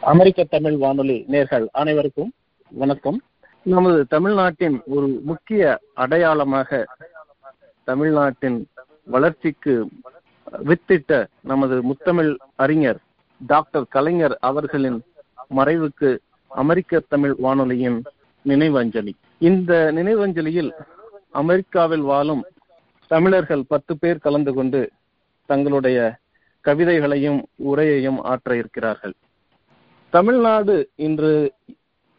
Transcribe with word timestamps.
அமெரிக்க 0.00 0.44
தமிழ் 0.44 0.76
வானொலி 0.76 1.24
நேர்கள் 1.28 1.66
அனைவருக்கும் 1.72 2.32
வணக்கம். 2.68 3.22
நமது 3.62 4.06
தமிழ்நாட்டின் 4.06 4.82
ஒரு 4.86 5.20
முக்கிய 5.22 5.78
அடையாளமாக 5.94 6.86
தமிழ்நாட்டின் 7.84 8.68
வளர்ச்சிக்கு 9.04 9.88
வித்திட்ட 10.64 11.26
நமது 11.42 11.82
முத்தமிழ் 11.82 12.36
அறிஞர் 12.56 12.98
டாக்டர் 13.46 13.86
கலைஞர் 13.88 14.36
அவர்களின் 14.40 15.02
மறைவுக்கு 15.56 16.18
அமெரிக்க 16.46 17.02
தமிழ் 17.08 17.34
வானொலியின் 17.38 18.02
நினைவஞ்சலி. 18.44 19.12
இந்த 19.38 19.92
நினைவஞ்சலியில் 19.94 20.70
அமெரிக்காவில் 21.30 22.00
வாழும் 22.00 22.44
தமிழர்கள் 23.06 23.64
பத்து 23.68 23.98
பேர் 23.98 24.18
கலந்து 24.18 24.52
கொண்டு 24.52 24.90
தங்களுடைய 25.46 26.18
கவிதைகளையும் 26.64 27.42
உரையையும் 27.64 28.20
ஆற்ற 28.22 28.56
இருக்கிறார்கள். 28.56 29.14
தமிழ்நாடு 30.12 30.74
இன்று 30.96 31.32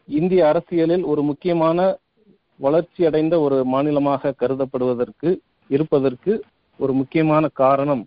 இந்திய 0.08 0.48
அரசியலில் 0.48 1.04
ஒரு 1.04 1.22
முக்கியமான 1.22 1.78
வளர்ச்சி 2.60 3.06
அடைந்த 3.06 3.40
ஒரு 3.40 3.64
மாநிலமாக 3.64 4.32
கருதப்படுவதற்கு 4.32 5.30
இருப்பதற்கு 5.68 6.32
ஒரு 6.80 6.92
முக்கியமான 6.92 7.48
காரணம் 7.48 8.02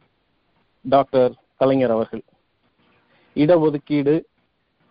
டாக்டர் 0.85 1.33
கலைஞர் 1.55 1.91
அவர்கள். 1.91 2.23
இடஒதுக்கீடு 3.35 4.15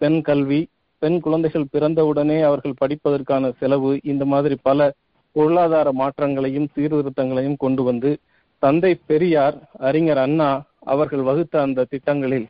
பெண் 0.01 0.21
கல்வி 0.21 0.61
பெண் 0.99 1.21
குழந்தைகள் 1.21 1.71
பிறந்தவுடனே 1.73 2.43
அவர்கள் 2.43 2.81
படிப்பதற்கான 2.81 3.53
செலவு 3.59 4.01
இந்த 4.03 4.25
மாதிரி 4.25 4.57
பல 4.63 4.93
பொருளாதார 5.37 5.93
மாற்றங்களையும் 5.93 6.71
சீர்திருத்தங்களையும் 6.77 7.57
கொண்டு 7.57 7.83
வந்து 7.83 8.11
தந்தை 8.59 9.01
பெரியார் 9.07 9.57
அறிஞர் 9.79 10.19
அண்ணா 10.19 10.51
அவர்கள் 10.85 11.23
வகுத்த 11.23 11.61
அந்த 11.61 11.87
திட்டங்களில் 11.91 12.47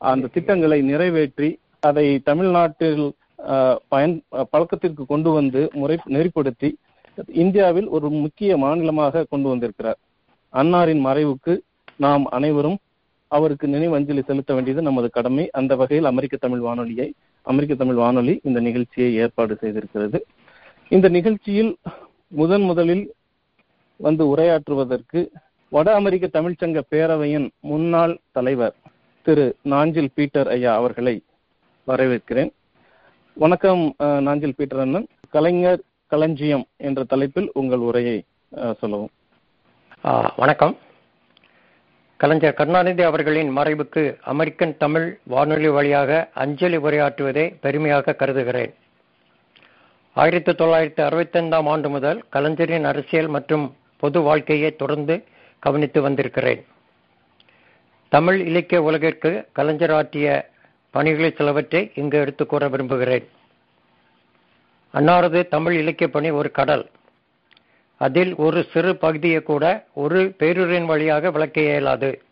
அந்த 0.00 0.26
திட்டங்களை 0.26 0.82
நிறைவேற்றி 0.82 1.48
அதை 1.88 2.06
தமிழ்நாட்டில் 2.28 3.04
பயன் 3.92 4.14
பழக்கத்திற்கு 4.52 5.04
கொண்டு 5.12 5.30
வந்து 5.36 5.60
முறை 5.80 5.96
நெறிப்படுத்தி 6.16 6.68
இந்தியாவில் 7.42 7.88
ஒரு 7.96 8.08
முக்கிய 8.24 8.56
மாநிலமாக 8.64 9.24
கொண்டு 9.32 9.48
வந்திருக்கிறார். 9.48 9.98
அன்னாரின் 10.52 11.02
மறைவுக்கு 11.06 11.54
நாம் 12.04 12.24
அனைவரும் 12.36 12.78
அவருக்கு 13.36 13.66
நினைவஞ்சலி 13.66 14.22
செலுத்த 14.28 14.50
வேண்டியது 14.54 14.82
நமது 14.88 15.08
கடமை. 15.16 15.44
அந்த 15.58 15.72
வகையில் 15.80 16.10
அமெரிக்க 16.10 16.36
தமிழ் 16.36 16.62
வானொலியை 16.66 17.08
அமெரிக்க 17.46 17.74
தமிழ் 17.74 17.98
வானொலி 18.02 18.34
இந்த 18.48 18.58
நிகழ்ச்சியை 18.60 19.10
ஏற்பாடு 19.22 19.54
செய்திருக்கிறது. 19.62 20.18
இந்த 20.90 21.06
நிகழ்ச்சியில் 21.08 21.72
முதன் 22.40 22.66
முதலில் 22.70 23.04
வந்து 24.06 24.24
உரையாற்றுவதற்கு 24.32 25.20
வட 25.72 25.88
அமெரிக்க 26.00 26.26
தமிழ்ச்சங்க 26.38 26.80
பேரவையின் 26.92 27.48
முன்னாள் 27.70 28.14
தலைவர் 28.36 28.74
திரு 29.26 29.46
நாஞ்சில் 29.72 30.14
பீட்டர் 30.14 30.48
ஐயா 30.56 30.72
அவர்களை 30.80 31.16
வரவேற்கிறேன். 31.90 32.50
வணக்கம் 33.42 33.82
நாஞ்சில் 34.26 34.54
பீட்டர் 34.56 34.82
அண்ணன் 34.82 35.06
கலைஞர் 35.34 35.80
களஞ்சியம் 36.12 36.64
என்ற 36.86 37.04
தலைப்பில் 37.12 37.48
உங்கள் 37.60 37.82
உரையை 37.88 38.18
சொல்லவும். 38.80 39.12
வணக்கம். 40.42 40.74
கலைஞர் 42.16 42.58
கருணாநிதி 42.60 43.02
அவர்களின் 43.08 43.50
மறைவுக்கு 43.56 44.02
அமெரிக்கன் 44.32 44.76
தமிழ் 44.84 45.08
வானொலி 45.32 45.70
வழியாக 45.76 46.20
அஞ்சலி 46.44 46.78
உரையாற்றுவதை 46.86 47.46
பெருமையாக 47.64 48.14
கருதுகிறேன். 48.22 48.72
ஆயிரத்தி 50.12 50.52
தொள்ளாயிரத்தி 50.52 51.02
அறுபத்தைந்தாம் 51.08 51.68
ஆண்டு 51.74 51.90
முதல் 51.96 52.20
கலைஞரின் 52.36 52.88
அரசியல் 52.92 53.32
மற்றும் 53.38 53.66
பொது 54.04 54.20
வாழ்க்கையை 54.28 54.70
தொடர்ந்து 54.82 55.16
கவனித்து 55.58 56.00
வந்திருக்கிறேன். 56.06 56.62
தமிழ் 58.08 58.40
இலக்கிய 58.48 58.80
உலகிற்கு 58.88 59.30
கலைஞர் 59.58 59.96
ஆற்றிய 59.98 60.28
பணிகளை 60.92 61.34
சிலவற்றை 61.36 61.90
இங்கு 61.94 62.18
எடுத்துக் 62.18 62.48
கூற 62.48 62.68
விரும்புகிறேன். 62.68 63.28
அன்னாரது 64.94 65.48
தமிழ் 65.48 65.74
இலக்கிய 65.74 66.10
பணி 66.10 66.30
ஒரு 66.30 66.50
கடல். 66.50 66.90
அதில் 67.96 68.34
ஒரு 68.34 68.66
சிறு 68.72 68.96
பகுதியை 68.96 69.42
கூட 69.42 69.86
ஒரு 69.94 70.34
பேருரின் 70.38 70.84
வழியாக 70.84 71.30
விளக்க 71.30 71.60
இயலாது. 71.60 72.22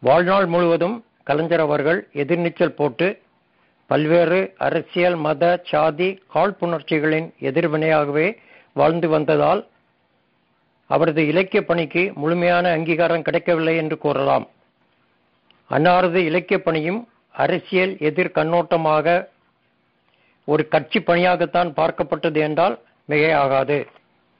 வாழ்நாள் 0.00 0.46
முழுவதும் 0.46 1.04
கலைஞர் 1.22 1.60
அவர்கள் 1.60 2.08
எதிர்நீச்சல் 2.12 2.68
போட்டு 2.68 3.22
பல்வேறு 3.86 4.54
அரசியல் 4.58 5.14
மத 5.14 5.62
சாதி 5.64 6.22
காழ்ப்புணர்ச்சிகளின் 6.34 7.32
எதிர்வினையாகவே 7.40 8.36
வாழ்ந்து 8.74 9.08
வந்ததால் 9.08 9.68
அவரது 10.86 11.26
இலக்கிய 11.26 11.64
பணிக்கு 11.64 12.12
முழுமையான 12.14 12.70
அங்கீகாரம் 12.70 13.22
கிடைக்கவில்லை 13.22 13.76
என்று 13.76 13.98
கூறலாம். 13.98 14.48
அன்னாரது 15.70 16.20
இலக்கிய 16.28 16.58
பணியும் 16.62 17.08
அரசியல் 17.32 17.96
எதிர் 17.98 18.34
கண்ணோட்டமாக 18.34 19.28
ஒரு 20.44 20.68
கட்சி 20.68 20.98
பணியாகத்தான் 21.00 21.70
பார்க்கப்பட்டது 21.78 22.36
என்றால் 22.36 22.76
மிகையாகாது. 23.08 23.86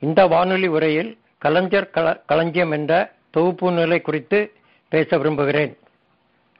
இந்த 0.00 0.26
வானொலி 0.26 0.66
உரையில் 0.66 1.18
கலைஞர் 1.38 1.90
கள 1.90 2.06
களஞ்சியம் 2.26 2.70
என்ற 2.70 2.92
தொகுப்பு 3.30 3.72
நிலை 3.72 4.00
குறித்து 4.00 4.52
பேச 4.88 5.18
விரும்புகிறேன். 5.18 5.72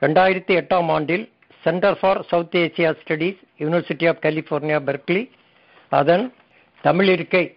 ரெண்டாயிரத்தி 0.01 0.53
எட்டாம் 0.59 0.89
ஆண்டில் 0.91 1.25
centre 1.63 1.97
for 1.99 2.21
South 2.23 2.55
Asia 2.55 2.91
studies 2.99 3.39
university 3.59 4.07
of 4.07 4.21
California 4.21 4.79
Berkeley 4.89 5.29
அதன் 5.89 6.33
தமிழ் 6.81 7.07
இருக்கை 7.07 7.55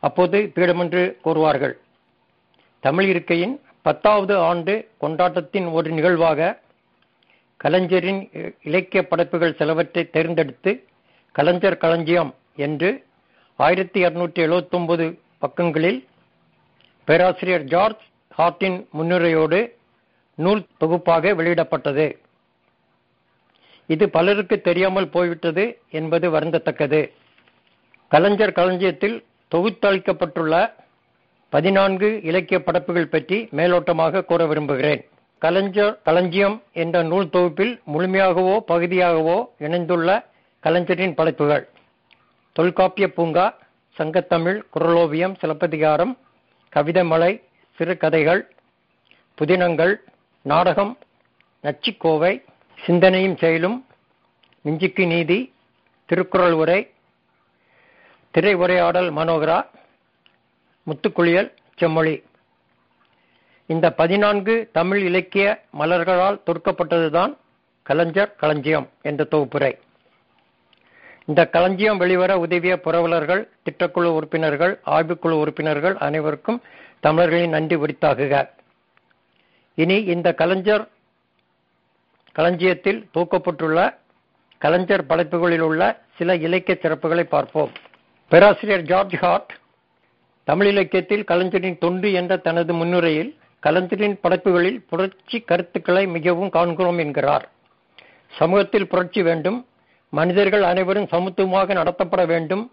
அப்போது 0.00 0.50
பீடமென்று 0.54 1.18
கூறுவார்கள். 1.24 1.74
தமிழ் 2.80 3.08
இருக்கையின் 3.08 3.60
பத்தாவது 3.82 4.36
ஆண்டு 4.36 4.88
கொண்டாட்டத்தின் 4.98 5.68
ஒரு 5.72 5.90
நிகழ்வாக 5.90 6.60
கலைஞரின் 7.56 8.30
இலக்கிய 8.62 9.00
படைப்புகள் 9.02 9.58
சிலவற்றை 9.58 10.10
தேர்ந்தெடுத்து 10.10 10.72
கலைஞர் 11.32 11.78
களஞ்சியம் 11.78 12.34
என்று 12.56 13.04
ஆயிரத்தி 13.56 13.98
இருநூற்றி 14.00 14.42
எழுபத்தி 14.42 14.76
ஒன்பது 14.76 15.18
பக்கங்களில் 15.38 16.00
பேராசிரியர் 17.04 17.62
ஜார்ஜ் 17.62 18.02
ஹார்டின் 18.38 18.78
முன்னுரையோடு 18.98 19.60
நூல் 20.34 20.66
தொகுப்பாக 20.78 21.34
வெளியிடப்பட்டது. 21.34 22.06
இது 23.86 24.10
பலருக்கு 24.10 24.60
தெரியாமல் 24.60 25.08
போய்விட்டது 25.08 25.64
என்பது 25.90 26.26
வருந்தத்தக்கது. 26.30 27.10
கலைஞர் 28.08 28.52
களஞ்சியத்தில் 28.52 29.24
தொகுத்தளிக்கப்பட்டுள்ள 29.54 30.54
பதினான்கு 31.52 32.08
இலக்கிய 32.22 32.58
படைப்புகள் 32.62 33.12
பற்றி 33.14 33.38
மேலோட்டமாக 33.58 34.24
கூற 34.24 34.42
விரும்புகிறேன். 34.46 35.02
கலைஞர் 35.42 35.94
களஞ்சியம் 36.06 36.56
என்ற 36.82 36.96
நூல் 37.02 37.30
தொகுப்பில் 37.30 37.74
முழுமையாகவோ 37.92 38.54
பகுதியாகவோ 38.70 39.38
இணைந்துள்ள 39.58 40.08
கலைஞரின் 40.64 41.14
படைப்புகள். 41.14 41.64
தொல்காப்பிய 42.56 43.06
பூங்கா 43.16 43.46
சங்கத்தமிழ் 43.96 44.58
குரலோவியம் 44.74 45.34
சிலப்பதிகாரம் 45.40 46.12
கவிதைமலை 46.72 47.32
சிறுகதைகள் 47.78 48.42
புதினங்கள் 49.38 49.94
நாடகம் 50.44 50.92
நச்சிக்கோவை 51.64 52.32
சிந்தனையும் 52.78 53.36
செயலும் 53.36 53.78
மிஞ்சிக்கு 54.64 55.04
நீதி 55.06 55.38
திருக்குறள் 56.08 56.52
உரை 56.52 56.80
திரை 58.34 58.54
உரையாடல் 58.54 59.10
மனோகரா 59.18 59.58
முத்துக்குளியல் 60.86 61.50
செம்மொழி. 61.76 62.16
இந்த 63.66 63.86
பதினான்கு 63.92 64.54
தமிழ் 64.72 65.00
இலக்கிய 65.08 65.46
மலர்களால் 65.80 66.40
தொடுக்கப்பட்டதுதான் 66.46 67.32
கலைஞர் 67.82 68.34
களஞ்சியம் 68.36 68.88
என்ற 69.02 69.26
தொகுப்புரை. 69.30 69.72
இந்த 71.26 71.46
களஞ்சியம் 71.46 71.96
வெளிவர 71.96 72.38
உதவிய 72.38 72.74
புரவலர்கள் 72.80 73.42
திட்டக்குழு 73.64 74.10
உறுப்பினர்கள் 74.18 74.80
ஆய்வுக்குழு 74.86 75.36
உறுப்பினர்கள் 75.42 75.96
அனைவருக்கும் 75.96 76.62
தமிழர்களின் 77.00 77.54
நன்றி 77.56 77.76
உரித்தாகுக 77.76 78.34
இனி 79.74 79.96
இந்த 80.14 80.34
கலைஞர் 80.34 80.84
களஞ்சியத்தில் 82.38 83.00
தூக்கப்பட்டுள்ள 83.14 83.78
கலைஞர் 84.58 85.06
படைப்புகளில் 85.06 85.60
உள்ள 85.60 85.82
சில 86.16 86.36
இலக்கிய 86.36 86.78
சிறப்புகளை 86.82 87.22
பார்ப்போம். 87.22 87.72
பேராசிரியர் 88.28 88.82
ஜார்ஜ் 88.82 89.16
ஹார்ட் 89.16 89.52
தமிழ் 90.48 90.66
இலக்கியத்தில் 90.66 91.24
கலைஞரின் 91.24 91.78
தொண்டு 91.78 92.12
என்ற 92.12 92.36
தனது 92.36 92.72
முன்னுரையில் 92.74 93.30
கலைஞரின் 93.62 94.16
படைப்புகளில் 94.20 94.78
புரட்சி 94.90 95.38
கருத்துக்களை 95.40 96.06
மிகவும் 96.06 96.50
காண்கிறோம் 96.50 96.98
என்கிறார். 96.98 97.44
சமூகத்தில் 98.32 98.86
புரட்சி 98.86 99.22
வேண்டும். 99.22 99.58
மனிதர்கள் 100.12 100.62
அனைவரும் 100.62 101.10
சமத்துவமாக 101.10 101.74
நடத்தப்பட 101.74 102.22
வேண்டும். 102.26 102.64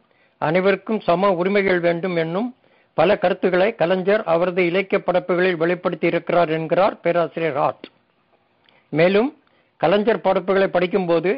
அனைவருக்கும் 0.42 1.00
சம 1.00 1.32
உரிமைகள் 1.32 1.80
வேண்டும் 1.80 2.16
என்னும் 2.16 2.50
பல 2.98 3.18
கருத்துக்களை 3.18 3.76
கலைஞர் 3.76 4.24
அவரது 4.24 4.62
இலக்கிய 4.66 5.00
படைப்புகளில் 5.00 5.58
வெளிப்படுத்தி 5.58 6.08
இருக்கிறார் 6.08 6.50
என்கிறார் 6.50 6.96
பேராசிரியர் 7.02 7.54
ஹார்ட் 7.54 7.86
மேலும் 8.94 9.30
கலைஞர் 9.82 10.22
படைப்புகளை 10.22 10.68
படிக்கும்போது 10.68 11.32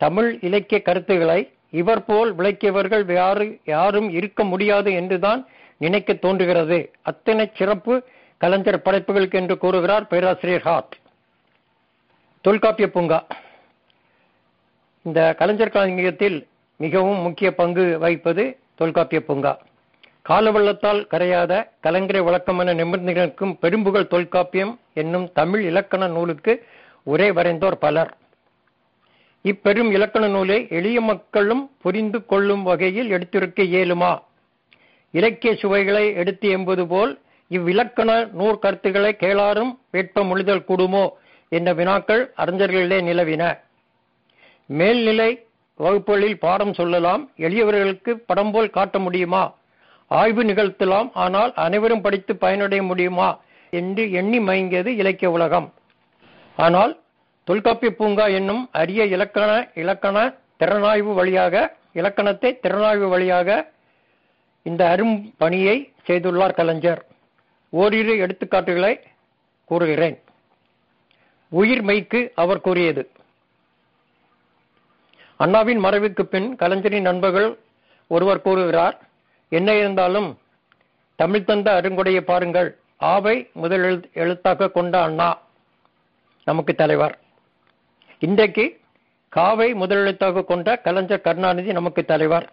தமிழ் 0.00 0.30
இலக்கிய 0.40 0.82
கருத்துக்களை 0.82 1.40
இவர் 1.70 2.04
போல் 2.04 2.30
விளக்கியவர்கள் 2.34 3.04
யாரு 3.14 3.46
யாரும் 3.64 4.08
இருக்க 4.10 4.44
முடியாது 4.44 4.90
என்றுதான் 4.92 5.40
நினைக்க 5.78 6.12
தோன்றுகிறது. 6.12 6.78
அத்தனை 7.02 7.50
சிறப்பு 7.54 7.94
கலைஞர் 8.36 8.82
படைப்புகளுக்கு 8.82 9.38
என்று 9.42 9.58
கூறுகிறார் 9.58 10.06
பேராசிரியர் 10.06 10.60
ஹாட் 10.60 10.96
தொல்காப்பிய 12.40 12.90
பூங்கா. 12.90 13.26
இந்த 15.02 15.34
கலைஞர் 15.38 15.76
களஞ்சியத்தில் 15.76 16.46
மிகவும் 16.76 17.18
முக்கிய 17.18 17.54
பங்கு 17.54 17.98
வகிப்பது 18.00 18.56
தொல்காப்பிய 18.74 19.20
பூங்கா. 19.24 19.52
காலவெள்ளத்தால் 20.22 21.06
கரையாத 21.10 21.52
கலைஞரை 21.82 22.24
வழக்கமான 22.24 22.74
நிபந்தனைகளுக்கும் 22.74 22.84
நிமிர்ந்து 22.84 23.12
நிற்கும் 23.12 23.58
பெரும்புகழ் 23.58 24.06
தொல்காப்பியம் 24.06 24.80
என்னும் 24.94 25.32
தமிழ் 25.32 25.62
இலக்கண 25.62 26.06
நூலுக்கு 26.06 26.66
உரை 27.02 27.30
வரைந்தோர் 27.30 27.78
பலர். 27.84 28.16
இப்பெரும் 29.44 29.90
இலக்கண 29.92 30.28
நூலை 30.28 30.66
எளிய 30.70 31.00
மக்களும் 31.00 31.70
புரிந்து 31.80 32.26
கொள்ளும் 32.26 32.62
வகையில் 32.62 33.10
எடுத்திருக்க 33.10 33.60
இயலுமா? 33.74 34.12
இலக்கிய 35.14 35.52
சுவைகளை 35.54 36.04
எடுத்து 36.14 36.48
என்பது 36.48 36.86
போல் 36.86 37.12
இவ்விலக்கண 37.50 38.10
நூற்கருத்துக்களை 38.38 39.12
கேளாரும் 39.22 39.72
வேட்ப 39.90 40.22
முழுதல் 40.22 40.66
கூடுமோ 40.68 41.04
என்ற 41.52 41.72
வினாக்கள் 41.72 42.22
அறிஞர்களிடையே 42.36 43.00
நிலவின. 43.08 43.42
மேல்நிலை 44.70 45.30
வகுப்புகளில் 45.80 46.38
பாடம் 46.38 46.74
சொல்லலாம். 46.74 47.22
எளியவர்களுக்கு 47.36 48.12
படம் 48.26 48.50
போல் 48.50 48.70
காட்ட 48.70 48.98
முடியுமா? 48.98 49.42
ஆய்வு 50.10 50.42
நிகழ்த்தலாம். 50.44 51.08
ஆனால் 51.14 51.52
அனைவரும் 51.54 52.00
படித்து 52.00 52.36
பயனடைய 52.36 52.82
முடியுமா? 52.82 53.28
என்று 53.72 54.10
எண்ணி 54.10 54.38
மயங்கியது 54.40 54.90
இலக்கிய 54.96 55.30
உலகம். 55.30 55.68
ஆனால் 56.56 56.92
தொல்காப்பிய 57.44 57.90
பூங்கா 57.98 58.26
என்னும் 58.32 58.62
அரிய 58.72 59.04
இலக்கண 59.04 59.50
இலக்கண 59.74 60.16
திறனாய்வு 60.58 61.12
வழியாக 61.14 61.54
இலக்கணத்தை 61.92 62.50
திறனாய்வு 62.62 63.08
வழியாக 63.08 63.48
இந்த 64.68 64.82
அரும் 64.94 65.14
பணியை 65.38 65.76
செய்துள்ளார் 66.06 66.56
கலைஞர். 66.58 67.02
ஓரிரு 67.80 68.14
எடுத்துக்காட்டுகளை 68.24 68.92
கூறுகிறேன். 69.64 70.16
உயிர் 71.60 71.84
மெய்க்கு 71.84 72.20
அவர் 72.34 72.64
கூறியது. 72.66 73.02
அண்ணாவின் 75.36 75.80
மறைவுக்கு 75.84 76.22
பின் 76.22 76.48
கலைஞரின் 76.56 77.08
நண்பர்கள் 77.08 77.50
ஒருவர் 78.14 78.44
கூறுகிறார் 78.46 78.96
என்ன 79.48 79.74
இருந்தாலும் 79.74 80.28
தமிழ் 81.16 81.44
தந்த 81.44 81.68
அருங்கொடையை 81.80 82.22
பாருங்கள். 82.22 82.70
ஆவை 83.12 83.36
முதல் 83.52 83.84
எழுத்தாக 84.12 84.70
கொண்ட 84.70 84.94
அண்ணா 85.02 85.28
நமக்கு 86.44 86.72
தலைவர். 86.74 87.14
இன்றைக்கு 88.18 88.64
காவை 89.36 89.68
முதலெழுத்தாக 89.80 90.44
கொண்ட 90.44 90.76
கலைஞர் 90.86 91.24
கருணாநிதி 91.26 91.72
நமக்கு 91.72 92.02
தலைவர். 92.04 92.46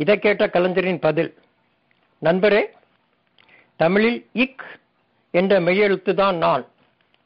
இதை 0.00 0.16
கேட்ட 0.18 0.44
கலைஞரின் 0.48 1.00
பதில் 1.00 1.30
நண்பரே 2.22 2.62
தமிழில் 3.80 4.18
இக் 4.44 4.64
என்ற 5.34 5.60
மெய்யெழுத்து 5.60 6.12
தான் 6.14 6.36
நான் 6.36 6.64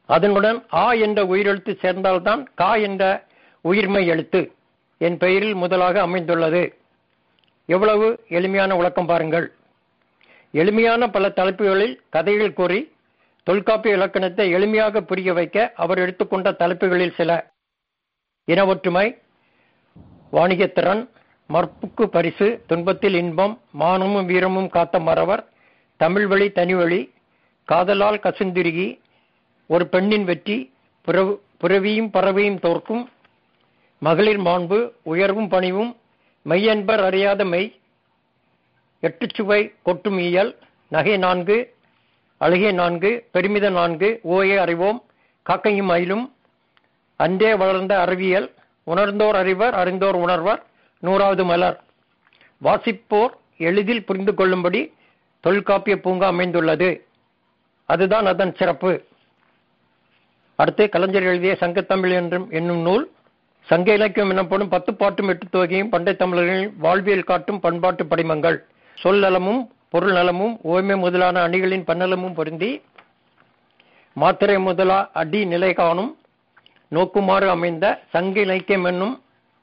அதனுடன் 0.08 0.58
ஆ 0.72 0.86
என்ற 1.04 1.20
உயிரெழுத்து 1.24 1.72
சேர்ந்தால்தான் 1.82 2.42
கா 2.54 2.74
என்ற 2.86 3.04
உயிர்மை 3.64 4.02
எழுத்து 4.06 4.40
என் 5.00 5.16
பெயரில் 5.16 5.54
முதலாக 5.54 6.00
அமைந்துள்ளது. 6.00 6.62
எவ்வளவு 7.68 8.06
எளிமையான 8.28 8.76
விளக்கம் 8.76 9.06
பாருங்கள். 9.06 9.46
எளிமையான 10.54 11.08
பல 11.10 11.28
தலைப்புகளில் 11.28 11.94
கதைகள் 12.08 12.52
கூறி 12.52 12.80
தொல்காப்பிய 13.46 13.94
இலக்கணத்தை 13.94 14.44
எளிமையாக 14.54 15.00
புரிய 15.00 15.32
வைக்க 15.32 15.72
அவர் 15.76 15.98
எடுத்துக்கொண்ட 15.98 16.52
தலைப்புகளில் 16.52 17.16
சில. 17.16 17.30
இன 18.48 18.66
ஒற்றுமை 18.66 19.06
வாணிகத்திறன் 20.32 21.02
மற்புக்கு 21.50 22.05
பரிசு 22.08 22.46
துன்பத்தில் 22.67 23.14
இன்பம் 23.14 23.55
மானமும் 23.79 24.26
வீரமும் 24.26 24.69
காத்த 24.69 25.00
மறவர் 25.00 25.43
தமிழ் 26.00 26.26
வழி 26.26 26.49
தனிவழி 26.50 27.00
காதலால் 27.69 28.23
கசுந்திருகி 28.23 28.88
ஒரு 29.70 29.85
பெண்ணின் 29.87 30.25
வெற்றி 30.25 30.56
புறவியும் 31.61 32.11
பறவையும் 32.11 32.58
தோற்கும் 32.58 33.05
மகளிர் 34.02 34.41
மாண்பு 34.41 34.79
உயர்வும் 35.05 35.49
பணிவும் 35.49 35.93
மெய்யன்பர் 36.46 37.02
அறியாத 37.05 37.43
மெய் 37.44 37.70
எட்டுச்சுவை 39.02 39.61
கொட்டும் 39.82 40.19
இயல் 40.19 40.52
நகை 40.93 41.17
நான்கு 41.19 41.56
அழுகை 42.41 42.73
நான்கு 42.73 43.11
பெருமித 43.32 43.67
நான்கு 43.70 44.08
ஓயை 44.31 44.58
அறிவோம் 44.58 44.99
காக்கையும் 45.46 45.85
மயிலும் 45.85 46.25
அன்றே 47.20 47.52
வளர்ந்த 47.55 47.94
அறிவியல் 48.00 48.49
உணர்ந்தோர் 48.87 49.37
அறிவர் 49.37 49.75
அறிந்தோர் 49.75 50.17
உணர்வர் 50.17 50.61
நூறாவது 51.04 51.44
மலர். 51.44 51.78
வாசிப்போர் 52.64 53.32
எளிதில் 53.58 54.04
புரிந்து 54.04 54.34
கொள்ளும்படி 54.34 54.80
தொல்காப்பிய 55.40 55.96
பூங்கா 56.00 56.26
அமைந்துள்ளது. 56.26 57.06
அதுதான் 57.84 58.26
அதன் 58.26 58.54
சிறப்பு. 58.54 58.92
அடுத்து 60.56 60.88
கலைஞர் 60.88 61.22
எழுதிய 61.22 61.56
சங்கத்தமிழ் 61.60 62.12
என்றும் 62.12 62.46
என்னும் 62.50 62.80
நூல். 62.80 63.04
சங்க 63.60 63.92
இலக்கியம் 63.92 64.30
எனப்படும் 64.30 64.68
பத்து 64.68 64.94
பாட்டும் 64.94 65.28
எட்டு 65.28 65.46
தொகையும் 65.48 65.88
பண்டை 65.88 66.16
தமிழர்களின் 66.16 66.74
வாழ்வியல் 66.78 67.28
காட்டும் 67.30 67.60
பண்பாட்டு 67.60 68.06
படிமங்கள். 68.06 68.58
சொல் 68.94 69.18
நலமும் 69.18 69.62
பொருள் 69.88 70.12
நலமும் 70.12 70.54
ஓய்மை 70.62 70.96
முதலான 70.96 71.48
அணிகளின் 71.48 71.86
பன்னலமும் 71.90 72.34
பொருந்தி 72.34 72.70
மாத்திரை 74.16 74.58
முதலா 74.58 74.98
அடி 75.12 75.40
நிலை 75.44 75.72
காணும் 75.72 76.10
நோக்குமாறு 76.90 77.48
அமைந்த 77.48 77.84
சங்க 78.10 78.40
இலக்கியம் 78.40 78.84
என்னும் 78.84 79.14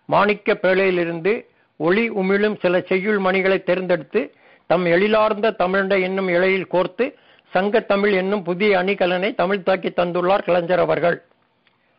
மாணிக்க 0.06 0.54
பேழையிலிருந்து 0.54 1.34
ஒளி 1.76 2.10
உமிழும் 2.10 2.60
சில 2.60 2.82
செய்யுள் 2.82 3.18
மணிகளை 3.18 3.64
தேர்ந்தெடுத்து 3.64 4.34
தம் 4.68 4.86
எழிலார்ந்த 4.86 5.56
தமிழண்ட 5.60 6.02
என்னும் 6.02 6.28
இழையில் 6.28 6.72
கோர்த்து 6.72 7.14
சங்க 7.52 7.80
தமிழ் 7.80 8.12
என்னும் 8.12 8.44
புதிய 8.44 8.78
அணிகலனை 8.78 9.36
தமிழ் 9.36 9.64
தாக்கி 9.64 9.90
தந்துள்ளார் 9.90 10.44
கலைஞர் 10.44 10.80
அவர்கள். 10.80 11.24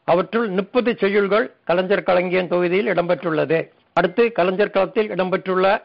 அவற்றுள் 0.05 0.49
முப்பது 0.49 0.97
செய்யுள்கள் 1.01 1.51
கலைஞர் 1.65 2.03
கலங்கியன் 2.03 2.49
தொகுதியில் 2.49 2.87
இடம்பெற்றுள்ளது. 2.87 3.69
அடுத்து 3.93 4.33
கலைஞர் 4.33 4.71
களத்தில் 4.71 5.11
இடம்பெற்றுள்ள 5.11 5.83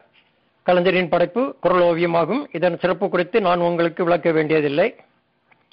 கலைஞரின் 0.62 1.08
படைப்பு 1.08 1.56
குரல் 1.60 1.82
ஓவியமாகும் 1.82 2.46
இதன் 2.52 2.78
சிறப்பு 2.78 3.08
குறித்து 3.08 3.40
நான் 3.40 3.58
உங்களுக்கு 3.58 4.04
விளக்க 4.04 4.30
வேண்டியதில்லை. 4.30 4.94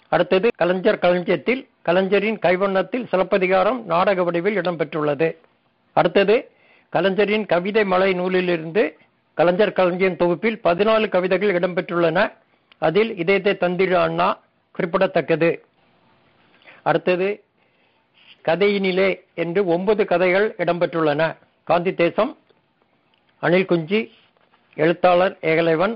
அடுத்தது 0.07 0.49
கலைஞர் 0.55 0.97
களஞ்சியத்தில் 0.97 1.67
கலைஞரின் 1.81 2.39
கைவண்ணத்தில் 2.39 3.07
சிலப்பதிகாரம் 3.07 3.85
நாடக 3.85 4.23
வடிவில் 4.23 4.57
இடம்பெற்றுள்ளது. 4.61 5.37
அடுத்தது 5.99 6.35
கலைஞரின் 6.93 7.45
கவிதை 7.51 7.83
மலை 7.93 8.09
நூலிலிருந்து 8.13 8.83
கலைஞர் 9.37 9.77
களஞ்சியம் 9.77 10.19
தொகுப்பில் 10.21 10.57
பதினாலு 10.63 11.05
கவிதைகள் 11.15 11.53
இடம்பெற்றுள்ளன. 11.59 12.19
அதில் 12.87 13.11
இதயத்தை 13.21 13.53
தந்திரு 13.63 13.97
அண்ணா 14.05 14.27
குறிப்பிடத்தக்கது. 14.75 15.49
அடுத்தது 16.89 17.29
கதையினிலே 18.47 19.09
என்று 19.43 19.61
ஒன்பது 19.65 20.03
கதைகள் 20.11 20.47
இடம்பெற்றுள்ளன. 20.63 21.21
காந்தி 21.69 21.93
தேசம் 22.01 22.31
அனில் 23.43 23.69
குஞ்சி 23.71 24.01
எழுத்தாளர் 24.75 25.35
ஏகலைவன் 25.41 25.95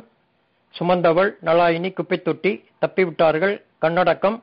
சுமந்தவள் 0.76 1.30
நலாயினி 1.48 1.90
குப்பைத்தொட்டி 1.98 2.52
தப்பிவிட்டார்கள் 2.82 3.56
கண்ணடக்கம் 3.84 4.38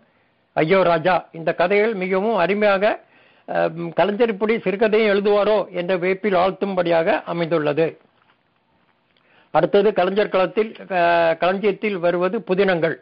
ஐயோ 0.57 0.79
ராஜா. 0.91 1.17
இந்த 1.39 1.51
கதைகள் 1.61 1.95
மிகவும் 2.03 2.37
அருமையாக 2.45 2.85
கலைஞர் 3.95 4.29
இப்படி 4.29 4.57
சிறுகதையும் 4.57 5.11
எழுதுவாரோ 5.13 5.71
என்ற 5.71 5.97
வேப்பில் 5.97 6.37
ஆழ்த்தும்படியாக 6.37 7.23
அமைந்துள்ளது. 7.25 7.87
அடுத்தது 9.51 9.93
கலைஞர் 9.93 10.29
களத்தில் 10.29 10.73
களஞ்சியத்தில் 11.43 11.99
வருவது 11.99 12.41
புதினங்கள். 12.41 12.97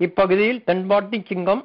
இப்பகுதியில் 0.00 0.62
தென்பாட்டி 0.66 1.26
சிங்கம் 1.26 1.62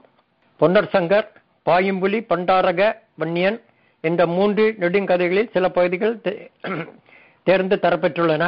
பொன்னர் 0.59 0.91
சங்கர் 0.93 1.27
பாயும்புலி 1.65 2.19
பண்டாரக 2.29 2.81
வன்னியன் 3.15 3.59
என்ற 4.03 4.25
மூன்று 4.27 4.75
நெடுங்கதைகளில் 4.79 5.51
சில 5.51 5.69
பகுதிகள் 5.69 6.15
தே- 6.23 6.47
தேர்ந்து 7.43 7.75
தரப்பெற்றுள்ளன. 7.81 8.43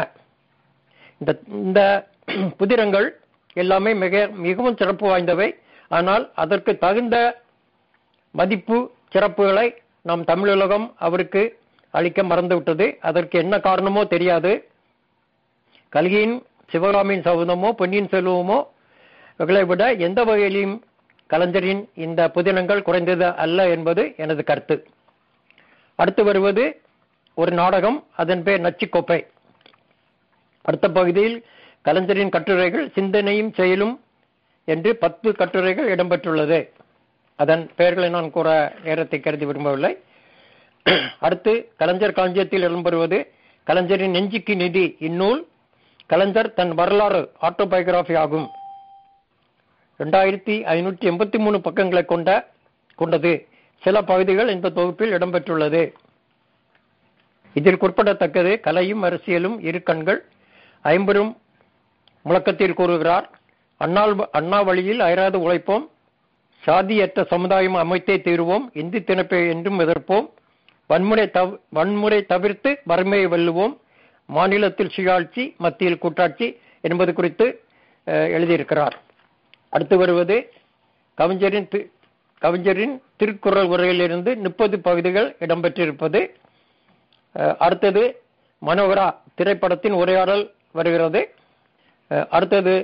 இந்த 1.17 1.31
இந்த 1.47 1.79
புதினங்கள் 2.59 3.07
எல்லாமே 3.53 3.93
மிக 3.93 4.27
மிகவும் 4.45 4.77
சிறப்பு 4.77 5.05
வாய்ந்தவை. 5.07 5.49
ஆனால் 5.87 6.31
அதற்கு 6.35 6.77
தகுந்த 6.77 7.15
மதிப்பு 8.35 8.77
சிறப்புகளை 9.13 9.75
நம் 10.01 10.23
தமிழுலகம் 10.23 10.93
அவருக்கு 10.95 11.59
அளிக்க 11.91 12.23
மறந்துவிட்டது. 12.23 12.97
அதற்கு 13.01 13.39
என்ன 13.39 13.59
காரணமோ 13.59 14.05
தெரியாது. 14.05 14.69
கல்கியின் 15.89 16.45
சிவகாமியின் 16.69 17.21
சௌதமோ 17.21 17.71
பொன்னியின் 17.71 18.07
செல்வமோ 18.07 18.59
இவர்களை 19.35 19.63
விட 19.63 19.93
எந்த 19.93 20.23
வகையிலும் 20.23 20.83
கலைஞரின் 21.27 21.89
இந்த 21.95 22.31
புதினங்கள் 22.33 22.81
குறைந்தது 22.81 23.35
அல்ல 23.35 23.69
என்பது 23.69 24.13
எனது 24.17 24.43
கருத்து. 24.43 24.87
அடுத்து 25.95 26.23
வருவது 26.23 26.81
ஒரு 27.35 27.51
நாடகம் 27.51 28.07
அதன் 28.15 28.43
பேர் 28.43 28.61
நச்சுக்கோப்பை. 28.61 29.19
அடுத்த 30.61 30.89
பகுதியில் 30.89 31.45
கலைஞரின் 31.81 32.29
கட்டுரைகள் 32.29 32.89
சிந்தனையும் 32.89 33.53
செயலும் 33.53 34.03
என்று 34.65 34.95
பத்து 34.95 35.35
கட்டுரைகள் 35.35 35.95
இடம்பெற்றுள்ளது. 35.95 36.59
அதன் 37.41 37.63
பெயர்களை 37.77 38.09
நான் 38.15 38.33
கூற 38.35 38.49
நேரத்தை 38.85 39.19
கருதி 39.19 39.45
விரும்பவில்லை. 39.49 39.93
அடுத்து 41.25 41.53
கலைஞர் 41.81 42.17
களஞ்சியத்தில் 42.17 42.65
இடம்பெறுவது 42.67 43.19
கலைஞரின் 43.67 44.15
நெஞ்சுக்கு 44.17 44.53
நிதி 44.63 44.85
இந்நூல். 45.07 45.41
கலைஞர் 46.11 46.49
தன் 46.57 46.73
வரலாறு 46.79 47.21
ஆட்டோபயோகிராஃபி 47.47 48.15
ஆகும். 48.23 48.47
ரெண்டாயிரத்தி 49.99 50.55
ஐநூற்றி 50.75 51.05
எண்பத்தி 51.11 51.37
மூணு 51.43 51.57
பக்கங்களை 51.67 52.03
கொண்ட 52.11 52.29
கொண்டது 52.99 53.33
சில 53.83 53.97
பகுதிகள் 54.09 54.49
இந்த 54.55 54.71
தொகுப்பில் 54.77 55.13
இடம்பெற்றுள்ளது. 55.17 55.83
இதில் 57.55 57.79
குறிப்பிடத்தக்கது 57.81 58.51
கலையும் 58.65 59.03
அரசியலும் 59.07 59.55
இரு 59.69 59.79
கண்கள். 59.89 60.19
ஐம்பெரும் 60.93 61.31
முழக்கத்தில் 62.27 62.77
கூறுகிறார் 62.79 63.25
அண்ணால் 63.85 64.13
அண்ணா 64.39 64.59
வழியில் 64.67 65.01
அயராது 65.07 65.37
உழைப்போம் 65.45 65.85
சாதியற்ற 66.65 67.23
சமுதாயம் 67.33 67.77
அமைத்தே 67.83 68.15
தீருவோம். 68.25 68.65
இந்தி 68.81 68.99
திணைப்பை 68.99 69.39
என்றும் 69.53 69.79
எதிர்ப்போம். 69.83 70.27
வன்முறை 70.89 71.25
தவ் 71.37 71.53
வன்முறை 71.77 72.19
தவிர்த்து 72.31 72.71
வறுமையை 72.89 73.27
வெல்லுவோம். 73.33 73.73
மாநிலத்தில் 74.37 74.93
சுயாட்சி 74.95 75.43
மத்தியில் 75.63 76.01
கூட்டாட்சி 76.03 76.47
என்பது 76.87 77.11
குறித்து 77.13 77.47
எழுதியிருக்கிறார். 78.35 78.95
அடுத்து 79.75 79.95
வருவது 79.97 80.37
கவிஞரின் 81.19 81.67
கவிஞரின் 82.41 82.95
திருக்குறள் 83.19 83.71
உரையிலிருந்து 83.73 84.31
முப்பது 84.45 84.75
பகுதிகள் 84.87 85.27
இடம்பெற்றிருப்பது. 85.43 86.21
அடுத்தது 87.65 88.03
மனோகரா 88.67 89.07
திரைப்படத்தின் 89.37 89.95
உரையாடல் 90.01 90.43
வருகிறது. 90.77 91.21
அடுத்தது 92.37 92.75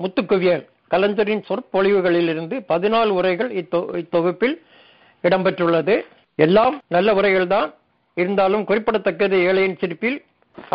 முத்துக்குவியல் 0.00 0.64
கலைஞரின் 0.94 1.46
சொற்பொழிவுகளிலிருந்து 1.48 2.58
பதினாலு 2.72 3.12
உரைகள் 3.20 3.50
இத்தொகுப்பில் 4.02 4.58
இடம்பெற்றுள்ளது. 5.28 5.94
எல்லாம் 6.46 6.76
நல்ல 6.94 7.08
உரைகள் 7.18 7.52
தான் 7.56 7.68
இருந்தாலும் 8.16 8.64
குறிப்பிடத்தக்கது 8.68 9.36
ஏழையின் 9.48 9.80
சிரிப்பில் 9.80 10.18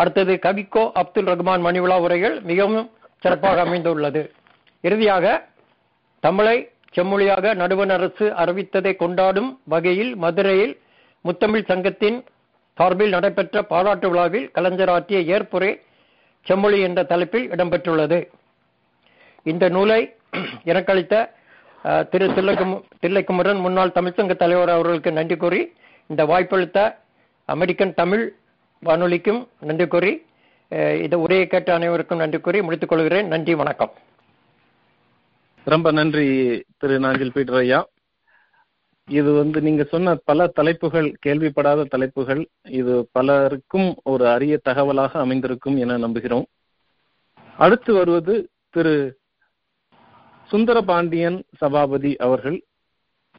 அடுத்தது 0.00 0.32
கவிக்கோ 0.44 0.82
அப்துல் 1.00 1.28
ரஹ்மான் 1.30 1.62
மணிவிழா 1.66 1.96
உரைகள் 2.06 2.34
மிகவும் 2.50 2.88
சிறப்பாக 3.22 3.60
அமைந்துள்ளது. 3.66 4.22
இறுதியாக 4.84 5.24
தமிழை 6.22 6.56
செம்மொழியாக 6.96 7.52
நடுவண் 7.60 7.92
அரசு 7.96 8.26
அறிவித்ததை 8.42 8.92
கொண்டாடும் 9.02 9.50
வகையில் 9.72 10.12
மதுரையில் 10.24 10.74
முத்தமிழ் 11.24 11.68
சங்கத்தின் 11.70 12.18
சார்பில் 12.78 13.14
நடைபெற்ற 13.16 13.62
பாராட்டு 13.72 14.08
விழாவில் 14.10 14.46
கலைஞராற்றிய 14.56 15.20
ஏற்புரை 15.36 15.70
செம்மொழி 16.46 16.78
என்ற 16.88 17.00
தலைப்பில் 17.12 17.48
இடம்பெற்றுள்ளது. 17.54 18.18
இந்த 19.42 19.68
நூலை 19.68 20.00
எனக்களித்த 20.64 21.14
திரு 22.10 22.26
தில்லைக்கும் 22.26 22.74
தில்லைக்குமரன் 23.02 23.60
முன்னாள் 23.60 23.94
தமிழ்ச்சங்க 23.94 24.36
தலைவர் 24.36 24.68
அவர்களுக்கு 24.68 25.12
நன்றி 25.12 25.36
கூறி 25.36 25.72
இந்த 26.06 26.24
வாய்ப்பளித்த 26.24 26.78
அமெரிக்கன் 27.44 27.94
தமிழ் 27.94 28.34
வானொலிக்கும் 28.82 29.48
நன்றி 29.60 29.86
கூறி 29.86 30.12
இந்த 31.04 31.18
உரையை 31.18 31.46
கேட்ட 31.46 31.74
அனைவருக்கும் 31.74 32.18
நன்றி 32.18 32.40
கூறி 32.40 32.62
முடித்துக் 32.62 32.88
கொள்கிறேன். 32.88 33.26
நன்றி 33.26 33.54
வணக்கம். 33.54 33.92
ரொம்ப 35.64 35.90
நன்றி 35.90 36.26
திரு 36.78 36.98
நாஞ்சில் 36.98 37.32
பீட்டர் 37.32 37.58
ஐயா 37.62 37.80
இது 39.08 39.32
வந்து 39.32 39.60
நீங்க 39.60 39.84
சொன்ன 39.84 40.14
பல 40.24 40.46
தலைப்புகள் 40.46 41.08
கேள்விப்படாத 41.26 41.84
தலைப்புகள் 41.84 42.48
இது 42.68 43.08
பலருக்கும் 43.12 43.88
ஒரு 44.02 44.28
அரிய 44.28 44.60
தகவலாக 44.68 45.12
அமைந்திருக்கும் 45.18 45.76
என 45.76 45.96
நம்புகிறோம். 45.98 46.46
அடுத்து 47.56 47.94
வருவது 47.94 48.34
திரு 48.70 49.18
சுந்தரபாண்டியன் 50.50 51.38
சபாபதி 51.56 52.12
அவர்கள் 52.26 52.58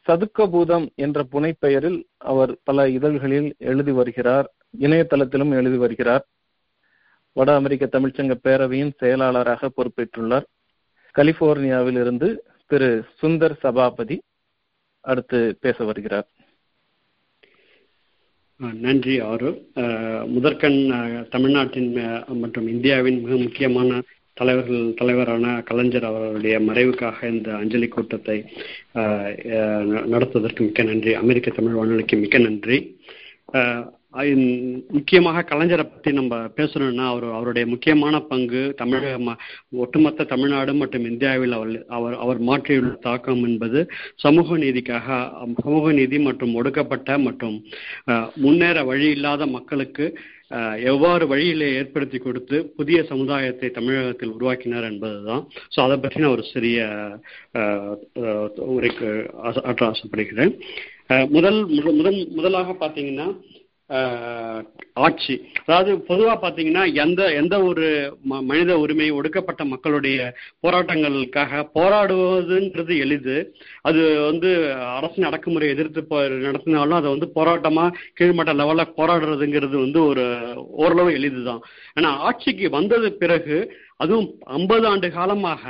சதுக்கபூதம் 0.05 0.85
என்ற 0.95 1.23
புனைப்பெயரில் 1.31 1.99
அவர் 2.31 2.51
பல 2.63 2.87
இதழ்களில் 2.89 3.49
எழுதி 3.71 3.91
வருகிறார் 3.91 4.47
இணையதளத்திலும் 4.79 5.51
எழுதி 5.59 5.77
வருகிறார். 5.77 6.23
வட 7.35 7.49
அமெரிக்க 7.55 7.89
தமிழ்ச்சங்க 7.91 8.35
பேரவையின் 8.43 8.93
செயலாளராக 8.97 9.69
பொறுப்பேற்றுள்ளார். 9.75 10.47
கலிபோர்னியாவில் 11.15 11.99
இருந்து 12.03 12.29
திரு 12.69 12.89
சுந்தர் 13.21 13.55
சபாபதி 13.63 14.17
அடுத்து 15.05 15.39
பேச 15.59 15.83
வருகிறார். 15.83 16.27
நன்றி 18.85 19.13
ஆறு 19.31 19.51
முதற்கண் 20.35 20.79
தமிழ்நாட்டின் 21.29 21.91
மற்றும் 22.43 22.67
இந்தியாவின் 22.67 23.21
மிக 23.21 23.35
முக்கியமான 23.35 24.01
தலைவர்கள் 24.37 24.83
தலைவரான 24.93 25.45
கலைஞர் 25.69 26.09
அவர்களுடைய 26.09 26.55
மறைவுக்காக 26.59 27.29
இந்த 27.29 27.49
அஞ்சலி 27.55 27.87
கூட்டத்தை 27.87 28.37
நடத்துவதற்கு 30.13 30.61
மிக்க 30.63 30.83
நன்றி. 30.83 31.13
அமெரிக்க 31.15 31.49
தமிழ் 31.49 31.79
வானொலிக்கு 31.79 32.17
மிக்க 32.17 32.37
நன்றி. 32.39 32.77
முக்கியமாக 34.95 35.43
கலைஞரை 35.49 35.83
பற்றி 35.83 36.11
நம்ம 36.11 36.37
பேசணும்னா 36.57 37.05
அவர் 37.11 37.25
அவருடைய 37.35 37.65
முக்கியமான 37.67 38.15
பங்கு 38.21 38.61
தமிழக 38.77 39.35
ஒட்டுமொத்த 39.83 40.25
தமிழ்நாடு 40.31 40.73
மற்றும் 40.73 41.05
இந்தியாவில் 41.05 41.55
அவர் 41.57 41.71
அவர் 41.89 42.15
அவர் 42.23 42.39
மாற்றியுள்ள 42.49 42.91
தாக்கம் 43.07 43.43
என்பது 43.43 43.81
சமூக 44.15 44.57
நீதிக்காக 44.57 45.07
சமூக 45.63 45.91
நீதி 45.91 46.19
மற்றும் 46.19 46.55
ஒடுக்கப்பட்ட 46.55 47.17
மற்றும் 47.19 47.57
முன்னேற 48.35 48.83
வழி 48.83 49.07
இல்லாத 49.09 49.45
மக்களுக்கு 49.57 50.07
எவ்வாறு 50.91 51.23
வழியிலே 51.27 51.67
ஏற்படுத்தி 51.79 52.17
கொடுத்து 52.17 52.57
புதிய 52.79 52.99
சமுதாயத்தை 53.11 53.69
தமிழகத்தில் 53.77 54.33
உருவாக்கினார் 54.37 54.89
என்பதுதான். 54.91 55.43
ஸோ 55.73 55.79
அதை 55.85 55.97
பற்றி 55.97 56.23
ஒரு 56.33 56.43
சிறிய 56.53 56.79
உரைக்கு 58.75 59.09
ஆற்ற 59.69 59.83
ஆசைப்படுகிறேன். 59.91 60.53
முதல் 61.35 61.59
முதல் 61.99 62.19
முதலாக 62.37 62.75
பார்த்தீங்கன்னா 62.81 63.27
ஆட்சி. 64.93 65.35
அதாவது 65.65 65.91
பொதுவா 66.09 66.33
பாத்தீங்கன்னா 66.43 66.83
எந்த 66.93 67.21
எந்த 67.33 67.55
ஒரு 67.63 67.85
மனித 68.49 68.77
உரிமை 68.79 69.07
ஒடுக்கப்பட்ட 69.11 69.65
மக்களுடைய 69.65 70.17
போராட்டங்களுக்காக 70.63 71.61
போராடுவதுன்றது 71.75 72.95
எளிது. 72.97 73.37
அது 73.81 74.01
வந்து 74.29 74.51
அரசின் 74.97 75.27
அடக்குமுறை 75.29 75.69
எதிர்த்து 75.69 76.01
நடத்தினாலும் 76.47 76.99
அதை 76.99 77.09
வந்து 77.09 77.29
போராட்டமா 77.35 77.85
கீழ்மட்ட 78.19 78.53
லெவல்ல 78.61 78.85
போராடுறதுங்கிறது 78.99 79.77
வந்து 79.85 80.01
ஒரு 80.05 80.25
ஓரளவு 80.83 81.11
எளிதுதான். 81.19 81.61
ஆனா 81.93 82.11
ஆட்சிக்கு 82.19 82.69
வந்தது 82.69 83.09
பிறகு 83.13 83.57
அதுவும் 83.97 84.29
ஐம்பது 84.59 84.87
ஆண்டு 84.87 85.07
காலமாக 85.11 85.63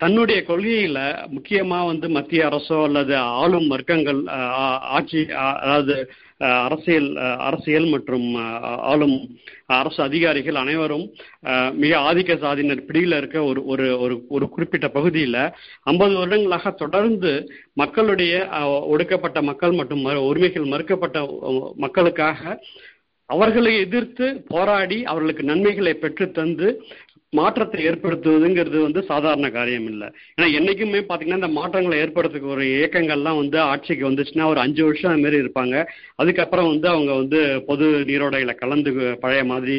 தன்னுடைய 0.00 0.38
கொள்கையில 0.42 0.98
முக்கியமா 1.34 1.78
வந்து 1.86 2.06
மத்திய 2.16 2.48
அரசோ 2.48 2.78
அல்லது 2.86 3.14
ஆளும் 3.36 3.68
வர்க்கங்கள் 3.72 4.20
ஆட்சி 4.94 5.20
அதாவது 5.60 5.94
அரசியல் 6.64 7.08
அரசியல் 7.42 7.86
மற்றும் 7.88 8.26
ஆளும் 8.90 9.16
அரசு 9.76 10.00
அதிகாரிகள் 10.02 10.60
அனைவரும் 10.60 11.06
மிக 11.76 11.92
ஆதிக்க 12.08 12.36
சாதியினர் 12.42 12.84
பிடியில 12.88 13.18
இருக்க 13.20 13.38
ஒரு 13.44 13.62
ஒரு 13.66 13.86
ஒரு 14.04 14.16
ஒரு 14.30 14.46
குறிப்பிட்ட 14.48 14.88
பகுதியில 14.94 15.38
ஐம்பது 15.86 16.14
வருடங்களாக 16.16 16.74
தொடர்ந்து 16.76 17.32
மக்களுடைய 17.76 18.34
ஒடுக்கப்பட்ட 18.88 19.40
மக்கள் 19.42 19.74
மற்றும் 19.74 20.04
உரிமைகள் 20.28 20.72
மறுக்கப்பட்ட 20.72 21.18
மக்களுக்காக 21.78 22.56
அவர்களை 23.30 23.72
எதிர்த்து 23.80 24.26
போராடி 24.48 24.98
அவர்களுக்கு 25.04 25.42
நன்மைகளை 25.44 25.92
பெற்று 25.96 26.26
தந்து 26.32 26.68
மாற்றத்தை 27.32 27.78
ஏற்படுத்துவதுங்கிறது 27.88 28.78
வந்து 28.84 29.00
சாதாரண 29.08 29.46
காரியம் 29.56 29.88
இல்லை 29.90 30.06
ஏன்னா 30.36 30.46
என்னைக்குமே 30.58 31.00
பார்த்தீங்கன்னா 31.08 31.40
இந்த 31.40 31.50
மாற்றங்களை 31.56 31.96
ஏற்படுத்துக்கு 32.04 32.48
ஒரு 32.54 32.64
இயக்கங்கள்லாம் 32.76 33.40
வந்து 33.40 33.58
ஆட்சிக்கு 33.72 34.04
வந்துச்சுன்னா 34.08 34.46
ஒரு 34.52 34.60
அஞ்சு 34.64 34.82
வருஷம் 34.86 35.10
அது 35.12 35.22
மாரி 35.24 35.42
இருப்பாங்க. 35.42 35.74
அதுக்கப்புறம் 36.22 36.70
வந்து 36.72 36.88
அவங்க 36.94 37.12
வந்து 37.20 37.40
பொது 37.68 37.88
நீரோடையில 38.10 38.54
கலந்து 38.62 38.92
பழைய 39.24 39.42
மாதிரி 39.52 39.76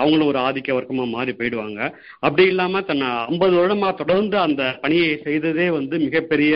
அவங்களும் 0.00 0.30
ஒரு 0.32 0.40
ஆதிக்க 0.46 0.78
வர்க்கமாக 0.78 1.14
மாறி 1.16 1.34
போயிடுவாங்க. 1.40 1.80
அப்படி 2.26 2.46
இல்லாமல் 2.52 2.88
தன்னை 2.90 3.08
ஐம்பது 3.32 3.56
வருடமா 3.60 3.90
தொடர்ந்து 4.02 4.38
அந்த 4.46 4.62
பணியை 4.84 5.10
செய்ததே 5.26 5.68
வந்து 5.78 5.98
மிகப்பெரிய 6.06 6.54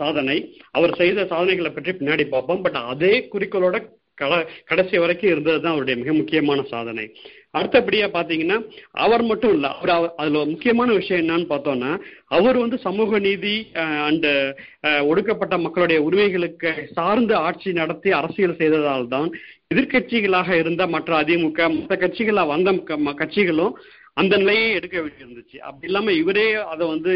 சாதனை. 0.00 0.36
அவர் 0.78 0.98
செய்த 1.00 1.20
சாதனைகளை 1.32 1.70
பற்றி 1.72 1.92
பின்னாடி 2.00 2.26
பார்ப்போம். 2.34 2.62
பட் 2.66 2.78
அதே 2.92 3.14
குறிக்கோளோட 3.32 3.78
கடைசி 4.70 4.96
வரைக்கும் 5.02 5.30
இருந்தது 5.32 5.58
தான் 5.60 5.74
அவருடைய 5.74 5.96
மிக 6.00 6.12
முக்கியமான 6.18 6.62
சாதனை. 6.72 7.04
அடுத்தபடியா 7.54 8.06
பாத்தீங்கன்னா 8.12 8.56
அவர் 9.04 9.22
மட்டும் 9.22 9.52
இல்ல 9.52 9.68
அவர் 9.68 9.92
அதுல 10.16 10.44
முக்கியமான 10.44 10.92
விஷயம் 10.92 11.22
என்னன்னு 11.22 11.46
பார்த்தோம்னா 11.48 11.92
அவர் 12.28 12.58
வந்து 12.58 12.78
சமூக 12.78 13.18
நீதி 13.18 13.54
அண்ட் 14.06 14.28
ஒடுக்கப்பட்ட 15.04 15.58
மக்களுடைய 15.58 16.00
உரிமைகளுக்கு 16.02 16.72
சார்ந்து 16.92 17.34
ஆட்சி 17.36 17.72
நடத்தி 17.72 18.10
அரசியல் 18.10 18.58
செய்ததால் 18.58 19.08
தான் 19.08 19.28
எதிர்கட்சிகளாக 19.74 20.50
இருந்த 20.58 20.86
மற்ற 20.86 21.22
அதிமுக 21.22 21.70
மற்ற 21.78 21.96
கட்சிகளா 21.96 22.44
வந்த 22.46 22.72
கட்சிகளும் 23.14 23.74
அந்த 24.14 24.34
நிலையை 24.36 24.70
எடுக்க 24.70 24.96
வேண்டியிருந்துச்சு. 25.00 25.58
அப்படி 25.58 25.86
இல்லாம 25.86 26.12
இவரே 26.12 26.46
அதை 26.62 26.84
வந்து 26.86 27.12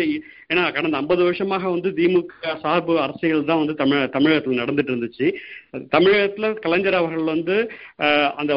ஏன்னா 0.50 0.62
கடந்த 0.76 1.00
ஐம்பது 1.02 1.22
வருஷமாக 1.26 1.70
வந்து 1.74 1.90
திமுக 1.98 2.54
சார்பு 2.64 2.94
அரசியல் 3.04 3.48
தான் 3.50 3.62
வந்து 3.62 3.76
தமிழ 3.82 4.00
தமிழகத்தில் 4.16 4.60
நடந்துட்டு 4.62 4.92
இருந்துச்சு. 4.92 5.28
தமிழகத்தில் 5.94 6.58
கலைஞர் 6.64 6.98
அவர்கள் 7.00 7.32
வந்து 7.34 7.56
அந்த 8.40 8.52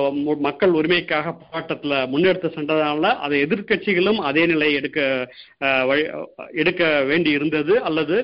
மக்கள் 0.47 0.77
உரிமைக்காக 0.81 1.33
போராட்டத்தில் 1.43 1.97
முன்னெடுத்து 2.13 2.49
சென்றதால 2.57 3.13
அதை 3.27 3.37
எதிர்கட்சிகளும் 3.47 4.21
அதே 4.31 4.45
நிலை 4.53 4.69
எடுக்க 4.81 4.99
எடுக்க 6.63 6.83
வேண்டி 7.11 7.31
இருந்தது 7.37 7.73
அல்லது 7.89 8.17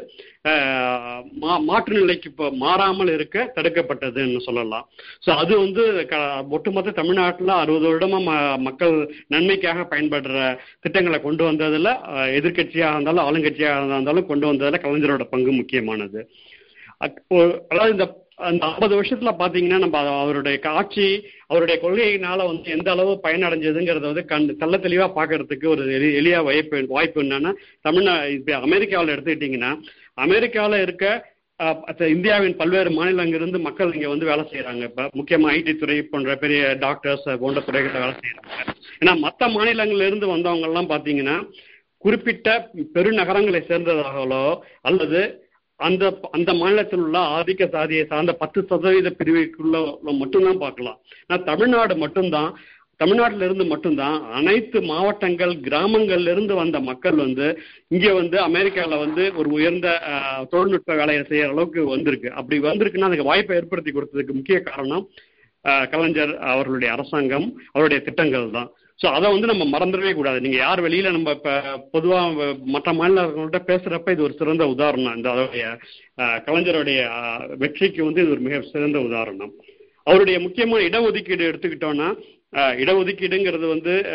மாற்று 1.68 1.94
நிலைக்கு 2.00 2.28
இப்போ 2.30 2.46
மாறாமல் 2.64 3.12
இருக்க 3.16 3.44
தடுக்கப்பட்டதுன்னு 3.58 4.40
சொல்லலாம். 4.48 4.86
ஸோ 5.26 5.30
அது 5.42 5.54
வந்து 5.62 5.84
ஒட்டுமொத்த 6.56 6.94
தமிழ்நாட்டில் 6.98 7.54
அறுபது 7.62 7.86
வருடமா 7.90 8.20
மக்கள் 8.68 8.96
நன்மைக்காக 9.34 9.86
பயன்படுற 9.94 10.42
திட்டங்களை 10.86 11.20
கொண்டு 11.28 11.44
வந்ததுல 11.50 11.94
எதிர்கட்சியாக 12.40 12.96
இருந்தாலும் 12.96 13.26
ஆளுங்கட்சி 13.28 13.63
ஆளுங்கட்சியாக 13.66 14.00
இருந்தாலும் 14.00 14.28
கொண்டு 14.28 14.46
வந்ததுல 14.48 14.82
கலைஞரோட 14.84 15.24
பங்கு 15.30 15.52
முக்கியமானது. 15.52 16.22
அப்போ 16.98 17.38
அதாவது 17.70 17.94
இந்த 17.94 18.06
அந்த 18.40 18.64
ஐம்பது 18.66 18.94
வருஷத்துல 18.96 19.32
பாத்தீங்கன்னா 19.40 19.78
நம்ம 19.78 19.98
அவருடைய 20.22 20.58
காட்சி 20.60 21.08
அவருடைய 21.48 21.76
கொள்கையினால 21.82 22.46
வந்து 22.48 22.72
எந்த 22.72 22.88
அளவு 22.92 23.12
பயனடைஞ்சதுங்கிறத 23.24 24.08
வந்து 24.12 24.26
கண் 24.26 24.48
தள்ள 24.56 24.78
தெளிவா 24.78 25.08
பாக்குறதுக்கு 25.16 25.68
ஒரு 25.68 25.84
எளி 25.94 26.08
எளிய 26.14 26.38
வாய்ப்பு 26.42 26.80
வாய்ப்பு 26.90 27.22
என்னன்னா 27.24 27.52
தமிழ்நா 27.86 28.16
இப்ப 28.30 28.58
அமெரிக்காவில் 28.60 29.14
எடுத்துக்கிட்டீங்கன்னா 29.16 29.72
அமெரிக்காவில் 30.18 30.78
இருக்க 30.82 31.06
இந்தியாவின் 32.10 32.58
பல்வேறு 32.58 32.90
மாநிலங்களிலிருந்து 32.90 33.60
மக்கள் 33.60 33.94
இங்க 33.94 34.08
வந்து 34.08 34.26
வேலை 34.26 34.44
செய்யறாங்க 34.52 34.84
இப்ப 34.84 35.04
முக்கியமா 35.14 35.52
ஐடி 35.52 35.74
துறை 35.76 35.98
போன்ற 36.04 36.36
பெரிய 36.36 36.62
டாக்டர்ஸ் 36.80 37.28
போன்ற 37.40 37.62
துறைகளில் 37.62 38.04
வேலை 38.04 38.16
செய்யறாங்க 38.16 38.74
ஏன்னா 39.02 39.14
மற்ற 39.20 39.48
மாநிலங்கள்ல 39.48 40.08
இருந்து 40.08 40.28
வந்தவங்க 40.28 40.68
எல்லாம் 40.68 40.90
பாத்தீங்கன்னா 40.90 41.38
குறிப்பிட்ட 42.04 42.50
பெருநகரங்களை 42.96 43.62
சேர்ந்ததாகவோ 43.72 44.44
அல்லது 44.90 45.22
அந்த 45.80 46.04
அந்த 46.38 46.52
மாநிலத்தில் 46.60 47.04
உள்ள 47.06 47.20
ஆதிக்க 47.38 47.64
சாதியை 47.76 48.04
சார்ந்த 48.12 48.34
பத்து 48.42 48.60
சதவீத 48.70 49.10
பிரிவுக்குள்ள 49.20 49.78
மட்டும்தான் 50.22 50.64
பார்க்கலாம். 50.64 50.98
ஆனால் 51.28 51.48
தமிழ்நாடு 51.50 51.96
மட்டும்தான் 52.04 52.52
தமிழ்நாட்டில 53.02 53.46
இருந்து 53.48 53.66
மட்டும்தான் 53.72 54.18
அனைத்து 54.40 54.80
மாவட்டங்கள் 54.90 55.54
கிராமங்கள்ல 55.68 56.34
இருந்து 56.36 56.54
வந்த 56.60 56.78
மக்கள் 56.90 57.18
வந்து 57.24 57.48
இங்க 57.96 58.08
வந்து 58.20 58.38
அமெரிக்கால 58.50 59.00
வந்து 59.06 59.24
ஒரு 59.40 59.50
உயர்ந்த 59.58 59.88
தொழில்நுட்ப 60.52 60.96
வேலையை 61.00 61.24
செய்யற 61.32 61.54
அளவுக்கு 61.54 61.82
வந்திருக்கு. 61.96 62.30
அப்படி 62.40 62.60
வந்திருக்குன்னா 62.68 63.10
அதுக்கு 63.10 63.30
வாய்ப்பை 63.32 63.58
ஏற்படுத்தி 63.60 63.94
கொடுத்ததுக்கு 63.94 64.38
முக்கிய 64.40 64.60
காரணம் 64.70 65.06
கலைஞர் 65.94 66.34
அவர்களுடைய 66.52 66.92
அரசாங்கம் 66.96 67.48
அவருடைய 67.74 68.00
திட்டங்கள் 68.08 68.56
தான். 68.58 68.72
ஸோ 69.00 69.08
அதை 69.18 69.28
வந்து 69.32 69.50
நம்ம 69.52 69.64
மறந்துடவே 69.74 70.12
கூடாது. 70.18 70.38
நீங்க 70.44 70.58
யார் 70.58 70.80
வெளியில 70.86 71.12
நம்ம 71.12 71.32
இப்போ 71.38 71.54
பொதுவாக 71.92 72.46
மற்ற 72.76 72.90
மாநிலங்கள்கிட்ட 72.94 73.62
பேசுறப்ப 73.72 74.14
இது 74.16 74.26
ஒரு 74.28 74.36
சிறந்த 74.42 74.66
உதாரணம். 74.74 75.16
இந்த 75.18 75.30
அதோடைய 75.34 75.66
கலைஞருடைய 76.48 77.00
வெற்றிக்கு 77.64 78.02
வந்து 78.08 78.24
இது 78.24 78.36
ஒரு 78.36 78.44
மிக 78.48 78.60
சிறந்த 78.74 79.00
உதாரணம். 79.10 79.54
அவருடைய 80.08 80.38
முக்கியமான 80.46 80.86
இடஒதுக்கீடு 80.90 81.44
எடுத்துக்கிட்டோம்னா 81.50 82.08
இடஒதுக்கீடுங்கிறது 82.54 83.68
வந்து 83.68 84.06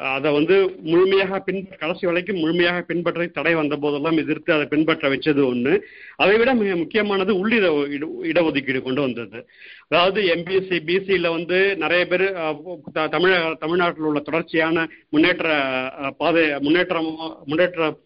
அதை 0.00 0.32
வந்து 0.32 0.74
முழுமையாக 0.82 1.38
பின் 1.38 1.68
கடைசி 1.78 2.06
வரைக்கும் 2.06 2.36
முழுமையாக 2.36 2.80
பின்பற்ற 2.80 3.26
தடை 3.26 3.54
வந்த 3.54 3.76
போதெல்லாம் 3.76 4.16
எதிர்த்து 4.16 4.52
அதை 4.52 4.66
பின்பற்ற 4.66 5.08
வச்சது 5.08 5.54
ஒண்ணு. 5.54 5.80
அதை 6.16 6.36
விட 6.38 6.54
மிக 6.54 6.76
முக்கியமானது 6.76 7.34
உள்ளிட 7.34 7.88
இட- 7.88 8.20
இடஒதுக்கீடு 8.22 8.82
கொண்டு 8.82 9.00
வந்தது. 9.00 9.48
அதாவது 9.88 10.22
எம்பிஎஸ்சி 10.22 10.80
பிசியில 10.86 11.28
வந்து 11.28 11.76
நிறைய 11.76 12.06
பேர் 12.06 12.32
தமிழக 13.08 13.54
தமிழ்நாட்டில் 13.54 14.04
உள்ள 14.04 14.20
தொடர்ச்சியான 14.20 14.88
முன்னேற்ற 15.08 15.48
பாதை 16.18 16.58
முன்னேற்றம் 16.58 17.16
முன்னேற்ற 17.44 17.96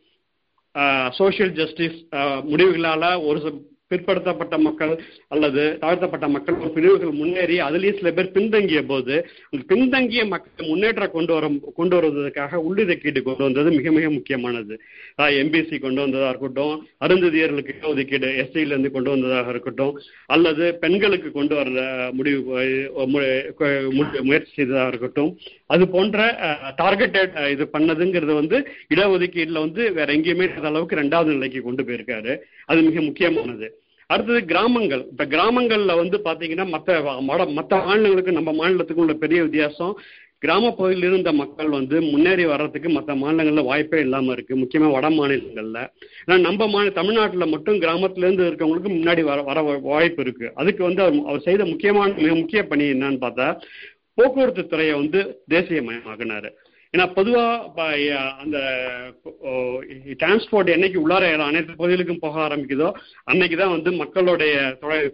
சோஷியல் 1.11 1.53
ஜஸ்டிஸ் 1.53 2.07
முடிவுகளால 2.51 3.27
ஒரு 3.27 3.41
சில 3.41 3.53
பிற்படுத்தப்பட்ட 3.95 4.59
மக்கள் 4.59 4.93
அல்லது 5.29 5.63
தாழ்த்தப்பட்ட 5.81 6.29
மக்கள் 6.29 6.55
ஒரு 6.55 6.71
பிரிவுகள் 6.71 7.11
முன்னேறி 7.11 7.57
அதுலேயும் 7.61 7.97
சில 7.97 8.11
பேர் 8.13 8.33
பின்தங்கிய 8.33 8.83
போது 8.87 9.15
பின்தங்கிய 9.67 10.25
மக்கள் 10.27 10.67
முன்னேற்றம் 10.67 11.11
கொண்டு 11.11 11.33
வர 11.33 11.47
கொண்டு 11.75 11.97
வருவதற்காக 11.97 12.61
உள்ளிதக்கீடு 12.69 13.23
கொண்டு 13.23 13.45
வந்தது 13.45 13.71
மிக 13.71 13.93
மிக 13.93 14.11
முக்கியமானது. 14.11 14.75
எம்பிசி 15.27 15.81
கொண்டு 15.81 16.01
வந்ததாக 16.01 16.29
இருக்கட்டும் 16.29 16.87
அருந்ததியர்களுக்கு 17.01 17.85
ஒதுக்கீடு 17.85 18.27
எஸ்சியில 18.27 18.67
இருந்து 18.67 18.91
கொண்டு 18.91 19.11
வந்ததாக 19.11 19.51
இருக்கட்டும் 19.51 20.01
அல்லது 20.27 20.75
பெண்களுக்கு 20.75 21.33
கொண்டு 21.33 21.55
வர 21.55 22.09
முடிவு 22.13 22.59
மு- 23.91 24.23
முயற்சி 24.23 24.53
செய்ததாக 24.55 24.89
இருக்கட்டும். 24.89 25.39
அது 25.67 25.89
போன்ற 25.89 26.39
டார்கெட்டட் 26.79 27.51
இது 27.51 27.69
பண்ணதுங்கிறது 27.73 28.35
வந்து 28.35 28.69
இடஒதுக்கீட்டில் 28.95 29.59
வந்து 29.59 29.93
வேற 29.93 30.13
எங்கேயுமே 30.13 30.43
இல்லாத 30.43 30.69
அளவுக்கு 30.69 30.97
ரெண்டாவது 30.97 31.33
நிலைக்கு 31.33 31.63
கொண்டு 31.63 31.83
போயிருக்காரு. 31.83 32.39
அது 32.65 32.81
மிக 32.81 33.01
முக்கியமானது. 33.01 33.83
அடுத்தது 34.07 34.45
கிராமங்கள். 34.45 35.07
இப்ப 35.11 35.25
கிராமங்கள்ல 35.25 35.97
வந்து 35.97 36.21
பாத்தீங்கன்னா 36.25 36.69
மற்ற 36.69 37.01
மட- 37.01 37.53
மாநிலங்களுக்கு 37.69 38.33
நம்ம 38.33 38.53
மாநிலத்துக்கும் 38.53 38.93
உள்ள 38.93 39.13
பெரிய 39.13 39.43
வித்தியாசம் 39.43 40.01
கிராமப்பகுதியில் 40.45 41.07
இருந்த 41.09 41.31
மக்கள் 41.33 41.69
வந்து 41.69 41.97
முன்னேறி 42.03 42.45
வர்றதுக்கு 42.45 42.89
மற்ற 42.89 43.15
மாநிலங்களில் 43.15 43.69
வாய்ப்பே 43.71 44.01
இல்லாமல் 44.01 44.35
இருக்கு. 44.35 44.57
முக்கியமாக 44.57 44.93
வட 44.93 45.11
மாநிலங்களில். 45.11 45.81
ஏன்னா 46.27 46.37
நம்ம 46.41 46.69
மாநில 46.69 46.93
தமிழ்நாட்டில் 47.01 47.53
மட்டும் 47.55 47.81
கிராமத்திலேருந்து 47.85 48.47
இருக்கவங்களுக்கு 48.49 48.93
முன்னாடி 48.99 49.25
வர 49.31 49.43
வர 49.43 49.63
வாய்ப்பு 49.91 50.23
இருக்கு. 50.23 50.49
அதுக்கு 50.55 50.83
வந்து 50.85 51.03
அவர் 51.03 51.19
அவர் 51.27 51.47
செய்த 51.49 51.65
முக்கியமான 51.65 52.15
மிக 52.25 52.35
முக்கிய 52.35 52.63
பணி 52.67 52.87
என்னன்னு 52.93 53.23
பார்த்தா 53.27 53.49
போக்குவரத்து 54.15 54.63
துறையை 54.67 54.95
வந்து 54.95 55.21
தேசியமயமாக்குனாரு. 55.51 56.51
ஏன்னா 56.95 57.05
பொதுவா 57.17 57.43
அந்த 58.43 58.59
டிரான்ஸ்போர்ட் 60.21 60.69
என்னைக்கு 60.75 60.99
உள்ளார 61.03 61.25
அனைத்து 61.49 61.73
பகுதிகளுக்கும் 61.81 62.23
போக 62.23 62.41
ஆரம்பிக்குதோ 62.47 62.89
அன்னைக்கு 63.25 63.57
தான் 63.57 63.75
வந்து 63.75 63.91
மக்களுடைய 63.93 64.55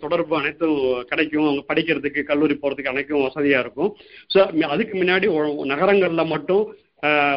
தொடர்பு 0.05 0.35
அனைத்தும் 0.41 0.79
கிடைக்கும். 1.11 1.49
அவங்க 1.49 1.65
படிக்கிறதுக்கு 1.71 2.23
கல்லூரி 2.31 2.57
போறதுக்கு 2.63 2.93
அனைத்தும் 2.93 3.27
வசதியா 3.27 3.61
இருக்கும். 3.65 3.91
ஸோ 4.35 4.39
அதுக்கு 4.75 4.95
முன்னாடி 5.03 5.29
நகரங்களில் 5.73 5.95
நகரங்கள்ல 5.95 6.23
மட்டும் 6.27 6.65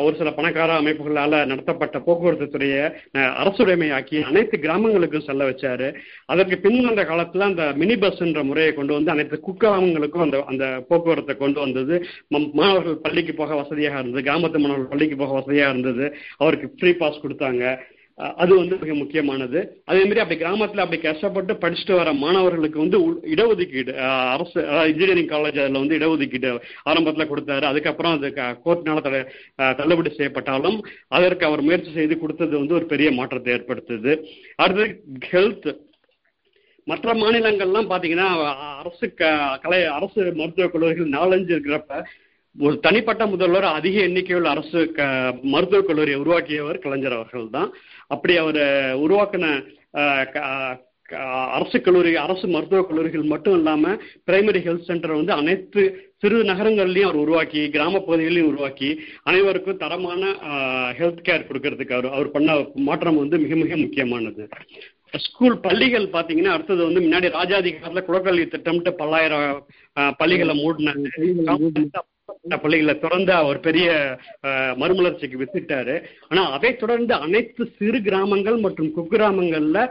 ஒரு 0.02 0.16
சில 0.16 0.32
பணக்கார 0.32 0.72
அமைப்புகளால் 0.82 1.46
நடத்தப்பட்ட 1.46 2.00
போக்குவரத்து 2.00 2.48
துறையை 2.50 2.84
அரசுடைமையாக்கி 3.14 4.22
அனைத்து 4.22 4.60
கிராமங்களுக்கும் 4.62 5.26
செல்ல 5.28 5.50
வச்சாரு. 5.50 5.88
அதற்கு 6.26 6.58
பின் 6.58 6.86
வந்த 6.86 7.06
அந்த 7.50 7.74
மினி 7.76 7.96
பஸ்ன்ற 7.96 8.44
முறையை 8.44 8.74
கொண்டு 8.74 8.94
வந்து 8.94 9.12
அனைத்து 9.12 9.42
குக்கிராமங்களுக்கும் 9.48 10.26
அந்த 10.28 10.44
அந்த 10.48 10.66
போக்குவரத்தை 10.88 11.38
கொண்டு 11.38 11.60
வந்தது. 11.60 12.06
மாணவர்கள் 12.60 12.98
பள்ளிக்கு 12.98 13.34
போக 13.34 13.56
வசதியாக 13.56 14.00
இருந்தது. 14.00 14.32
கிராமத்து 14.32 14.60
மாணவர்கள் 14.60 14.94
பள்ளிக்கு 14.94 15.16
போக 15.16 15.34
வசதியாக 15.34 15.72
இருந்தது. 15.72 16.18
அவருக்கு 16.38 16.70
ஃப்ரீ 16.80 16.94
பாஸ் 16.94 17.24
கொடுத்தாங்க. 17.26 17.78
அது 18.36 18.56
வந்து 18.56 18.76
மிக 18.76 18.94
முக்கியமானது. 18.94 19.60
அதே 19.86 20.00
மாதிரி 20.02 20.20
அப்படி 20.20 20.40
கிராமத்துல 20.40 20.84
அப்படி 20.84 21.02
கஷ்டப்பட்டு 21.02 21.54
படிச்சுட்டு 21.54 21.96
வர 21.96 22.14
மாணவர்களுக்கு 22.14 22.80
வந்து 22.80 23.00
இடஒதுக்கீடு 23.34 23.94
அரசு 24.30 24.60
இன்ஜினியரிங் 24.88 25.28
காலேஜ் 25.28 25.60
அதில் 25.60 25.82
வந்து 25.82 25.98
இடஒதுக்கீடு 25.98 26.52
ஆரம்பத்துல 26.86 27.28
கொடுத்தாரு. 27.30 27.62
அதுக்கப்புறம் 27.64 28.16
அது 28.16 28.28
கோர்ட்னால 28.66 29.02
தள்ள 29.02 29.20
தள்ளுபடி 29.74 30.10
செய்யப்பட்டாலும் 30.10 30.80
அதற்கு 31.12 31.46
அவர் 31.46 31.62
முயற்சி 31.62 31.92
செய்து 31.92 32.20
கொடுத்தது 32.20 32.58
வந்து 32.58 32.74
ஒரு 32.74 32.86
பெரிய 32.86 33.12
மாற்றத்தை 33.12 33.54
ஏற்படுத்துது. 33.54 34.14
அடுத்தது 34.56 34.90
ஹெல்த் 35.32 35.70
மற்ற 36.88 37.14
மாநிலங்கள்லாம் 37.14 37.92
பாத்தீங்கன்னா 37.92 38.28
அரசு 38.78 39.14
க- 39.14 39.58
கலை 39.62 39.86
அரசு 39.98 40.32
மருத்துவக் 40.36 40.72
கல்லூரிகள் 40.72 41.10
நாலஞ்சு 41.10 41.54
இருக்கிறப்ப 41.56 42.04
ஒரு 42.56 42.80
தனிப்பட்ட 42.80 43.26
முதல்வர் 43.26 43.64
அதிக 43.70 44.02
எண்ணிக்கையுள்ள 44.02 44.44
அரசு 44.44 44.92
க 44.92 45.02
மருத்துவக் 45.44 45.88
கல்லூரியை 45.88 46.20
உருவாக்கியவர் 46.20 46.80
கலைஞர் 46.80 47.14
அவர்கள் 47.14 47.50
தான் 47.52 47.70
அப்படி 48.08 48.38
அவர் 48.38 48.62
உருவாக்கின 49.00 49.46
க- 50.32 50.46
அரசு 51.52 51.82
கல்லூரி 51.82 52.16
அரசு 52.16 52.48
மருத்துவக் 52.48 52.88
கல்லூரிகள் 52.88 53.24
மட்டும் 53.24 53.54
இல்லாம 53.54 53.92
பிரைமரி 54.26 54.62
ஹெல்த் 54.64 54.82
சென்டர் 54.82 55.12
வந்து 55.12 55.32
அனைத்து 55.32 55.82
சிறு 56.18 56.44
நகரங்கள்லயும் 56.44 57.02
அவர் 57.02 57.16
உருவாக்கி 57.16 57.70
கிராம 57.70 58.00
பகுதிகளையும் 58.00 58.48
உருவாக்கி 58.48 58.90
அனைவருக்கும் 59.24 59.78
தரமான 59.78 60.24
ஹெல்த் 61.00 61.24
கேர் 61.24 61.48
கொடுக்கறதுக்கு 61.48 61.92
அவர் 61.92 62.08
அவர் 62.10 62.32
பண்ண 62.32 62.58
மாற்றம் 62.82 63.18
வந்து 63.18 63.38
மிக 63.38 63.56
மிக 63.56 63.78
முக்கியமானது. 63.78 64.44
ஸ்கூல் 65.18 65.60
பள்ளிகள் 65.60 66.08
பாத்தீங்கன்னா 66.08 66.48
அடுத்தது 66.48 66.84
வந்து 66.84 67.00
முன்னாடி 67.00 67.32
ராஜாதி 67.32 67.72
குளக்கல்வி 67.74 68.06
குலக்கல்வி 68.08 68.46
திட்டம்ட்டு 68.48 68.90
பல்லாயிரம் 68.94 69.48
பள்ளிகளை 70.18 70.56
மூடினாங்க. 70.60 71.08
பள்ளிகளை 72.64 72.96
தொடர்ந்து 73.00 73.34
அவர் 73.42 73.60
பெரிய 73.60 73.88
மறுமலர்ச்சிக்கு 74.82 75.42
வித்துட்டாரு. 75.44 75.96
ஆனா 76.30 76.44
அதை 76.58 76.72
தொடர்ந்து 76.76 77.14
அனைத்து 77.26 77.66
சிறு 77.80 78.02
கிராமங்கள் 78.10 78.60
மற்றும் 78.68 78.94
குக்கிராமங்கள்ல 78.98 79.90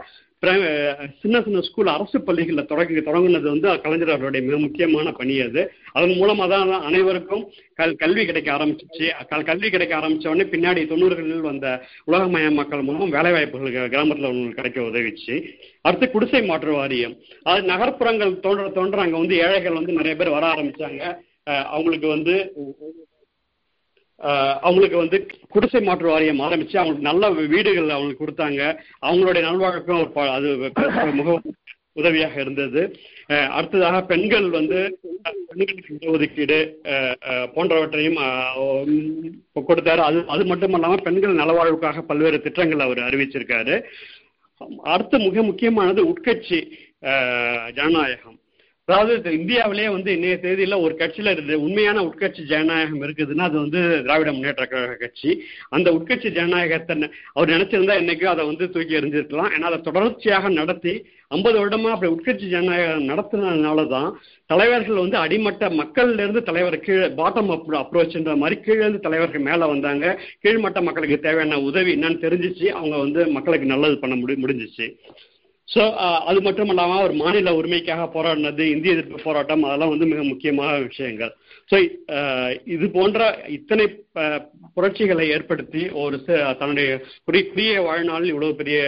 சின்ன 1.21 1.37
சின்ன 1.45 1.59
ஸ்கூல் 1.67 1.87
அரசு 1.93 2.17
பள்ளிகளில் 2.25 2.67
தொடங்கி 2.71 3.01
தொடங்கினது 3.05 3.47
வந்து 3.53 3.69
கலைஞர் 3.83 4.11
அவருடைய 4.15 4.41
மிக 4.47 4.57
முக்கியமான 4.63 5.11
பணி 5.19 5.35
அது. 5.45 5.61
அதன் 5.95 6.13
மூலமாக 6.19 6.49
தான் 6.51 6.83
அனைவருக்கும் 6.89 7.43
கல் 7.79 7.95
கல்வி 8.01 8.23
கிடைக்க 8.25 8.49
ஆரம்பிச்சிச்சு. 8.57 9.07
கல் 9.31 9.47
கல்வி 9.47 9.69
கிடைக்க 9.75 9.93
ஆரம்பித்த 9.99 10.29
உடனே 10.33 10.45
பின்னாடி 10.51 10.81
தொண்ணூறுகளில் 10.91 11.47
வந்த 11.49 11.67
உலகமய 12.09 12.51
மக்கள் 12.59 12.85
மூலம் 12.89 13.15
வேலை 13.17 13.31
வாய்ப்புகள் 13.35 13.91
கிராமத்தில் 13.95 14.29
அவங்களுக்கு 14.29 14.59
கிடைக்க 14.59 14.89
உதவிச்சு. 14.89 15.37
அடுத்து 15.81 16.07
குடிசை 16.11 16.41
மாற்று 16.51 16.77
வாரியம். 16.79 17.15
அது 17.49 17.63
நகர்ப்புறங்கள் 17.73 18.39
தோன்ற 18.45 18.67
தோன்ற 18.77 19.01
அங்கே 19.05 19.17
வந்து 19.23 19.41
ஏழைகள் 19.45 19.79
வந்து 19.79 19.97
நிறைய 19.99 20.15
பேர் 20.21 20.35
வர 20.37 20.45
ஆரம்பிச்சாங்க. 20.53 21.01
அவங்களுக்கு 21.47 22.07
வந்து 22.07 22.53
அவங்களுக்கு 24.59 24.97
வந்து 24.97 25.27
குடிசை 25.49 25.81
மாற்று 25.81 26.07
வாரியம் 26.07 26.39
ஆரம்பிச்சு 26.39 26.77
அவங்களுக்கு 26.77 27.01
நல்ல 27.01 27.29
வீடுகள் 27.29 27.89
அவங்களுக்கு 27.89 28.25
கொடுத்தாங்க. 28.25 28.77
அவங்களுடைய 29.01 29.41
நல்வாழ்க்கும் 29.41 29.99
ஒரு 29.99 30.09
ப- 30.09 30.31
அது 30.31 30.71
முக 31.13 31.41
உதவியாக 31.93 32.41
இருந்தது. 32.41 32.97
அடுத்ததாக 33.27 34.01
பெண்கள் 34.01 34.49
வந்து 34.49 34.99
பெண்களுக்கு 35.21 35.93
இடஒதுக்கீடு 35.93 36.73
போன்றவற்றையும் 37.53 38.15
கொடுத்தாரு. 39.55 39.97
அது 39.97 40.23
அது 40.27 40.45
மட்டும் 40.45 40.73
இல்லாமல் 40.73 41.01
பெண்கள் 41.01 41.35
நலவாழ்வுக்காக 41.35 42.01
பல்வேறு 42.01 42.41
திட்டங்கள் 42.41 42.79
அவர் 42.79 42.97
அறிவிச்சிருக்காரு. 42.97 43.83
அடுத்த 44.83 45.17
மிக 45.17 45.43
முக்கியமானது 45.43 46.05
உட்கட்சி 46.05 46.71
ஜனநாயகம். 47.71 48.39
அதாவது 48.89 49.31
இந்தியாவிலேயே 49.31 49.89
வந்து 49.89 50.13
இன்றைய 50.13 50.35
தேதியில் 50.39 50.75
ஒரு 50.75 50.93
கட்சியில் 50.95 51.55
உண்மையான 51.55 52.01
உட்கட்சி 52.01 52.41
ஜனநாயகம் 52.51 53.01
இருக்குதுன்னா 53.01 53.47
அது 53.47 53.57
வந்து 53.59 53.79
திராவிட 54.03 54.31
முன்னேற்ற 54.31 54.65
கழக 54.65 54.93
கட்சி 54.95 55.31
அந்த 55.69 55.87
உட்கட்சி 55.91 56.29
ஜனநாயகத்தை 56.31 56.95
அவர் 57.33 57.49
நினைச்சிருந்தா 57.49 57.97
என்னைக்கும் 58.01 58.31
அதை 58.33 58.45
வந்து 58.45 58.71
தூக்கி 58.71 58.97
எறிஞ்சிருக்கலாம். 58.99 59.51
ஏன்னா 59.55 59.69
அதை 59.71 59.79
தொடர்ச்சியாக 59.81 60.49
நடத்தி 60.49 60.93
ஐம்பது 61.27 61.57
வருடமா 61.59 61.91
அப்படி 61.93 62.13
உட்கட்சி 62.15 62.47
ஜனநாயகம் 62.47 63.09
நடத்தினதுனால 63.11 63.87
தான் 63.87 64.09
தலைவர்கள் 64.45 65.03
வந்து 65.03 65.17
அடிமட்ட 65.17 65.69
மக்கள்ல 65.81 66.23
இருந்து 66.25 66.43
தலைவர் 66.43 66.79
கீழே 66.79 67.07
பாட்டம் 67.21 67.53
அப் 67.55 67.71
அப்ரோச்ன்ற 67.83 68.35
மாதிரி 68.37 68.61
கீழே 68.61 68.81
இருந்து 68.85 69.05
தலைவர்கள் 69.07 69.47
மேலே 69.49 69.65
வந்தாங்க. 69.65 70.05
கீழ்மட்ட 70.43 70.81
மக்களுக்கு 70.83 71.19
தேவையான 71.19 71.59
உதவி 71.69 71.93
என்னன்னு 71.97 72.25
தெரிஞ்சிச்சு. 72.27 72.67
அவங்க 72.79 72.97
வந்து 72.97 73.27
மக்களுக்கு 73.27 73.73
நல்லது 73.73 73.97
பண்ண 74.03 74.15
முடி 74.15 74.35
முடிஞ்சிச்சு. 74.45 74.87
ஸோ 75.69 75.81
uh, 76.03 76.19
அது 76.29 76.41
மட்டும் 76.41 76.67
இல்லாமல் 76.67 76.99
அவர் 76.99 77.13
மாநில 77.13 77.51
உரிமைக்காக 77.51 78.03
போராடினது 78.13 78.65
இந்திய 78.73 78.93
எதிர்ப்பு 78.93 79.17
போராட்டம் 79.23 79.63
அதெல்லாம் 79.63 79.89
வந்து 79.89 80.05
மிக 80.05 80.23
முக்கியமான 80.23 80.77
விஷயங்கள். 80.77 81.33
ஸோ 81.71 81.75
இது 82.65 82.89
போன்ற 82.89 83.21
இத்தனை 83.47 83.87
ப- 84.13 84.51
புரட்சிகளை 84.75 85.25
ஏற்படுத்தி 85.27 85.89
ஒரு 86.03 86.17
தன்னுடைய 86.59 86.89
குடி 87.23 87.41
குடிய 87.43 87.81
வாழ்நாளில் 87.83 88.27
இவ்வளவு 88.27 88.55
பெரிய 88.55 88.79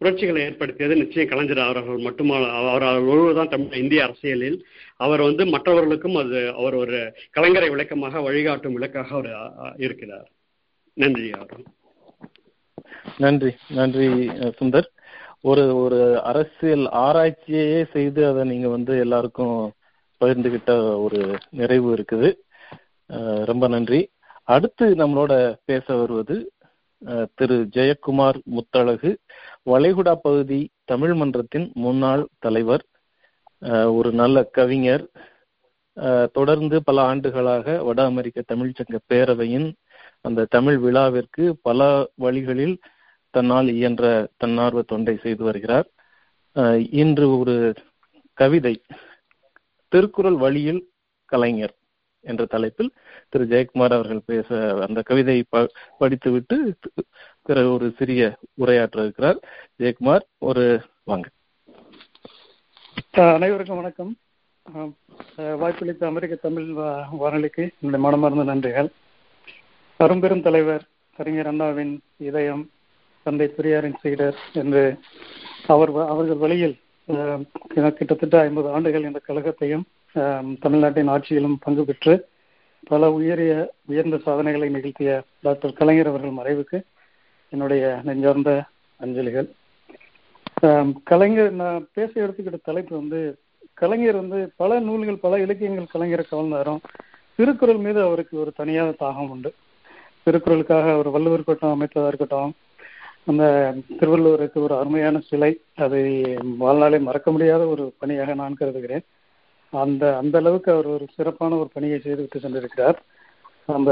புரட்சிகளை 0.00 0.40
ஏற்படுத்தியது 0.46 0.94
நிச்சயம் 0.96 1.28
கலைஞர் 1.28 1.64
அவர்கள் 1.66 1.98
மட்டுமா 1.98 2.38
அவர் 2.70 2.86
ஒருவர் 3.04 3.38
தான் 3.40 3.48
தமிழ் 3.48 3.82
இந்திய 3.82 4.04
அரசியலில். 4.04 4.58
அவர் 4.96 5.20
வந்து 5.20 5.46
மற்றவர்களுக்கும் 5.46 6.16
அது 6.16 6.54
அவர் 6.54 6.74
ஒரு 6.74 6.98
கலைஞரை 7.36 7.70
விளக்கமாக 7.70 8.20
வழிகாட்டும் 8.20 8.72
விளக்காக 8.72 9.14
அவர் 9.14 9.30
இருக்கிறார். 9.78 10.28
நன்றி 10.96 11.30
அவர் 11.32 11.64
நன்றி 13.18 13.52
நன்றி 13.70 14.08
சுந்தர். 14.60 14.88
ஒரு 15.44 15.62
ஒரு 15.76 15.98
அரசியல் 16.22 16.84
ஆராய்ச்சியையே 17.02 17.80
செய்து 17.92 18.20
அதை 18.26 18.42
நீங்க 18.44 18.68
வந்து 18.68 18.92
எல்லாருக்கும் 18.98 19.56
பகிர்ந்துகிட்ட 20.20 20.72
ஒரு 21.04 21.20
நிறைவு 21.50 21.88
இருக்குது. 21.96 22.28
ரொம்ப 23.44 23.64
நன்றி. 23.68 24.00
அடுத்து 24.48 24.86
நம்மளோட 24.94 25.32
பேச 25.64 25.84
வருவது 25.96 26.36
திரு 27.34 27.56
ஜெயக்குமார் 27.76 28.38
முத்தழகு 28.50 29.10
வளைகுடா 29.70 30.14
பகுதி 30.22 30.60
தமிழ் 30.84 31.14
மன்றத்தின் 31.14 31.66
முன்னாள் 31.84 32.22
தலைவர் 32.38 32.84
ஒரு 33.96 34.10
நல்ல 34.12 34.36
கவிஞர் 34.50 35.04
தொடர்ந்து 36.32 36.76
பல 36.82 36.98
ஆண்டுகளாக 37.02 37.74
வட 37.84 38.00
அமெரிக்க 38.04 38.42
தமிழ்ச்சங்க 38.52 38.98
பேரவையின் 39.12 39.68
அந்த 40.20 40.46
தமிழ் 40.50 40.78
விழாவிற்கு 40.78 41.44
பல 41.62 41.80
வழிகளில் 42.16 42.74
தன்னால் 43.34 43.68
இயன்ற 43.78 44.06
தன்னார்வ 44.40 44.80
தொண்டை 44.92 45.14
செய்து 45.24 45.42
வருகிறார். 45.48 45.86
இன்று 47.02 47.26
ஒரு 47.38 47.54
கவிதை 48.40 48.74
திருக்குறள் 49.92 50.38
வழியில் 50.44 50.82
கலைஞர் 51.32 51.74
என்ற 52.24 52.42
தலைப்பில் 52.54 52.90
திரு. 53.30 53.44
ஜெயக்குமார் 53.52 53.94
அவர்கள் 53.96 54.26
பேச 54.30 54.48
அந்த 54.86 55.00
கவிதையை 55.10 55.44
ப 55.52 55.62
படித்துவிட்டு 56.00 56.56
பிறகு 57.48 57.68
ஒரு 57.76 57.86
சிறிய 57.98 58.22
உரையாற்ற 58.62 58.98
இருக்கிறார். 59.04 59.38
ஜெயக்குமார் 59.78 60.24
ஒரு 60.48 60.64
வாங்க. 61.10 61.28
அனைவருக்கும் 63.36 63.80
வணக்கம். 63.80 64.12
வாய்ப்பளித்த 65.62 66.02
அமெரிக்க 66.10 66.34
தமிழ் 66.46 66.68
வானொலிக்கு 67.22 67.64
என்னுடைய 67.80 68.02
மனமார்ந்த 68.06 68.44
நன்றிகள். 68.50 68.90
அரும்பெரும் 70.00 70.44
தலைவர் 70.46 70.84
கவிஞர் 71.16 71.50
அண்ணாவின் 71.50 71.94
இதயம் 72.28 72.62
தந்தை 73.22 73.48
பெரியாரின் 73.48 73.98
சீடர் 74.00 74.36
என்று 74.52 74.82
அவர் 75.66 75.92
வ- 75.92 76.06
அவர்கள் 76.06 76.36
வழியில் 76.36 76.76
கிட்டத்தட்ட 77.94 78.40
ஐம்பது 78.40 78.70
ஆண்டுகள் 78.70 79.02
இந்த 79.02 79.20
கழகத்தையும் 79.28 79.84
தமிழ்நாட்டின் 80.60 81.08
ஆட்சியிலும் 81.08 81.56
பங்கு 81.60 81.84
பெற்று 81.84 82.14
பல 82.82 83.10
உயரிய 83.10 83.52
உயர்ந்த 83.86 84.18
சாதனைகளை 84.18 84.68
நிகழ்த்திய 84.68 85.10
டாக்டர் 85.40 85.72
கலைஞர் 85.72 86.06
அவர்கள் 86.06 86.38
மறைவுக்கு 86.38 86.78
என்னுடைய 87.52 88.00
நெஞ்சார்ந்த 88.04 88.50
அஞ்சலிகள். 89.00 89.48
கலைஞர் 91.04 91.52
நான் 91.52 91.88
பேச 91.94 92.12
எடுத்துக்கிட்ட 92.22 92.58
தலைப்பு 92.62 92.96
வந்து 92.96 93.20
கலைஞர் 93.74 94.16
வந்து 94.16 94.52
பல 94.56 94.80
நூல்கள் 94.80 95.16
பல 95.16 95.40
இலக்கியங்கள் 95.40 95.92
கலைஞரை 95.94 96.24
கவர்ந்தாரும் 96.26 96.80
திருக்குறள் 97.38 97.76
மீது 97.76 98.02
அவருக்கு 98.02 98.40
ஒரு 98.40 98.52
தனியாக 98.52 98.94
தாகம் 99.00 99.28
உண்டு. 99.28 99.50
திருக்குறளுக்காக 100.26 100.92
அவர் 100.92 101.08
வள்ளுவர் 101.08 101.44
கோட்டம் 101.44 101.72
அமைத்ததாக 101.72 102.08
இருக்கட்டும் 102.08 102.52
அந்த 103.26 103.44
திருவள்ளுவருக்கு 103.98 104.58
ஒரு 104.66 104.74
அருமையான 104.78 105.16
சிலை 105.28 105.50
அதை 105.84 106.04
வாழ்நாளே 106.62 106.98
மறக்க 107.08 107.30
முடியாத 107.34 107.62
ஒரு 107.74 107.84
பணியாக 108.00 108.34
நான் 108.40 108.58
கருதுகிறேன். 108.60 109.04
அந்த 109.72 110.04
அந்த 110.20 110.36
அளவுக்கு 110.42 110.70
அவர் 110.74 110.88
ஒரு 110.94 111.04
சிறப்பான 111.16 111.56
ஒரு 111.62 111.68
பணியை 111.74 111.98
செய்துவிட்டு 111.98 112.42
சென்றிருக்கிறார். 112.44 112.98
அந்த 113.68 113.90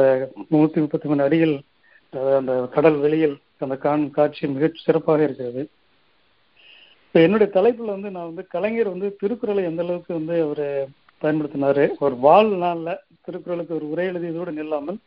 நூற்றி 0.53 0.79
முப்பத்தி 0.81 1.09
மூணு 1.09 1.23
அடியில் 1.27 1.57
அந்த 2.39 2.53
கடல் 2.77 2.99
வெளியில் 3.05 3.37
அந்த 3.65 3.75
காண் 3.85 4.05
காட்சி 4.17 4.45
மிகச் 4.57 4.83
சிறப்பாக 4.87 5.27
இருக்கிறது. 5.27 5.63
இப்போ 7.07 7.19
என்னுடைய 7.27 7.49
தலைப்பில் 7.57 7.95
வந்து 7.95 8.09
நான் 8.17 8.29
வந்து 8.31 8.45
கலைஞர் 8.55 8.93
வந்து 8.95 9.09
திருக்குறளை 9.21 9.63
எந்த 9.71 9.83
அளவுக்கு 9.85 10.13
வந்து 10.19 10.35
அவர் 10.47 10.67
பயன்படுத்தினாரு 11.23 11.85
ஒரு 12.07 12.17
வாழ்நாளில் 12.27 13.01
திருக்குறளுக்கு 13.27 13.77
ஒரு 13.79 13.87
உரை 13.93 14.07
எழுதியதோடு 14.11 14.53
நில்லாமல் 14.59 14.99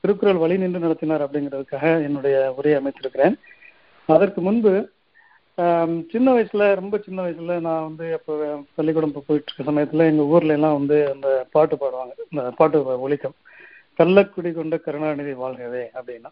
திருக்குறள் 0.00 0.42
வழி 0.42 0.56
நின்று 0.62 0.84
நடத்தினார் 0.84 1.24
அப்படிங்கிறதுக்காக 1.26 1.84
என்னுடைய 2.08 2.36
உரையை 2.58 2.76
அமைத்திருக்கிறேன். 2.80 3.36
அதற்கு 4.08 4.40
முன்பு 4.40 4.72
சின்ன 6.12 6.26
வயசுல 6.34 6.64
ரொம்ப 6.80 6.96
சின்ன 7.04 7.18
வயசுல 7.26 7.60
நான் 7.60 7.86
வந்து 7.88 8.06
அப்போ 8.16 8.32
பள்ளிக்கூடம் 8.74 9.14
போயிட்டு 9.28 9.50
இருக்க 9.50 9.70
சமயத்துல 9.70 10.06
எங்க 10.12 10.24
ஊர்ல 10.32 10.56
எல்லாம் 10.58 10.76
வந்து 10.78 10.96
அந்த 11.12 11.28
பாட்டு 11.54 11.76
பாடுவாங்க. 11.76 12.12
இந்த 12.30 12.42
பாட்டு 12.58 12.78
ஒலிக்கும். 13.06 13.36
கள்ளக்குடி 13.98 14.50
கொண்ட 14.52 14.76
கருணாநிதி 14.78 15.32
வாழ்கவே 15.44 15.84
அப்படின்னா. 15.98 16.30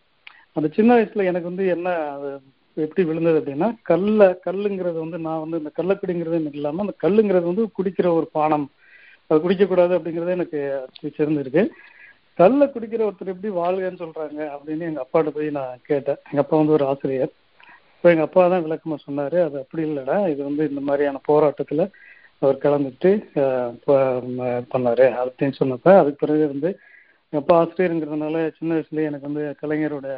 அந்த 0.57 0.69
சின்ன 0.77 0.91
வயசுல 0.97 1.25
எனக்கு 1.31 1.51
வந்து 1.53 1.67
என்ன 1.67 1.89
அது 2.17 2.31
எப்படி 2.77 3.03
விழுந்தது 3.09 3.39
அப்படின்னா 3.41 3.69
கல்ல 3.83 4.27
கல்லுங்கிறது 4.47 4.99
வந்து 5.05 5.19
நான் 5.27 5.43
வந்து 5.45 5.59
இந்த 5.61 5.71
கள்ளக்குடிங்கிறது 5.79 6.41
எனக்கு 6.41 6.61
இல்லாம 6.61 6.85
அந்த 6.85 6.95
கல்லுங்கிறது 7.05 7.51
வந்து 7.51 7.65
குடிக்கிற 7.79 8.09
ஒரு 8.19 8.29
பானம். 8.33 8.67
அது 9.31 9.39
குடிக்கக்கூடாது 9.45 9.93
அப்படிங்கிறது 9.99 10.37
எனக்கு 10.39 10.61
சேர்ந்துருக்கு 11.19 11.63
கல்ல 12.39 12.65
குடிக்கிற 12.67 13.03
ஒருத்தர் 13.09 13.33
எப்படி 13.33 13.51
வாழ்கன்னு 13.61 14.03
சொல்றாங்க 14.05 14.41
அப்படின்னு 14.55 14.87
எங்க 14.91 15.01
அப்பாட்ட 15.05 15.33
போய் 15.37 15.57
நான் 15.59 15.81
கேட்டேன். 15.83 16.21
எங்க 16.31 16.43
அப்பா 16.45 16.57
வந்து 16.61 16.77
ஒரு 16.79 16.87
ஆசிரியர். 16.93 17.33
இப்போ 18.05 18.13
எங்கள் 18.15 18.27
அப்பா 18.29 18.43
தான் 18.53 18.65
விளக்கமாக 18.65 19.01
சொன்னார் 19.05 19.37
அது 19.45 19.57
அப்படி 19.61 19.83
இல்லைடா 19.85 20.17
இது 20.31 20.41
வந்து 20.49 20.63
இந்த 20.71 20.81
மாதிரியான 20.81 21.21
போராட்டத்தில் 21.29 21.83
அவர் 22.43 22.57
கலந்துட்டு 22.65 23.11
பண்ணார் 24.73 25.03
அப்படின்னு 25.21 25.55
சொன்னப்ப 25.61 25.95
அதுக்கு 26.01 26.21
பிறகு 26.23 26.43
வந்து 26.51 26.71
எங்கள் 27.27 27.41
அப்பா 27.43 27.55
ஆசிரியருங்கிறதுனால 27.61 28.43
சின்ன 28.59 28.71
வயசுலேயே 28.75 29.09
எனக்கு 29.11 29.29
வந்து 29.31 29.45
கலைஞரோட 29.63 30.09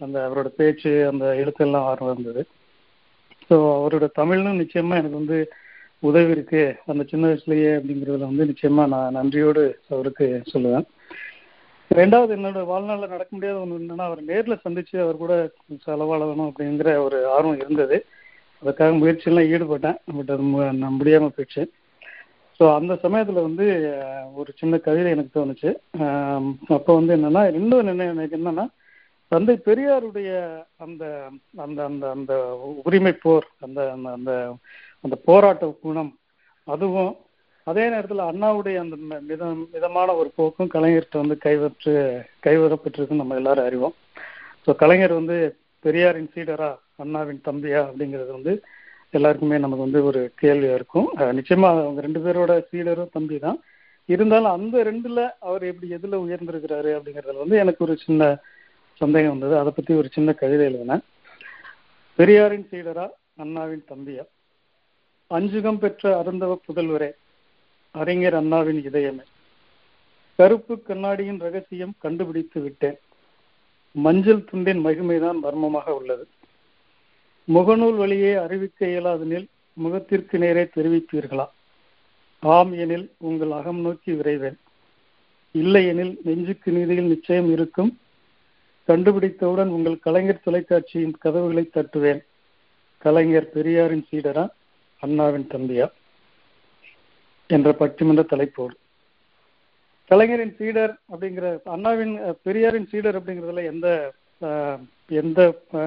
அந்த 0.00 0.16
அவரோட 0.26 0.52
பேச்சு 0.60 0.92
அந்த 1.10 1.26
எழுத்தெல்லாம் 1.42 1.88
ஆர்வம் 1.90 2.12
இருந்தது. 2.12 2.44
ஸோ 3.50 3.58
அவரோட 3.76 4.08
தமிழ்னு 4.20 4.54
நிச்சயமாக 4.62 5.00
எனக்கு 5.02 5.20
வந்து 5.22 5.40
உதவி 6.02 6.34
இருக்கு. 6.36 6.64
அந்த 6.86 7.04
சின்ன 7.12 7.26
வயசுலயே 7.30 7.70
அப்படிங்கிறதுல 7.78 8.30
வந்து 8.32 8.50
நிச்சயமா 8.52 8.86
நான் 8.94 9.16
நன்றியோடு 9.18 9.64
அவருக்கு 9.94 10.28
சொல்லுவேன். 10.54 10.88
ரெண்டாவது 11.94 12.34
என்னோட 12.36 12.64
வாழ்நாளில் 12.64 13.08
நடக்க 13.08 13.26
முடியாத 13.30 13.58
ஒன்று 13.58 13.78
என்னன்னா 13.78 13.98
அவர் 13.98 14.22
நேரில் 14.22 14.58
சந்திச்சு 14.68 15.00
அவர் 15.00 15.16
கூட 15.16 15.50
செலவாளணும் 15.86 16.52
அப்படிங்கிற 16.52 16.96
ஒரு 16.96 17.28
ஆர்வம் 17.28 17.56
இருந்தது. 17.56 18.04
அதுக்காக 18.64 18.98
முயற்சியெல்லாம் 18.98 19.60
ஈடுபட்டேன். 19.60 19.98
பட் 20.16 20.30
அது 20.30 20.42
மு- 20.42 20.76
நான் 20.76 20.98
முடியாம 21.00 21.30
போயிடுச்சு. 21.36 21.66
ஸோ 22.60 22.74
அந்த 22.74 22.96
சமயத்தில் 22.96 23.34
வந்து 23.34 23.96
ஒரு 24.34 24.52
சின்ன 24.56 24.78
கவிதை 24.78 25.10
எனக்கு 25.10 25.40
தோணுச்சு. 25.40 25.74
அப்போ 26.68 26.94
வந்து 26.94 27.16
என்னன்னா 27.16 27.52
இன்னொன்று 27.52 27.86
என்ன 27.86 28.04
எனக்கு 28.04 28.36
என்னன்னா 28.36 28.68
தந்தை 29.28 29.60
பெரியாருடைய 29.64 30.64
அந்த 30.76 31.28
அந்த 31.56 31.84
அந்த 31.84 32.10
அந்த 32.10 32.60
உரிமை 32.84 33.12
போர் 33.12 33.46
அந்த 33.60 33.90
அந்த 33.90 34.10
அந்த 34.10 34.56
அந்த 35.00 35.18
போராட்ட 35.24 35.76
குணம் 35.82 36.18
அதுவும் 36.64 37.16
அதே 37.68 37.84
நேரத்தில் 37.88 38.28
அண்ணாவுடைய 38.30 38.76
அந்த 38.76 38.96
மிதம் 39.20 39.68
மிதமான 39.72 40.14
ஒரு 40.14 40.30
போக்கும் 40.36 40.70
கலைஞர்கிட்ட 40.74 41.18
வந்து 41.22 41.38
கைவற்று 41.44 41.94
கைவரப்பட்டிருக்குன்னு 42.46 43.22
நம்ம 43.22 43.34
எல்லாரும் 43.34 43.64
அறிவோம். 43.64 43.94
ஸோ 44.66 44.74
கலைஞர் 44.74 45.12
வந்து 45.12 45.36
பெரியாரின் 45.84 46.30
சீடரா 46.34 46.70
அண்ணாவின் 46.96 47.42
தம்பியா 47.44 47.80
அப்படிங்கிறது 47.88 48.30
வந்து 48.30 48.62
எல்லாருக்குமே 49.10 49.58
நமக்கு 49.58 49.84
வந்து 49.84 50.04
ஒரு 50.04 50.32
கேள்வியா 50.42 50.74
இருக்கும். 50.74 51.08
அஹ் 51.16 51.34
நிச்சயமா 51.38 51.68
அவங்க 51.68 52.00
ரெண்டு 52.00 52.20
பேரோட 52.20 52.64
சீடரும் 52.72 53.12
தம்பி 53.12 53.38
தான் 53.38 53.58
இருந்தாலும் 54.06 54.52
அந்த 54.52 54.76
ரெண்டுல 54.84 55.30
அவர் 55.40 55.62
எப்படி 55.62 55.88
எதுல 55.94 56.16
உயர்ந்திருக்கிறாரு 56.16 56.90
அப்படிங்கறதுல 56.98 57.38
வந்து 57.38 57.56
எனக்கு 57.56 57.84
ஒரு 57.84 57.96
சின்ன 57.96 58.38
சந்தேகம் 58.94 59.30
வந்தது. 59.30 59.58
அதை 59.58 59.72
பத்தி 59.76 59.94
ஒரு 59.94 60.08
சின்ன 60.12 60.32
கவிதை 60.32 60.66
எழுதினேன். 60.66 61.00
பெரியாரின் 62.14 62.68
சீடரா 62.72 63.06
அண்ணாவின் 63.36 63.84
தம்பியா. 63.88 64.24
அஞ்சுகம் 65.30 65.78
பெற்ற 65.78 66.22
அருந்தவ 66.22 66.56
புதல்வரே 66.66 67.10
அறிஞர் 67.90 68.34
அண்ணாவின் 68.34 68.88
இதயமே. 68.88 69.22
கருப்பு 70.36 70.82
கண்ணாடியின் 70.82 71.38
ரகசியம் 71.38 71.94
கண்டுபிடித்து 71.98 72.60
விட்டேன். 72.60 72.98
மஞ்சள் 73.92 74.44
துண்டின் 74.52 74.84
மகிமைதான் 74.86 75.40
மர்மமாக 75.40 75.96
உள்ளது. 75.96 76.26
முகநூல் 77.54 77.96
வழியே 77.96 78.34
அறிவிக்க 78.34 78.86
இயலாதெனில் 78.86 79.46
முகத்திற்கு 79.72 80.38
நேரே 80.38 80.62
தெரிவிப்பீர்களா? 80.62 81.46
ஆம் 82.40 82.72
எனில் 82.72 83.12
உங்கள் 83.18 83.50
அகம் 83.50 83.80
நோக்கி 83.80 84.12
விரைவேன். 84.12 84.56
இல்லை 85.50 85.86
எனில் 85.86 86.18
நெஞ்சுக்கு 86.24 86.72
நீதியில் 86.72 87.04
நிச்சயம் 87.04 87.52
இருக்கும். 87.52 87.98
கண்டுபிடித்தவுடன் 88.84 89.68
உங்கள் 89.68 89.98
கலைஞர் 89.98 90.40
தொலைக்காட்சியின் 90.44 91.16
கதவுகளை 91.18 91.70
தட்டுவேன். 91.74 92.20
கலைஞர் 92.98 93.50
பெரியாரின் 93.50 94.06
சீடரா? 94.12 94.48
அண்ணாவின் 95.00 95.48
தம்பியா? 95.50 95.90
என்ற 97.56 97.70
பட்டிமன்ற 97.80 98.22
தலைப்போடு 98.32 98.74
கலைஞரின் 100.10 100.54
சீடர் 100.58 100.92
அப்படிங்கிற 101.12 101.46
அண்ணாவின் 101.74 102.14
பெரியாரின் 102.46 102.88
சீடர் 102.92 103.18
அப்படிங்கிறதுல 103.18 103.64
எந்த 103.72 103.88
எந்த 105.20 105.40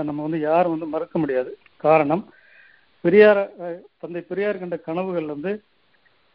நம்ம 0.08 0.20
வந்து 0.26 0.40
யாரும் 0.50 0.74
வந்து 0.74 0.88
மறக்க 0.94 1.16
முடியாது. 1.20 1.52
காரணம் 1.86 2.24
பெரியார 3.04 3.38
தந்தை 4.02 4.22
பெரியார் 4.30 4.62
கண்ட 4.62 4.78
கனவுகள் 4.88 5.34
வந்து 5.34 5.52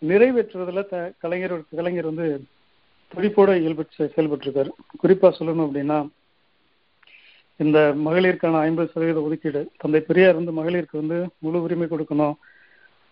நிறைவேற்றுவதில் 0.03 0.89
த 0.93 0.97
கலைஞர் 1.23 1.55
கலைஞர் 1.79 2.11
வந்து 2.11 2.27
துடிப்போட 3.13 3.51
இயல்பட்டு 3.63 4.11
செயல்பட்டிருக்காரு. 4.15 4.71
குறிப்பாக 5.03 5.33
சொல்லணும் 5.39 5.67
அப்படின்னா 5.67 5.99
இந்த 7.61 7.79
மகளிருக்கான 8.07 8.61
ஐம்பது 8.69 8.91
சதவீத 8.95 9.21
ஒதுக்கீடு 9.27 9.63
தந்தை 9.83 10.01
பெரியார் 10.09 10.39
வந்து 10.41 10.57
மகளிருக்கு 10.59 11.03
வந்து 11.03 11.19
முழு 11.45 11.63
உரிமை 11.67 11.87
கொடுக்கணும். 11.93 12.37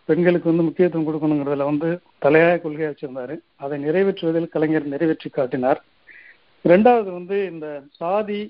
பெண்களுக்கு 0.08 0.50
வந்து 0.50 0.66
முக்கியத்துவம் 0.66 1.06
கொடுக்கணுங்கிறதுல 1.06 1.66
வந்து 1.70 1.88
தலையாய 2.24 2.56
கொள்கையை 2.60 2.88
வச்சிருந்தாரு. 2.90 3.34
அதை 3.64 3.76
நிறைவேற்றுவதில் 3.84 4.52
கலைஞர் 4.54 4.92
நிறைவேற்றி 4.94 5.30
காட்டினார். 5.30 5.80
ரெண்டாவது 6.64 7.10
வந்து 7.18 7.36
இந்த 7.52 7.66
சாதி 8.00 8.40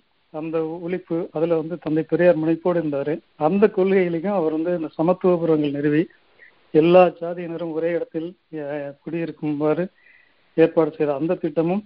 அந்த 0.41 0.59
ஒழிப்பு 0.87 1.17
அதுல 1.37 1.57
வந்து 1.61 1.77
தந்தை 1.85 2.03
பெரியார் 2.13 2.41
முனைப்போடு 2.43 2.79
இருந்தாரு. 2.83 3.15
அந்த 3.47 3.65
கொள்கைகளையும் 3.77 4.39
அவர் 4.39 4.57
வந்து 4.57 4.73
இந்த 4.79 4.91
சமத்துவபுரங்கள் 4.99 5.77
நிறுவி 5.79 6.03
எல்லா 6.81 7.03
சாதியினரும் 7.21 7.75
ஒரே 7.79 7.91
இடத்தில் 7.97 8.29
குடியிருக்குமாறு 9.03 9.85
ஏற்பாடு 10.65 10.91
செய்த 10.97 11.11
அந்த 11.21 11.39
திட்டமும் 11.43 11.83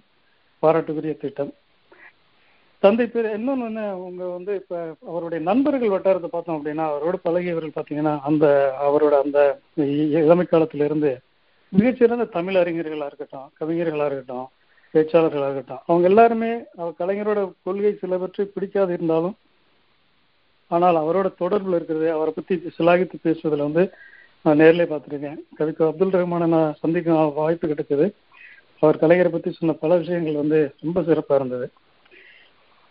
பாராட்டுக்குரிய 0.63 1.13
திட்டம். 1.17 1.51
தந்தை 2.83 3.05
பேர் 3.05 3.25
இன்னொன்னு 3.37 3.65
என்ன 3.69 3.81
உங்க 3.97 4.23
வந்து 4.27 4.51
இப்ப 4.55 4.75
அவருடைய 5.07 5.39
நண்பர்கள் 5.43 5.93
வட்டாரத்தை 5.93 6.29
பார்த்தோம் 6.31 6.57
அப்படின்னா 6.57 6.85
அவரோட 6.89 7.17
பழகியவர்கள் 7.23 7.77
பாத்தீங்கன்னா 7.77 8.13
அந்த 8.19 8.45
அவரோட 8.85 9.15
அந்த 9.23 9.39
இளமை 10.21 10.45
காலத்துல 10.45 10.87
இருந்து 10.89 11.11
மிகச்சிறந்த 11.73 12.25
தமிழ் 12.37 12.59
அறிஞர்களா 12.61 13.09
இருக்கட்டும் 13.09 13.49
கவிஞர்களா 13.59 14.05
இருக்கட்டும் 14.05 14.47
பேச்சாளர்களாக 14.93 15.49
இருக்கட்டும் 15.49 15.83
அவங்க 15.85 16.07
எல்லாருமே 16.07 16.51
அவர் 16.75 16.99
கலைஞரோட 16.99 17.39
கொள்கை 17.63 17.91
சிலவற்றை 18.01 18.45
பிடிக்காது 18.45 18.93
இருந்தாலும் 18.93 19.35
ஆனால் 20.71 20.95
அவரோட 20.95 21.27
தொடர்பில் 21.41 21.77
இருக்கிறது 21.77 22.07
அவரை 22.11 22.31
பத்தி 22.33 22.55
சிலாகித்து 22.77 23.17
பேசுவதில் 23.21 23.67
வந்து 23.67 23.83
நான் 24.45 24.59
நேரிலே 24.61 24.85
பார்த்துருக்கேன். 24.89 25.39
கவிக்கு 25.57 25.83
அப்துல் 25.85 26.15
ரஹ்மானை 26.15 26.47
நான் 26.47 26.75
சந்திக்கும் 26.79 27.33
வாய்ப்பு 27.33 27.67
கிடைச்சது 27.67 28.05
அவர் 28.83 29.01
கலைஞரை 29.01 29.31
பத்தி 29.31 29.49
சொன்ன 29.51 29.75
பல 29.83 29.97
விஷயங்கள் 29.97 30.41
வந்து 30.41 30.59
ரொம்ப 30.81 31.01
சிறப்பா 31.01 31.35
இருந்தது. 31.35 31.65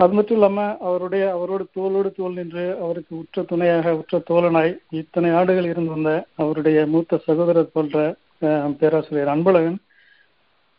அது 0.00 0.12
மட்டும் 0.16 0.36
இல்லாம 0.36 0.64
அவருடைய 0.88 1.24
அவரோட 1.36 1.62
தோளோடு 1.76 2.10
தோல் 2.16 2.36
நின்று 2.38 2.64
அவருக்கு 2.84 3.12
உற்ற 3.16 3.42
துணையாக 3.42 3.94
உற்ற 4.00 4.18
தோழனாய் 4.28 4.72
இத்தனை 4.90 5.30
ஆண்டுகள் 5.30 5.68
இருந்து 5.70 5.90
வந்த 5.90 6.10
அவருடைய 6.36 6.86
மூத்த 6.86 7.18
சகோதரர் 7.26 7.72
போன்ற 7.72 7.96
பேராசிரியர் 8.80 9.32
அன்பழகன் 9.34 9.78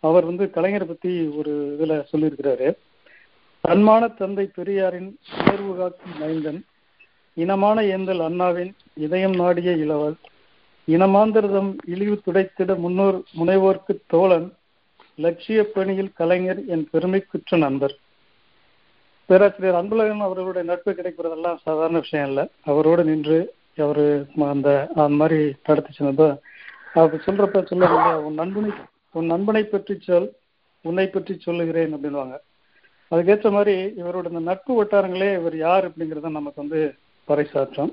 அவர் 0.03 0.25
வந்து 0.25 0.45
கலைஞரை 0.55 0.87
பத்தி 0.87 1.11
ஒரு 1.39 1.53
இதுல 1.75 1.97
சொல்லியிருக்கிறாரு. 2.11 2.67
தன்மான 3.63 4.03
தந்தை 4.15 4.45
பெரியாரின் 4.57 5.09
உணர்வு 5.39 5.71
காக்கும் 5.77 6.17
மைந்தன் 6.21 6.61
இனமான 7.37 7.81
ஏந்தல் 7.95 8.21
அண்ணாவின் 8.27 8.73
இதயம் 9.05 9.35
நாடிய 9.35 9.71
இளவல் 9.83 10.17
இனமாந்திரதம் 10.87 11.71
இழிவு 11.93 12.15
துடைத்திட 12.25 12.73
முன்னோர் 12.77 13.17
முனைவோர்க்கு 13.39 13.93
தோழன் 14.07 14.47
லட்சிய 15.17 15.59
பணியில் 15.75 16.15
கலைஞர் 16.15 16.61
என் 16.65 16.85
பெருமைக்குற்ற 16.93 17.57
நண்பர். 17.57 17.95
பேராசிரியர் 19.29 19.79
அன்பழகன் 19.79 20.25
அவர்களுடைய 20.27 20.63
நட்பு 20.69 20.91
கிடைக்கிறதெல்லாம் 20.91 21.63
சாதாரண 21.65 21.97
விஷயம் 22.05 22.29
இல்லை. 22.29 22.45
அவரோடு 22.71 23.03
நின்று 23.09 23.39
அவரு 23.85 24.05
அந்த 24.53 24.69
அந்த 25.01 25.15
மாதிரி 25.21 25.39
நடத்தி 25.67 25.91
சொன்னதோ 25.97 26.27
அவர் 26.99 27.25
சொல்றப்ப 27.25 27.61
சொல்ல 27.71 27.89
உன் 28.27 28.39
நண்பனை 28.41 28.71
உன் 29.17 29.31
நண்பனை 29.33 29.63
பற்றி 29.63 29.95
சொல் 30.07 30.27
உன்னை 30.85 31.05
பற்றி 31.07 31.33
சொல்லுகிறேன் 31.45 31.93
அப்படின்வாங்க 31.95 32.35
அதுக்கேற்ற 33.11 33.49
மாதிரி 33.55 33.75
இவரோட 34.01 34.25
இந்த 34.31 34.41
நட்பு 34.49 34.71
வட்டாரங்களே 34.79 35.29
இவர் 35.39 35.55
யார் 35.57 35.87
அப்படிங்கிறத 35.87 36.29
நமக்கு 36.37 36.61
வந்து 36.63 36.81
பறைசாற்றும். 37.27 37.91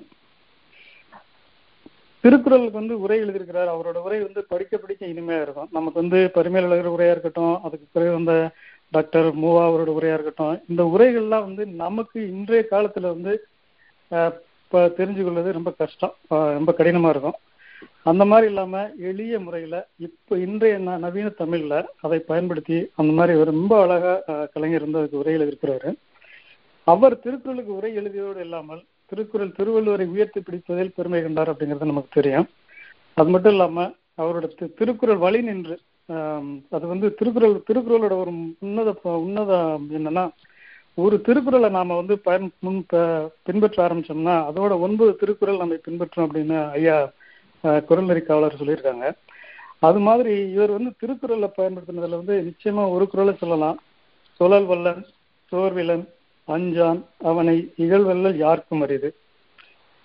திருக்குறளுக்கு 2.25 2.81
வந்து 2.81 2.95
உரை 3.05 3.17
எழுதியிருக்கிறார். 3.23 3.71
அவரோட 3.75 3.99
உரை 4.07 4.19
வந்து 4.25 4.41
படிக்க 4.53 4.75
படிக்க 4.77 5.03
இனிமையா 5.13 5.41
இருக்கும். 5.45 5.69
நமக்கு 5.77 5.99
வந்து 6.03 6.19
பரிமையில் 6.37 6.69
எழுதுகிற 6.69 6.95
உரையா 6.97 7.15
இருக்கட்டும் 7.15 7.55
அதுக்கு 7.67 7.87
பிறகு 7.93 8.13
வந்த 8.19 8.35
டாக்டர் 8.95 9.29
மூவா 9.43 9.63
அவரோட 9.69 9.91
உரையா 9.99 10.17
இருக்கட்டும் 10.17 10.61
இந்த 10.71 10.83
உரைகள்லாம் 10.95 11.47
வந்து 11.49 11.65
நமக்கு 11.85 12.19
இன்றைய 12.35 12.63
காலத்துல 12.71 13.11
வந்து 13.15 13.33
இப்போ 14.63 14.81
தெரிஞ்சு 14.99 15.23
கொள்வது 15.25 15.57
ரொம்ப 15.57 15.71
கஷ்டம். 15.81 16.15
ரொம்ப 16.59 16.71
கடினமா 16.79 17.09
இருக்கும். 17.15 17.37
அந்த 18.11 18.25
மாதிரி 18.31 18.47
இல்லாம 18.51 18.83
எளிய 19.11 19.39
முறையில 19.45 19.77
இப்போ 20.07 20.35
இன்றைய 20.45 20.75
நவீன 21.05 21.29
தமிழ்ல 21.41 21.77
அதை 22.05 22.19
பயன்படுத்தி 22.31 22.79
அந்த 23.01 23.13
மாதிரி 23.19 23.51
ரொம்ப 23.51 23.73
அழகா 23.85 24.15
கலைஞர் 24.55 24.87
வந்து 24.87 25.01
அதுக்கு 25.01 25.21
உரை 25.23 25.35
எழுதியிருக்கிறாரு. 25.37 25.91
அவர் 26.87 27.15
திருக்குறளுக்கு 27.25 27.73
உரை 27.79 27.91
எழுதியோடு 28.01 28.41
இல்லாமல் 28.47 28.83
திருக்குறள் 29.11 29.57
திருவள்ளுவரை 29.59 30.07
உயர்த்தி 30.15 30.41
பிடிப்பதில் 30.41 30.95
பெருமை 30.97 31.21
கண்டார் 31.23 31.51
அப்படிங்கிறது 31.53 31.93
நமக்கு 31.93 32.17
தெரியும். 32.19 32.49
அது 33.21 33.29
மட்டும் 33.35 33.55
இல்லாம 33.57 33.87
அவரோட 34.23 34.47
திருக்குறள் 34.81 35.25
வழி 35.27 35.41
நின்று 35.49 35.77
அது 36.77 36.85
வந்து 36.87 37.07
திருக்குறள் 37.19 37.55
திருக்குறளோட 37.69 38.15
ஒரு 38.23 38.33
உன்னத 38.67 38.91
உன்னத 39.25 39.53
என்னன்னா 39.99 40.25
ஒரு 40.99 41.17
திருக்குறளை 41.27 41.69
நாம 41.69 41.97
வந்து 41.97 42.15
பயன் 42.27 42.47
முன் 42.61 42.79
பின்பற்ற 43.47 43.79
ஆரம்பிச்சோம்னா 43.87 44.37
அதோட 44.49 44.75
ஒன்பது 44.87 45.13
திருக்குறள் 45.23 45.63
நம்ம 45.63 45.79
பின்பற்றோம் 45.87 46.27
அப்படின்னு 46.27 46.59
ஐயா 46.79 46.97
குரல் 47.89 48.09
நெறி 48.11 48.23
காவலர் 48.23 48.61
சொல்லியிருக்காங்க. 48.61 49.07
அது 49.87 49.99
மாதிரி 49.99 50.35
இவர் 50.55 50.77
வந்து 50.77 50.91
திருக்குறளை 51.01 51.49
பயன்படுத்தினதுல 51.59 52.21
வந்து 52.21 52.37
நிச்சயமா 52.49 52.85
ஒரு 52.95 53.05
குரலை 53.13 53.35
சொல்லலாம். 53.43 53.79
சுழல் 54.41 54.69
வல்லன் 54.71 55.03
சோர்விலன் 55.53 56.05
அஞ்சான் 56.49 57.01
அவனை 57.31 57.55
இகழ்வெல்லல் 57.85 58.43
யாருக்கும் 58.45 58.83
அறியுது 58.85 59.09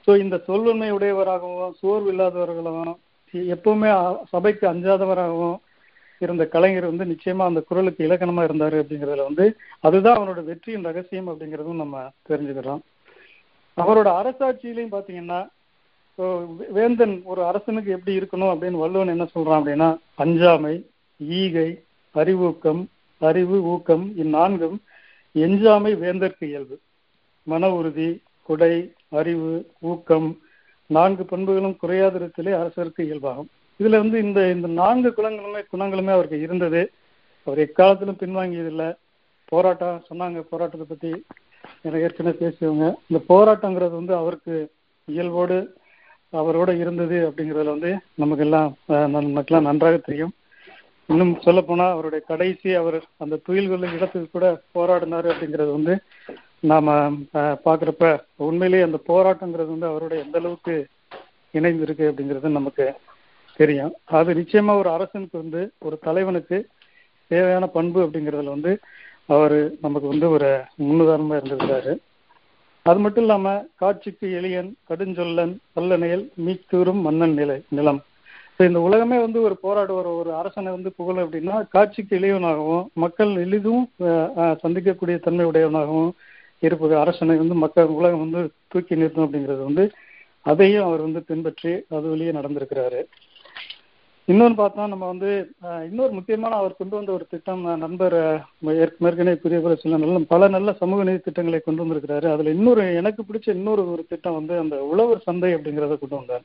ஸோ 0.08 0.12
இந்த 0.24 0.36
சொல்வன்மை 0.48 0.90
உடையவராகவும் 0.96 1.76
சோர்வு 1.82 2.10
இல்லாதவர்களாகவும் 2.14 3.00
எப்பவுமே 3.54 3.90
சபைக்கு 4.32 4.66
அஞ்சாதவராகவும் 4.72 5.58
இருந்த 6.28 6.46
கலைஞர் 6.54 6.90
வந்து 6.92 7.06
நிச்சயமா 7.14 7.44
அந்த 7.50 7.62
குரலுக்கு 7.70 8.08
இலக்கணமா 8.08 8.44
இருந்தாரு 8.48 8.78
அப்படிங்கிறதுல 8.82 9.28
வந்து 9.30 9.46
அதுதான் 9.80 10.18
அவனோட 10.18 10.44
வெற்றியின் 10.44 10.88
ரகசியம் 10.90 11.30
அப்படிங்கிறதும் 11.30 11.82
நம்ம 11.84 12.04
தெரிஞ்சுக்கிறோம். 12.30 12.82
அவரோட 13.78 14.08
அரசாட்சியிலையும் 14.22 14.94
பாத்தீங்கன்னா 14.96 15.42
வேந்தன் 16.78 17.16
ஒரு 17.32 17.42
அரசனுக்கு 17.50 17.92
எப்படி 17.92 18.18
இருக்கணும் 18.18 18.52
அப்படின்னு 18.54 18.84
வள்ளுவன் 18.84 19.14
என்ன 19.16 19.28
சொல்றான் 19.36 19.62
அப்படின்னா 19.62 19.90
அஞ்சாமை 20.24 20.76
ஈகை 21.40 21.70
அறிவூக்கம் 22.16 22.82
அறிவு 23.30 23.58
ஊக்கம் 23.72 24.06
இந்நான்கும் 24.24 24.78
எஞ்சாமை 25.46 25.92
வேந்தற்கு 26.04 26.44
இயல்பு. 26.52 26.78
மன 27.48 27.70
உறுதி 27.78 28.10
கொடை 28.48 28.76
அறிவு 29.20 29.52
ஊக்கம் 29.80 30.28
நான்கு 30.96 31.24
பண்புகளும் 31.26 31.78
குறையாதிரத்திலே 31.82 32.54
அரசருக்கு 32.62 33.02
இயல்பாகும். 33.04 33.50
இதுல 33.82 34.02
வந்து 34.04 34.18
இந்த 34.26 34.40
இந்த 34.56 34.68
நான்கு 34.82 35.10
குணங்களுமே 35.18 35.62
குணங்களுமே 35.74 36.14
அவருக்கு 36.18 36.40
இருந்தது. 36.42 36.82
அவர் 37.48 37.62
எக்காலத்திலும் 37.66 38.20
பின்வாங்கியதில்லை. 38.24 38.90
போராட்டம் 39.52 40.04
சொன்னாங்க 40.10 40.42
போராட்டத்தை 40.52 40.88
பத்தி 40.90 41.12
எனக்கு 41.82 42.06
ஏற்கனவே 42.08 42.36
பேசியவங்க. 42.44 42.88
இந்த 43.08 43.20
போராட்டங்கிறது 43.32 43.96
வந்து 44.02 44.14
அவருக்கு 44.16 44.56
இயல்போடு 45.08 45.58
அவரோட 46.34 46.70
இருந்தது 46.82 47.18
அப்படிங்கிறதுல 47.30 47.74
வந்து 47.76 47.92
நமக்கு 48.14 48.44
எல்லாம் 48.44 48.70
நமக்கெல்லாம் 49.16 49.68
நன்றாக 49.70 49.98
தெரியும். 49.98 50.34
இன்னும் 51.10 51.34
சொல்ல 51.46 51.60
போனா 51.62 51.86
அவருடைய 51.92 52.22
கடைசி 52.28 52.70
அவர் 52.82 52.98
அந்த 53.18 53.40
துயில்கள் 53.46 53.96
இடத்துக்கு 53.98 54.28
கூட 54.32 54.48
போராடினாரு 54.76 55.28
அப்படிங்கிறது 55.32 55.72
வந்து 55.72 55.94
நாம 56.72 56.96
பாக்குறப்ப 57.66 58.12
உண்மையிலேயே 58.48 58.88
அந்த 58.88 59.00
போராட்டங்கிறது 59.08 59.74
வந்து 59.74 59.88
அவருடைய 59.88 60.20
எந்த 60.24 60.38
அளவுக்கு 60.40 60.76
இணைந்திருக்கு 61.54 62.06
அப்படிங்கிறது 62.12 62.58
நமக்கு 62.60 62.86
தெரியும். 63.62 63.94
அது 64.20 64.30
நிச்சயமா 64.42 64.74
ஒரு 64.82 64.90
அரசனுக்கு 64.98 65.36
வந்து 65.44 65.62
ஒரு 65.88 65.96
தலைவனுக்கு 66.08 66.58
தேவையான 67.32 67.66
பண்பு 67.76 68.00
அப்படிங்கிறதுல 68.06 68.56
வந்து 68.56 68.72
அவர் 69.36 69.58
நமக்கு 69.86 70.08
வந்து 70.14 70.28
ஒரு 70.36 70.50
முன்னுதாரணமா 70.86 71.36
இருந்திருக்காரு. 71.40 71.94
அது 72.86 73.00
மட்டும் 73.04 73.24
இல்லாம 73.26 73.48
காட்சிக்கு 73.82 74.28
எளியன் 74.40 74.70
கடுஞ்சொல்லன் 74.90 75.54
வல்லநெயல் 75.78 76.26
மீத்தூரும் 76.46 77.02
மன்னன் 77.08 77.36
நிலை 77.42 77.58
நிலம். 77.78 78.02
இந்த 78.68 78.80
உலகமே 78.88 79.18
வந்து 79.26 79.40
ஒரு 79.48 79.56
போராடுவார் 79.64 80.10
ஒரு 80.20 80.32
அரசனை 80.40 80.70
வந்து 80.76 80.90
புகழ் 80.98 81.22
அப்படின்னா 81.24 81.56
காட்சிக்கு 81.76 82.14
எளியவனாகவும் 82.20 82.84
மக்கள் 83.04 83.32
எளிதும் 83.46 83.84
சந்திக்கக்கூடிய 84.64 85.18
தன்மை 85.26 85.46
உடையவனாகவும் 85.52 86.12
இருப்பது 86.68 86.94
அரசனை 87.04 87.36
வந்து 87.42 87.56
மக்கள் 87.64 87.96
உலகம் 88.00 88.24
வந்து 88.26 88.42
தூக்கி 88.74 89.00
நிறுத்தும் 89.00 89.26
அப்படிங்கிறது 89.26 89.64
வந்து 89.70 89.86
அதையும் 90.46 90.88
அவர் 90.88 91.06
வந்து 91.08 91.22
பின்பற்றி 91.30 91.72
அது 91.96 92.06
வழியே 92.12 92.32
நடந்திருக்கிறாரு. 92.38 93.02
இன்னொன்று 94.28 94.56
பார்த்தா 94.58 94.88
நம்ம 94.88 95.06
வந்து 95.06 95.30
இன்னொரு 95.90 96.12
முக்கியமான 96.14 96.56
அவர் 96.56 96.78
கொண்டு 96.78 96.96
வந்த 96.96 97.12
ஒரு 97.12 97.26
திட்டம் 97.30 97.62
நண்பர் 97.78 98.16
ஏற்கனவே 98.84 99.34
பெரிய 99.36 99.60
போல 99.62 99.76
சில 99.76 99.98
நல்ல 99.98 100.20
பல 100.34 100.48
நல்ல 100.48 100.74
சமூக 100.82 101.04
நீதி 101.04 101.20
திட்டங்களை 101.20 101.60
கொண்டு 101.60 101.84
வந்திருக்கிறாரு. 101.84 102.28
அதுல 102.34 102.50
இன்னொரு 102.50 102.84
எனக்கு 102.96 103.22
பிடிச்ச 103.24 103.56
இன்னொரு 103.56 103.84
ஒரு 103.92 104.06
திட்டம் 104.10 104.34
வந்து 104.34 104.54
அந்த 104.58 104.76
உழவர் 104.92 105.26
சந்தை 105.28 105.50
அப்படிங்கிறத 105.56 105.98
கொண்டு 106.00 106.16
வந்தார். 106.16 106.44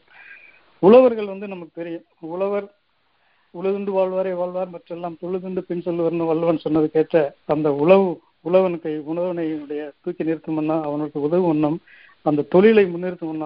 உழவர்கள் 0.82 1.26
வந்து 1.26 1.48
நமக்கு 1.48 1.80
தெரியும். 1.80 2.06
உழவர் 2.34 2.66
உழுதுண்டு 3.54 3.92
வாழ்வாரே 3.96 4.32
வாழ்வார் 4.36 4.72
மற்றெல்லாம் 4.74 5.18
தொழுதுண்டு 5.22 5.58
பின் 5.58 5.84
சொல்லுவார்னு 5.84 6.30
வல்லவன் 6.30 6.64
சொன்னதுக்கேற்ற 6.64 7.20
அந்த 7.46 7.68
உழவு 7.74 8.08
உழவன் 8.40 8.80
கை 8.80 8.94
உணவனையுடைய 9.12 9.82
தூக்கி 10.02 10.24
நிறுத்தும்னா 10.24 10.76
அவனுக்கு 10.82 11.20
உதவும் 11.20 11.48
ஒன்றும் 11.48 11.78
அந்த 12.26 12.46
தொழிலை 12.54 12.84
முன்னிறுத்தும் 12.84 13.36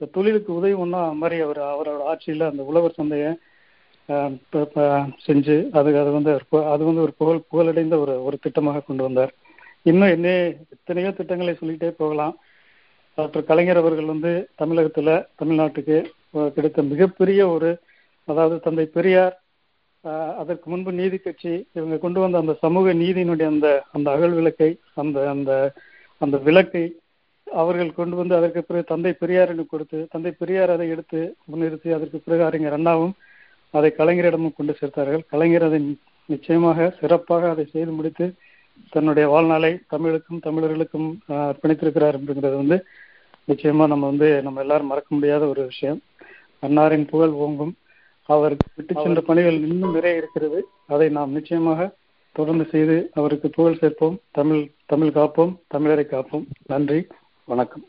இந்த 0.00 0.06
தொழிலுக்கு 0.12 0.50
உதவி 0.54 0.72
ஒன்றா 0.72 1.12
மாதிரி 1.12 1.40
அவர் 1.40 1.60
அவரோட 1.72 2.00
ஆட்சியில 2.12 2.48
அந்த 2.50 2.62
உழவர் 2.62 2.92
சந்தையை 2.92 3.30
செஞ்சு 5.26 5.56
அது 5.78 5.90
அது 6.00 6.10
வந்து 6.16 6.30
அது 6.72 6.82
வந்து 6.88 7.04
ஒரு 7.06 7.12
புகழ் 7.20 7.46
புகழடைந்த 7.50 7.96
ஒரு 8.04 8.14
ஒரு 8.26 8.36
திட்டமாக 8.44 8.82
கொண்டு 8.88 9.02
வந்தார். 9.06 9.32
இன்னும் 9.86 10.12
என்ன 10.16 10.28
எத்தனையோ 10.74 11.10
திட்டங்களை 11.18 11.54
சொல்லிட்டே 11.60 11.90
போகலாம். 12.02 12.34
டாக்டர் 13.18 13.48
கலைஞர் 13.50 13.80
அவர்கள் 13.82 14.12
வந்து 14.12 14.30
தமிழகத்துல 14.60 15.10
தமிழ்நாட்டுக்கு 15.40 15.96
கிடைத்த 16.56 16.82
மிகப்பெரிய 16.92 17.40
ஒரு 17.54 17.70
அதாவது 18.28 18.56
தந்தை 18.66 18.86
பெரியார் 18.96 19.34
அதற்கு 20.40 20.66
முன்பு 20.70 20.90
நீதி 20.92 21.18
கட்சி 21.18 21.52
இவங்க 21.78 21.96
கொண்டு 21.98 22.18
வந்த 22.22 22.36
அந்த 22.42 22.54
சமூக 22.64 22.92
நீதியினுடைய 23.02 23.46
அந்த 23.52 23.68
அந்த 23.96 24.08
அகல் 24.16 24.34
விளக்கை 24.38 24.70
அந்த 25.02 25.18
அந்த 25.34 25.50
அந்த 26.20 26.36
விளக்கை 26.46 26.84
அவர்கள் 27.46 27.96
கொண்டு 27.98 28.16
வந்து 28.20 28.34
அதற்கு 28.38 28.60
பிறகு 28.62 28.90
தந்தை 28.92 29.12
பெரியாருக்கு 29.22 29.64
கொடுத்து 29.66 29.98
தந்தை 30.14 30.32
பெரியார் 30.40 30.74
அதை 30.76 30.86
எடுத்து 30.94 31.20
முன்னிறுத்தி 31.50 31.90
அதற்கு 31.96 32.18
பிறகு 32.18 32.44
அறிஞர் 32.48 32.76
அண்ணாவும் 32.78 33.14
அதை 33.74 33.92
கலைஞரிடமும் 33.98 34.54
கொண்டு 34.56 34.76
சேர்த்தார்கள். 34.80 35.26
கலைஞர் 35.28 35.62
அதை 35.62 35.98
நிச்சயமாக 36.26 36.96
சிறப்பாக 37.00 37.48
அதை 37.48 37.66
செய்து 37.66 37.90
முடித்து 37.90 38.34
தன்னுடைய 38.90 39.28
வாழ்நாளை 39.28 39.78
தமிழுக்கும் 39.88 40.40
தமிழர்களுக்கும் 40.40 41.18
அர்ப்பணித்திருக்கிறார் 41.28 42.16
அப்படிங்கிறது 42.16 42.56
வந்து 42.56 42.86
நிச்சயமா 43.48 43.86
நம்ம 43.86 44.06
வந்து 44.06 44.42
நம்ம 44.42 44.60
எல்லாரும் 44.60 44.86
மறக்க 44.86 45.14
முடியாத 45.14 45.46
ஒரு 45.46 45.64
விஷயம். 45.64 46.00
அன்னாரின் 46.62 47.08
புகழ் 47.08 47.28
ஓங்கும். 47.28 47.76
அவர் 48.26 48.56
விட்டு 48.74 48.94
சென்ற 49.02 49.20
பணிகள் 49.20 49.52
இன்னும் 49.52 49.92
நிறைய 49.92 50.16
இருக்கிறது. 50.16 50.66
அதை 50.86 51.08
நாம் 51.08 51.32
நிச்சயமாக 51.32 51.94
தொடர்ந்து 52.32 52.64
செய்து 52.64 53.10
அவருக்கு 53.14 53.50
புகழ் 53.50 53.78
சேர்ப்போம். 53.80 54.18
தமிழ் 54.30 54.70
தமிழ் 54.86 55.08
காப்போம். 55.08 55.56
தமிழரை 55.76 56.06
காப்போம். 56.06 56.46
நன்றி. 56.66 57.06
வணக்கம். 57.44 57.84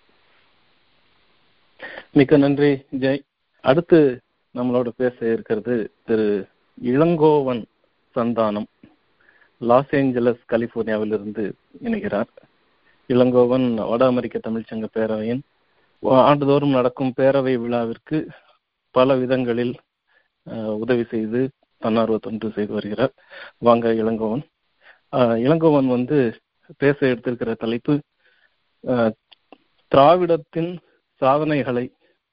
மிக்க 2.11 2.37
நன்றி 2.37 2.83
ஜெய். 2.99 3.19
அடுத்து 3.61 4.19
நம்மளோட 4.55 4.89
பேச 5.01 5.15
இருக்கிறது 5.33 5.75
திரு 6.07 6.27
இளங்கோவன் 6.77 7.61
சந்தானம் 8.15 8.67
லாஸ் 9.61 9.91
ஏஞ்சலஸ் 9.91 10.43
கலிபோர்னியாவிலிருந்து 10.51 11.43
இணைகிறார். 11.85 12.31
இளங்கோவன் 13.09 13.67
வட 13.91 14.03
அமெரிக்க 14.11 14.37
தமிழ்ச்சங்க 14.39 14.87
பேரவையின் 14.97 15.43
ஆண்டுதோறும் 16.29 16.75
நடக்கும் 16.77 17.13
பேரவை 17.17 17.53
விழாவிற்கு 17.63 18.17
பல 18.95 19.15
விதங்களில் 19.21 19.75
உதவி 20.81 21.05
செய்து 21.13 21.39
தன்னார்வ 21.81 22.17
தொண்டு 22.17 22.47
செய்து 22.55 22.73
வருகிறார். 22.73 23.13
வாங்க 23.57 23.87
இளங்கோவன். 24.01 24.43
இளங்கோவன் 25.45 25.89
வந்து 25.95 26.17
பேச 26.81 26.97
எடுத்திருக்கிற 27.11 27.51
தலைப்பு 27.63 27.93
திராவிடத்தின் 29.91 30.71
சாதனைகளை 31.21 31.85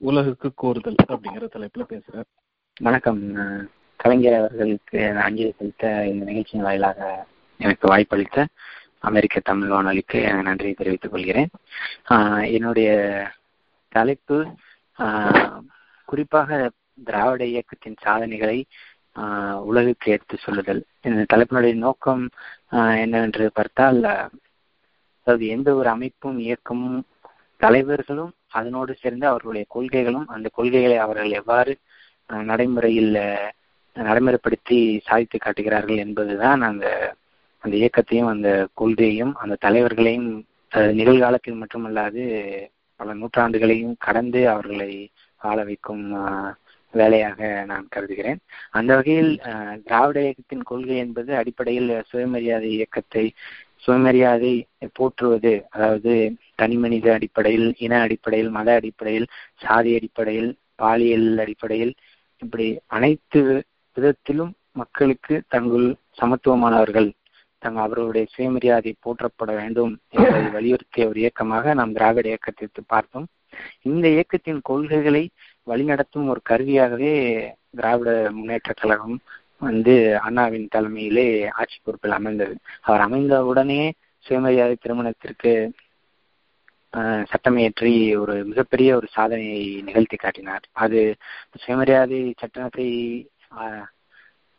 உலகுக்கு 0.08 0.48
கூறுதல் 0.54 0.94
அப்படிங்கிற 1.08 1.44
தலைப்புல 1.54 1.82
பேசுறேன். 1.90 2.26
வணக்கம். 2.80 3.20
கலைஞர் 3.96 4.36
அவர்களுக்கு 4.38 5.00
அஞ்சலி 5.26 5.52
செலுத்த 5.58 5.90
இந்த 6.06 6.24
நிகழ்ச்சியின் 6.24 6.64
வாயிலாக 6.66 7.26
எனக்கு 7.56 7.88
வாய்ப்பளித்த 7.88 8.46
அமெரிக்க 8.98 9.40
தமிழ் 9.44 9.68
வானொலிக்கு 9.68 10.20
நன்றியை 10.42 10.74
தெரிவித்துக் 10.74 11.10
கொள்கிறேன். 11.10 11.50
என்னுடைய 12.56 12.90
தலைப்பு 13.88 14.38
குறிப்பாக 16.04 16.70
திராவிட 17.04 17.44
இயக்கத்தின் 17.44 17.96
சாதனைகளை 18.00 18.58
உலகுக்கு 19.70 20.10
எடுத்து 20.16 20.36
சொல்லுதல். 20.36 20.82
இந்த 21.02 21.24
தலைப்பினுடைய 21.32 21.74
நோக்கம் 21.86 22.24
என்னவென்று 23.04 23.50
பார்த்தால் 23.54 24.02
அதாவது 24.02 25.46
எந்த 25.56 25.70
ஒரு 25.74 25.88
அமைப்பும் 25.88 26.38
இயக்கமும் 26.48 27.00
தலைவர்களும் 27.62 28.32
அதனோடு 28.50 28.92
சேர்ந்து 28.94 29.26
அவர்களுடைய 29.26 29.64
கொள்கைகளும் 29.68 30.28
அந்த 30.28 30.48
கொள்கைகளை 30.52 30.96
அவர்கள் 30.98 31.32
எவ்வாறு 31.32 31.72
நடைமுறையில் 32.46 33.12
நடைமுறைப்படுத்தி 33.96 34.78
சாதித்து 35.06 35.38
காட்டுகிறார்கள் 35.38 36.02
என்பதுதான் 36.04 36.60
அந்த 36.62 36.86
அந்த 37.64 37.74
இயக்கத்தையும் 37.76 38.30
அந்த 38.32 38.48
கொள்கையும் 38.74 39.34
அந்த 39.34 39.58
தலைவர்களையும் 39.60 40.30
நிகழ்காலத்தில் 40.92 41.60
மட்டுமல்லாது 41.62 42.22
பல 43.00 43.14
நூற்றாண்டுகளையும் 43.14 43.96
கடந்து 43.98 44.40
அவர்களை 44.48 44.90
வாழ 45.40 45.58
வைக்கும் 45.64 46.04
வேலையாக 46.94 47.40
நான் 47.64 47.86
கருதுகிறேன். 47.88 48.40
அந்த 48.70 48.90
வகையில் 48.94 49.30
திராவிட 49.84 50.18
இயக்கத்தின் 50.22 50.62
கொள்கை 50.62 50.96
என்பது 50.96 51.30
அடிப்படையில் 51.36 51.90
சுயமரியாதை 52.10 52.68
இயக்கத்தை 52.70 53.24
சுயமரியாதை 53.82 54.52
போற்றுவது 54.94 55.52
அதாவது 55.70 56.12
தனி 56.54 56.76
மனித 56.76 57.06
அடிப்படையில் 57.12 57.68
இன 57.78 58.00
அடிப்படையில் 58.00 58.50
மத 58.50 58.68
அடிப்படையில் 58.74 59.26
சாதி 59.56 59.90
அடிப்படையில் 59.96 60.50
பாலியல் 60.76 61.38
அடிப்படையில் 61.38 61.94
இப்படி 62.42 62.66
அனைத்து 62.88 63.40
விதத்திலும் 63.96 64.52
மக்களுக்கு 64.72 65.34
தங்கள் 65.48 65.86
சமத்துவமானவர்கள் 66.20 67.10
தங்க 67.62 67.80
அவர்களுடைய 67.80 68.26
சுயமரியாதை 68.30 68.92
போற்றப்பட 69.00 69.50
வேண்டும் 69.54 69.92
என்பதை 70.14 70.46
வலியுறுத்திய 70.54 71.08
ஒரு 71.08 71.18
இயக்கமாக 71.20 71.74
நாம் 71.74 71.92
திராவிட 71.92 72.26
இயக்கத்தை 72.28 72.82
பார்த்தோம். 72.86 73.26
இந்த 73.82 74.06
இயக்கத்தின் 74.08 74.60
கொள்கைகளை 74.62 75.22
வழிநடத்தும் 75.66 76.28
ஒரு 76.28 76.40
கருவியாகவே 76.50 77.12
திராவிட 77.70 78.10
முன்னேற்ற 78.30 78.72
கழகம் 78.72 79.16
வந்து 79.62 79.94
அண்ணாவின் 80.20 80.68
தலைமையிலே 80.74 81.26
ஆட்சி 81.50 81.78
பொறுப்பில் 81.82 82.10
அமைந்தது. 82.10 82.54
அவர் 82.80 83.00
அமைந்த 83.00 83.44
உடனே 83.44 83.82
சுயமரியாதை 84.18 84.76
திருமணத்திற்கு 84.76 85.52
ஆஹ், 86.92 87.24
சட்டமியற்றி 87.24 87.92
ஒரு 88.18 88.44
மிகப்பெரிய 88.44 88.96
ஒரு 88.96 89.06
சாதனையை 89.10 89.82
நிகழ்த்தி 89.82 90.16
காட்டினார். 90.16 90.64
அது 90.72 91.00
சுயமரியாதை 91.58 92.34
சட்டத்தை 92.38 92.88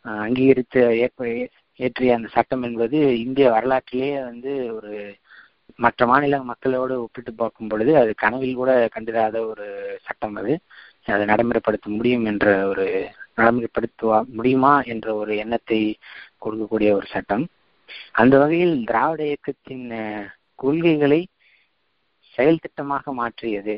அங்கீகரித்து 0.04 0.80
ஏற்ப- 0.98 1.48
இயற்றிய 1.80 2.14
அந்த 2.14 2.28
சட்டம் 2.28 2.62
என்பது 2.62 2.98
இந்திய 3.20 3.50
வரலாற்றிலேயே 3.50 4.22
வந்து 4.22 4.74
ஒரு 4.74 4.92
மற்ற 5.76 6.06
மாநில 6.06 6.42
மக்களோடு 6.42 7.02
ஒப்பிட்டு 7.02 7.34
பார்க்கும் 7.34 7.68
பொழுது 7.68 7.96
அது 7.96 8.14
கனவில் 8.14 8.54
கூட 8.54 8.88
கண்டிராத 8.90 9.46
ஒரு 9.46 9.66
சட்டம் 10.02 10.34
அது. 10.34 10.52
அதை 11.06 11.24
நடைமுறைப்படுத்த 11.26 11.86
முடியும் 11.86 12.24
என்ற 12.24 12.66
ஒரு 12.66 12.86
நடைமுறைப்படுத்துவா 13.36 14.18
முடியுமா 14.36 14.72
என்ற 14.92 15.06
ஒரு 15.14 15.32
எண்ணத்தை 15.36 15.80
கொடுக்கக்கூடிய 16.44 16.90
ஒரு 16.98 17.06
சட்டம். 17.14 17.44
அந்த 18.20 18.34
வகையில் 18.42 18.74
திராவிட 18.84 19.22
இயக்கத்தின் 19.30 19.86
கொள்கைகளை 20.62 21.20
செயல் 22.34 22.62
திட்டமாக 22.64 23.12
மாற்றியது 23.20 23.74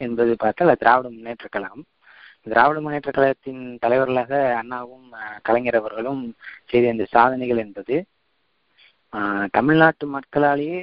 என்பது 0.00 0.32
பார்த்தால் 0.42 0.80
திராவிட 0.82 1.08
முன்னேற்ற 1.14 1.48
கழகம். 1.48 1.84
திராவிட 2.52 2.78
முன்னேற்ற 2.80 3.10
கழகத்தின் 3.10 3.62
தலைவர்களாக 3.82 4.32
அண்ணாவும் 4.60 5.06
கலைஞர் 5.42 5.78
அவர்களும் 5.80 6.22
செய்த 6.70 6.94
இந்த 6.94 7.06
சாதனைகள் 7.14 7.62
என்பது 7.66 7.96
தமிழ்நாட்டு 9.56 10.04
மக்களாலேயே 10.16 10.78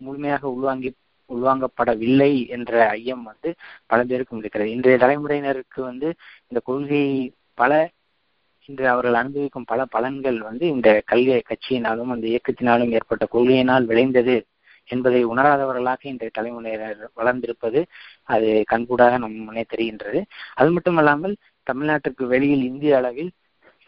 முழுமையாக 0.00 0.48
உள்வாங்கி 0.54 0.90
உள்வாங்கப்படவில்லை 1.30 2.32
என்ற 2.48 2.72
ஐயம் 2.88 3.22
வந்து 3.22 3.50
பல 3.86 3.98
பேருக்கும் 4.04 4.38
இருக்கிறது. 4.38 4.68
இன்றைய 4.70 4.96
தலைமுறையினருக்கு 5.04 5.80
வந்து 5.90 6.08
இந்த 6.48 6.60
கொள்கை 6.64 7.02
பல 7.58 7.72
இன்று 8.68 8.86
அவர்கள் 8.88 9.18
அனுபவிக்கும் 9.20 9.66
பல 9.66 9.80
பலன்கள் 9.94 10.38
வந்து 10.48 10.64
இந்த 10.66 10.88
கல்வி 11.04 11.34
கட்சியினாலும் 11.42 12.12
அந்த 12.14 12.26
இயக்கத்தினாலும் 12.32 12.92
ஏற்பட்ட 12.98 13.24
கொள்கையினால் 13.34 13.84
விளைந்தது 13.84 14.36
என்பதை 14.88 15.20
உணராதவர்களாக 15.24 16.02
இன்றைய 16.10 16.30
தலைமுறையினர் 16.34 17.00
வளர்ந்திருப்பது 17.16 17.80
அது 18.24 18.48
கண்கூடாக 18.72 19.18
நம் 19.18 19.40
முன்னே 19.46 19.64
தெரிகின்றது. 19.72 20.20
அது 20.54 20.68
மட்டுமல்லாமல் 20.70 21.34
தமிழ்நாட்டிற்கு 21.66 22.26
வெளியில் 22.26 22.64
இந்திய 22.64 22.96
அளவில் 22.96 23.30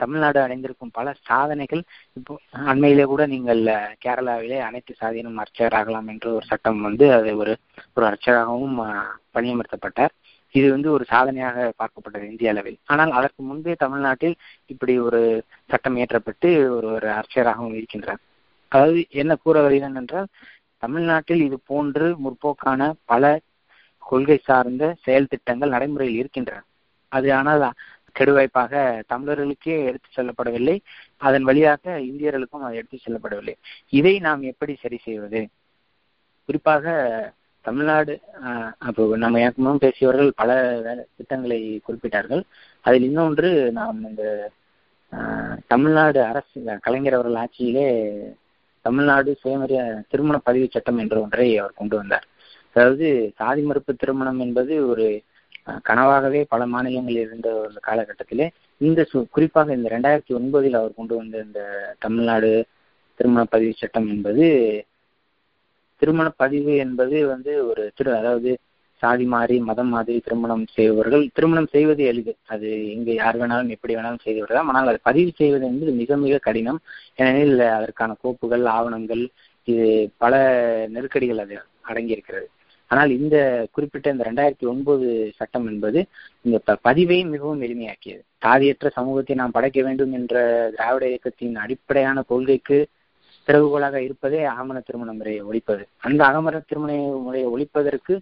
தமிழ்நாடு 0.00 0.38
அடைந்திருக்கும் 0.40 0.92
பல 0.92 1.14
சாதனைகள் 1.28 1.82
இப்போ 2.12 2.34
அண்மையிலே 2.72 3.04
கூட 3.04 3.22
நீங்கள் 3.26 3.62
கேரளாவிலே 4.04 4.58
அனைத்து 4.68 4.92
சாதியினும் 5.00 5.40
அர்ச்சகராகலாம் 5.42 6.08
என்று 6.12 6.28
ஒரு 6.34 6.46
சட்டம் 6.46 6.80
வந்து 6.80 7.06
அது 7.12 7.30
ஒரு 7.36 7.54
ஒரு 7.94 8.06
அர்ச்சகராகவும் 8.06 8.76
பணியமர்த்தப்பட்டார். 9.34 10.14
இது 10.54 10.66
வந்து 10.72 10.88
ஒரு 10.90 11.04
சாதனையாக 11.04 11.56
பார்க்கப்பட்டது 11.78 12.26
இந்திய 12.30 12.52
அளவில். 12.52 12.78
ஆனால் 12.84 13.10
அதற்கு 13.10 13.40
முன்பே 13.42 13.74
தமிழ்நாட்டில் 13.76 14.36
இப்படி 14.66 14.94
ஒரு 14.98 15.20
சட்டம் 15.70 15.98
இயற்றப்பட்டு 15.98 16.48
ஒரு 16.76 16.88
ஒரு 16.96 17.08
அரசியராகவும் 17.18 17.76
இருக்கின்றார். 17.78 18.20
அதாவது 18.72 19.00
என்ன 19.14 19.32
கூற 19.36 19.56
வருகிறேன் 19.60 20.00
என்றால் 20.02 20.28
தமிழ்நாட்டில் 20.82 21.42
இது 21.44 21.56
போன்று 21.64 22.06
முற்போக்கான 22.24 22.80
பல 23.04 23.24
கொள்கை 24.02 24.38
சார்ந்த 24.40 24.84
செயல் 25.04 25.30
திட்டங்கள் 25.32 25.74
நடைமுறையில் 25.74 26.18
இருக்கின்றன. 26.20 26.60
அது 27.12 27.28
ஆனால் 27.34 27.64
கெடுவாய்ப்பாக 28.16 28.72
தமிழர்களுக்கே 29.10 29.76
எடுத்து 29.88 30.08
செல்லப்படவில்லை. 30.16 30.76
அதன் 31.20 31.44
வழியாக 31.44 31.84
இந்தியர்களுக்கும் 32.10 32.64
அது 32.66 32.78
எடுத்து 32.80 32.98
செல்லப்படவில்லை. 32.98 33.54
இதை 33.92 34.14
நாம் 34.20 34.42
எப்படி 34.52 34.74
சரி 34.82 34.98
செய்வது? 35.04 35.40
குறிப்பாக 36.48 36.86
தமிழ்நாடு 37.68 38.14
அப்போ 38.88 39.02
நம்ம 39.24 39.40
எனக்கு 39.44 39.78
பேசியவர்கள் 39.84 40.30
பல 40.40 40.50
வேலை 40.86 41.02
திட்டங்களை 41.18 41.58
குறிப்பிட்டார்கள். 41.86 42.42
அதில் 42.86 43.06
இன்னொன்று 43.08 43.50
நாம் 43.78 44.00
இந்த 44.10 44.24
தமிழ்நாடு 45.72 46.20
அரசு 46.30 46.58
கலைஞர் 46.86 47.16
அவர்கள் 47.18 47.40
ஆட்சியிலே 47.42 47.86
தமிழ்நாடு 48.84 49.30
சுயமரிய 49.42 49.80
திருமண 50.10 50.36
பதிவு 50.48 50.66
சட்டம் 50.74 51.00
என்ற 51.02 51.16
ஒன்றை 51.24 51.46
அவர் 51.62 51.78
கொண்டு 51.80 51.94
வந்தார். 51.96 52.26
அதாவது 52.76 53.06
சாதி 53.38 53.62
மறுப்பு 53.62 53.92
திருமணம் 53.94 54.40
என்பது 54.46 54.74
ஒரு 54.90 55.06
கனவாகவே 55.88 56.40
பல 56.52 56.62
மாநிலங்களில் 56.74 57.24
இருந்த 57.24 57.48
ஒரு 57.62 57.80
காலகட்டத்திலே 57.88 58.46
இந்த 58.80 59.00
குறிப்பாக 59.34 59.74
இந்த 59.78 59.88
ரெண்டாயிரத்தி 59.94 60.32
ஒன்பதில் 60.38 60.78
அவர் 60.80 60.98
கொண்டு 60.98 61.14
வந்த 61.16 61.36
இந்த 61.46 61.60
தமிழ்நாடு 62.04 62.50
திருமண 63.20 63.42
பதிவு 63.54 63.74
சட்டம் 63.76 64.08
என்பது 64.14 64.46
திருமண 66.02 66.28
பதிவு 66.42 66.72
என்பது 66.76 67.26
வந்து 67.26 67.52
ஒரு 67.70 67.84
திரு 67.94 68.10
அதாவது 68.14 68.50
சாதி 69.02 69.24
மாறி 69.24 69.56
மதம் 69.60 69.88
மாதிரி 69.88 70.18
திருமணம் 70.20 70.64
செய்பவர்கள் 70.76 71.24
திருமணம் 71.34 71.70
செய்வது 71.74 72.02
எளிது. 72.04 72.32
அது 72.46 72.68
இங்கு 72.94 73.12
யார் 73.14 73.38
வேணாலும் 73.40 73.72
எப்படி 73.74 73.94
வேணாலும் 73.96 74.24
செய்து 74.24 74.40
விடலாம் 74.40 74.68
ஆனால் 74.68 74.90
அது 74.92 75.00
பதிவு 75.02 75.32
செய்வது 75.36 75.64
என்பது 75.66 75.92
மிக 75.92 76.16
மிக 76.16 76.38
கடினம். 76.38 76.80
ஏனெனில் 77.16 77.64
அதற்கான 77.78 78.16
கோப்புகள் 78.22 78.64
ஆவணங்கள் 78.76 79.24
இது 79.68 79.86
பல 80.16 80.34
நெருக்கடிகள் 80.88 81.42
அது 81.44 81.56
அடங்கியிருக்கிறது. 81.90 82.48
ஆனால் 82.90 83.10
இந்த 83.10 83.36
குறிப்பிட்ட 83.72 84.12
இந்த 84.12 84.24
ரெண்டாயிரத்தி 84.28 84.66
ஒன்பது 84.66 85.06
சட்டம் 85.36 85.66
என்பது 85.66 86.00
இந்த 86.42 86.76
பதிவை 86.82 87.18
மிகவும் 87.24 87.62
எளிமையாக்கியது. 87.62 88.22
சாதியற்ற 88.38 88.88
சமூகத்தை 88.88 89.34
நாம் 89.36 89.56
படைக்க 89.56 89.78
வேண்டும் 89.82 90.12
என்ற 90.12 90.34
திராவிட 90.76 91.04
இயக்கத்தின் 91.08 91.56
அடிப்படையான 91.56 92.22
கொள்கைக்கு 92.22 92.78
திறவுகோலாக 93.48 93.96
இருப்பதே 94.06 94.40
ஆமண 94.58 94.78
திருமண 94.86 95.10
முறையை 95.18 95.42
ஒழிப்பது. 95.50 95.84
அந்த 96.06 96.20
அகமர 96.28 96.56
திருமண 96.70 96.92
முறையை 97.26 97.48
ஒழிப்பதற்கு 97.54 98.14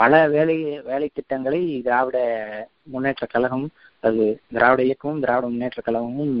பல 0.00 0.12
வேலை 0.34 0.56
வேலை 0.88 1.06
திட்டங்களை 1.12 1.60
திராவிட 1.84 2.18
முன்னேற்ற 2.92 3.26
கழகம் 3.34 3.66
அது 4.08 4.24
திராவிட 4.54 4.80
இயக்கமும் 4.88 5.22
திராவிட 5.24 5.46
முன்னேற்ற 5.52 5.82
கழகமும் 5.86 6.34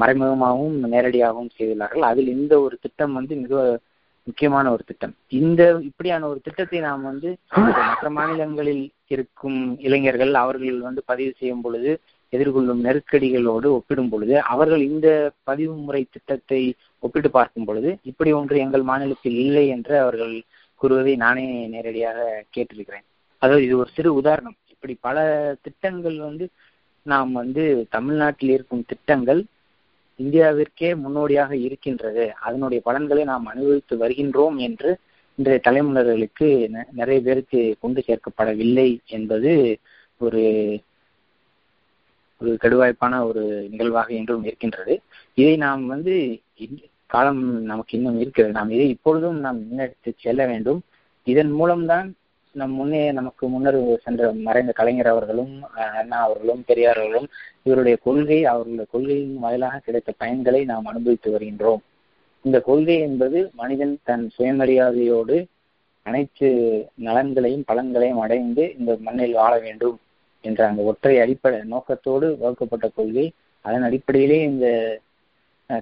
மறைமுகமாகவும் 0.00 0.76
நேரடியாகவும் 0.92 1.50
செய்துள்ளார்கள். 1.56 2.04
அதில் 2.10 2.30
இந்த 2.36 2.54
ஒரு 2.66 2.76
திட்டம் 2.84 3.16
வந்து 3.18 3.34
மிக 3.42 3.54
முக்கியமான 4.26 4.66
ஒரு 4.74 4.82
திட்டம். 4.86 5.14
இந்த 5.40 5.62
இப்படியான 5.88 6.28
ஒரு 6.30 6.40
திட்டத்தை 6.46 6.78
நாம் 6.86 7.02
வந்து 7.10 7.30
மற்ற 7.88 8.08
மாநிலங்களில் 8.18 8.84
இருக்கும் 9.14 9.58
இளைஞர்கள் 9.86 10.32
அவர்கள் 10.44 10.78
வந்து 10.86 11.02
பதிவு 11.10 11.32
செய்யும் 11.40 11.64
பொழுது 11.66 11.90
எதிர்கொள்ளும் 12.32 12.84
நெருக்கடிகளோடு 12.84 13.68
ஒப்பிடும் 13.76 14.10
பொழுது 14.12 14.34
அவர்கள் 14.52 14.82
இந்த 14.90 15.08
பதிவு 15.44 15.74
முறை 15.76 16.02
திட்டத்தை 16.10 16.60
ஒப்பிட்டு 17.02 17.30
பார்க்கும் 17.30 17.64
பொழுது 17.64 17.90
இப்படி 18.02 18.30
ஒன்று 18.32 18.56
எங்கள் 18.58 18.84
மாநிலத்தில் 18.90 19.38
இல்லை 19.44 19.64
என்று 19.68 19.94
அவர்கள் 19.98 20.34
கூறுவதை 20.80 21.12
நானே 21.16 21.44
நேரடியாக 21.74 22.18
கேட்டிருக்கிறேன். 22.54 23.06
அதாவது 23.42 23.64
இது 23.66 23.74
ஒரு 23.78 23.90
சிறு 23.96 24.10
உதாரணம். 24.14 24.56
இப்படி 24.74 24.94
பல 25.00 25.18
திட்டங்கள் 25.62 26.16
வந்து 26.18 26.46
நாம் 27.06 27.32
வந்து 27.32 27.64
தமிழ்நாட்டில் 27.90 28.52
இருக்கும் 28.56 28.86
திட்டங்கள் 28.86 29.40
இந்தியாவிற்கே 30.20 30.90
முன்னோடியாக 30.96 31.52
இருக்கின்றது. 31.66 32.24
அதனுடைய 32.40 32.80
பலன்களை 32.84 33.24
நாம் 33.24 33.46
அனுபவித்து 33.46 33.96
வருகின்றோம் 34.02 34.56
என்று 34.68 34.90
இன்றைய 35.38 35.60
தலைமுறைகளுக்கு 35.64 36.48
நிறைய 36.92 37.18
பேருக்கு 37.20 37.60
கொண்டு 37.80 38.00
சேர்க்கப்படவில்லை 38.06 38.88
என்பது 39.16 39.52
ஒரு 40.20 40.42
ஒரு 42.40 42.50
கடுவாய்ப்பான 42.62 43.26
ஒரு 43.26 43.42
நிகழ்வாக 43.70 44.14
என்றும் 44.14 44.44
இருக்கின்றது. 44.44 44.94
இதை 45.34 45.56
நாம் 45.56 45.86
வந்து 45.86 46.14
காலம் 47.06 47.42
நமக்கு 47.62 47.96
இன்னும் 47.96 48.20
இருக்கிறது. 48.20 48.52
நாம் 48.52 48.70
இதை 48.70 48.88
இப்பொழுதும் 48.88 49.38
நாம் 49.38 49.58
முன்னெடுத்து 49.60 50.10
செல்ல 50.16 50.46
வேண்டும். 50.46 50.80
இதன் 51.26 51.52
மூலம்தான் 51.52 52.14
நம் 52.54 52.70
முன்னே 52.70 53.12
நமக்கு 53.12 53.48
முன்னர் 53.48 53.78
சென்ற 54.02 54.32
மறைந்த 54.32 54.72
கலைஞர் 54.72 55.06
அவர்களும் 55.06 55.54
அண்ணா 55.72 56.18
அவர்களும் 56.22 56.62
பெரியார் 56.66 56.96
அவர்களும் 56.96 57.28
இவருடைய 57.62 57.96
கொள்கை 58.02 58.38
அவர்களுடைய 58.44 58.86
கொள்கையின் 58.90 59.38
வாயிலாக 59.38 59.78
கிடைத்த 59.78 60.12
பயன்களை 60.20 60.64
நாம் 60.64 60.84
அனுபவித்து 60.84 61.30
வருகின்றோம். 61.30 61.82
இந்த 62.44 62.60
கொள்கை 62.60 62.96
என்பது 63.00 63.38
மனிதன் 63.54 63.94
தன் 64.02 64.30
சுயமரியாதையோடு 64.38 65.36
அனைத்து 66.02 66.48
நலன்களையும் 67.04 67.64
பலன்களையும் 67.72 68.22
அடைந்து 68.24 68.74
இந்த 68.78 68.96
மண்ணில் 69.00 69.32
வாழ 69.32 69.58
வேண்டும். 69.58 69.98
என்ற 70.48 70.60
அந்த 70.70 70.82
ஒற்றை 70.90 71.14
அடிப்படை 71.24 71.58
நோக்கத்தோடு 71.72 72.26
வகுக்கப்பட்ட 72.42 72.86
கொள்கை 72.98 73.26
அதன் 73.64 73.86
அடிப்படையிலே 73.88 74.38
இந்த 74.50 74.66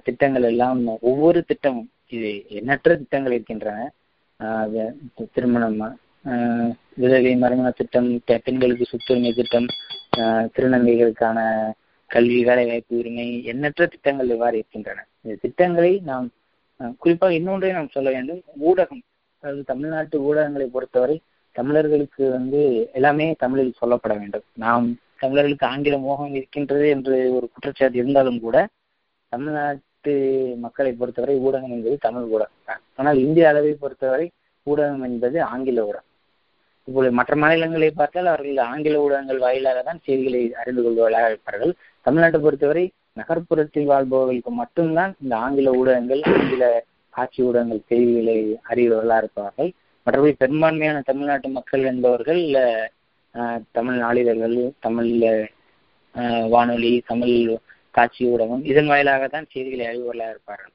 திட்டங்கள் 0.07 0.47
எல்லாம் 0.51 0.81
ஒவ்வொரு 1.11 1.41
திட்டமும் 1.51 1.91
இது 2.17 2.31
எண்ணற்ற 2.59 2.91
திட்டங்கள் 3.03 3.37
இருக்கின்றன. 3.37 3.79
திருமணம் 5.35 5.79
விதவை 7.03 7.33
மறுமண 7.43 7.69
திட்டம் 7.79 8.09
பெண்களுக்கு 8.47 8.85
சொத்துரிமை 8.91 9.33
திட்டம் 9.39 9.67
திருநங்கைகளுக்கான 10.55 11.39
கல்வி 12.11 12.41
வேலை 12.49 12.65
வாய்ப்பு 12.71 12.99
உரிமை 13.01 13.27
எண்ணற்ற 13.53 13.87
திட்டங்கள் 13.95 14.33
இவ்வாறு 14.35 14.57
இருக்கின்றன. 14.61 15.05
இந்த 15.25 15.35
திட்டங்களை 15.45 15.93
நாம் 16.11 16.27
குறிப்பாக 17.03 17.37
இன்னொன்றை 17.39 17.71
நாம் 17.79 17.95
சொல்ல 17.97 18.09
வேண்டும். 18.17 18.41
ஊடகம் 18.69 19.03
அதாவது 19.43 19.63
தமிழ்நாட்டு 19.71 20.17
ஊடகங்களை 20.29 20.67
பொறுத்தவரை 20.75 21.17
தமிழர்களுக்கு 21.59 22.25
வந்து 22.37 22.61
எல்லாமே 22.99 23.27
தமிழில் 23.43 23.79
சொல்லப்பட 23.81 24.15
வேண்டும். 24.21 24.47
நாம் 24.65 24.87
தமிழர்களுக்கு 25.23 25.67
ஆங்கில 25.73 25.99
மோகம் 26.07 26.35
இருக்கின்றது 26.39 26.87
என்று 26.95 27.17
ஒரு 27.37 27.47
குற்றச்சாட்டு 27.53 27.99
இருந்தாலும் 28.01 28.41
கூட 28.47 28.57
தமிழ்நாட்டு 29.33 30.13
மக்களை 30.65 30.93
பொறுத்தவரை 30.93 31.37
ஊடகம் 31.47 31.75
என்பது 31.77 31.97
தமிழ் 32.07 32.27
ஊடகம் 32.35 32.81
ஆனால் 33.01 33.21
இந்திய 33.27 33.47
அளவை 33.53 33.73
பொறுத்தவரை 33.85 34.27
ஊடகம் 34.67 35.05
என்பது 35.09 35.39
ஆங்கில 35.53 35.85
ஊடகம். 35.91 36.09
இப்போது 36.89 37.11
மற்ற 37.19 37.35
மாநிலங்களை 37.43 37.89
பார்த்தால் 37.91 38.29
அவர்கள் 38.33 38.59
ஆங்கில 38.71 38.97
ஊடகங்கள் 39.05 39.41
வாயிலாக 39.45 39.83
தான் 39.83 40.01
செய்திகளை 40.07 40.41
அறிந்து 40.63 40.83
கொள்வதாக 40.83 41.31
இருப்பார்கள். 41.31 41.73
தமிழ்நாட்டை 42.07 42.41
பொறுத்தவரை 42.47 42.85
நகர்ப்புறத்தில் 43.21 43.91
வாழ்பவர்களுக்கு 43.93 44.53
மட்டும்தான் 44.63 45.13
இந்த 45.23 45.35
ஆங்கில 45.45 45.73
ஊடகங்கள் 45.81 46.23
ஆங்கில 46.35 46.67
ஆட்சி 47.15 47.41
ஊடகங்கள் 47.49 47.89
செய்திகளை 47.91 48.37
அறிவர்களாக 48.71 49.23
இருப்பார்கள். 49.23 49.71
மற்றபடி 50.07 50.33
பெரும்பான்மையான 50.41 50.99
தமிழ்நாட்டு 51.09 51.49
மக்கள் 51.49 51.85
என்பவர்கள் 51.91 52.43
தமிழ் 53.77 53.99
நாளிதழ்கள் 54.05 54.57
தமிழ் 54.81 55.13
வானொலி 56.55 56.93
தமிழ் 57.11 57.37
காட்சி 57.95 58.23
ஊடகம் 58.33 58.63
இதன் 58.71 58.91
வாயிலாக 58.91 59.25
தான் 59.29 59.49
செய்திகளை 59.53 59.85
அறிவுகளாக 59.91 60.33
இருப்பார்கள். 60.35 60.75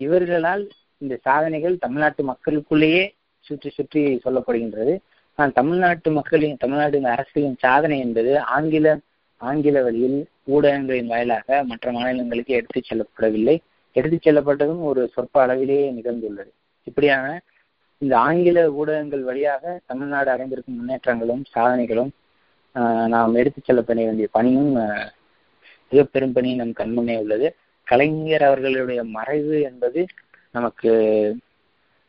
இவர்களால் 0.00 0.64
இந்த 1.02 1.14
சாதனைகள் 1.26 1.76
தமிழ்நாட்டு 1.84 2.22
மக்களுக்குள்ளேயே 2.30 3.02
சுற்றி 3.46 3.70
சுற்றி 3.76 4.02
சொல்லப்படுகின்றது. 4.24 4.94
ஆனால் 5.38 5.56
தமிழ்நாட்டு 5.58 6.10
மக்களின் 6.18 6.56
தமிழ்நாட்டின் 6.62 7.08
அரசியலின் 7.14 7.58
சாதனை 7.64 7.98
என்பது 8.06 8.32
ஆங்கில 8.56 8.96
ஆங்கில 9.40 9.82
வழியில் 9.86 10.18
ஊடகங்களின் 10.54 11.10
வாயிலாக 11.12 11.58
மற்ற 11.70 11.92
மாநிலங்களுக்கு 11.96 12.52
எடுத்துச் 12.60 12.88
செல்லப்படவில்லை. 12.88 13.56
எடுத்துச் 13.96 14.26
செல்லப்பட்டதும் 14.26 14.82
ஒரு 14.90 15.02
சொற்ப 15.14 15.34
அளவிலேயே 15.44 15.86
நிகழ்ந்துள்ளது 15.98 16.50
இப்படியான 16.86 17.26
இந்த 18.02 18.14
ஆங்கில 18.18 18.58
ஊடகங்கள் 18.72 19.22
வழியாக 19.22 19.62
தமிழ்நாடு 19.86 20.28
அடைந்திருக்கும் 20.30 20.76
முன்னேற்றங்களும் 20.78 21.42
சாதனைகளும் 21.54 22.10
நாம் 23.06 23.32
எடுத்துச் 23.34 23.64
செல்லப்பட 23.64 24.00
வேண்டிய 24.04 24.26
பணியும் 24.32 24.70
மிக 25.92 26.02
பெரும் 26.04 26.32
பணி 26.32 26.50
நம் 26.54 26.78
கண்முன்னே 26.80 27.16
உள்ளது. 27.22 27.46
கலைஞர் 27.86 28.44
அவர்களுடைய 28.48 29.00
மறைவு 29.16 29.56
என்பது 29.62 30.00
நமக்கு 30.50 30.90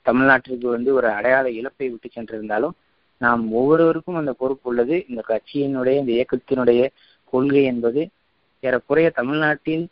தமிழ்நாட்டிற்கு 0.05 0.67
வந்து 0.69 0.89
ஒரு 0.93 1.07
அடையாள 1.11 1.45
இழப்பை 1.51 1.87
விட்டு 1.89 2.09
சென்றிருந்தாலும் 2.09 2.75
நாம் 3.21 3.43
ஒவ்வொருவருக்கும் 3.51 4.19
அந்த 4.21 4.33
பொறுப்பு 4.33 4.67
உள்ளது. 4.71 4.95
இந்த 5.09 5.21
கட்சியினுடைய 5.29 5.95
இந்த 6.01 6.11
இயக்கத்தினுடைய 6.17 6.81
கொள்கை 7.33 7.63
என்பது 7.63 8.01
ஏறக்குறைய 8.63 9.09
தமிழ்நாட்டில் 9.19 9.85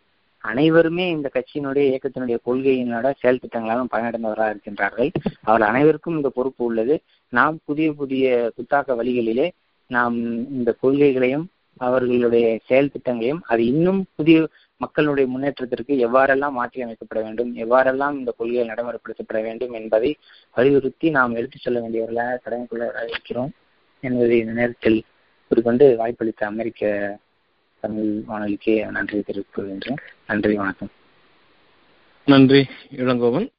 அனைவருமே 0.44 1.10
இந்த 1.10 1.30
கட்சியினுடைய 1.34 1.86
இயக்கத்தினுடைய 1.92 2.38
கொள்கையினோட 2.46 3.14
செயல் 3.20 3.40
திட்டங்களாலும் 3.42 3.92
பயனடைந்தவராக 3.92 4.54
இருக்கின்றார்கள். 4.54 5.10
அவர் 5.44 5.62
அனைவருக்கும் 5.62 6.16
இந்த 6.16 6.30
பொறுப்பு 6.30 6.66
உள்ளது. 6.66 6.96
நாம் 7.34 7.60
புதிய 7.66 7.94
புதிய 7.94 8.26
புத்தாக்க 8.58 8.96
வழிகளிலே 8.96 9.48
நாம் 9.88 10.16
இந்த 10.50 10.76
கொள்கைகளையும் 10.82 11.46
அவர்களுடைய 11.78 12.46
செயல் 12.66 12.94
திட்டங்களையும் 12.94 13.42
அது 13.46 13.66
இன்னும் 13.66 14.06
புதிய 14.16 14.48
மக்களுடைய 14.78 15.30
முன்னேற்றத்திற்கு 15.30 15.94
எவ்வாறெல்லாம் 15.98 16.52
மாற்றி 16.52 16.84
அமைக்கப்பட 16.84 17.20
வேண்டும் 17.24 17.52
எவ்வாறெல்லாம் 17.56 18.16
இந்த 18.18 18.32
கொள்கைகள் 18.38 18.72
நடைமுறைப்படுத்தப்பட 18.72 19.42
வேண்டும் 19.42 19.74
என்பதை 19.74 20.12
வலியுறுத்தி 20.58 21.10
நாம் 21.10 21.36
எடுத்துச் 21.36 21.62
செல்ல 21.62 21.80
வேண்டியவர்களாக 21.80 22.42
கடமைக்குள்ளவராக 22.46 23.08
இருக்கிறோம் 23.08 23.52
என்பதை 24.04 24.38
இந்த 24.40 24.52
நேரத்தில் 24.52 25.00
குறிக்கொண்டு 25.52 25.96
வாய்ப்பளித்த 25.96 26.46
அமெரிக்க 26.46 26.82
தமிழ் 27.80 28.24
வானொலிக்கே 28.28 28.90
நன்றி 28.90 29.20
தெரிவித்துக்கொள்கின்றேன். 29.20 29.96
நன்றி 30.28 30.56
வணக்கம். 30.56 30.90
நன்றி 32.26 32.66
இளங்கோவன். 32.92 33.50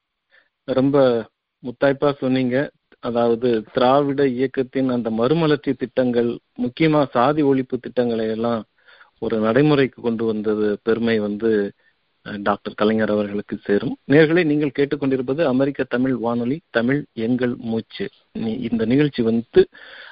ரொம்ப 0.65 1.25
முத்தாய்ப்பா 1.63 2.13
சொன்னீங்க. 2.13 2.71
அதாவது 3.01 3.65
திராவிட 3.73 4.27
இயக்கத்தின் 4.27 4.89
அந்த 4.89 5.11
மறுமலர்ச்சி 5.11 5.75
திட்டங்கள் 5.75 6.39
முக்கியமா 6.59 7.11
சாதி 7.11 7.43
ஒழிப்பு 7.43 7.79
திட்டங்களை 7.81 8.27
எல்லாம் 8.27 8.65
ஒரு 9.19 9.39
நடைமுறைக்கு 9.39 10.03
கொண்டு 10.03 10.25
வந்தது 10.25 10.79
பெருமை 10.83 11.19
வந்து 11.19 11.73
டாக்டர் 12.43 12.75
கலைஞர் 12.75 13.11
அவர்களுக்கு 13.11 13.57
சேரும். 13.57 13.97
நேர்களை 14.09 14.45
நீங்கள் 14.45 14.73
கேட்டுக்கொண்டிருப்பது 14.79 15.45
அமெரிக்க 15.45 15.85
தமிழ் 15.89 16.17
வானொலி 16.17 16.61
தமிழ் 16.71 17.05
எங்கள் 17.13 17.55
மூச்சு. 17.59 18.11
நீ- 18.39 18.71
இந்த 18.71 18.85
நிகழ்ச்சி 18.85 19.23
வந்து 19.23 19.69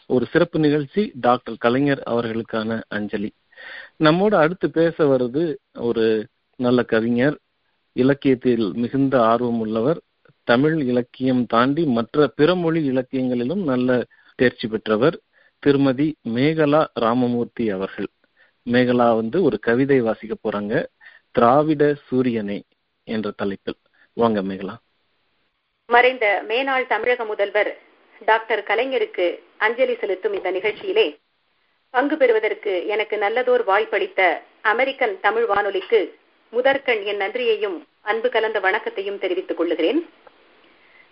ஒரு 0.07 0.27
சிறப்பு 0.27 0.59
நிகழ்ச்சி 0.59 1.13
டாக்டர் 1.15 1.57
கலைஞர் 1.59 2.03
அவர்களுக்கான 2.07 2.83
அஞ்சலி. 2.89 3.33
நம்மோட 4.05 4.35
அடுத்து 4.35 4.71
பேச 4.71 5.05
வருது 5.05 5.57
ஒரு 5.79 6.27
நல்ல 6.57 6.83
கவிஞர் 6.83 7.39
இலக்கியத்தில் 7.93 8.73
மிகுந்த 8.73 9.23
ஆர்வம் 9.23 9.61
உள்ளவர் 9.61 10.01
தமிழ் 10.45 10.81
இலக்கியம் 10.81 11.47
தாண்டி 11.47 11.85
மற்ற 11.85 12.27
பிற 12.27 12.55
மொழி 12.55 12.91
இலக்கியங்களிலும் 12.91 13.65
நல்ல 13.65 14.05
தேர்ச்சி 14.35 14.69
பெற்றவர் 14.69 15.21
திருமதி 15.59 16.17
மேகலா 16.35 16.87
ராமமூர்த்தி 16.95 17.71
அவர்கள். 17.71 18.09
மேகலா 18.71 19.15
வந்து 19.15 19.43
ஒரு 19.43 19.59
கவிதை 19.59 20.01
வாசிக்க 20.01 20.35
போறாங்க 20.43 20.87
திராவிட 21.31 21.95
சூரியனே 21.95 22.63
என்ற 23.05 23.31
தலைப்பில். 23.31 23.79
வாங்க 24.13 24.43
மேகலா. 24.43 24.75
மறைந்த 25.87 26.45
மேனாள் 26.49 26.87
தமிழக 26.87 27.25
முதல்வர் 27.25 27.79
டாக்டர் 28.25 28.63
கலைஞருக்கு 28.63 29.39
அஞ்சலி 29.57 29.95
செலுத்தும் 29.95 30.33
இந்த 30.33 30.51
நிகழ்ச்சியிலே 30.53 31.07
பங்கு 31.97 32.17
பெறுவதற்கு 32.17 32.87
எனக்கு 32.87 33.17
நல்லதோர் 33.17 33.65
வாய்ப்பளித்த 33.65 34.21
அமெரிக்கன் 34.63 35.21
தமிழ் 35.21 35.45
வானொலிக்கு 35.45 36.01
முதற்கண் 36.53 37.03
என் 37.03 37.17
நன்றியையும் 37.17 37.87
அன்பு 38.03 38.29
கலந்த 38.29 38.61
வணக்கத்தையும் 38.61 39.19
தெரிவித்துக் 39.19 39.57
கொள்ளுகிறேன் 39.57 40.01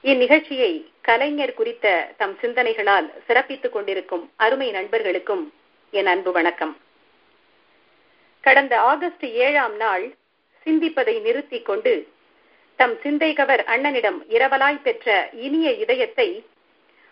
இந்நிகழ்ச்சியை 0.05 0.70
கலைஞர் 1.01 1.55
குறித்த 1.55 2.12
தம் 2.16 2.37
சிந்தனைகளால் 2.41 3.12
சிறப்பித்துக் 3.26 3.72
கொண்டிருக்கும் 3.72 4.30
அருமை 4.37 4.70
நண்பர்களுக்கும் 4.70 5.45
என் 5.93 6.07
அன்பு 6.07 6.32
வணக்கம். 6.32 6.74
கடந்த 8.45 8.80
ஆகஸ்ட் 8.80 9.24
ஏழாம் 9.24 9.76
நாள் 9.76 10.05
சிந்திப்பதை 10.66 11.20
நிறுத்திக் 11.20 11.64
கொண்டு 11.64 11.95
தம் 12.78 12.97
சிந்தைகவர் 13.03 13.64
அண்ணனிடம் 13.66 14.18
இரவலாய் 14.28 14.82
பெற்ற 14.82 15.09
இனிய 15.32 15.72
இதயத்தை 15.72 16.28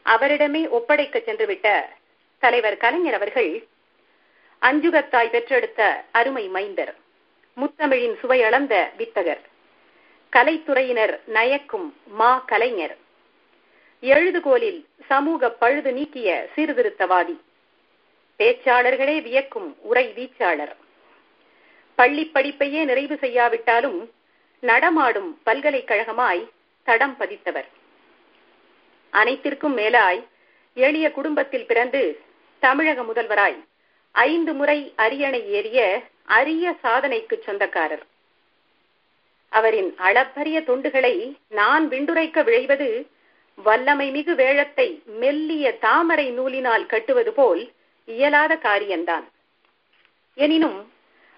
அவரிடமே 0.06 0.68
ஒப்படைக்க 0.68 1.18
சென்றுவிட்ட 1.18 1.68
தலைவர் 2.42 2.76
கலைஞர் 2.76 3.14
அவர்கள் 3.14 3.52
அஞ்சுகத்தாய் 4.62 5.30
பெற்றெடுத்த 5.30 5.80
அருமை 6.12 6.44
மைந்தர் 6.48 6.92
முத்தமிழின் 7.56 8.16
சுவையளந்த 8.22 8.74
வித்தகர் 8.98 9.42
கலைத்துறையினர் 10.32 11.14
நயக்கும் 11.34 11.88
மா 12.20 12.32
கலைஞர் 12.46 12.94
எழுதுகோலில் 14.02 14.80
சமூக 15.06 15.50
பழுது 15.50 15.92
நீக்கிய 15.92 16.28
சீர்திருத்தவாதி 16.56 17.36
பேச்சாளர்களே 18.40 19.16
வியக்கும் 19.22 19.68
உரை 19.80 20.06
வீச்சாளர். 20.16 20.72
பள்ளி 21.98 22.24
படிப்பையே 22.34 22.80
நிறைவு 22.84 23.16
செய்யாவிட்டாலும் 23.20 24.00
நடமாடும் 24.62 25.30
பல்கலைக்கழகமாய் 25.46 26.42
தடம் 26.86 27.16
பதித்தவர். 27.20 27.68
அனைத்திற்கும் 29.12 29.76
மேலாய் 29.76 30.20
எளிய 30.76 31.06
குடும்பத்தில் 31.10 31.66
பிறந்து 31.66 32.02
தமிழக 32.64 33.00
முதல்வராய் 33.02 33.58
ஐந்து 34.14 34.52
முறை 34.58 34.78
அரியணை 35.04 35.40
ஏறிய 35.58 35.78
அரிய 36.38 36.74
சாதனைக்கு 36.82 37.36
சொந்தக்காரர். 37.46 38.04
அவரின் 39.52 39.90
அளப்பரிய 40.06 40.58
துண்டுகளை 40.68 41.14
நான் 41.60 41.84
விண்டுரைக்க 41.88 42.44
விழைவது 42.48 42.88
வல்லமை 43.64 44.06
மிகு 44.10 44.34
வேழத்தை 44.34 44.88
மெல்லிய 45.22 45.72
தாமரை 45.86 46.26
நூலினால் 46.38 46.86
கட்டுவது 46.92 47.32
போல் 47.32 47.62
இயலாத 48.08 48.52
காரியம்தான். 48.68 49.26
எனினும் 50.38 50.78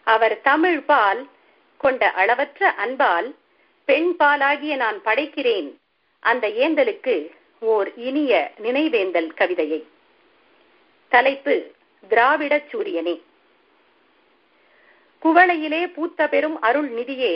அவர் 0.07 0.37
தமிழ் 0.51 0.81
பால் 0.91 1.23
கொண்ட 1.83 2.11
அளவற்ற 2.21 2.71
அன்பால் 2.85 3.31
பெண் 3.89 4.13
பாலாகிய 4.21 4.75
நான் 4.85 5.01
படைக்கிறேன் 5.05 5.71
அந்த 6.23 6.45
ஏந்தலுக்கு 6.65 7.17
ஓர் 7.73 7.91
இனிய 8.09 8.33
நினைவேந்தல் 8.63 9.31
கவிதையை. 9.41 9.81
தலைப்பு 11.15 11.73
திராவிட 12.09 12.55
சூரியனே. 12.69 13.23
குவளையிலே 15.23 15.93
பூத்த 15.95 16.29
பெரும் 16.29 16.61
அருள் 16.61 16.91
நிதியே 16.91 17.35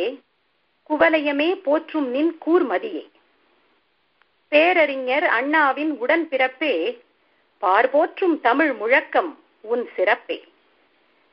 குவலயமே 0.91 1.49
போற்றும் 1.62 2.09
நின் 2.11 2.39
கூர்மதியே 2.47 3.05
பேரறிஞர் 4.49 5.24
அண்ணாவின் 5.24 5.93
உடன் 5.99 6.29
பிறப்பே 6.29 6.72
பார்போற்றும் 7.62 8.41
தமிழ் 8.41 8.72
முழக்கம் 8.72 9.31
உன் 9.61 9.89
சிறப்பே. 9.97 10.39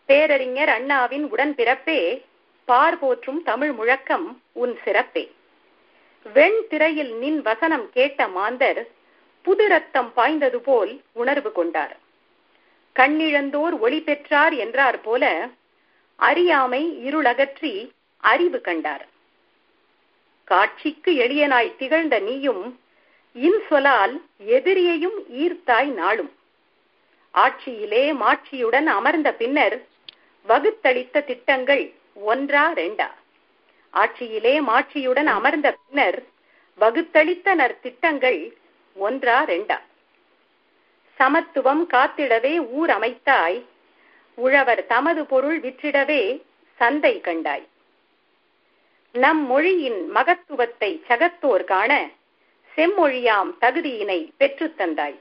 பேரறிஞர் 0.06 0.70
அண்ணாவின் 0.70 1.26
உடன் 1.30 1.56
பிறப்பே 1.56 2.00
பார் 2.66 3.00
போற்றும் 3.00 3.43
தமிழ் 3.43 3.72
முழக்கம் 3.72 4.41
உன் 4.52 4.78
சிறப்பே. 4.86 5.32
வெண் 6.34 6.62
திரையில் 6.70 7.14
நின் 7.16 7.41
வசனம் 7.41 7.89
கேட்ட 7.89 8.28
மாந்தர் 8.28 8.88
புது 9.41 9.68
ரத்தம் 9.68 10.14
பாய்ந்தது 10.14 10.60
போல் 10.60 11.02
உணர்வு 11.12 11.52
கொண்டார். 11.52 12.04
கண்ணிழந்தோர் 12.96 13.76
ஒளி 13.80 14.00
பெற்றார் 14.02 14.54
என்றார் 14.54 15.00
போல 15.02 15.24
அறியாமை 16.20 16.84
இருளகற்றி 17.04 17.74
அறிவு 18.24 18.60
கண்டார். 18.62 19.06
காட்சிக்கு 20.43 21.12
எளியனாய் 21.26 21.76
திகழ்ந்த 21.78 22.16
நீயும் 22.20 22.64
இன்சொலால் 23.36 24.14
எதிரியையும் 24.56 25.18
ஈர்த்தாய் 25.43 25.91
நாளும். 26.02 26.32
ஆட்சியிலே 27.34 28.04
மாட்சியுடன் 28.22 28.88
அமர்ந்த 28.98 29.30
பின்னர் 29.34 29.76
வகுத்தளித்த 30.48 31.24
திட்டங்கள் 31.26 31.84
ஒன்றா 32.14 32.66
ரெண்டா? 32.74 33.10
ஆட்சியிலே 33.93 34.54
மாட்சியுடன் 34.62 35.30
அமர்ந்த 35.38 35.68
பின்னர் 35.80 36.20
வகுத்தளித்தனர் 36.80 37.76
திட்டங்கள் 37.82 38.39
ஒன்றா 38.96 39.38
ரெண்டா? 39.43 39.78
சமத்துவம் 41.18 41.89
காத்திடவே 41.89 42.70
ஊர் 42.70 42.89
அமைத்தாய். 42.89 43.63
உழவர் 44.36 44.86
தமது 44.86 45.26
பொருள் 45.26 45.59
விற்றிடவே 45.59 46.41
சந்தை 46.76 47.22
கண்டாய். 47.22 47.68
நம் 49.11 49.45
மொழியின் 49.45 50.09
மகத்துவத்தை 50.09 51.03
சகத்தோர் 51.07 51.63
காண 51.63 52.09
செம்மொழியாம் 52.76 53.53
தகுதியினை 53.61 54.32
பெற்றுத் 54.38 54.82
தந்தாய். 54.82 55.20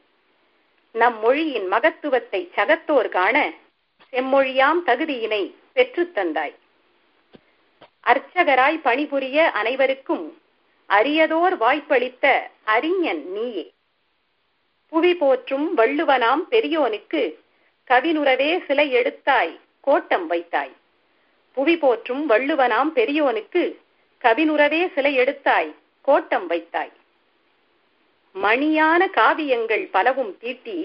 நம் 0.92 1.20
மொழியின் 1.20 1.66
மகத்துவத்தை 1.66 2.50
சகத்தோர் 2.54 3.08
காண 3.08 3.52
செம்மொழியாம் 4.12 4.80
தகுதியினை 4.86 5.54
பெற்றுத் 5.72 6.18
தந்தாய். 6.18 6.54
அர்ச்சகராய் 8.06 8.80
பணிபுரிய 8.82 9.50
அனைவருக்கும் 9.50 10.38
அரியதோர் 10.88 11.56
வாய்ப்பளித்த 11.56 12.50
அறிஞன் 12.64 13.32
நீயே. 13.32 13.73
புவி 14.94 15.14
போற்றும் 15.14 15.64
வள்ளுவனாம் 15.76 16.42
பெரியோனுக்கு 16.50 17.20
கவினுறவே 17.90 18.50
சிலை 18.64 18.84
எடுத்தாய் 18.94 19.54
கோட்டம் 19.80 20.26
வைத்தாய். 20.26 20.74
புவி 21.56 21.74
போற்றும் 21.76 22.30
வள்ளுவனாம் 22.30 22.90
பெரியோனுக்கு 22.94 23.62
கவினுறவே 24.24 24.92
சிலை 24.92 25.12
எடுத்தாய் 25.18 25.70
கோட்டம் 26.00 26.46
வைத்தாய். 26.46 26.92
மணியான 28.34 29.08
காவியங்கள் 29.16 29.84
பலவும் 29.90 30.32
தீட்டி 30.38 30.78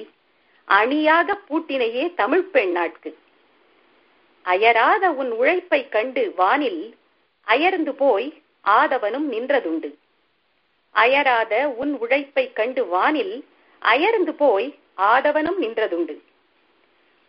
அணியாக 0.64 1.38
பூட்டினையே 1.50 2.14
தமிழ் 2.14 2.48
பெண் 2.56 2.72
நாட்கு. 2.72 3.12
அயராத 4.46 5.12
உன் 5.12 5.32
உழைப்பை 5.32 5.82
கண்டு 5.90 6.34
வானில் 6.36 6.82
அயர்ந்து 7.44 7.96
போய் 7.96 8.30
ஆதவனும் 8.66 9.30
நின்றதுண்டு. 9.32 9.94
அயராத 10.96 11.54
உன் 11.78 11.96
உழைப்பை 11.98 12.48
கண்டு 12.54 12.86
வானில் 12.86 13.36
அயர்ந்து 13.80 14.34
போய் 14.34 14.76
ஆதவனும் 14.98 15.60
நின்றதுண்டு. 15.62 16.16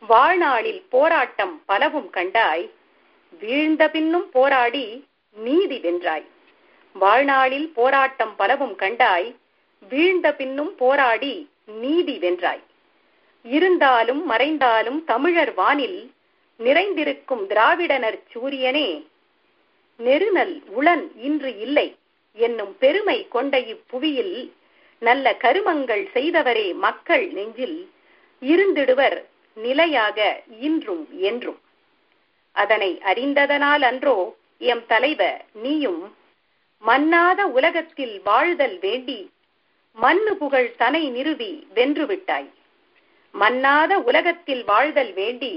வாழ்நாளில் 0.07 0.82
போராட்டம் 0.88 1.62
பலவும் 1.66 2.11
கண்டாய் 2.12 2.70
வீழ்ந்த 3.40 3.90
பின்னும் 3.90 4.28
போராடி 4.30 5.05
நீதி 5.36 5.78
வென்றாய். 5.78 6.24
வாழ்நாளில் 6.92 7.72
போராட்டம் 7.72 8.36
பலவும் 8.36 8.76
கண்டாய் 8.78 9.34
வீழ்ந்த 9.88 10.32
பின்னும் 10.32 10.74
போராடி 10.76 11.48
நீதி 11.64 12.18
வென்றாய். 12.18 12.62
இருந்தாலும் 13.44 14.26
மறைந்தாலும் 14.26 15.05
தமிழர் 15.05 15.55
வானில் 15.55 16.11
நிறைந்திருக்கும் 16.57 17.48
திராவிடனர் 17.48 18.18
சூரியனே 18.30 19.07
நெருநல் 19.98 20.62
உளன் 20.80 21.05
இன்று 21.16 21.59
இல்லை 21.59 21.96
என்னும் 22.32 22.76
பெருமை 22.78 23.28
கொண்ட 23.28 23.59
இப்புவியில் 23.59 24.53
நல்ல 25.03 25.26
கருமங்கள் 25.42 26.05
செய்தவரே 26.14 26.66
மக்கள் 26.84 27.26
நெஞ்சில் 27.36 27.78
இருந்திடுவர் 28.42 29.18
நிலையாக 29.57 30.18
இன்றும் 30.66 31.05
என்றும். 31.28 31.61
அதனை 32.57 32.90
அறிந்ததனால் 33.11 33.84
அன்றோ 33.90 34.16
எம் 34.72 34.84
தலைவர் 34.86 35.40
நீயும் 35.64 36.03
மன்னாத 36.82 37.40
உலகத்தில் 37.59 38.16
வாழ்தல் 38.24 38.76
வேண்டி 38.78 39.18
மண்ணு 39.96 40.32
புகழ் 40.36 40.70
தனை 40.76 41.03
நிறுவி 41.11 41.53
வென்று 41.74 42.05
விட்டாய். 42.07 42.48
மன்னாத 43.34 43.92
உலகத்தில் 44.09 44.62
வாழ்தல் 44.64 45.12
வேண்டி 45.12 45.53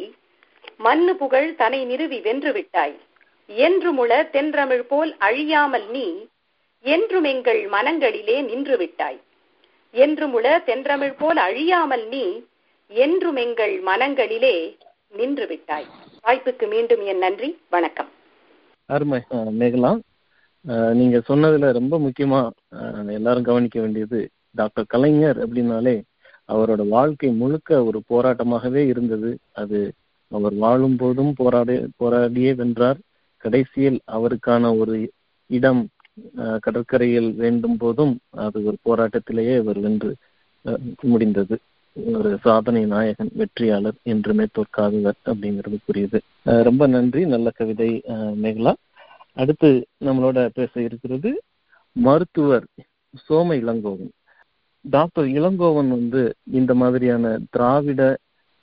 மண்ணு 0.77 1.13
புகழ் 1.15 1.49
தனை 1.55 1.81
நிறுவி 1.85 2.19
வென்று 2.19 2.51
விட்டாய். 2.53 2.95
என்றுமுள 3.49 4.11
தென்றமிழ் 4.35 4.85
போல் 4.91 5.11
அழியாமல் 5.27 5.87
நீ 5.95 6.07
என்றும் 6.85 7.27
எங்கள் 7.33 7.61
மனங்களிலே 7.75 8.37
நின்றுவிட்டாய் 8.49 9.19
என்றுமுள 9.93 10.45
தென்றமிழ் 10.65 11.17
போல் 11.17 11.39
அழியாமல் 11.39 12.05
நீ 12.07 12.23
என்றும் 12.91 13.37
எங்கள் 13.37 13.75
மனங்களிலே 13.85 14.55
நின்று 15.13 15.45
விட்டாய் 15.47 15.87
வாய்ப்புக்கு 16.23 16.67
மீண்டும் 16.67 17.03
என் 17.05 17.17
நன்றி 17.17 17.49
வணக்கம். 17.69 18.09
அருமை. 18.89 19.19
அஹ், 19.29 19.51
மேகலா 19.59 19.91
நீங்க 20.93 21.17
சொன்னதுல 21.27 21.69
ரொம்ப 21.71 21.95
முக்கியமா 21.99 22.39
எல்லாரும் 23.11 23.43
கவனிக்க 23.43 23.77
வேண்டியது 23.79 24.19
டாக்டர் 24.51 24.85
கலைஞர் 24.87 25.39
அப்படின்னாலே 25.43 25.95
அவரோட 26.49 26.81
வாழ்க்கை 26.89 27.29
முழுக்க 27.33 27.83
ஒரு 27.83 27.99
போராட்டமாகவே 28.09 28.81
இருந்தது. 28.87 29.29
அது 29.53 29.79
அவர் 30.31 30.55
வாழும் 30.55 30.97
போதும் 30.97 31.33
போராடி 31.33 31.73
போராடியே 31.99 32.51
வென்றார். 32.55 32.99
கடைசியில் 33.43 33.99
அவருக்கான 34.11 34.71
ஒரு 34.79 34.95
இடம் 35.49 35.81
கடற்கரையில் 36.65 37.29
வேண்டும் 37.35 37.77
போதும் 37.77 38.13
அது 38.45 38.57
ஒரு 38.69 38.77
போராட்டத்திலேயே 38.87 39.55
அவர் 39.61 39.79
வென்று 39.79 40.11
முடிந்தது. 41.11 41.55
ஒரு 41.95 42.29
சாதனை 42.45 42.83
நாயகன் 42.85 43.31
வெற்றியாளர் 43.39 43.97
என்றுமே 44.13 44.45
தோற்காதவர் 44.57 45.19
அப்படிங்கிறது 45.31 45.77
புரியுது. 45.87 46.19
ரொம்ப 46.67 46.87
நன்றி. 46.87 47.21
நல்ல 47.25 47.47
கவிதை 47.59 47.89
மேகலா. 48.43 48.73
அடுத்து 49.33 49.69
நம்மளோட 50.05 50.39
பேச 50.53 50.73
இருக்கிறது 50.81 51.31
மருத்துவர் 51.95 52.65
சோம 53.27 53.55
இளங்கோவன். 53.61 54.11
டாக்டர் 54.85 55.27
இளங்கோவன் 55.37 55.89
வந்து 55.95 56.21
இந்த 56.59 56.71
மாதிரியான 56.73 57.35
திராவிட 57.49 58.01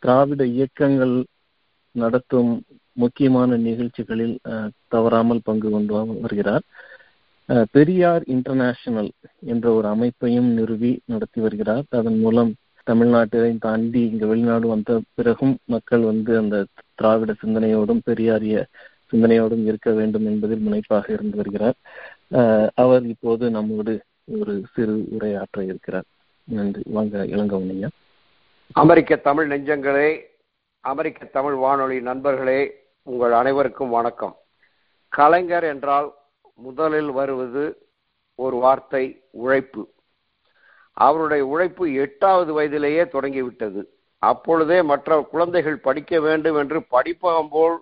திராவிட 0.02 0.42
இயக்கங்கள் 0.56 1.14
நடத்தும் 1.94 2.52
முக்கியமான 2.96 3.56
நிகழ்ச்சிகளில் 3.66 4.36
தவறாமல் 4.88 5.46
பங்கு 5.48 5.68
கொண்டு 5.70 5.92
வருகிறார். 6.22 6.64
பெரியார் 7.70 8.22
இன்டர்நேஷனல் 8.24 9.10
என்ற 9.46 9.72
ஒரு 9.72 9.88
அமைப்பையும் 9.88 10.46
நிறுவி 10.46 11.00
நடத்தி 11.04 11.40
வருகிறார். 11.40 11.82
அதன் 11.90 12.18
மூலம் 12.18 12.54
தமிழ்நாட்டை 12.90 13.56
தாண்டி 13.58 14.00
இங்க 14.10 14.26
வெளிநாடு 14.26 14.68
வந்த 14.68 15.00
பிறகும் 15.14 15.58
மக்கள் 15.64 16.00
வந்து 16.00 16.36
அந்த 16.36 16.64
திராவிட 16.94 17.32
சிந்தனையோடும் 17.32 18.00
பெரியாரிய 18.06 18.64
சிந்தனையோடும் 19.12 19.64
இருக்க 19.64 19.90
வேண்டும் 19.90 20.26
என்பதில் 20.26 20.58
முனைப்பாக 20.58 21.12
இருந்து 21.12 21.36
வருகிறார். 21.36 21.76
அவர் 22.74 23.06
இப்போது 23.06 23.50
நம்மோடு 23.50 24.02
ஒரு 24.38 24.64
சிறு 24.72 25.06
உரையாற்ற 25.20 25.64
இருக்கிறார். 25.64 26.04
நன்றி. 26.44 26.82
வாங்க 26.86 27.26
இளங்கவன் 27.26 27.90
அமெரிக்க 28.72 29.16
தமிழ் 29.16 29.50
நெஞ்சங்களே 29.52 30.20
அமெரிக்க 30.80 31.24
தமிழ் 31.24 31.54
வானொலி 31.54 32.00
நண்பர்களே 32.00 32.60
உங்கள் 33.02 33.32
அனைவருக்கும் 33.32 33.88
வணக்கம். 33.88 34.36
கலைஞர் 35.08 35.64
என்றால் 35.64 36.12
முதலில் 36.66 37.10
வருவது 37.10 37.64
ஒரு 38.38 38.56
வார்த்தை 38.56 39.04
உழைப்பு. 39.42 39.82
அவருடைய 40.96 41.42
உழைப்பு 41.46 41.84
எட்டாவது 42.04 42.50
வயதிலேயே 42.52 43.04
தொடங்கிவிட்டது. 43.08 43.82
அப்பொழுதே 44.22 44.78
மற்ற 44.82 45.18
குழந்தைகள் 45.30 45.84
படிக்க 45.86 46.20
வேண்டும் 46.20 46.56
என்று 46.56 46.78
படிப்பகம் 46.90 47.50
போல் 47.50 47.76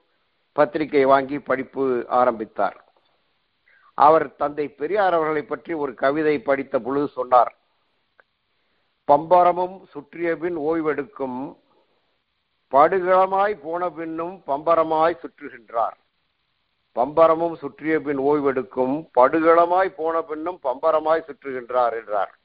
பத்திரிகை 0.57 1.05
வாங்கி 1.05 1.39
படிப்பு 1.39 1.85
ஆரம்பித்தார். 2.21 2.79
அவர் 3.99 4.27
தந்தை 4.37 4.67
பெரியார் 4.81 5.15
அவர்களை 5.15 5.43
பற்றி 5.43 5.73
ஒரு 5.83 5.93
கவிதை 5.95 6.35
படித்த 6.41 6.79
பொழுது 6.79 7.09
சொன்னார் 7.09 7.53
பம்பரமும் 9.09 9.77
சுற்றிய 9.93 10.31
பின் 10.37 10.59
ஓய்வெடுக்கும் 10.71 11.39
படுகளமாய் 12.73 13.55
போன 13.63 13.83
பின்னும் 13.91 14.35
பம்பரமாய் 14.47 15.21
சுற்றுகின்றார். 15.23 15.97
பம்பரமும் 16.95 17.55
சுற்றிய 17.55 18.01
பின் 18.01 18.19
ஓய்வெடுக்கும் 18.19 19.09
படுகளமாய் 19.19 19.95
போன 19.97 20.23
பின்னும் 20.23 20.61
பம்பரமாய் 20.63 21.29
சுற்றுகின்றார் 21.29 21.93
என்றார். 21.93 22.39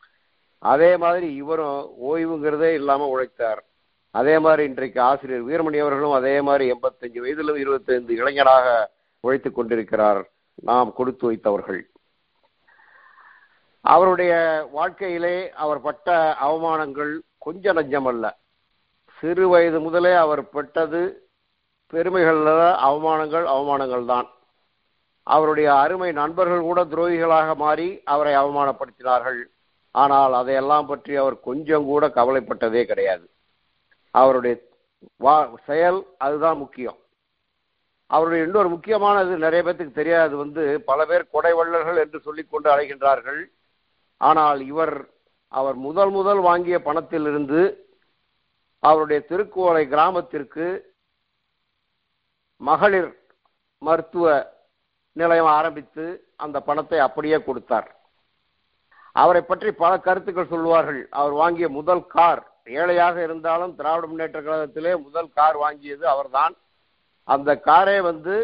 அதே 0.60 0.98
மாதிரி 0.98 1.34
இவரும் 1.34 1.92
ஓய்வுங்கிறதே 2.04 2.74
இல்லாமல் 2.74 3.08
உழைத்தார். 3.08 3.64
அதே 4.12 4.40
மாதிரி 4.40 4.64
இன்றைக்கு 4.64 5.02
ஆசிரியர் 5.02 5.46
வீரமணி 5.46 5.80
அவர்களும் 5.80 6.12
அதே 6.12 6.42
மாதிரி 6.42 6.72
எண்பத்தஞ்சு 6.72 7.20
வயதிலும் 7.20 7.56
இருபத்தைந்து 7.56 8.16
இளைஞராக 8.16 8.92
உழைத்துக் 9.20 9.56
கொண்டிருக்கிறார் 9.56 10.30
நாம் 10.56 10.94
கொடுத்து 10.94 11.32
வைத்தவர்கள். 11.32 11.82
அவருடைய 13.82 14.34
வாழ்க்கையிலே 14.72 15.52
அவர் 15.52 15.82
பட்ட 15.82 16.36
அவமானங்கள் 16.42 17.20
கொஞ்ச 17.38 17.74
நஞ்சமல்ல. 17.74 18.32
சிறு 19.20 19.48
வயது 19.48 19.80
முதலே 19.80 20.14
அவர் 20.14 20.50
பெற்றது 20.50 21.28
பெருமைகள் 21.94 22.42
அவமானங்கள் 22.88 23.46
அவமானங்கள் 23.56 24.06
தான் 24.14 24.28
அவருடைய 25.28 25.68
அருமை 25.82 26.10
நண்பர்கள் 26.22 26.68
கூட 26.70 26.80
துரோகிகளாக 26.92 27.50
மாறி 27.64 27.88
அவரை 28.14 28.34
அவமானப்படுத்தினார்கள். 28.40 29.42
ஆனால் 29.96 30.34
அதையெல்லாம் 30.40 30.90
பற்றி 30.92 31.14
அவர் 31.22 31.36
கொஞ்சம் 31.48 31.86
கூட 31.92 32.04
கவலைப்பட்டதே 32.18 32.82
கிடையாது. 32.92 33.26
அவருடைய 34.16 34.56
வா 35.26 35.36
செயல் 35.70 36.00
அதுதான் 36.26 36.58
முக்கியம். 36.64 36.98
அவருடைய 38.12 38.46
இன்னொரு 38.46 38.70
முக்கியமானது 38.74 39.34
நிறைய 39.46 39.62
பேர்த்துக்கு 39.66 40.00
தெரியாது. 40.02 40.34
வந்து 40.44 40.64
பல 40.90 41.00
பேர் 41.10 41.32
கொடைவள்ளர்கள் 41.36 42.02
என்று 42.04 42.20
சொல்லிக்கொண்டு 42.28 42.68
அழைகின்றார்கள் 42.74 43.42
ஆனால் 44.22 44.60
இவர் 44.72 44.96
அவர் 45.54 45.78
முதல் 45.88 46.12
முதல் 46.18 46.42
வாங்கிய 46.50 46.78
பணத்திலிருந்து 46.88 47.62
அவருடைய 48.84 49.20
திருக்குவளை 49.30 49.84
கிராமத்திற்கு 49.94 50.66
மகளிர் 52.70 53.12
மருத்துவ 53.82 54.28
நிலையம் 55.20 55.52
ஆரம்பித்து 55.58 56.06
அந்த 56.44 56.58
பணத்தை 56.68 57.00
அப்படியே 57.06 57.38
கொடுத்தார். 57.48 57.90
அவரை 59.22 59.42
பற்றி 59.50 59.70
பல 59.82 59.94
கருத்துக்கள் 60.06 60.52
சொல்வார்கள் 60.54 61.02
அவர் 61.20 61.34
வாங்கிய 61.42 61.68
முதல் 61.78 62.04
கார் 62.16 62.42
ஏழையாக 62.80 63.16
இருந்தாலும் 63.28 63.74
திராவிட 63.80 64.06
முன்னேற்ற 64.12 64.40
கழகத்திலே 64.42 64.94
முதல் 65.08 65.30
கார் 65.38 65.58
வாங்கியது 65.64 66.06
அவர்தான். 66.14 66.54
அந்த 67.28 67.50
காரே 67.68 67.98
வந்து 68.10 68.36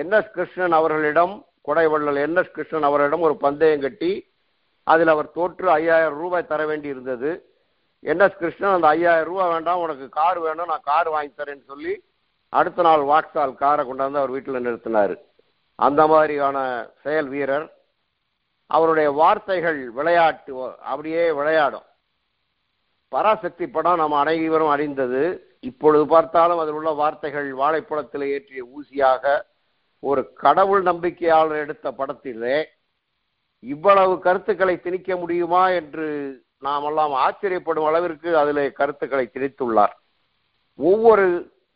என் 0.00 0.14
எஸ் 0.18 0.32
கிருஷ்ணன் 0.36 0.76
அவர்களிடம் 0.78 1.34
கொடைவள்ளல் 1.68 2.20
என் 2.26 2.38
எஸ் 2.40 2.54
கிருஷ்ணன் 2.56 2.88
அவர்களிடம் 2.88 3.26
ஒரு 3.26 3.34
பந்தயம் 3.44 3.84
கட்டி 3.84 4.12
அதில் 4.86 5.12
அவர் 5.12 5.34
தோற்று 5.36 5.66
ஐயாயிரம் 5.78 6.18
ரூபாய் 6.22 6.50
தர 6.52 6.62
வேண்டி 6.70 6.88
இருந்தது. 6.94 7.30
என் 8.10 8.24
எஸ் 8.26 8.40
கிருஷ்ணன் 8.40 8.76
அந்த 8.76 8.88
ஐயாயிரம் 8.96 9.28
ரூபாய் 9.30 9.52
வேண்டாம் 9.54 9.82
உனக்கு 9.84 10.06
கார் 10.18 10.40
வேணும் 10.46 10.70
நான் 10.72 10.88
கார் 10.90 11.10
வாங்கி 11.14 11.32
தரேன்னு 11.36 11.64
சொல்லி 11.72 11.94
அடுத்த 12.58 12.82
நாள் 12.86 13.08
வாக்ஸால் 13.10 13.60
காரை 13.62 13.82
கொண்டாந்து 13.86 14.20
அவர் 14.20 14.34
வீட்டில் 14.34 14.64
நிறுத்தினார். 14.66 15.14
அந்த 15.78 16.00
மாதிரியான 16.06 16.58
செயல் 17.02 17.28
வீரர் 17.28 17.66
அவருடைய 18.70 19.08
வார்த்தைகள் 19.20 19.80
விளையாட்டு 19.96 20.52
அப்படியே 20.90 21.24
விளையாடும். 21.38 21.86
பராசக்தி 23.12 23.66
படம் 23.66 24.00
நம்ம 24.02 24.18
அனைவரும் 24.18 24.72
அறிந்தது. 24.74 25.22
இப்பொழுது 25.60 26.04
பார்த்தாலும் 26.06 26.60
அதில் 26.62 26.76
உள்ள 26.78 26.90
வார்த்தைகள் 27.02 27.48
வாழைப்பழத்தில் 27.54 28.24
ஏற்றிய 28.34 28.62
ஊசியாக 28.76 29.34
ஒரு 30.02 30.22
கடவுள் 30.44 30.82
நம்பிக்கையாளர் 30.82 31.62
எடுத்த 31.64 31.92
படத்திலே 31.92 32.56
இவ்வளவு 33.62 34.14
கருத்துக்களை 34.26 34.74
திணிக்க 34.80 35.16
முடியுமா 35.16 35.62
என்று 35.80 36.06
நாமெல்லாம் 36.58 37.14
ஆச்சரியப்படும் 37.26 37.86
அளவிற்கு 37.90 38.30
அதிலே 38.38 38.64
கருத்துக்களை 38.72 39.26
திணித்துள்ளார். 39.32 39.94
ஒவ்வொரு 40.78 41.26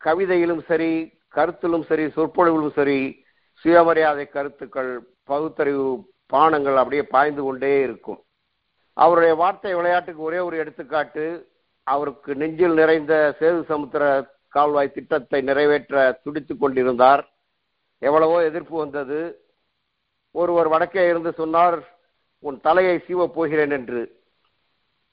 கவிதையிலும் 0.05 0.63
சரி 0.63 1.17
கருத்திலும் 1.35 1.83
சரி 1.83 2.05
சொற்பொழிவிலும் 2.05 2.73
சரி 2.73 3.25
சுயமரியாதை 3.65 4.29
கருத்துக்கள் 4.29 4.99
பகுத்தறிவு 5.23 6.11
பானங்கள் 6.33 6.75
அப்படியே 6.75 7.03
பாய்ந்து 7.03 7.43
கொண்டே 7.43 7.81
இருக்கும். 7.81 8.23
அவருடைய 8.93 9.35
வார்த்தை 9.35 9.73
விளையாட்டுக்கு 9.73 10.21
ஒரே 10.21 10.39
ஒரு 10.39 10.57
எடுத்துக்காட்டு 10.57 11.51
அவருக்கு 11.83 12.35
நெஞ்சில் 12.35 12.73
நிறைந்த 12.73 13.35
சேது 13.39 13.61
சமுத்திர 13.63 14.33
கால்வாய் 14.47 14.91
திட்டத்தை 14.91 15.41
நிறைவேற்ற 15.41 16.19
துடித்து 16.23 16.57
கொண்டிருந்தார். 16.57 17.23
எவ்வளவோ 17.97 18.43
எதிர்ப்பு 18.43 18.77
வந்தது. 18.77 19.49
ஒருவர் 20.31 20.67
வடக்கே 20.67 21.09
இருந்து 21.09 21.31
சொன்னார் 21.33 21.77
உன் 22.39 22.61
தலையை 22.61 23.03
சீவப் 23.07 23.35
போகிறேன் 23.35 23.71
என்று. 23.71 24.01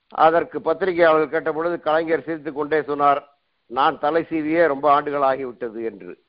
அதற்கு 0.09 0.61
பத்திரிகையாளர்கள் 0.61 1.33
கேட்டபொழுது 1.35 1.81
கலைஞர் 1.81 2.25
சிரித்துக் 2.25 2.55
கொண்டே 2.55 2.83
சொன்னார் 2.83 3.36
நான் 3.67 3.99
தலை 3.99 4.27
சீவியே 4.31 4.67
ரொம்ப 4.67 4.93
ஆண்டுகள் 4.93 5.21
ஆகிவிட்டது 5.21 5.85
என்று. 5.85 6.25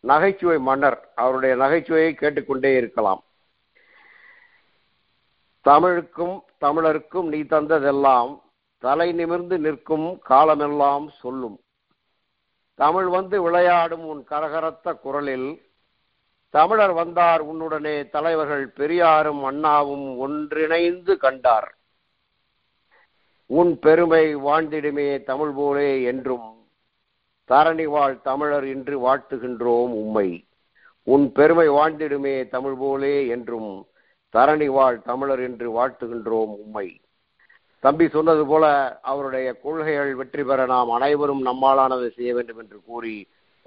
நகைச்சுவை 0.00 0.58
மன்னர் 0.58 1.08
அவருடைய 1.14 1.56
நகைச்சுவையை 1.56 2.14
கேட்டுக்கொண்டே 2.14 2.76
இருக்கலாம். 2.76 3.24
தமிழுக்கும் 5.60 6.42
தமிழருக்கும் 6.60 7.22
நீ 7.22 7.40
தந்ததெல்லாம் 7.40 8.40
தலை 8.78 9.12
நிமிர்ந்து 9.12 9.58
நிற்கும் 9.58 10.18
காலமெல்லாம் 10.18 11.08
சொல்லும். 11.08 11.60
தமிழ் 12.74 13.06
வந்து 13.06 13.42
விளையாடும் 13.42 14.04
உன் 14.06 14.26
கரகரத்த 14.30 14.94
குரலில் 14.94 15.62
தமிழர் 16.50 16.92
வந்தார் 16.92 17.46
உன்னுடனே 17.46 18.08
தலைவர்கள் 18.08 18.68
பெரியாரும் 18.68 19.44
அண்ணாவும் 19.44 20.18
ஒன்றிணைந்து 20.18 21.16
கண்டார். 21.16 21.78
உன் 23.46 23.78
பெருமை 23.78 24.36
வாழ்ந்திடுமே 24.36 25.22
தமிழ் 25.22 25.52
போலே 25.54 26.02
என்றும் 26.02 26.59
தரணி 27.50 27.86
வாழ் 27.94 28.16
தமிழர் 28.22 28.66
என்று 28.74 28.94
வாழ்த்துகின்றோம் 29.04 29.92
உம்மை. 30.02 30.28
உன் 31.06 31.24
பெருமை 31.32 31.68
வாழ்ந்திடுமே 31.68 32.34
தமிழ் 32.48 32.76
போலே 32.78 33.14
என்றும் 33.26 33.70
தரணி 34.34 34.68
வாழ் 34.76 34.98
தமிழர் 35.02 35.42
என்று 35.48 35.66
வாழ்த்துகின்றோம் 35.76 36.52
உம்மை. 36.62 36.88
தம்பி 37.82 38.06
சொன்னது 38.08 38.42
போல 38.46 38.64
அவருடைய 39.10 39.48
கொள்கைகள் 39.62 40.12
வெற்றி 40.14 40.42
பெற 40.44 40.66
நாம் 40.66 40.90
அனைவரும் 40.90 41.42
நம்மாலானதை 41.46 42.08
செய்ய 42.16 42.30
வேண்டும் 42.34 42.58
என்று 42.58 42.78
கூறி 42.86 43.14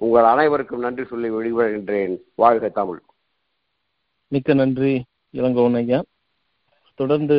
உங்கள் 0.00 0.24
அனைவருக்கும் 0.24 0.84
நன்றி 0.86 1.04
சொல்லி 1.04 1.28
வெளிவருகின்றேன் 1.30 2.14
வாழ்க 2.34 2.68
தமிழ். 2.68 3.00
மிக்க 4.32 4.54
நன்றி 4.54 4.92
இளங்கோவன் 5.34 5.76
ஐயா. 5.76 6.00
தொடர்ந்து 6.94 7.36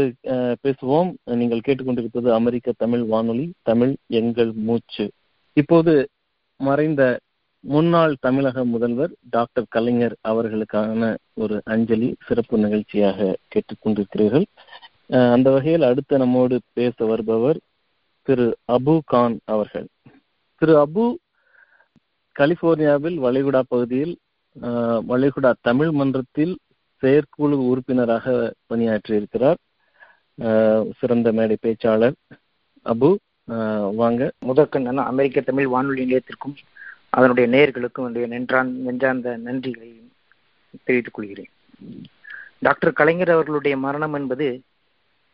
பேசுவோம். 0.63 1.09
நீங்கள் 1.39 1.65
கேட்டுக்கொண்டிருப்பது 1.67 2.29
அமெரிக்க 2.39 2.73
தமிழ் 2.77 3.03
வானொலி 3.13 3.45
தமிழ் 3.61 3.93
எங்கள் 4.19 4.51
மூச்சு. 4.67 5.05
இப்போது 5.57 5.93
மறைந்த 6.59 7.03
முன்னாள் 7.63 8.13
தமிழக 8.19 8.63
முதல்வர் 8.65 9.13
டாக்டர் 9.29 9.67
கலைஞர் 9.69 10.15
அவர்களுக்கான 10.27 11.15
ஒரு 11.33 11.55
அஞ்சலி 11.65 12.09
சிறப்பு 12.27 12.55
நிகழ்ச்சியாக 12.57 13.35
கேட்டுக்கொண்டிருக்கிறீர்கள். 13.53 14.45
அந்த 15.35 15.47
வகையில் 15.51 15.87
அடுத்து 15.89 16.17
நம்மோடு 16.17 16.55
பேச 16.73 17.05
வருபவர் 17.05 17.59
திரு 18.27 18.47
அபு 18.71 18.95
கான் 19.05 19.37
அவர்கள். 19.45 19.87
திரு 20.61 20.75
அபு 20.85 21.05
கலிபோர்னியாவில் 22.35 23.17
வளைகுடா 23.25 23.61
பகுதியில் 23.67 24.13
வளைகுடா 25.11 25.51
தமிழ் 25.61 25.91
மன்றத்தில் 25.91 26.53
செயற்குழு 27.03 27.55
உறுப்பினராக 27.71 28.25
பணியாற்றியிருக்கிறார். 28.69 29.59
சிறந்த 30.99 31.31
மேடை 31.31 31.57
பேச்சாளர் 31.61 32.15
அபு. 32.85 33.09
வாங்க. 33.47 34.31
முதற்கண் 34.39 34.85
அமெரிக்க 34.97 35.41
தமிழ் 35.41 35.67
வானொலி 35.67 36.03
நிலையத்திற்கும் 36.03 36.55
அதனுடைய 37.09 37.45
நேயர்களுக்கும் 37.49 38.05
என்னுடைய 38.05 38.27
நென்றான் 38.27 38.69
நெஞ்சார்ந்த 38.85 39.37
நன்றிகளையும் 39.37 40.11
தெரிவித்துக் 40.83 41.13
கொள்கிறேன். 41.13 41.51
டாக்டர் 42.59 42.93
கலைஞர் 42.93 43.29
அவர்களுடைய 43.29 43.77
மரணம் 43.77 44.13
என்பது 44.13 44.47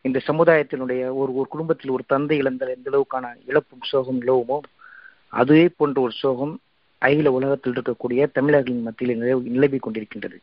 இந்த 0.00 0.20
சமுதாயத்தினுடைய 0.26 1.02
ஒரு 1.20 1.30
ஒரு 1.34 1.46
குடும்பத்தில் 1.48 1.90
ஒரு 1.90 2.04
தந்தை 2.06 2.36
இழந்த 2.38 2.76
எந்த 2.76 2.86
அளவுக்கான 2.90 3.26
இழப்பும் 3.46 3.88
சோகம் 3.90 4.20
நிலவுமோ 4.20 4.58
அதுவே 5.28 5.68
போன்ற 5.76 6.00
ஒரு 6.00 6.12
சோகம் 6.12 6.54
அகில 6.98 7.32
உலகத்தில் 7.32 7.72
இருக்கக்கூடிய 7.72 8.26
தமிழர்களின் 8.32 8.82
மத்தியில் 8.82 9.18
நிலவு 9.18 9.42
நிலவிக் 9.42 9.84
கொண்டிருக்கின்றது. 9.86 10.38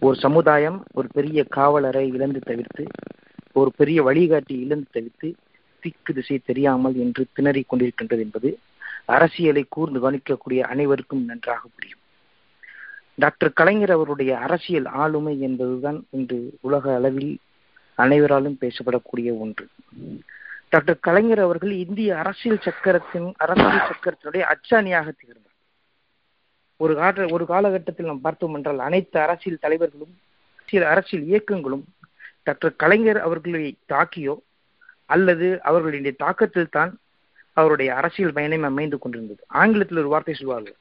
ஒரு 0.00 0.16
சமுதாயம் 0.16 0.78
ஒரு 0.92 1.08
பெரிய 1.12 1.44
காவலரை 1.48 2.04
இழந்து 2.08 2.40
தவிர்த்து 2.40 2.84
ஒரு 3.52 3.70
பெரிய 3.76 4.02
வழிகாட்டி 4.02 4.54
இழந்து 4.64 4.88
தவிர்த்து 4.90 5.28
திக்கு 5.86 6.12
திசை 6.14 6.36
தெரியாமல் 6.44 6.96
என்று 7.04 7.22
திணறிக் 7.36 7.70
கொண்டிருக்கின்றது 7.70 8.24
என்பது 8.26 8.50
அரசியலை 9.14 9.62
கூர்ந்து 9.68 9.98
கவனிக்கக்கூடிய 10.04 10.60
அனைவருக்கும் 10.72 11.24
நன்றாக 11.24 11.62
புரியும். 11.74 12.02
டாக்டர் 13.18 13.56
கலைஞர் 13.58 13.92
அவருடைய 13.96 14.32
அரசியல் 14.38 14.88
ஆளுமை 15.02 15.34
என்பதுதான் 15.40 15.98
இன்று 16.10 16.38
உலக 16.60 16.84
அளவில் 16.94 17.34
அனைவராலும் 17.98 18.58
பேசப்படக்கூடிய 18.60 19.30
ஒன்று. 19.42 19.64
டாக்டர் 20.68 21.04
கலைஞர் 21.06 21.42
அவர்கள் 21.44 21.74
இந்திய 21.84 22.10
அரசியல் 22.22 22.64
சக்கரத்தின் 22.66 23.28
அரசியல் 23.44 23.88
சக்கரத்தினுடைய 23.90 24.44
அச்சாணியாக 24.52 25.06
திகழ்ந்தார். 25.18 25.54
ஒரு 26.80 26.94
கால 26.94 27.26
ஒரு 27.34 27.44
காலகட்டத்தில் 27.46 28.10
நாம் 28.10 28.24
பார்த்தோம் 28.26 28.54
என்றால் 28.54 28.80
அனைத்து 28.88 29.18
அரசியல் 29.20 29.62
தலைவர்களும் 29.62 30.14
அரசியல் 30.58 30.88
அரசியல் 30.92 31.26
இயக்கங்களும் 31.30 31.84
டாக்டர் 32.42 32.74
கலைஞர் 32.76 33.20
அவர்களை 33.20 33.64
தாக்கியோ 33.92 34.34
அல்லது 35.10 35.48
அவர்களுடைய 35.68 36.14
தாக்கத்தில் 36.24 36.74
தான் 36.76 36.92
அவருடைய 37.56 37.90
அரசியல் 38.00 38.36
பயணம் 38.38 38.66
அமைந்து 38.70 38.96
கொண்டிருந்தது. 38.98 39.42
ஆங்கிலத்தில் 39.60 40.00
ஒரு 40.02 40.10
வார்த்தை 40.14 40.34
சொல்வார்கள். 40.40 40.76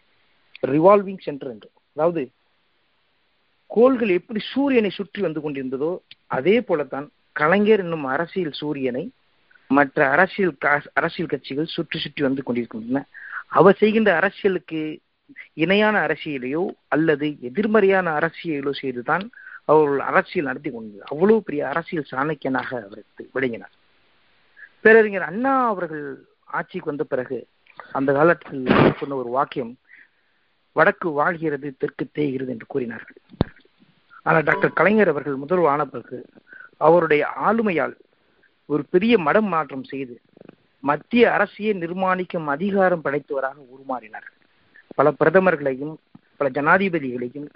ரிவால்விங் 0.71 1.21
சென்டர் 1.25 1.51
என்று. 1.53 1.69
அதாவது 1.95 2.21
கோள்கள் 3.71 4.11
எப்படி 4.17 4.39
சூரியனை 4.53 4.91
சுற்றி 4.97 5.19
வந்து 5.25 5.39
கொண்டிருந்ததோ 5.43 5.91
அதே 6.37 6.55
போலத்தான் 6.67 7.07
கலைஞர் 7.39 7.83
என்னும் 7.85 8.05
அரசியல் 8.15 8.59
சூரியனை 8.59 9.03
மற்ற 9.69 9.99
அரசியல் 10.15 10.53
அரசியல் 10.99 11.31
கட்சிகள் 11.31 11.73
சுற்றி 11.75 11.97
சுற்றி 11.99 12.21
வந்து 12.27 12.41
கொண்டிருக்கின்றன. 12.43 13.01
அவர் 13.57 13.79
செய்கின்ற 13.81 14.11
அரசியலுக்கு 14.19 14.81
இணையான 15.63 15.95
அரசியலையோ 16.07 16.63
அல்லது 16.95 17.27
எதிர்மறையான 17.49 18.07
அரசியலோ 18.19 18.73
செய்துதான் 18.81 19.25
அவர்கள் 19.71 20.01
அரசியல் 20.11 20.49
நடத்தி 20.49 20.69
கொண்டது 20.71 21.01
அவ்வளவு 21.11 21.39
பெரிய 21.47 21.61
அரசியல் 21.71 22.11
சாணக்கியனாக 22.11 22.69
அவர் 22.87 23.03
விளங்கினார். 23.35 23.73
பேரறிஞர் 24.85 25.29
அண்ணா 25.29 25.53
அவர்கள் 25.67 26.05
ஆட்சிக்கு 26.57 26.89
வந்த 26.89 27.03
பிறகு 27.03 27.37
அந்த 27.97 28.09
காலத்தில் 28.13 28.65
சொன்ன 28.99 29.15
ஒரு 29.15 29.29
வாக்கியம் 29.29 29.71
வடக்கு 30.75 31.07
வாழ்கிறது 31.19 31.67
தெற்கு 31.81 32.05
தேய்கிறது 32.11 32.51
என்று 32.53 32.65
கூறினார்கள். 32.73 33.17
ஆனால் 34.27 34.45
டாக்டர் 34.49 34.77
கலைஞர் 34.79 35.11
அவர்கள் 35.13 35.41
முதல்வர் 35.43 35.71
ஆன 35.73 35.85
பிறகு 35.85 36.17
அவருடைய 36.77 37.23
ஆளுமையால் 37.47 37.95
ஒரு 38.69 38.83
பெரிய 38.93 39.13
மடம் 39.27 39.49
மாற்றம் 39.53 39.85
செய்து 39.91 40.15
மத்திய 40.83 41.23
அரசியை 41.37 41.71
நிர்மாணிக்கும் 41.83 42.47
அதிகாரம் 42.55 43.03
படைத்தவராக 43.05 43.57
உருமாறினார் 43.73 44.27
பல 44.97 45.13
பிரதமர்களையும் 45.19 45.95
பல 46.39 46.49
ஜனாதிபதிகளையும் 46.57 47.47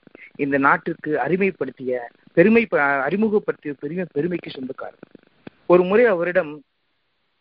இந்த 0.43 0.57
நாட்டிற்கு 0.67 1.11
அருமைப்படுத்திய 1.25 2.01
பெருமை 2.37 2.63
அறிமுகப்படுத்திய 3.07 3.73
பெருமை 3.83 4.05
பெருமைக்கு 4.15 4.49
சொந்தக்காரர். 4.49 5.05
ஒரு 5.65 5.83
முறை 5.83 6.05
அவரிடம் 6.13 6.51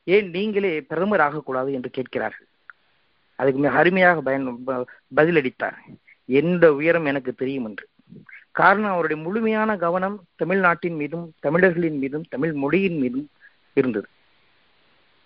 ஏன் 0.08 0.30
நீங்களே 0.30 0.80
பிரதமர் 0.80 1.20
ஆகக்கூடாது 1.20 1.72
என்று 1.72 1.90
கேட்கிறார்கள். 1.90 2.46
அதுக்கு 3.34 3.60
மிக 3.60 3.74
அருமையாக 3.74 4.20
பயன் 4.20 4.64
ப- 4.64 4.86
பதிலளித்தார். 5.16 5.76
எந்த 6.24 6.74
உயரம் 6.74 7.04
எனக்கு 7.04 7.32
தெரியும் 7.32 7.64
என்று. 7.64 7.88
காரணம் 8.50 8.90
அவருடைய 8.90 9.22
முழுமையான 9.22 9.76
கவனம் 9.76 10.24
தமிழ்நாட்டின் 10.36 10.94
மீதும் 10.94 11.32
தமிழர்களின் 11.40 11.98
மீதும் 11.98 12.24
தமிழ் 12.28 12.52
மொழியின் 12.52 12.98
மீதும் 12.98 13.28
இருந்தது. 13.72 14.06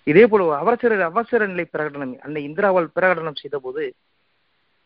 இதே 0.04 0.26
போல 0.26 0.56
அவசர 0.56 1.04
அவசர 1.04 1.46
நிலை 1.46 1.68
பிரகடனம் 1.72 2.18
அன்னை 2.18 2.48
இந்திராவால் 2.48 2.90
பிரகடனம் 2.94 3.36
செய்த 3.36 3.58
போது 3.58 3.94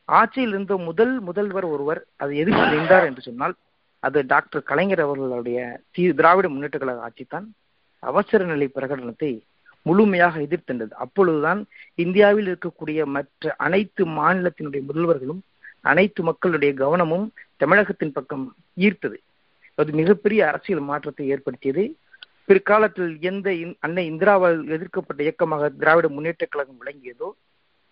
ஆட்சியில் 0.05 0.49
இருந்த 0.49 0.77
முதல் 0.77 1.21
முதல்வர் 1.21 1.65
ஒருவர் 1.65 2.07
அது 2.17 2.37
எதிர்த்து 2.37 2.67
நின்றார் 2.67 3.05
என்று 3.05 3.21
சொன்னால் 3.21 3.55
அது 3.99 4.25
டாக்டர் 4.27 4.63
கலைஞர் 4.63 5.01
அவர்களுடைய 5.01 5.81
திராவிட 5.93 6.49
முன்னேற்ற 6.49 6.79
கழக 6.79 7.01
ஆட்சி 7.01 7.25
தான் 7.29 7.53
அவசர 7.99 8.45
நிலை 8.45 8.71
பிரகடனத்தை 8.75 9.41
முழுமையாக 9.87 10.41
எதிர்த்தென்றது. 10.41 10.91
அப்பொழுதுதான் 10.91 11.67
இந்தியாவில் 11.95 12.49
இருக்கக்கூடிய 12.49 13.05
மற்ற 13.05 13.55
அனைத்து 13.59 14.07
மாநிலத்தினுடைய 14.07 14.83
முதல்வர்களும் 14.89 15.41
அனைத்து 15.81 16.23
மக்களுடைய 16.23 16.75
கவனமும் 16.75 17.33
தமிழகத்தின் 17.57 18.13
பக்கம் 18.13 18.55
ஈர்த்தது. 18.77 19.19
அது 19.75 19.93
மிகப்பெரிய 19.93 20.49
அரசியல் 20.49 20.83
மாற்றத்தை 20.83 21.29
ஏற்படுத்தியது. 21.29 21.97
பிற்காலத்தில் 22.45 23.17
எந்த 23.21 23.51
இந்- 23.51 23.77
அன்னை 23.81 24.11
இந்திராவால் 24.11 24.67
எதிர்க்கப்பட்ட 24.67 25.23
இயக்கமாக 25.23 25.69
திராவிட 25.69 26.09
முன்னேற்ற 26.09 26.47
கழகம் 26.51 26.79
விளங்கியதோ 26.85 27.31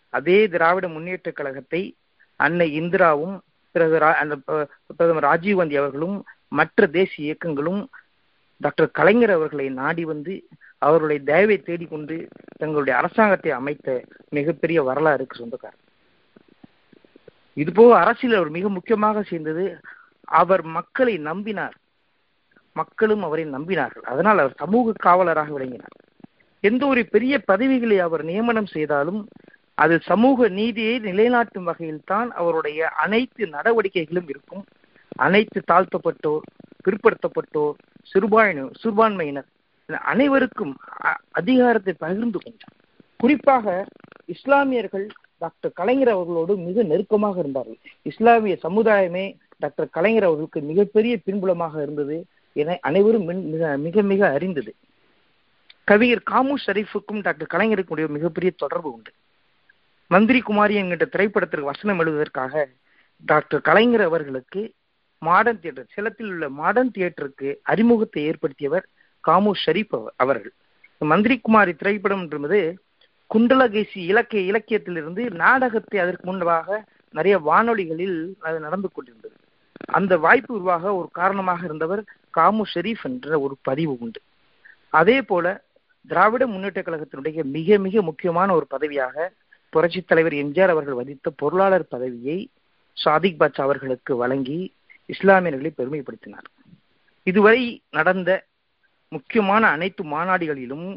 அதே 0.09 0.49
திராவிட 0.49 0.88
முன்னேற்ற 0.88 1.30
கழகத்தை 1.30 1.95
அன்னை 2.36 2.80
இந்திராவும் 2.80 3.38
பிறகு 3.70 3.99
ரா- 3.99 4.14
அந்த 4.14 4.36
ப- 4.36 4.68
பிரதமர் 4.97 5.24
ராஜீவ்காந்தி 5.24 5.76
அவர்களும் 5.76 6.24
மற்ற 6.49 6.86
தேசிய 6.86 7.26
இயக்கங்களும் 7.26 7.88
டாக்டர் 8.57 8.90
கலைஞர் 8.90 9.30
அவர்களை 9.30 9.68
நாடி 9.68 10.05
வந்து 10.05 10.47
அவருடைய 10.87 11.18
தயவை 11.30 11.57
தேடிக்கொண்டு 11.61 12.16
தங்களுடைய 12.61 12.95
அரசாங்கத்தை 13.01 13.51
அமைத்த 13.61 13.89
மிகப்பெரிய 14.37 14.78
வரலாறுக்கு 14.89 15.41
சொந்தக்காரர். 15.41 15.82
இதுபோக 17.62 17.91
அரசியல் 18.03 18.39
அவர் 18.39 18.51
மிக 18.57 18.68
முக்கியமாக 18.76 19.22
சேர்ந்தது 19.30 19.64
அவர் 20.41 20.62
மக்களை 20.76 21.14
நம்பினார். 21.30 21.76
மக்களும் 22.76 23.22
அவரை 23.26 23.45
நம்பினார்கள். 23.57 24.07
அதனால் 24.12 24.43
அவர் 24.43 24.61
சமூக 24.62 24.95
காவலராக 25.05 25.51
விளங்கினார். 25.57 25.97
எந்த 26.68 26.82
ஒரு 26.93 27.03
பெரிய 27.14 27.35
பதவிகளை 27.51 27.99
அவர் 28.07 28.22
நியமனம் 28.30 28.72
செய்தாலும் 28.76 29.20
அது 29.82 29.95
சமூக 30.11 30.49
நீதியை 30.59 30.95
நிலைநாட்டும் 31.09 31.68
வகையில் 31.68 32.07
தான் 32.11 32.28
அவருடைய 32.41 32.80
அனைத்து 33.05 33.45
நடவடிக்கைகளும் 33.55 34.28
இருக்கும். 34.32 34.64
அனைத்து 35.26 35.59
தாழ்த்தப்பட்டோர் 35.72 36.45
பிற்படுத்தப்பட்டோர் 36.85 37.74
சிறுபான்மை 38.12 38.64
சிறுபான்மையினர் 38.82 39.49
அனைவருக்கும் 39.87 40.76
அ- 41.05 41.16
அதிகாரத்தை 41.30 41.95
பகிர்ந்து 41.99 42.39
கொண்டார். 42.39 42.76
குறிப்பாக 43.16 43.87
இஸ்லாமியர்கள் 44.24 45.09
டாக்டர் 45.39 45.72
கலைஞர் 45.74 46.09
அவர்களோடு 46.09 46.57
மிக 46.57 46.82
நெருக்கமாக 46.82 47.39
இருந்தார்கள். 47.39 47.78
இஸ்லாமிய 48.03 48.59
சமுதாயமே 48.62 49.37
டாக்டர் 49.59 49.89
கலைஞர் 49.89 50.22
அவர்களுக்கு 50.22 50.61
மிகப்பெரிய 50.61 51.18
பின்புலமாக 51.26 51.82
இருந்தது 51.82 52.26
என 52.53 52.78
அனைவரும் 52.80 53.28
மின்- 53.28 53.43
மிக 53.43 53.76
மிக 53.76 54.03
மிக 54.03 54.28
அறிந்தது. 54.28 54.74
கவிஞர் 55.85 56.22
காமு 56.30 56.55
ஷரீஃபுக்கும் 56.66 57.20
டாக்டர் 57.20 57.61
கலைஞருக்கும் 57.61 58.09
மிகப்பெரிய 58.09 58.53
தொடர்பு 58.57 58.93
உண்டு. 58.93 59.12
மந்திரி 60.07 60.41
குமாரி 60.41 60.74
என்கின்ற 60.74 61.05
திரைப்படத்திற்கு 61.07 61.66
வசனம் 61.66 61.99
எழுதுவதற்காக 61.99 62.68
டாக்டர் 63.24 63.61
கலைஞர் 63.61 64.01
அவர்களுக்கு 64.01 64.72
மாடர்ன் 65.18 65.61
தியேட்டர் 65.61 65.87
சேலத்தில் 65.95 66.26
உள்ள 66.26 66.49
மாடர்ன் 66.49 66.91
தியேட்டருக்கு 66.99 67.57
அறிமுகத்தை 67.62 68.22
ஏற்படுத்தியவர் 68.22 68.87
காமு 69.27 69.51
ஷரீப் 69.66 69.89
அவ- 69.91 70.12
அவர்கள். 70.16 70.53
மந்திரிக்குமாரி 71.01 71.77
திரைப்படம் 71.77 72.31
என்பது 72.31 72.79
குண்டலகேசி 73.35 73.99
இலக்கிய 73.99 74.53
இலக்கியத்திலிருந்து 74.53 75.31
நாடகத்தை 75.31 76.01
அதற்கு 76.01 76.31
முன்பாக 76.31 76.85
நிறைய 77.11 77.39
வானொலிகளில் 77.39 78.33
அது 78.39 78.61
நடந்து 78.61 78.91
கொண்டிருந்தது. 78.93 79.35
அந்த 79.85 80.18
வாய்ப்பு 80.18 80.55
உருவாக 80.55 80.95
ஒரு 80.95 81.09
காரணமாக 81.12 81.64
இருந்தவர் 81.64 82.05
காமு 82.37 82.62
ஷெரீப் 82.75 83.03
என்ற 83.03 83.41
ஒரு 83.41 83.57
பதிவு 83.62 83.97
உண்டு. 84.01 84.20
அதே 84.91 85.22
போல 85.22 85.62
திராவிட 86.09 86.47
முன்னேற்ற 86.47 86.83
கழகத்தினுடைய 86.83 87.43
மிக 87.43 87.79
மிக 87.79 88.03
முக்கியமான 88.03 88.55
ஒரு 88.55 88.66
பதவியாக 88.70 89.31
புரட்சி 89.68 90.01
தலைவர் 90.01 90.33
எம்ஜிஆர் 90.33 90.68
அவர்கள் 90.68 90.95
வதித்த 90.95 91.31
பொருளாளர் 91.37 91.89
பதவியை 91.89 92.49
சாதிக் 92.93 93.41
பாட்சா 93.41 93.61
அவர்களுக்கு 93.61 94.16
வழங்கி 94.16 94.72
இஸ்லாமியர்களை 95.09 95.72
பெருமைப்படுத்தினார். 95.79 96.75
இதுவரை 97.22 97.83
நடந்த 97.91 98.45
முக்கியமான 99.14 99.62
அனைத்து 99.74 100.02
மாநாடுகளிலும் 100.12 100.88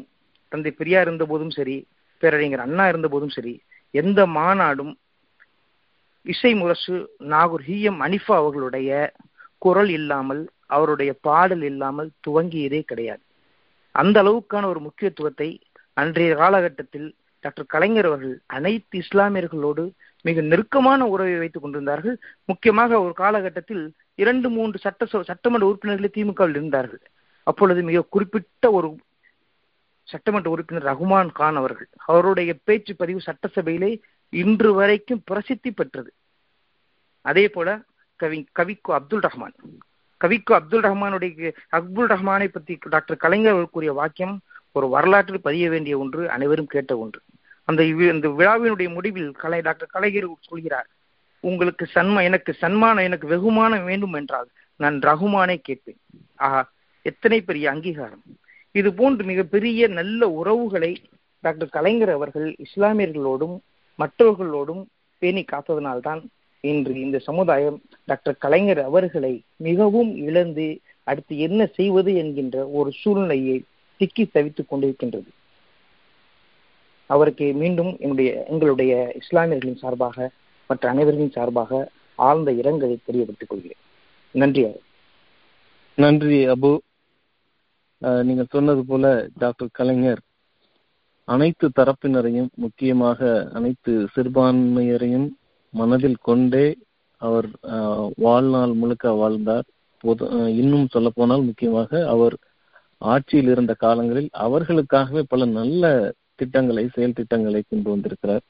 தந்தை 0.52 0.70
பெரியார் 0.78 1.06
இருந்த 1.06 1.24
போதும் 1.30 1.54
சரி 1.58 1.76
பேரறிஞர் 2.22 2.64
அண்ணா 2.66 2.84
இருந்த 2.88 3.08
போதும் 3.08 3.34
சரி 3.36 3.54
எந்த 3.94 4.20
மாநாடும் 4.36 4.92
இசை 6.26 6.52
முரசு 6.60 6.96
நாகூர் 7.32 7.64
ஹீயம் 7.68 8.00
அனிஃபா 8.06 8.34
அவர்களுடைய 8.40 8.90
குரல் 9.62 9.92
இல்லாமல் 9.98 10.42
அவருடைய 10.76 11.10
பாடல் 11.26 11.64
இல்லாமல் 11.68 12.08
துவங்கியதே 12.26 12.80
கிடையாது. 12.90 13.22
அந்த 13.94 14.16
அளவுக்கான 14.22 14.66
ஒரு 14.72 14.80
முக்கியத்துவத்தை 14.86 15.48
அன்றைய 15.96 16.32
காலகட்டத்தில் 16.40 17.06
டாக்டர் 17.44 17.72
கலைஞர் 17.74 18.08
அவர்கள் 18.10 18.34
அனைத்து 18.56 18.96
இஸ்லாமியர்களோடு 19.02 19.84
மிக 20.24 20.42
நெருக்கமான 20.50 21.00
உறவை 21.14 21.36
வைத்துக் 21.42 21.64
கொண்டிருந்தார்கள். 21.64 22.16
முக்கியமாக 22.50 23.00
ஒரு 23.04 23.14
காலகட்டத்தில் 23.22 23.84
இரண்டு 24.22 24.48
மூன்று 24.56 24.78
சட்ட 24.84 25.22
சட்டமன்ற 25.30 25.68
உறுப்பினர்களே 25.70 26.10
திமுகவில் 26.16 26.56
இருந்தார்கள். 26.58 27.02
அப்பொழுது 27.50 27.80
மிக 27.88 28.00
குறிப்பிட்ட 28.14 28.70
ஒரு 28.78 28.88
சட்டமன்ற 30.08 30.48
உறுப்பினர் 30.54 30.88
ரகுமான் 30.90 31.30
கான் 31.38 31.58
அவர்கள் 31.60 31.88
அவருடைய 32.10 32.50
பேச்சு 32.68 32.92
பதிவு 33.00 33.20
சட்டசபையிலே 33.26 33.90
இன்று 34.32 34.70
வரைக்கும் 34.78 35.22
பிரசித்தி 35.30 35.70
பெற்றது. 35.70 36.10
அதே 37.24 37.44
போல 37.54 37.68
கவி 38.20 38.38
கவிக்கு 38.58 38.90
அப்துல் 38.98 39.24
ரஹ்மான். 39.26 39.56
கவிக்கு 40.20 40.52
அப்துல் 40.58 40.84
ரஹ்மானுடைய 40.86 41.50
அப்துல் 41.78 42.10
ரஹ்மானை 42.12 42.48
பற்றி 42.54 42.74
டாக்டர் 42.94 43.22
கலைஞர் 43.24 43.74
கூறிய 43.74 43.92
வாக்கியம் 44.00 44.34
ஒரு 44.76 44.86
வரலாற்றில் 44.94 45.46
பதிய 45.48 45.66
வேண்டிய 45.74 45.94
ஒன்று 46.02 46.22
அனைவரும் 46.36 46.72
கேட்ட 46.74 46.92
ஒன்று. 47.04 47.20
அந்த 47.68 47.82
இந்த 48.14 48.28
விழாவினுடைய 48.38 48.88
முடிவில் 48.96 49.30
கலை 49.42 49.60
டாக்டர் 49.66 49.94
கலைஞர் 49.94 50.26
சொல்கிறார் 50.48 50.88
உங்களுக்கு 51.44 51.84
சன்மா 51.96 52.20
எனக்கு 52.28 52.52
சன்மானம் 52.62 53.06
எனக்கு 53.08 53.26
வெகுமானம் 53.34 53.86
வேண்டும் 53.90 54.16
என்றால் 54.20 54.48
நான் 54.80 54.96
ரகுமானை 55.08 55.56
கேட்பேன். 55.68 56.00
ஆஹா 56.46 56.60
எத்தனை 57.10 57.38
பெரிய 57.40 57.70
அங்கீகாரம்? 57.70 58.24
இது 58.72 58.88
போன்று 58.94 59.24
மிகப்பெரிய 59.24 59.88
நல்ல 59.88 60.28
உறவுகளை 60.30 60.92
டாக்டர் 61.40 61.68
கலைஞர் 61.68 62.10
அவர்கள் 62.10 62.48
இஸ்லாமியர்களோடும் 62.66 63.56
மற்றவர்களோடும் 63.98 64.82
பேணி 65.18 65.44
காத்ததனால்தான் 65.44 66.22
இன்று 66.60 66.94
இந்த 67.00 67.18
சமுதாயம் 67.18 67.78
டாக்டர் 68.04 68.36
கலைஞர் 68.38 68.80
அவர்களை 68.80 69.32
மிகவும் 69.56 70.10
இழந்து 70.28 70.66
அடுத்து 71.02 71.34
என்ன 71.38 71.66
செய்வது 71.66 72.12
என்கின்ற 72.14 72.56
ஒரு 72.78 72.90
சூழ்நிலையை 72.92 73.56
திக்கி 73.98 74.24
தவித்துக் 74.30 74.70
கொண்டிருக்கின்றது. 74.70 75.30
அவருக்கு 77.06 77.46
மீண்டும் 77.52 77.96
என்னுடைய 78.00 78.30
எங்களுடைய 78.48 78.94
இஸ்லாமியர்களின் 79.18 79.82
சார்பாக 79.84 80.30
மற்ற 80.66 80.84
அனைவர்களின் 80.92 81.36
சார்பாக 81.36 81.90
ஆழ்ந்த 82.14 82.52
இரங்கலை 82.52 82.96
தெரியப்படுத்திக் 83.04 83.48
கொள்கிறேன். 83.48 83.82
நன்றி 84.30 84.66
நன்றி 85.98 86.40
அபு. 86.48 86.70
நீங்க 88.26 88.42
சொன்னது 88.54 88.82
போல 88.84 89.04
டாக்டர் 89.42 89.76
கலைஞர் 89.78 90.22
அனைத்து 91.28 91.66
தரப்பினரையும் 91.78 92.50
முக்கியமாக 92.64 93.30
அனைத்து 93.58 93.92
சிறுபான்மையரையும் 94.14 95.28
மனதில் 95.74 96.24
கொண்டே 96.28 96.66
அவர் 97.20 97.48
வாழ்நாள் 98.24 98.72
முழுக்க 98.80 99.12
வாழ்ந்தார். 99.20 99.66
பொது 100.04 100.24
இன்னும் 100.60 100.92
சொல்ல 100.94 101.08
போனால் 101.10 101.46
முக்கியமாக 101.48 102.00
அவர் 102.12 102.36
ஆட்சியில் 103.12 103.50
இருந்த 103.54 103.72
காலங்களில் 103.84 104.30
அவர்களுக்காகவே 104.46 105.22
பல 105.32 105.44
நல்ல 105.58 105.90
திட்டங்களை 106.40 106.84
செயல் 106.94 107.16
திட்டங்களை 107.18 107.60
கொண்டு 107.62 107.88
வந்திருக்கிறார். 107.90 108.44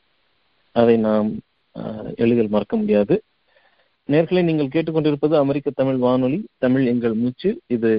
அதை 0.76 0.96
நாம் 1.06 1.28
எளிதில் 2.22 2.54
மறக்க 2.54 2.74
முடியாது. 2.76 3.16
நேர்களை 4.08 4.42
நீங்கள் 4.48 4.72
கேட்டுக்கொண்டிருப்பது 4.74 5.34
அமெரிக்க 5.42 5.70
தமிழ் 5.80 5.98
வானொலி 6.04 6.38
தமிழ் 6.64 6.84
எங்கள் 6.92 7.16
மூச்சு. 7.22 7.50
இது 7.76 7.92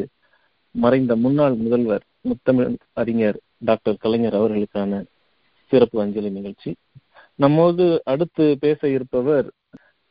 மறைந்த 0.75 1.15
முன்னாள் 1.15 1.55
முதல்வர் 1.55 2.03
முத்தமிழ் 2.21 2.75
அறிஞர் 2.93 3.37
டாக்டர் 3.57 3.97
கலைஞர் 3.99 4.33
அவர்களுக்கான 4.33 5.01
சிறப்பு 5.71 5.97
அஞ்சலி 6.01 6.29
நிகழ்ச்சி. 6.29 6.69
நம்மோடு 7.35 7.85
அடுத்து 8.03 8.45
பேச 8.59 8.89
இருப்பவர் 8.89 9.47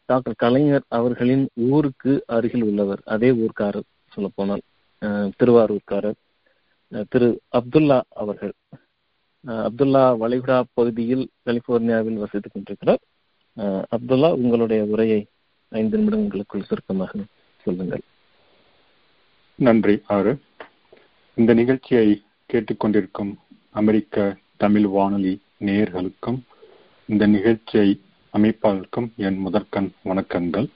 டாக்டர் 0.09 0.37
கலைஞர் 0.37 0.85
அவர்களின் 0.89 1.45
ஊருக்கு 1.71 2.13
அருகில் 2.27 2.63
உள்ளவர் 2.63 3.01
அதே 3.05 3.31
ஊர்க்காரர் 3.43 3.89
சொல்ல 4.15 4.29
போனால் 4.35 4.63
திருவாரூர்காரர் 5.39 6.19
திரு 7.09 7.29
அப்துல்லா 7.59 7.99
அவர்கள். 8.09 8.55
அப்துல்லா 9.45 10.05
வளைகுடா 10.23 10.59
பகுதியில் 10.75 11.25
கலிபோர்னியாவில் 11.47 12.21
வசித்துக் 12.23 12.53
கொண்டிருக்கிறார். 12.53 13.03
அப்துல்லா 13.97 14.31
உங்களுடைய 14.33 14.83
உரையை 14.85 15.21
ஐந்து 15.73 15.99
நிமிடங்களுக்குள் 15.99 16.69
சுருக்கமாக 16.69 17.13
சொல்லுங்கள். 17.65 18.05
நன்றி 19.59 19.97
ஆறு. 20.17 20.33
இந்த 21.39 21.55
நிகழ்ச்சியை 21.55 22.23
கேட்டுக்கொண்டிருக்கும் 22.53 23.35
அமெரிக்க 23.71 24.37
தமிழ் 24.57 24.87
வானொலி 24.87 25.43
நேயர்களுக்கும் 25.61 26.39
இந்த 27.07 27.27
நிகழ்ச்சியை 27.27 28.01
அமைப்பாளருக்கும் 28.33 29.15
என் 29.17 29.39
முதற்கண் 29.39 29.93
வணக்கங்கள். 30.05 30.67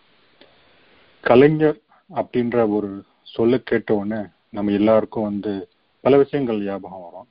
கலைஞர் 1.21 1.81
அப்படின்ற 2.15 2.75
ஒரு 2.75 3.05
சொல்ல 3.23 3.59
கேட்ட 3.59 3.95
உடனே 3.95 4.23
நம்ம 4.51 4.71
எல்லாருக்கும் 4.71 5.23
வந்து 5.23 5.69
பல 6.01 6.17
விஷயங்கள் 6.17 6.65
ஞாபகம் 6.65 7.03
வரும். 7.03 7.29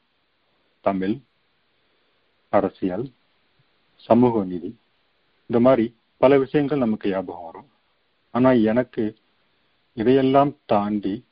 தமிழ் 0.81 1.15
அரசியல் 2.49 3.11
சமூக 3.95 4.43
நீதி 4.43 4.77
இந்த 5.47 5.59
மாதிரி 5.59 5.95
பல 6.17 6.37
விஷயங்கள் 6.37 6.77
நமக்கு 6.77 7.09
ஞாபகம் 7.09 7.43
வரும். 7.43 7.69
ஆனா 8.31 8.51
எனக்கு 8.51 9.15
இதையெல்லாம் 9.93 10.55
தாண்டி 10.65 11.25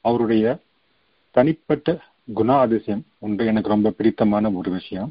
அவருடைய 0.00 0.58
தனிப்பட்ட 1.34 1.88
குணா 2.38 2.56
அதிசயம் 2.64 3.04
ஒன்று 3.24 3.48
எனக்கு 3.50 3.72
ரொம்ப 3.72 3.90
பிடித்தமான 3.90 4.50
ஒரு 4.58 4.70
விஷயம். 4.70 5.10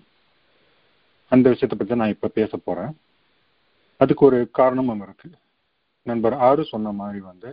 அந்த 1.31 1.45
விஷயத்தை 1.49 1.75
பற்றி 1.77 1.95
நான் 2.01 2.13
இப்போ 2.15 2.27
பேச 2.37 2.51
போகிறேன் 2.57 2.93
அதுக்கு 4.01 4.23
ஒரு 4.25 4.39
காரணமும் 4.51 5.03
இருக்கு. 5.05 5.29
நண்பர் 6.07 6.35
ஆறு 6.47 6.63
சொன்ன 6.71 6.91
மாதிரி 6.91 7.19
வந்து 7.29 7.49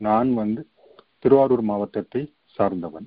நான் 0.00 0.30
வந்து 0.34 0.62
திருவாரூர் 1.18 1.62
மாவட்டத்தை 1.62 2.22
சார்ந்தவன். 2.56 3.06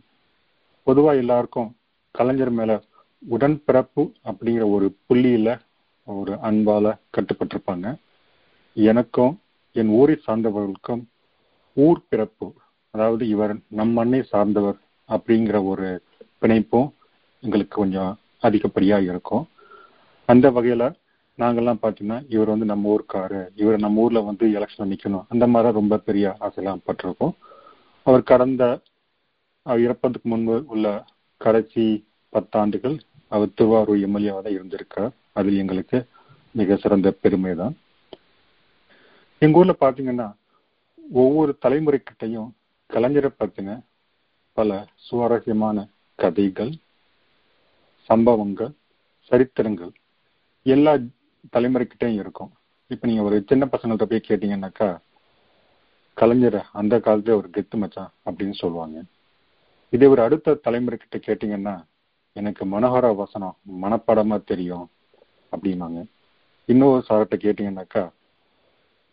பொதுவாக 0.88 1.22
எல்லாருக்கும் 1.24 1.70
கலைஞர் 2.16 2.54
மேலே 2.60 2.76
உடன்பிறப்பு 3.24 4.04
அப்படிங்கிற 4.30 4.66
ஒரு 4.76 4.88
புள்ளியில் 5.08 5.54
ஒரு 6.08 6.34
அன்பால் 6.50 6.92
கட்டுப்பட்டிருப்பாங்க. 7.16 7.88
எனக்கும் 8.76 9.34
என் 9.76 9.92
ஊரை 10.00 10.16
சார்ந்தவர்களுக்கும் 10.28 11.04
ஊர் 11.78 12.02
பிறப்பு 12.10 12.48
அதாவது 12.94 13.24
இவர் 13.28 13.54
நம் 13.80 13.92
மண்ணை 13.92 14.22
சார்ந்தவர் 14.32 14.78
அப்படிங்கிற 15.14 15.58
ஒரு 15.72 15.88
பிணைப்பும் 16.42 16.90
எங்களுக்கு 17.44 17.76
கொஞ்சம் 17.82 18.12
அதிகப்படியாக 18.48 19.10
இருக்கும். 19.12 19.46
அந்த 20.30 20.48
வகையில் 20.56 20.88
நாங்கள்லாம் 21.42 21.82
பார்த்தீங்கன்னா 21.84 22.18
இவர் 22.34 22.52
வந்து 22.54 22.68
நம்ம 22.72 22.96
ஊருக்காரு. 22.96 23.42
இவர் 23.62 23.84
நம்ம 23.86 24.02
ஊரில் 24.02 24.28
வந்து 24.30 24.46
எலெக்ஷனில் 24.58 24.92
நிற்கணும் 24.94 25.28
அந்த 25.34 25.48
மாதிரி 25.48 25.78
ரொம்ப 25.80 25.98
பெரிய 26.08 26.36
ஆசையெல்லாம் 26.46 26.84
பட்டிருக்கோம். 26.88 27.34
அவர் 28.08 28.30
கடந்த 28.32 28.64
இறப்பதுக்கு 29.66 30.28
முன்பு 30.34 30.56
உள்ள 30.74 30.88
கடைசி 31.38 31.86
பத்தாண்டுகள் 32.34 32.98
அவர் 33.28 33.56
திருவாரூர் 33.56 34.04
எம்எல்ஏவாக 34.08 34.44
தான் 34.46 34.58
இருந்திருக்கார். 34.58 35.12
அதில் 35.38 35.62
எங்களுக்கு 35.64 35.98
மிக 36.56 36.76
சிறந்த 36.84 37.10
பெருமை 37.24 37.54
தான் 37.56 37.76
எங்கள் 39.42 39.60
ஊரில் 39.62 39.82
பார்த்தீங்கன்னா 39.82 40.28
ஒவ்வொரு 41.14 41.52
தலைமுறைக்கிட்டையும் 41.66 42.50
கலைஞரை 42.90 43.32
பத்தின 43.40 43.78
பல 44.60 44.78
சுவாரஸ்யமான 45.08 45.78
கதைகள் 46.22 46.72
சம்பவங்கள் 48.10 48.72
சரித்திரங்கள் 49.28 49.92
எல்லா 50.74 50.94
தலைமுறைக்கிட்டையும் 51.54 52.18
இருக்கும். 52.22 52.50
இப்போ 52.94 53.06
நீங்கள் 53.08 53.28
ஒரு 53.28 53.38
சின்ன 53.50 53.68
பசங்கள்கிட்ட 53.74 54.06
போய் 54.12 54.28
கேட்டீங்கன்னாக்கா 54.28 54.88
கலைஞர் 56.22 56.58
அந்த 56.80 56.98
காலத்துல 57.06 57.38
ஒரு 57.42 57.50
கெத்து 57.56 57.78
மச்சான் 57.82 58.12
அப்படின்னு 58.28 58.56
சொல்லுவாங்க. 58.62 59.04
இதே 59.96 60.10
ஒரு 60.14 60.22
அடுத்த 60.26 60.56
தலைமுறை 60.66 60.98
கிட்ட 61.04 61.20
கேட்டீங்கன்னா 61.28 61.76
எனக்கு 62.40 62.66
மனோகர 62.74 63.12
வசனம் 63.22 63.56
மனப்படமா 63.84 64.40
தெரியும் 64.52 64.88
அப்படின்னாங்க. 65.52 66.02
இன்னொரு 66.74 67.06
சார்கிட்ட 67.10 67.38
கேட்டீங்கன்னாக்கா 67.46 68.04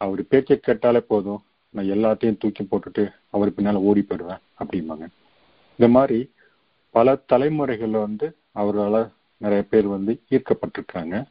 அவர் 0.00 0.22
பேச்சை 0.32 0.56
கேட்டாலே 0.60 1.02
போதும் 1.12 1.44
நான் 1.74 1.92
எல்லாத்தையும் 1.96 2.40
தூக்கி 2.42 2.64
போட்டுட்டு 2.64 3.04
அவர் 3.36 3.54
பின்னால் 3.54 3.84
ஓடி 3.90 4.04
போயிடுவேன் 4.08 4.42
அப்படிம்பாங்க. 4.62 5.06
இந்த 5.76 5.92
மாதிரி 5.92 6.32
பல 6.90 7.18
தலைமுறைகளில் 7.32 8.00
வந்து 8.00 8.36
அவரால் 8.52 9.12
நிறைய 9.36 9.64
பேர் 9.70 9.86
வந்து 9.86 10.22
ஈர்க்கப்பட்டிருக்காங்க 10.30 11.24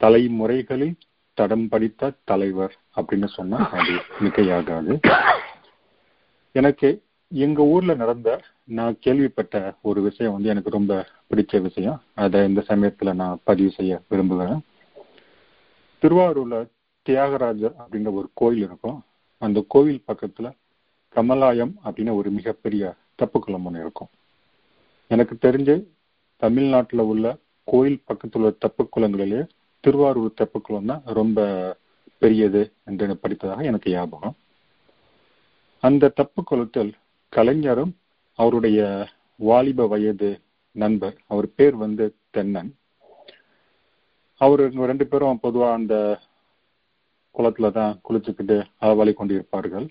தலைமுறைகளில் 0.00 0.94
தடம் 1.34 1.68
படித்த 1.68 2.12
தலைவர் 2.24 2.78
அப்படின்னு 2.96 3.26
சொன்னா 3.26 3.70
அது 3.70 3.92
மிகையாகாது. 4.20 5.10
எனக்கு 6.52 7.02
எங்க 7.28 7.62
ஊர்ல 7.62 7.94
நடந்த 7.94 8.40
நான் 8.64 8.96
கேள்விப்பட்ட 9.00 9.74
ஒரு 9.82 10.02
விஷயம் 10.02 10.32
வந்து 10.32 10.48
எனக்கு 10.48 10.70
ரொம்ப 10.70 11.06
பிடிச்ச 11.30 11.60
விஷயம். 11.60 12.02
அதை 12.14 12.48
இந்த 12.48 12.64
சமயத்துல 12.68 13.14
நான் 13.14 13.40
பதிவு 13.44 13.70
செய்ய 13.70 14.00
விரும்புகிறேன். 14.08 14.60
திருவாரூர்ல 16.02 16.68
தியாகராஜர் 17.02 17.74
அப்படின்ற 17.78 18.12
ஒரு 18.12 18.30
கோயில் 18.34 18.62
இருக்கும். 18.62 19.02
அந்த 19.38 19.64
கோவில் 19.68 20.04
பக்கத்துல 20.12 20.50
கமலாயம் 21.14 21.74
அப்படின்னு 21.84 22.14
ஒரு 22.14 22.30
மிகப்பெரிய 22.30 22.94
தெப்பக்குளம் 23.22 23.64
ஒன்று 23.64 23.80
இருக்கும். 23.80 24.08
எனக்கு 25.08 25.34
தெரிஞ்சு 25.40 25.86
தமிழ்நாட்டில் 26.36 27.00
உள்ள 27.00 27.36
கோயில் 27.64 28.02
பக்கத்தில் 28.04 28.42
உள்ள 28.42 28.54
தப்பு 28.58 28.88
குளங்களிலே 28.96 29.48
திருவாரூர் 29.80 30.38
தெப்பக்குளம் 30.40 30.84
தான் 30.84 31.02
ரொம்ப 31.04 31.40
பெரியது 32.18 32.72
என்று 32.84 33.18
படித்ததாக 33.22 33.62
எனக்கு 33.62 33.90
ஞாபகம். 33.90 34.36
அந்த 35.80 36.12
தெப்பக்குளத்தில் 36.16 36.44
குளத்தில் 36.44 36.92
கலைஞரும் 37.28 37.96
அவருடைய 38.34 39.08
வாலிப 39.36 39.86
வயது 39.86 40.40
நண்பர் 40.72 41.16
அவர் 41.26 41.54
பேர் 41.54 41.76
வந்து 41.76 42.16
தென்னன். 42.30 42.70
அவர் 44.36 44.62
ரெண்டு 44.72 45.06
பேரும் 45.06 45.40
பொதுவாக 45.40 45.74
அந்த 45.74 46.20
குளத்துல 47.34 47.70
தான் 47.72 48.00
குளிச்சுக்கிட்டு 48.08 48.64
அளவாளி 48.80 49.12
கொண்டிருப்பார்கள். 49.18 49.86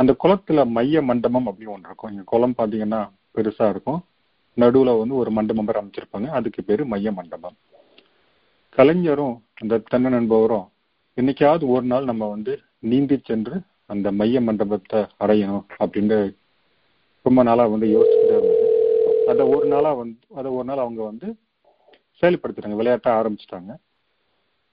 அந்த 0.00 0.12
குளத்துல 0.22 0.60
மைய 0.76 1.02
மண்டபம் 1.02 1.46
அப்படின்னு 1.46 1.74
ஒன்று 1.74 1.88
இருக்கும். 1.88 2.10
இங்க 2.10 2.22
குளம் 2.22 2.54
பாத்தீங்கன்னா 2.58 3.00
பெருசா 3.34 3.68
இருக்கும். 3.68 4.00
நடுவுல 4.56 4.98
வந்து 4.98 5.14
ஒரு 5.14 5.30
மண்டபம் 5.30 5.64
பேர் 5.64 5.80
அமைச்சிருப்பாங்க. 5.80 6.28
அதுக்கு 6.38 6.60
பேரு 6.64 6.86
மைய 6.86 7.12
மண்டபம். 7.12 7.56
கலைஞரும் 8.76 9.36
அந்த 9.54 9.80
தென்னன் 9.90 10.16
என்பவரும் 10.20 10.66
என்னைக்காவது 11.16 11.64
ஒரு 11.66 11.82
நாள் 11.82 12.04
நம்ம 12.04 12.28
வந்து 12.28 12.52
நீந்தி 12.78 13.20
சென்று 13.24 13.56
அந்த 13.86 14.12
மைய 14.12 14.40
மண்டபத்தை 14.40 15.00
அடையணும் 15.20 15.64
அப்படின்னு 15.78 16.18
ரொம்ப 17.26 17.42
நாளா 17.42 17.66
வந்து 17.66 17.86
யோசிச்சுட்டே 17.86 18.36
இருந்தாங்க 18.38 19.28
அதை 19.32 19.46
ஒரு 19.54 19.66
நாளா 19.66 19.92
வந்து 19.92 20.20
அதை 20.34 20.50
ஒரு 20.52 20.64
நாள் 20.64 20.84
அவங்க 20.84 21.02
வந்து 21.02 21.28
செயல்படுத்துறாங்க 22.20 22.78
விளையாட்ட 22.80 23.08
ஆரம்பிச்சிட்டாங்க. 23.18 23.72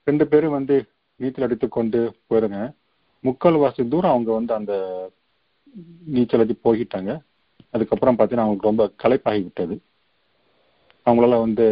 ரெண்டு 0.04 0.26
பேரும் 0.26 0.56
வந்து 0.58 0.76
நீச்சல் 1.20 1.44
அடித்து 1.44 1.68
கொண்டு 1.68 2.00
போயிருங்க. 2.28 2.58
முக்கால் 3.24 3.54
வாசி 3.54 3.88
தூரம் 3.88 4.10
அவங்க 4.10 4.30
வந்து 4.32 4.52
அந்த 4.54 4.74
நீச்சல் 6.14 6.42
அடி 6.44 6.54
போய்கிட்டாங்க 6.64 7.12
அதுக்கப்புறம் 7.74 8.16
பார்த்தீங்கன்னா 8.16 8.46
அவங்களுக்கு 8.46 8.70
ரொம்ப 8.70 8.84
களைப்பாகி 9.02 9.40
விட்டது. 9.46 9.74
அவங்களால 11.06 11.38
வந்து 11.46 11.66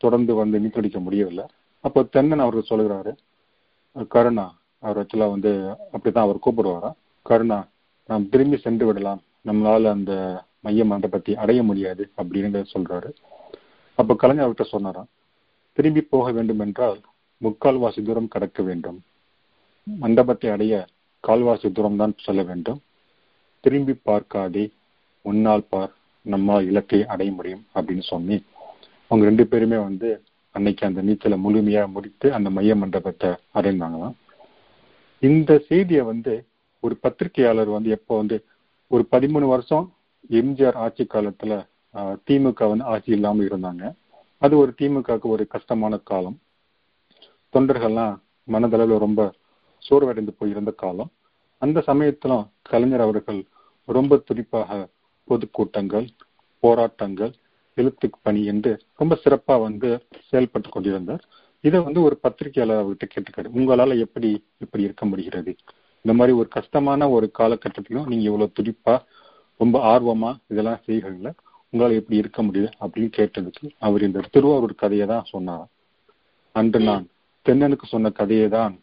தொடர்ந்து 0.00 0.32
வந்து 0.40 0.60
நீச்சல் 0.62 0.82
அடிக்க 0.82 1.00
முடியவில்லை. 1.06 1.44
அப்போ 1.84 2.00
தென்னன் 2.14 2.44
அவருக்கு 2.44 2.70
சொல்லுகிறாரு 2.70 3.12
கருணா 4.14 4.46
அவர் 4.82 5.00
ஆக்சுவலாக 5.00 5.34
வந்து 5.34 5.52
அப்படிதான் 5.94 6.26
அவர் 6.26 6.44
கூப்பிடுவாராம் 6.44 6.96
கருணா 7.26 7.58
நாம் 8.08 8.28
திரும்பி 8.28 8.56
சென்று 8.56 8.84
விடலாம். 8.86 9.20
நம்மளால 9.48 9.90
அந்த 9.96 10.12
மைய 10.66 10.84
மண்டபத்தை 10.84 11.34
அடைய 11.42 11.60
முடியாது 11.62 12.04
அப்படின்னு 12.20 12.62
சொல்றாரு. 12.74 13.10
அப்ப 13.98 14.14
கலைஞர் 14.22 14.44
அவர்கிட்ட 14.44 14.66
சொன்னாராம் 14.74 15.10
திரும்பி 15.78 16.02
போக 16.12 16.26
வேண்டும் 16.36 16.62
என்றால் 16.66 16.98
முக்கால்வாசி 17.40 18.00
தூரம் 18.06 18.32
கடக்க 18.34 18.62
வேண்டும். 18.62 18.98
மண்டபத்தை 19.86 20.48
அடைய 20.54 20.74
கால்வாசி 21.24 21.68
தூரம் 21.72 22.00
தான் 22.02 22.14
சொல்ல 22.26 22.42
வேண்டும். 22.50 22.80
திரும்பி 23.64 23.94
பார்க்காதே 24.08 24.64
உன்னால் 25.24 25.68
பார் 25.72 25.92
நம்மால் 26.26 26.66
இலக்கை 26.70 27.00
அடைய 27.12 27.30
முடியும் 27.32 27.64
அப்படின்னு 27.74 28.04
சொல்லி 28.12 28.36
அவங்க 29.10 29.22
ரெண்டு 29.28 29.44
பேருமே 29.52 29.78
வந்து 29.88 30.08
அன்னைக்கு 30.54 30.82
அந்த 30.86 31.00
நீச்சலை 31.08 31.36
முழுமையா 31.44 31.82
முடித்து 31.94 32.26
அந்த 32.36 32.48
மைய 32.56 32.74
மண்டபத்தை 32.76 33.30
அடைந்தாங்களாம். 33.58 34.14
இந்த 35.22 35.50
செய்தியை 35.68 36.02
வந்து 36.10 36.34
ஒரு 36.82 36.94
பத்திரிகையாளர் 37.04 37.70
வந்து 37.76 37.90
எப்போ 37.96 38.12
வந்து 38.16 38.36
ஒரு 38.90 39.02
பதிமூணு 39.12 39.46
வருஷம் 39.54 39.86
எம்ஜிஆர் 40.40 40.78
ஆட்சி 40.84 41.04
காலத்துல 41.04 41.52
திமுக 42.26 42.68
வந்து 42.70 42.88
ஆட்சி 42.92 43.10
இல்லாமல் 43.16 43.48
இருந்தாங்க. 43.48 43.84
அது 44.42 44.54
ஒரு 44.62 44.72
திமுகவுக்கு 44.78 45.28
ஒரு 45.34 45.44
கஷ்டமான 45.54 45.94
காலம். 46.10 46.36
தொண்டர்கள்லாம் 47.54 48.14
மனதளவில் 48.48 49.04
ரொம்ப 49.06 49.20
சோர்வடைந்து 49.82 50.32
போயிருந்த 50.38 50.72
காலம். 50.82 51.10
அந்த 51.62 51.82
சமயத்துல 51.86 52.32
கலைஞர் 52.62 53.00
அவர்கள் 53.00 53.40
ரொம்ப 53.88 54.16
துடிப்பாக 54.28 54.78
பொதுக்கூட்டங்கள் 55.28 56.06
போராட்டங்கள் 56.62 57.32
எழுத்து 57.74 58.10
பணி 58.22 58.40
என்று 58.44 58.72
ரொம்ப 58.96 59.14
சிறப்பா 59.24 59.54
வந்து 59.60 59.88
செயல்பட்டு 60.28 60.68
கொண்டிருந்தார். 60.68 61.22
இதை 61.64 61.78
வந்து 61.80 62.00
ஒரு 62.02 62.16
பத்திரிகையாளர் 62.20 62.82
அவர்கிட்ட 62.82 63.06
கேட்டுக்காரு. 63.14 63.48
உங்களால 63.58 63.98
எப்படி 63.98 64.28
இப்படி 64.58 64.82
இருக்க 64.82 65.04
முடிகிறது? 65.06 65.52
இந்த 66.04 66.12
மாதிரி 66.16 66.32
ஒரு 66.38 66.48
கஷ்டமான 66.48 67.08
ஒரு 67.10 67.26
காலகட்டத்திலும் 67.38 68.06
நீங்க 68.06 68.24
இவ்வளவு 68.30 68.56
துடிப்பா 68.58 68.94
ரொம்ப 69.60 69.76
ஆர்வமா 69.92 70.30
இதெல்லாம் 70.46 70.82
செய்கிறீங்கள? 70.86 71.30
உங்களால 71.72 71.98
எப்படி 72.00 72.16
இருக்க 72.16 72.42
முடியுது? 72.42 72.68
அப்படின்னு 72.80 73.10
கேட்டதுக்கு 73.18 73.66
அவர் 73.78 74.02
இந்த 74.02 74.24
திருவாரூர் 74.30 74.74
கதையை 74.74 75.06
தான் 75.06 75.28
சொன்னாராம். 75.28 75.70
அன்று 76.54 76.80
நான் 76.80 77.06
தென்னனுக்கு 77.46 77.86
சொன்ன 77.88 78.10
கதையை 78.10 78.48
தான் 78.48 78.74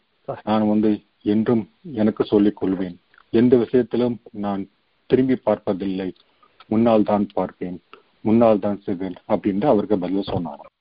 நான் 0.44 0.68
வந்து 0.68 0.90
என்றும் 1.22 1.70
எனக்கு 1.92 2.24
சொல்லிக் 2.24 2.56
கொள்வேன். 2.56 2.96
எந்த 3.30 3.56
விஷயத்திலும் 3.56 4.20
நான் 4.30 4.68
திரும்பி 5.06 5.36
பார்ப்பதில்லை. 5.36 6.12
முன்னால் 6.66 7.02
தான் 7.02 7.26
பார்ப்பேன். 7.34 7.82
முன்னால் 8.20 8.58
தான் 8.58 8.80
செய்வேன் 8.80 9.16
அப்படின்னு 9.28 9.64
அவருக்கு 9.64 9.98
பதில் 9.98 10.30
சொன்னாராம் 10.32 10.74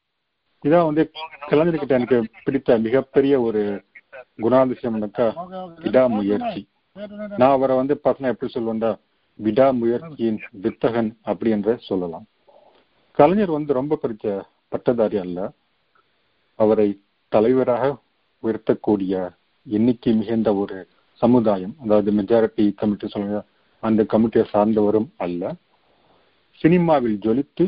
இதான் 0.64 0.86
வந்து 0.86 1.12
கலைஞர்கிட்ட 1.50 1.88
எனக்கு 1.88 2.30
பிடித்த 2.44 2.78
மிகப்பெரிய 2.78 3.42
ஒரு 3.42 3.84
குணாதிசயம்னாக்கா 4.42 5.28
விடாமுயற்சி. 5.82 6.68
நான் 7.38 7.52
அவரை 7.52 7.76
வந்து 7.76 8.00
பசங்க 8.04 8.32
எப்படி 8.34 8.52
சொல்லுவேன்டா? 8.54 8.92
விடாமுயற்சியின் 9.40 10.40
வித்தகன் 10.62 11.10
அப்படி 11.22 11.52
என்ற 11.52 11.76
சொல்லலாம். 11.80 12.26
கலைஞர் 13.12 13.52
வந்து 13.52 13.74
ரொம்ப 13.74 14.00
பிடிச்ச 14.02 14.42
பட்டதாரி 14.68 15.18
அல்ல. 15.18 15.52
அவரை 16.56 17.02
தலைவராக 17.28 17.98
உயர்த்தக்கூடிய 18.44 19.32
எண்ணிக்கை 19.76 20.14
மிகுந்த 20.14 20.50
ஒரு 20.56 20.78
சமுதாயம் 21.22 21.76
அதாவது 21.84 22.12
மெஜாரிட்டி 22.12 22.64
கமிட்டி 22.76 23.08
சொல்லுங்க 23.08 23.40
அந்த 23.84 24.04
கமிட்டியை 24.04 24.46
சார்ந்தவரும் 24.54 25.10
அல்ல. 25.18 25.56
சினிமாவில் 26.62 27.18
ஜொலித்து 27.26 27.66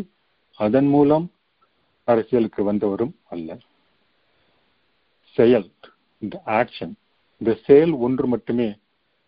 அதன் 0.60 0.88
மூலம் 0.88 1.26
அரசியலுக்கு 2.04 2.64
வந்தவரும் 2.64 3.14
அல்ல. 3.30 3.58
செயல் 5.36 5.68
இந்த 6.18 6.41
ஆக்ஷன் 6.45 6.93
இந்த 7.41 7.52
செயல் 7.66 7.93
ஒன்று 8.06 8.28
மட்டுமே 8.28 8.70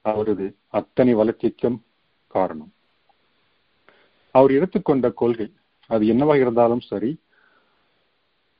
அவரது 0.05 0.45
அத்தனை 0.69 1.13
வளர்ச்சிக்கும் 1.13 1.78
காரணம். 2.28 2.72
அவர் 4.36 4.51
எடுத்துக்கொண்ட 4.51 5.09
கொள்கை 5.11 5.47
அது 5.89 6.03
என்னவாக 6.07 6.39
இருந்தாலும் 6.39 6.84
சரி 6.91 7.11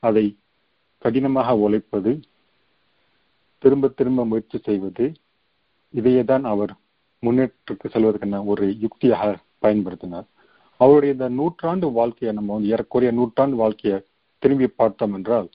அதை 0.02 0.24
கடினமாக 0.98 1.56
உழைப்பது 1.56 2.12
திரும்ப 3.62 3.90
திரும்ப 3.98 4.24
முயற்சி 4.30 4.58
செய்வது 4.68 5.06
இதையே 5.94 6.22
தான் 6.30 6.44
அவர் 6.52 6.72
முன்னேற்றத்துக்கு 7.22 7.86
செல்வதற்கான 7.94 8.40
ஒரு 8.52 8.64
யுக்தியாக 8.84 9.32
பயன்படுத்தினார். 9.64 10.26
அவருடைய 10.80 11.14
இந்த 11.16 11.28
நூற்றாண்டு 11.38 11.86
வாழ்க்கையை 11.98 12.32
நம்ம 12.34 12.52
வந்து 12.54 12.70
ஏறக்குறைய 12.74 13.10
நூற்றாண்டு 13.18 13.56
வாழ்க்கையை 13.62 13.98
திரும்பி 14.42 14.68
பார்த்தோம் 14.80 15.14
என்றால் 15.18 15.48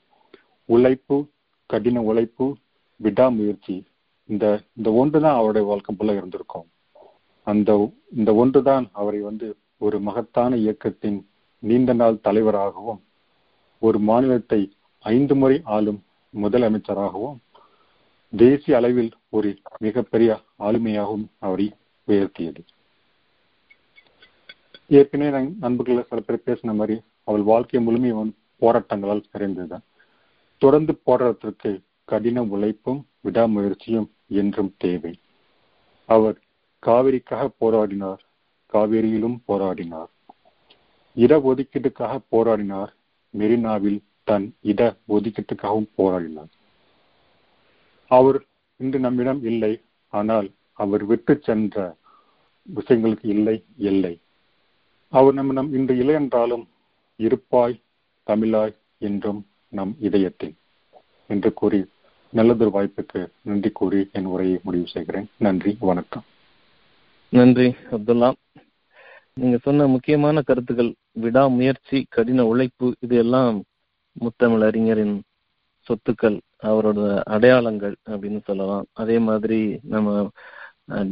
உழைப்பு 0.69 1.17
கடின 1.69 2.01
உழைப்பு 2.09 2.45
விடாமுயற்சி 2.99 3.75
இந்த 4.29 4.45
இந்த 4.77 4.89
ஒன்று 5.01 5.17
தான் 5.25 5.37
அவருடைய 5.39 5.65
வாழ்க்கை 5.67 5.91
போல 5.95 6.15
இருந்திருக்கும். 6.19 6.67
அந்த 7.47 7.71
இந்த 8.17 8.31
ஒன்று 8.41 8.59
தான் 8.69 8.85
அவரை 9.01 9.19
வந்து 9.29 9.47
ஒரு 9.85 9.97
மகத்தான 10.07 10.51
இயக்கத்தின் 10.63 11.19
நீண்ட 11.63 11.91
நாள் 11.93 12.23
தலைவராகவும் 12.27 13.01
ஒரு 13.81 13.97
மாநிலத்தை 14.09 14.61
ஐந்து 15.05 15.35
முறை 15.35 15.57
ஆளும் 15.75 15.99
முதலமைச்சராகவும் 16.33 17.37
தேசிய 18.35 18.77
அளவில் 18.77 19.11
ஒரு 19.29 19.57
மிகப்பெரிய 19.77 20.39
ஆளுமையாகவும் 20.59 21.27
அவரை 21.39 21.73
உயர்த்தியது. 22.07 22.65
ஏற்கனவே 24.87 25.49
நண்பர்கள் 25.59 26.03
சில 26.03 26.21
பேர் 26.21 26.41
பேசின 26.45 26.73
மாதிரி 26.73 27.01
அவள் 27.23 27.41
வாழ்க்கை 27.41 27.81
முழுமையும் 27.81 28.35
போராட்டங்களால் 28.61 29.23
நிறைந்ததுதான். 29.33 29.85
தொடர்ந்து 30.57 30.99
போராட்டத்திற்கு 31.05 31.81
கடின 32.03 32.43
உழைப்பும் 32.43 33.07
விடாமுயற்சியும் 33.23 34.07
என்றும் 34.27 34.73
தேவை. 34.77 35.19
அவர் 36.05 36.39
காவிரிக்காக 36.85 37.49
போராடினார் 37.61 38.17
காவேரியிலும் 38.73 39.37
போராடினார். 39.47 40.09
இட 41.13 41.37
ஒதுக்கீட்டுக்காக 41.37 42.19
போராடினார் 42.31 42.93
மெரினாவில் 43.37 43.99
தன் 44.23 44.55
இட 44.61 44.95
ஒதுக்கீட்டுக்காகவும் 45.09 45.89
போராடினார். 45.97 46.55
அவர் 48.07 48.45
இன்று 48.77 48.99
நம்மிடம் 48.99 49.43
இல்லை. 49.43 49.81
ஆனால் 50.09 50.51
அவர் 50.73 51.05
விட்டு 51.05 51.39
சென்ற 51.43 51.95
விஷயங்களுக்கு 52.75 53.25
இல்லை 53.27 53.63
இல்லை. 53.77 54.19
அவர் 55.09 55.33
நம் 55.33 55.51
நம் 55.51 55.73
இன்று 55.73 55.97
இல்லை 55.97 56.13
என்றாலும் 56.13 56.67
இருப்பாய் 57.15 57.81
தமிழாய் 58.27 58.75
என்றும் 58.97 59.47
நம் 59.69 59.95
இதயத்தில். 59.99 60.55
என்று 61.27 61.53
கூறி 61.53 61.85
நல்லதொரு 62.29 62.71
வாய்ப்புக்கு 62.73 63.27
நன்றி 63.41 63.69
கூறி 63.69 64.09
என் 64.11 64.25
உரையை 64.25 64.59
முடிவு 64.63 64.87
செய்கிறேன். 64.87 65.27
நன்றி 65.37 65.77
வணக்கம். 65.79 66.25
நன்றி 67.29 67.75
அப்துல்லா. 67.91 68.33
நீங்க 69.33 69.57
சொன்ன 69.57 69.87
முக்கியமான 69.87 70.41
கருத்துக்கள் 70.41 70.95
விடாமுயற்சி 71.11 72.05
கடின 72.09 72.45
உழைப்பு 72.45 72.95
இது 72.99 73.17
எல்லாம் 73.17 73.63
முத்தமிழ் 74.19 74.63
அறிஞரின் 74.63 75.21
சொத்துக்கள். 75.87 76.39
அவரோட 76.63 76.99
அடையாளங்கள் 77.23 77.95
அப்படின்னு 78.09 78.39
சொல்லலாம். 78.43 78.85
அதே 78.93 79.17
மாதிரி 79.19 79.59
நம்ம 79.81 80.29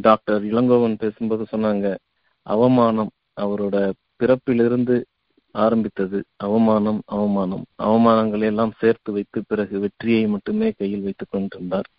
டாக்டர் 0.02 0.44
இளங்கோவன் 0.44 0.96
பேசும்போது 0.98 1.44
சொன்னாங்க 1.52 1.96
அவமானம் 2.44 3.12
அவரோட 3.42 3.92
பிறப்பிலிருந்து 4.20 5.04
ஆரம்பித்தது. 5.52 6.20
அவமானம் 6.36 7.02
அவமானம். 7.06 7.66
அவமானங்களை 7.84 8.42
எல்லாம் 8.42 8.74
சேர்த்து 8.78 9.12
வைத்து 9.12 9.44
பிறகு 9.48 9.80
வெற்றியை 9.80 10.28
மட்டுமே 10.28 10.72
கையில் 10.72 11.02
வைத்துக் 11.02 11.32
கொண்டிருந்தார். 11.32 11.90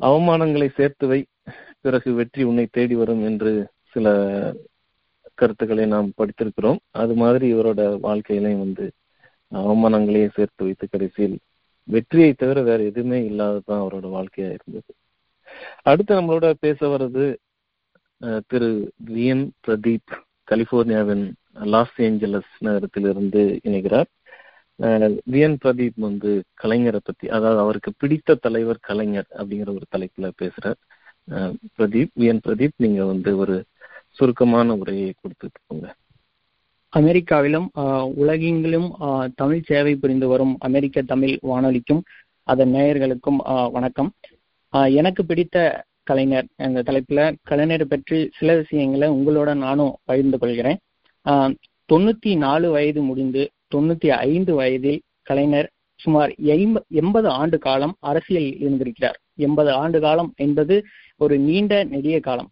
அவமானங்களை 0.00 0.68
சேர்த்து 0.76 1.06
வை 1.06 1.20
பிறகு 1.80 2.14
வெற்றி 2.14 2.42
உன்னை 2.42 2.66
தேடி 2.70 2.94
வரும் 2.94 3.22
என்று 3.24 3.52
சில 3.88 4.06
கருத்துக்களை 5.34 5.86
நாம் 5.86 6.08
படித்திருக்கிறோம். 6.18 6.80
அது 6.90 7.14
மாதிரி 7.14 7.54
இவரோட 7.54 7.80
வாழ்க்கையிலையும் 8.08 8.64
வந்து 8.66 8.92
அவமானங்களையே 9.52 10.28
சேர்த்து 10.34 10.64
வைத்து 10.64 10.88
கடைசியில் 10.88 11.38
வெற்றியை 11.84 12.32
தவிர 12.32 12.62
வேற 12.62 12.82
எதுவுமே 12.82 13.20
இல்லாததான் 13.28 13.82
அவரோட 13.82 14.06
வாழ்க்கையா 14.10 14.56
இருந்தது. 14.56 14.90
அடுத்து 15.82 16.20
நம்மளோட 16.20 16.54
பேச 16.60 16.86
வர்றது 16.86 17.24
திரு 18.46 18.68
விஎன் 19.06 19.48
பிரதீப் 19.66 20.10
கலிபோர்னியாவின் 20.48 21.24
லாஸ் 21.64 21.94
ஏஞ்சலஸ் 21.98 22.52
நகரத்திலிருந்து 22.58 23.60
இணைகிறார். 23.64 24.10
அஹ், 24.78 25.18
விஎன் 25.30 25.56
பிரதீப் 25.64 25.96
வந்து 25.96 26.30
கலைஞரை 26.62 26.98
பத்தி 27.04 27.28
அதாவது 27.28 27.60
அவருக்கு 27.60 27.92
பிடித்த 27.98 28.34
தலைவர் 28.34 28.78
கலைஞர் 28.80 29.26
அப்படிங்கிற 29.36 29.68
ஒரு 29.68 29.86
தலைப்புல 29.96 30.30
பேசுறார். 30.42 30.78
பிரதீப் 31.78 32.12
விஎன் 32.20 32.40
பிரதீப் 32.46 32.76
நீங்க 32.76 33.04
வந்து 33.04 33.36
ஒரு 33.36 33.56
சுருக்கமான 34.10 34.74
உரையை 34.74 35.14
கொடுத்துட்டு 35.16 35.60
போங்க. 35.66 35.94
அமெரிக்காவிலும் 36.92 37.68
உலகெங்கிலும் 38.22 38.88
தமிழ் 39.34 39.66
சேவை 39.68 39.92
புரிந்து 40.02 40.26
வரும் 40.32 40.52
அமெரிக்க 40.66 41.02
தமிழ் 41.12 41.32
வானொலிக்கும் 41.50 42.02
அதன் 42.48 42.72
நேயர்களுக்கும் 42.74 43.38
வணக்கம். 43.76 44.10
எனக்கு 44.98 45.22
பிடித்த 45.30 45.56
கலைஞர் 46.10 46.48
என்ற 46.66 46.82
தலைப்புல 46.88 47.20
கலைஞரை 47.50 47.86
பற்றி 47.92 48.18
சில 48.38 48.56
விஷயங்களை 48.60 49.08
உங்களோட 49.16 49.50
நானும் 49.64 49.94
பகிர்ந்து 50.10 50.38
கொள்கிறேன். 50.38 50.78
தொண்ணூத்தி 51.88 52.32
நாலு 52.44 52.68
வயது 52.76 53.00
முடிந்து 53.08 53.42
தொண்ணூத்தி 53.74 54.10
ஐந்து 54.28 54.54
வயதில் 54.60 55.00
கலைஞர் 55.30 55.68
சுமார் 56.00 56.30
எண்பது 57.00 57.28
ஆண்டு 57.40 57.58
காலம் 57.66 57.96
அரசியல் 58.10 58.48
இருந்திருக்கிறார். 58.62 59.18
எண்பது 59.46 59.70
ஆண்டு 59.82 59.98
காலம் 60.06 60.32
என்பது 60.46 60.76
ஒரு 61.22 61.34
நீண்ட 61.48 61.74
நெடிய 61.92 62.16
காலம். 62.20 62.50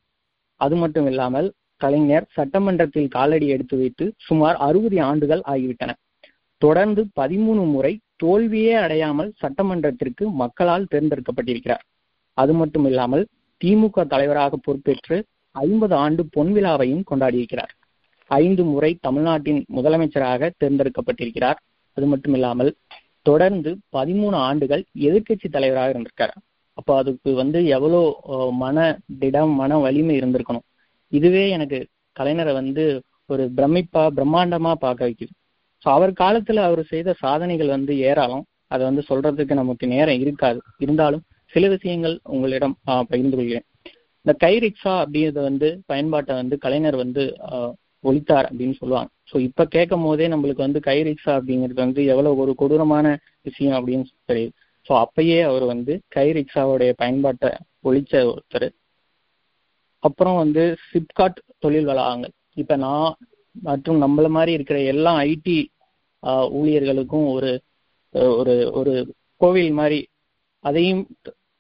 அது 0.61 0.75
மட்டும் 0.77 1.09
இல்லாமல் 1.11 1.49
கலைஞர் 1.83 2.27
சட்டமன்றத்தில் 2.37 3.13
காலடி 3.17 3.47
எடுத்து 3.55 3.77
வைத்து 3.81 4.05
சுமார் 4.27 4.57
அறுபது 4.69 4.99
ஆண்டுகள் 5.09 5.43
ஆகிவிட்டன. 5.53 5.93
தொடர்ந்து 6.63 7.03
பதிமூணு 7.21 7.63
முறை 7.75 7.93
தோல்வியே 8.23 8.73
அடையாமல் 8.85 9.31
சட்டமன்றத்திற்கு 9.43 10.25
மக்களால் 10.41 10.91
தேர்ந்தெடுக்கப்பட்டிருக்கிறார். 10.95 11.85
அது 12.39 12.53
மட்டும் 12.61 12.87
இல்லாமல் 12.91 13.25
திமுக 13.61 14.05
தலைவராக 14.13 14.59
பொறுப்பேற்று 14.67 15.17
ஐம்பது 15.55 15.95
ஆண்டு 16.05 16.23
பொன் 16.35 16.51
விழாவையும் 16.57 17.07
கொண்டாடியிருக்கிறார். 17.11 17.73
ஐந்து 18.31 18.63
முறை 18.73 18.91
தமிழ்நாட்டின் 19.07 19.61
முதலமைச்சராக 19.77 20.51
தேர்ந்தெடுக்கப்பட்டிருக்கிறார். 20.63 21.59
அது 21.97 22.07
மட்டும் 22.13 22.35
இல்லாமல் 22.39 22.71
தொடர்ந்து 23.29 23.71
பதிமூணு 23.97 24.37
ஆண்டுகள் 24.49 24.83
எதிர்க்கட்சி 25.09 25.49
தலைவராக 25.57 25.93
இருந்திருக்கார். 25.95 26.35
அப்போ 26.79 26.93
அதுக்கு 27.01 27.31
வந்து 27.41 27.59
எவ்வளோ 27.77 28.01
மன 28.63 28.77
திடம் 29.23 29.55
மன 29.61 29.79
வலிமை 29.85 30.15
இருந்திருக்கணும். 30.21 30.67
இதுவே 31.13 31.45
எனக்கு 31.51 31.79
கலைஞரை 32.17 32.53
வந்து 32.53 32.85
ஒரு 33.27 33.45
பிரமிப்பா 33.57 34.03
பிரம்மாண்டமா 34.17 34.73
பார்க்க 34.85 35.09
வைக்குது. 35.09 35.33
ஸோ 35.83 35.89
அவர் 35.97 36.13
காலத்துல 36.23 36.63
அவர் 36.69 36.83
செய்த 36.85 37.11
சாதனைகள் 37.25 37.71
வந்து 37.77 37.93
ஏராளம். 38.11 38.45
அதை 38.67 38.83
வந்து 38.89 39.03
சொல்றதுக்கு 39.09 39.55
நமக்கு 39.61 39.85
நேரம் 39.87 40.21
இருக்காது. 40.25 40.59
இருந்தாலும் 40.79 41.23
சில 41.53 41.69
விஷயங்கள் 41.69 42.17
உங்களிடம் 42.35 42.75
பகிர்ந்து 43.11 43.37
கொள்கிறேன். 43.37 43.67
இந்த 44.27 44.33
கை 44.45 44.53
ரிக்ஷா 44.65 44.93
அப்படிங்கிறது 45.03 45.41
வந்து 45.49 45.69
பயன்பாட்டை 45.87 46.35
வந்து 46.41 46.57
கலைஞர் 46.59 46.97
வந்து 46.97 47.23
ஒழித்தார் 48.05 48.47
அப்படின்னு 48.51 48.77
சொல்லுவாங்க. 48.81 49.11
ஸோ 49.31 49.37
இப்ப 49.47 49.65
கேட்கும் 49.75 50.05
போதே 50.07 50.27
நம்மளுக்கு 50.29 50.67
வந்து 50.67 50.81
கை 50.81 50.99
ரிக்ஷா 51.09 51.33
அப்படிங்கிறது 51.39 51.81
வந்து 51.85 52.03
எவ்வளவு 52.13 52.41
ஒரு 52.45 52.53
கொடூரமான 52.55 53.07
விஷயம் 53.49 53.77
அப்படின்னு 53.79 54.07
தெரியுது. 54.31 54.53
ஸோ 54.87 54.93
அப்பயே 55.05 55.41
அவர் 55.43 55.65
வந்து 55.65 55.93
கை 56.09 56.27
ரிக்ஷாவுடைய 56.39 56.93
பயன்பாட்டை 57.03 57.51
ஒழிச்ச 57.89 58.15
ஒருத்தர். 58.31 58.69
அப்புறம் 60.03 60.37
வந்து 60.37 60.63
சிப்காட் 60.87 61.39
தொழில் 61.59 61.89
வளாகங்கள். 61.89 62.33
இப்ப 62.57 62.77
நான் 62.79 63.11
மற்றும் 63.57 63.99
நம்மள 64.03 64.27
மாதிரி 64.31 64.53
இருக்கிற 64.55 64.79
எல்லா 64.93 65.13
ஐடி 65.29 65.59
ஊழியர்களுக்கும் 66.57 67.27
ஒரு 67.35 67.51
ஒரு 68.35 68.55
ஒரு 68.79 68.93
கோவில் 69.41 69.73
மாதிரி 69.73 69.99
அதையும் 70.65 71.03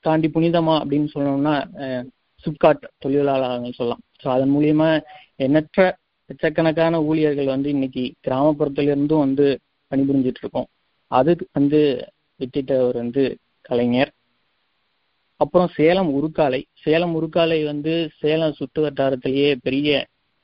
தாண்டி 0.04 0.28
புனிதமா 0.28 0.74
அப்படின்னு 0.80 1.08
சொன்னோம்னா 1.14 1.54
அஹ், 1.82 2.04
சிப்காட் 2.44 2.84
தொழிலாளர்கள் 2.98 3.78
சொல்லலாம். 3.78 4.02
ஸோ 4.20 4.28
அதன் 4.28 4.52
மூலியமா 4.54 4.88
எண்ணற்ற 5.38 5.80
லட்சக்கணக்கான 6.30 6.94
ஊழியர்கள் 7.02 7.46
வந்து 7.46 7.68
இன்னைக்கு 7.68 8.04
கிராமப்புறத்துல 8.24 8.88
இருந்தும் 8.88 9.24
வந்து 9.26 9.46
பணிபுரிஞ்சிட்டு 9.92 10.42
இருக்கோம். 10.42 10.68
அது 11.10 11.30
வந்து 11.52 11.80
வித்திட்டவர் 12.40 12.96
வந்து 12.96 13.22
கலைஞர் 13.64 14.12
அப்புறம் 15.40 15.70
சேலம் 15.76 16.10
உருக்காலை. 16.18 16.60
சேலம் 16.84 17.12
உருக்காலை 17.18 17.58
வந்து 17.64 17.92
சேலம் 18.20 18.56
சுற்று 18.58 18.80
வட்டாரத்திலேயே 18.84 19.50
பெரிய 19.66 19.90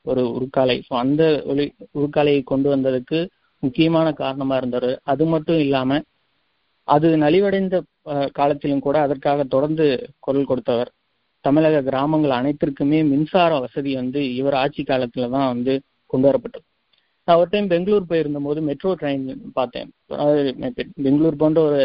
ஒரு 0.05 0.21
உருக்காலை. 0.37 0.77
ஸோ 0.87 0.93
அந்த 1.03 1.23
ஒளி 1.51 1.65
உருக்காலையை 1.99 2.41
கொண்டு 2.43 2.67
வந்ததுக்கு 2.75 3.19
முக்கியமான 3.63 4.07
காரணமா 4.21 4.55
இருந்தார் 4.61 4.91
அது 5.13 5.23
மட்டும் 5.25 5.59
இல்லாம 5.65 5.99
அது 6.87 7.07
நலிவடைந்த 7.23 7.75
காலத்திலும் 8.31 8.85
கூட 8.85 8.97
அதற்காக 9.05 9.45
தொடர்ந்து 9.53 9.85
குரல் 10.25 10.49
கொடுத்தவர். 10.51 10.89
தமிழக 11.45 11.81
கிராமங்கள் 11.81 12.37
அனைத்திற்குமே 12.39 12.99
மின்சார 13.11 13.51
வசதி 13.65 13.91
வந்து 14.01 14.21
இவர் 14.39 14.55
ஆட்சி 14.61 14.83
காலத்துல 14.83 15.29
தான் 15.35 15.51
வந்து 15.53 15.73
கொண்டு 16.13 16.27
வரப்பட்டது. 16.29 16.65
நான் 17.27 17.39
ஒரு 17.41 17.49
டைம் 17.53 17.69
பெங்களூர் 17.73 18.09
போயிருந்த 18.11 18.39
போது 18.45 18.59
மெட்ரோ 18.69 18.91
ட்ரெயின் 18.99 19.25
பார்த்தேன். 19.53 19.89
அதாவது 20.13 20.41
பெங்களூர் 21.05 21.41
போன்ற 21.41 21.61
ஒரு 21.69 21.81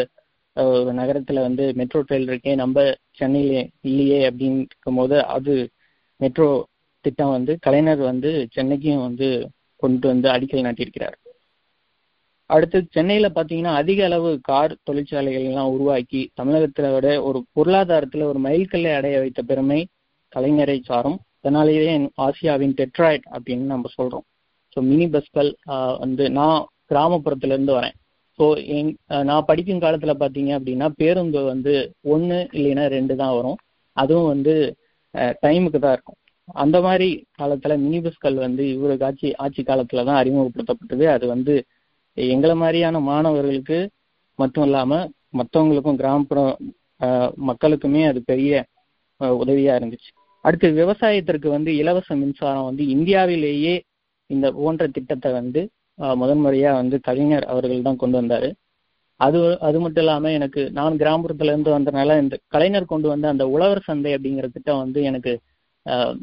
ஒரு 0.56 0.92
நகரத்துல 0.92 1.40
வந்து 1.40 1.64
மெட்ரோ 1.74 2.00
ட்ரெயின் 2.00 2.28
இருக்கே 2.30 2.54
நம்ம 2.54 2.84
சென்னையில 3.12 3.54
இல்லையே 3.80 4.20
அப்படின்னு 4.30 4.60
இருக்கும்போது 4.66 5.16
அது 5.26 5.54
மெட்ரோ 6.20 6.48
திட்டம் 7.04 7.34
வந்து 7.36 7.52
கலைஞர் 7.58 8.02
வந்து 8.10 8.30
சென்னைக்கும் 8.56 9.04
வந்து 9.06 9.28
கொண்டு 9.82 10.06
வந்து 10.08 10.28
அடிக்கல் 10.28 10.66
நாட்டியிருக்கிறார். 10.66 11.16
அடுத்து 12.50 12.78
சென்னையில 12.90 13.26
பாத்தீங்கன்னா 13.28 13.72
அதிக 13.72 14.04
அளவு 14.04 14.30
கார் 14.40 14.72
தொழிற்சாலைகள் 14.84 15.46
எல்லாம் 15.50 15.70
உருவாக்கி 15.70 16.20
தமிழகத்திலோட 16.40 16.92
விட 16.94 17.08
ஒரு 17.22 17.38
பொருளாதாரத்துல 17.56 18.26
ஒரு 18.32 18.40
மைல்கல்லை 18.46 18.92
அடைய 18.96 19.18
வைத்த 19.18 19.42
பெருமை 19.42 19.80
கலைஞரை 20.32 20.78
சாரும். 20.82 21.18
அதனாலேயே 21.40 21.94
ஆசியாவின் 22.26 22.76
டெட்ராய்ட் 22.80 23.24
அப்படின்னு 23.36 23.66
நம்ம 23.74 23.88
சொல்றோம். 23.98 24.26
ஸோ 24.76 24.80
மினி 24.90 25.06
பஸ்கள் 25.08 25.50
வந்து 25.98 26.24
நான் 26.30 26.60
கிராமப்புறத்துல 26.90 27.54
இருந்து 27.56 27.74
வரேன். 27.78 27.96
ஸோ 28.38 28.44
எங் 28.76 28.90
நான் 29.28 29.48
படிக்கும் 29.50 29.82
காலத்துல 29.84 30.12
பாத்தீங்க 30.22 30.50
அப்படின்னா 30.58 30.86
பேருந்து 31.00 31.40
வந்து 31.52 31.74
ஒன்று 32.14 32.38
இல்லைன்னா 32.58 32.84
ரெண்டு 32.96 33.14
தான் 33.22 33.34
வரும். 33.38 33.58
அதுவும் 33.96 34.30
வந்து 34.32 34.54
டைமுக்கு 35.44 35.78
தான் 35.78 35.94
இருக்கும். 35.96 36.18
அந்த 36.62 36.76
மாதிரி 36.86 37.08
காலத்துல 37.40 37.72
மினி 37.82 37.98
பஸ்கள் 38.04 38.36
வந்து 38.46 38.62
இவருக்கு 38.74 39.06
ஆட்சி 39.08 39.28
ஆட்சி 39.44 39.62
காலத்துல 39.70 40.04
தான் 40.08 40.20
அறிமுகப்படுத்தப்பட்டது. 40.22 41.04
அது 41.14 41.24
வந்து 41.34 41.54
எங்களை 42.16 42.54
மாதிரியான 42.62 42.96
மாணவர்களுக்கு 43.10 43.78
மட்டும் 44.38 44.66
இல்லாம 44.68 44.92
மற்றவங்களுக்கும் 45.40 46.00
கிராமப்புற 46.00 46.40
மக்களுக்குமே 47.50 48.02
அது 48.10 48.20
பெரிய 48.30 48.50
உதவியாக 49.20 49.40
உதவியா 49.42 49.72
இருந்துச்சு. 49.78 50.10
அடுத்து 50.44 50.68
விவசாயத்திற்கு 50.80 51.48
வந்து 51.56 51.70
இலவச 51.80 52.08
மின்சாரம் 52.22 52.68
வந்து 52.68 52.84
இந்தியாவிலேயே 52.94 53.74
இந்த 54.30 54.46
போன்ற 54.58 54.86
திட்டத்தை 54.96 55.30
வந்து 55.40 55.60
ஆஹ், 55.98 56.16
முதன்முறையா 56.20 56.70
வந்து 56.76 56.96
கலைஞர் 57.06 57.46
அவர்கள் 57.52 57.86
தான் 57.86 58.00
கொண்டு 58.02 58.16
வந்தாரு. 58.20 58.48
அது 59.20 59.38
அது 59.62 59.78
மட்டும் 59.80 60.02
இல்லாம 60.04 60.30
எனக்கு 60.36 60.62
நான் 60.76 60.98
கிராமப்புறத்துல 61.00 61.52
இருந்து 61.52 61.70
வந்தனால 61.74 62.14
இந்த 62.22 62.36
கலைஞர் 62.54 62.92
கொண்டு 62.92 63.08
வந்த 63.08 63.26
அந்த 63.32 63.44
உழவர் 63.54 63.86
சந்தை 63.86 64.12
அப்படிங்கிற 64.16 64.46
திட்டம் 64.54 64.82
வந்து 64.82 65.00
எனக்கு 65.10 65.32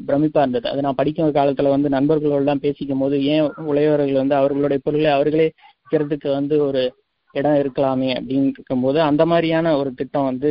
பிரமிப்பா 0.04 0.40
இருந்தது. 0.42 0.66
அது 0.70 0.84
நான் 0.84 0.98
படிக்கும் 0.98 1.36
காலத்துல 1.36 1.70
வந்து 1.74 1.88
நண்பர்களோட 1.94 2.40
எல்லாம் 2.40 2.62
பேசிக்கும் 2.62 3.02
போது 3.02 3.16
ஏன் 3.32 3.42
உழையவர்கள் 3.70 4.20
வந்து 4.20 4.36
அவர்களுடைய 4.38 4.78
பொருளை 4.84 5.10
அவர்களே 5.14 5.46
விற்கிறதுக்கு 5.80 6.28
வந்து 6.36 6.56
ஒரு 6.66 6.82
இடம் 7.34 7.58
இருக்கலாமே 7.60 8.10
அப்படின்னு 8.16 8.48
இருக்கும்போது 8.50 8.98
அந்த 9.08 9.22
மாதிரியான 9.30 9.74
ஒரு 9.80 9.90
திட்டம் 9.98 10.28
வந்து 10.30 10.50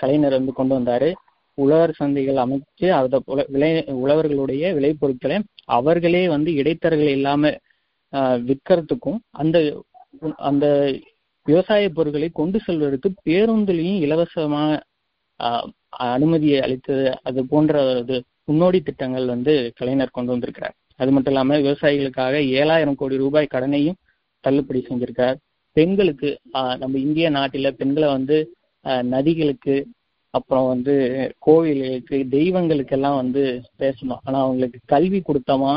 கலைஞர் 0.00 0.36
வந்து 0.36 0.52
கொண்டு 0.54 0.74
வந்தாரு. 0.76 1.08
உழவர் 1.58 1.92
சந்தைகள் 1.98 2.42
அமைச்சு 2.42 2.86
அதை 2.98 3.18
விளை 3.54 3.70
உழவர்களுடைய 4.00 4.64
விளைபொருட்களை 4.76 5.38
அவர்களே 5.74 6.22
வந்து 6.34 6.50
இடைத்தரகள் 6.60 7.12
இல்லாம 7.16 7.52
விற்கிறதுக்கும் 8.48 9.18
அந்த 9.42 9.58
அந்த 10.48 10.66
விவசாய 11.46 11.84
பொருட்களை 11.88 12.28
கொண்டு 12.30 12.58
செல்வதற்கு 12.60 13.08
பேருந்துலையும் 13.24 14.00
இலவசமா 14.06 14.62
அனுமதியை 16.08 16.58
அளித்தது 16.60 17.04
அது 17.22 17.40
போன்ற 17.44 17.74
ஒரு 18.00 18.16
முன்னோடி 18.44 18.78
திட்டங்கள் 18.80 19.26
வந்து 19.26 19.54
கலைஞர் 19.78 20.16
கொண்டு 20.16 20.32
வந்திருக்கிறார். 20.32 20.74
அது 20.96 21.10
மட்டும் 21.10 21.32
இல்லாம 21.32 21.58
விவசாயிகளுக்காக 21.58 22.34
ஏழாயிரம் 22.60 22.98
கோடி 23.00 23.16
ரூபாய் 23.16 23.52
கடனையும் 23.54 23.98
தள்ளுபடி 24.44 24.80
செஞ்சிருக்கார். 24.88 25.38
பெண்களுக்கு 25.76 26.30
நம்ம 26.78 26.94
இந்திய 26.98 27.26
நாட்டில 27.30 27.70
பெண்களை 27.70 28.08
வந்து 28.08 28.36
நதிகளுக்கு 29.14 29.76
அப்புறம் 30.34 30.66
வந்து 30.66 30.94
கோவில்களுக்கு 31.46 32.16
தெய்வங்களுக்கு 32.28 32.94
எல்லாம் 32.96 33.18
வந்து 33.22 33.42
பேசணும். 33.78 34.20
ஆனா 34.24 34.38
அவங்களுக்கு 34.40 34.78
கல்வி 34.86 35.20
கொடுத்தோமா 35.22 35.74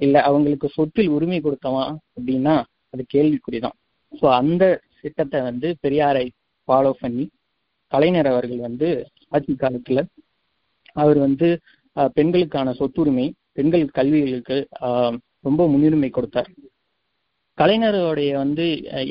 இல்ல 0.00 0.16
அவங்களுக்கு 0.22 0.68
சொத்தில் 0.68 1.08
உரிமை 1.08 1.38
கொடுத்தவா 1.40 1.84
அப்படின்னா 2.16 2.54
அது 2.94 3.02
கேள்விக்குறிதான். 3.14 3.76
ஸோ 4.12 4.26
அந்த 4.40 4.64
திட்டத்தை 5.00 5.40
வந்து 5.40 5.68
பெரியாரை 5.82 6.26
ஃபாலோ 6.68 6.92
பண்ணி 7.00 7.24
கலைஞர் 7.92 8.26
அவர்கள் 8.26 8.60
வந்து 8.68 8.88
ஆட்சி 9.28 9.52
காலத்துல 9.54 10.00
அவர் 10.96 11.18
வந்து 11.18 11.48
பெண்களுக்கான 12.14 12.72
சொத்துரிமை 12.80 13.26
பெண்கள் 13.52 13.84
கல்விகளுக்கு 13.98 14.56
ரொம்ப 15.46 15.62
முன்னுரிமை 15.68 16.10
கொடுத்தார். 16.10 16.50
கலைஞருடைய 17.58 18.32
வந்து 18.42 18.66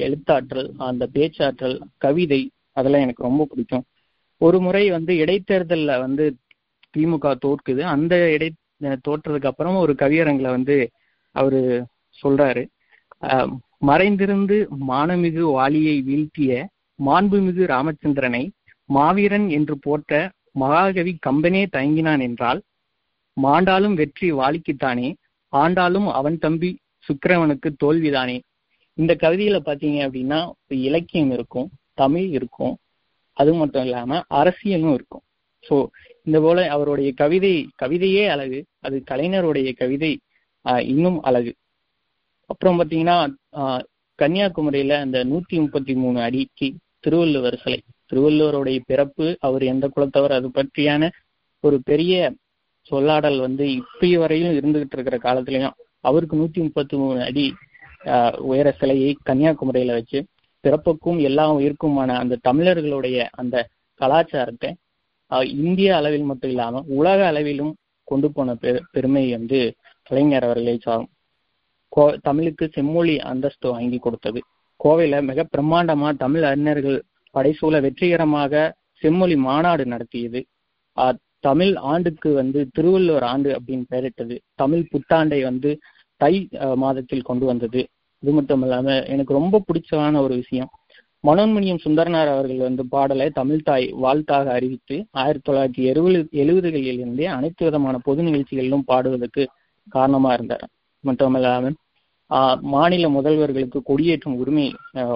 எழுத்தாற்றல் 0.05 0.69
அந்த 0.89 1.03
பேச்சாற்றல் 1.15 1.76
கவிதை 1.97 2.41
அதெல்லாம் 2.72 3.03
எனக்கு 3.05 3.27
ரொம்ப 3.30 3.45
பிடிக்கும். 3.49 3.85
ஒரு 4.41 4.57
முறை 4.61 4.84
வந்து 4.89 5.14
இடைத்தேர்தலில் 5.15 6.01
வந்து 6.05 6.26
திமுக 6.93 7.34
தோற்குது. 7.45 7.81
அந்த 7.95 8.14
இடை 8.35 8.49
தோற்றதுக்கு 9.06 9.49
அப்புறம் 9.52 9.78
ஒரு 9.84 9.94
கவியரங்கில 10.02 10.49
வந்து 10.58 10.78
அவரு 11.36 11.62
சொல்றாரு. 12.18 12.64
மறைந்திருந்து 13.90 14.58
மானமிகு 14.90 15.44
வாலியை 15.58 15.98
வீழ்த்திய 16.08 16.52
மாண்புமிகு 16.99 17.64
ராமச்சந்திரனை 17.74 18.44
மாவீரன் 18.90 19.48
என்று 19.49 19.76
போற்ற 19.86 20.12
மகாகவி 20.54 21.14
கம்பனே 21.26 21.62
தயங்கினான் 21.76 22.22
என்றால் 22.28 22.60
மாண்டாலும் 23.38 23.95
வெற்றி 24.02 24.28
வாலிக்குத்தானே 24.32 25.10
ஆண்டாலும் 25.54 26.08
அவன் 26.20 26.38
தம்பி 26.45 26.70
சுக்கிரவனுக்கு 27.08 27.70
தோல்விதானே. 27.84 28.38
இந்த 28.98 29.12
கவிதையில 29.24 29.58
பாத்தீங்க 29.66 29.99
அப்படின்னா 30.08 30.40
இலக்கியம் 30.88 31.32
இருக்கும் 31.32 31.68
தமிழ் 31.94 32.28
இருக்கும் 32.38 32.74
அது 33.38 33.52
மட்டும் 33.54 33.86
இல்லாம 33.88 34.20
அரசியலும் 34.40 34.95
இருக்கும். 34.98 35.24
ஸோ 35.64 35.76
இந்த 36.28 36.40
போல 36.45 36.60
அவருடைய 36.76 37.10
கவிதை 37.16 37.54
கவிதையே 37.84 38.24
அழகு. 38.28 38.60
அது 38.86 38.98
கலைஞருடைய 39.12 39.70
கவிதை 39.82 40.12
இன்னும் 40.91 41.20
அழகு. 41.22 41.52
அப்புறம் 42.49 42.78
பாத்தீங்கன்னா 42.80 43.18
கன்னியாகுமரியில 44.20 44.94
அந்த 45.06 45.18
நூத்தி 45.26 45.56
முப்பத்தி 45.64 45.94
மூணு 45.94 46.20
அடிக்கு 46.22 46.68
திருவள்ளுவர் 46.99 47.58
சிலை. 47.64 47.80
திருவள்ளுவருடைய 48.12 48.78
பிறப்பு 48.86 49.26
அவர் 49.40 49.64
எந்த 49.64 49.86
குலத்தவர் 49.95 50.34
அது 50.38 50.48
பற்றியான 50.54 51.10
ஒரு 51.64 51.78
பெரிய 51.84 52.34
சொல்லாடல் 52.91 53.40
வந்து 53.40 53.66
இப்பய 53.80 54.16
வரையிலும் 54.20 54.58
இருந்துகிட்டு 54.60 54.95
இருக்கிற 54.98 55.18
காலத்திலயும் 55.18 55.76
அவருக்கு 55.99 56.36
நூத்தி 56.38 56.60
முப்பத்தி 56.62 56.95
மூணு 56.98 57.20
அடி 57.22 57.45
உயர 58.49 58.68
சிலையை 58.72 59.12
கன்னியாகுமரியில 59.30 59.95
வச்சு 59.99 60.20
பிறப்புக்கும் 60.64 61.20
எல்லா 61.22 61.45
உயிருக்குமான 61.56 62.12
அந்த 62.22 62.40
தமிழர்களுடைய 62.41 63.28
அந்த 63.32 63.56
கலாச்சாரத்தை 63.99 64.70
இந்திய 65.64 65.90
அளவில் 65.99 66.30
மட்டும் 66.30 66.52
இல்லாம 66.54 66.82
உலக 66.99 67.20
அளவிலும் 67.32 67.74
கொண்டு 68.08 68.28
போன 68.36 68.56
பெருமை 68.95 69.24
வந்து 69.36 69.60
கலைஞர் 70.10 70.45
அவர்களை 70.48 70.76
சாரும் 70.86 71.10
கோ 71.94 72.04
தமிழுக்கு 72.28 72.66
செம்மொழி 72.76 73.16
அந்தஸ்து 73.32 73.68
வாங்கி 73.74 73.98
கொடுத்தது. 74.06 74.40
கோவையில 74.80 75.16
மிக 75.30 75.45
பிரம்மாண்டமா 75.54 76.10
தமிழ் 76.24 76.45
அறிஞர்கள் 76.49 76.98
படைசூழ 77.36 77.76
வெற்றிகரமாக 77.86 78.54
செம்மொழி 79.02 79.36
மாநாடு 79.48 79.84
நடத்தியது. 79.94 80.41
தமிழ் 81.48 81.74
ஆண்டுக்கு 81.91 82.30
வந்து 82.40 82.60
திருவள்ளுவர் 82.76 83.26
ஆண்டு 83.32 83.49
அப்படின்னு 83.58 83.86
பெயரிட்டது. 83.94 84.36
தமிழ் 84.62 84.90
புத்தாண்டை 84.94 85.40
வந்து 85.49 85.72
தை 86.22 86.34
மாதத்தில் 86.84 87.28
கொண்டு 87.30 87.45
வந்தது. 87.45 87.82
இது 88.24 88.32
மட்டும் 88.38 88.64
இல்லாம 88.66 88.88
எனக்கு 89.14 89.34
ரொம்ப 89.40 89.62
பிடிச்சமான 89.68 90.22
ஒரு 90.26 90.36
விஷயம். 90.41 90.70
மனோன்மணியம் 91.28 91.82
சுந்தரனார் 91.84 92.30
அவர்கள் 92.34 92.66
வந்து 92.68 92.84
பாடலை 92.94 93.26
தமிழ் 93.30 93.64
தாய் 93.64 93.86
வாழ்த்தாக 94.04 94.52
அறிவித்து 94.58 94.95
ஆயிரத்தி 95.22 95.48
தொள்ளாயிரத்தி 95.48 95.84
எழுபது 95.91 96.20
எழுபதுகளில் 96.44 97.02
இருந்தே 97.04 97.26
அனைத்து 97.38 97.64
விதமான 97.66 97.95
பொது 98.08 98.22
நிகழ்ச்சிகளிலும் 98.24 98.88
பாடுவதற்கு 98.91 99.44
காரணமா 99.88 100.32
இருந்தார். 100.34 100.66
மட்டும் 101.04 101.36
இல்லாமல் 101.36 101.76
மாநில 102.74 103.10
முதல்வர்களுக்கு 103.10 103.80
கொடியேற்றும் 103.90 104.38
உரிமை 104.41 104.68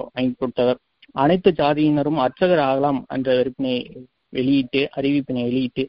வாங்கி 0.06 0.34
கொடுத்தவர். 0.34 0.78
அனைத்து 1.14 1.50
ஜாதியினரும் 1.60 2.20
அர்ச்சகர் 2.24 2.62
ஆகலாம் 2.68 3.00
என்ற 3.14 3.30
விற்பனை 3.38 3.74
வெளியிட்டு 4.36 4.82
அறிவிப்பினை 4.96 5.42
வெளியிட்டு 5.48 5.84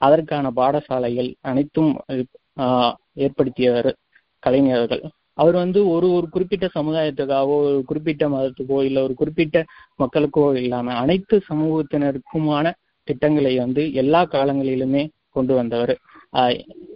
அதற்கான 0.00 0.50
பாடசாலைகள் 0.58 1.30
அனைத்தும் 1.50 1.92
ஏற்படுத்தியவர் 3.24 3.90
கலைஞர்கள் 4.42 5.02
அவர் 5.38 5.56
வந்து 5.62 5.80
ஒரு 5.94 6.06
ஒரு 6.16 6.26
குறிப்பிட்ட 6.34 6.66
சமுதாயத்துக்காகவோ 6.74 7.56
ஒரு 7.68 7.80
குறிப்பிட்ட 7.84 8.24
மதத்துக்கோ 8.28 8.78
இல்லை 8.88 9.00
ஒரு 9.02 9.14
குறிப்பிட்ட 9.14 9.58
மக்களுக்கோ 10.02 10.44
இல்லாம 10.62 10.94
அனைத்து 11.02 11.36
சமூகத்தினருக்குமான 11.50 12.72
திட்டங்களை 13.08 13.52
வந்து 13.58 13.82
எல்லா 14.02 14.20
காலங்களிலுமே 14.34 15.02
கொண்டு 15.36 15.52
வந்தவர். 15.54 15.94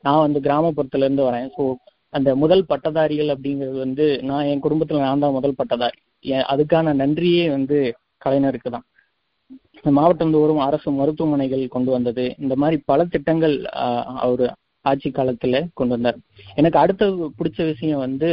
நான் 0.07 0.25
வந்து 0.27 0.39
கிராமப்புறத்துல 0.41 1.07
இருந்து 1.07 1.27
வரேன். 1.29 1.49
ஸோ 1.57 1.65
அந்த 2.15 2.31
முதல் 2.37 2.65
பட்டதாரிகள் 2.67 3.33
அப்படிங்கிறது 3.35 3.79
வந்து 3.79 4.07
நான் 4.31 4.49
என் 4.53 4.65
குடும்பத்துல 4.65 5.05
நான் 5.07 5.23
தான் 5.25 5.37
முதல் 5.39 5.59
பட்டதாரி. 5.61 5.99
அதுக்கான 6.53 6.95
நன்றியே 7.03 7.45
வந்து 7.57 7.79
கலைஞருக்கு 8.25 8.71
தான். 8.75 8.87
இந்த 9.79 10.29
தோறும் 10.35 10.65
அரசு 10.67 10.89
மருத்துவமனைகள் 10.99 11.63
கொண்டு 11.69 11.91
வந்தது. 11.91 12.25
இந்த 12.39 12.55
மாதிரி 12.57 12.77
பல 12.91 13.05
திட்டங்கள் 13.15 13.55
அவர் 14.25 14.45
ஆட்சி 14.91 15.09
காலத்துல 15.11 15.57
கொண்டு 15.79 15.95
வந்தார். 15.95 16.19
எனக்கு 16.61 16.79
அடுத்த 16.83 17.07
பிடிச்ச 17.39 17.59
விஷயம் 17.71 18.03
வந்து 18.07 18.29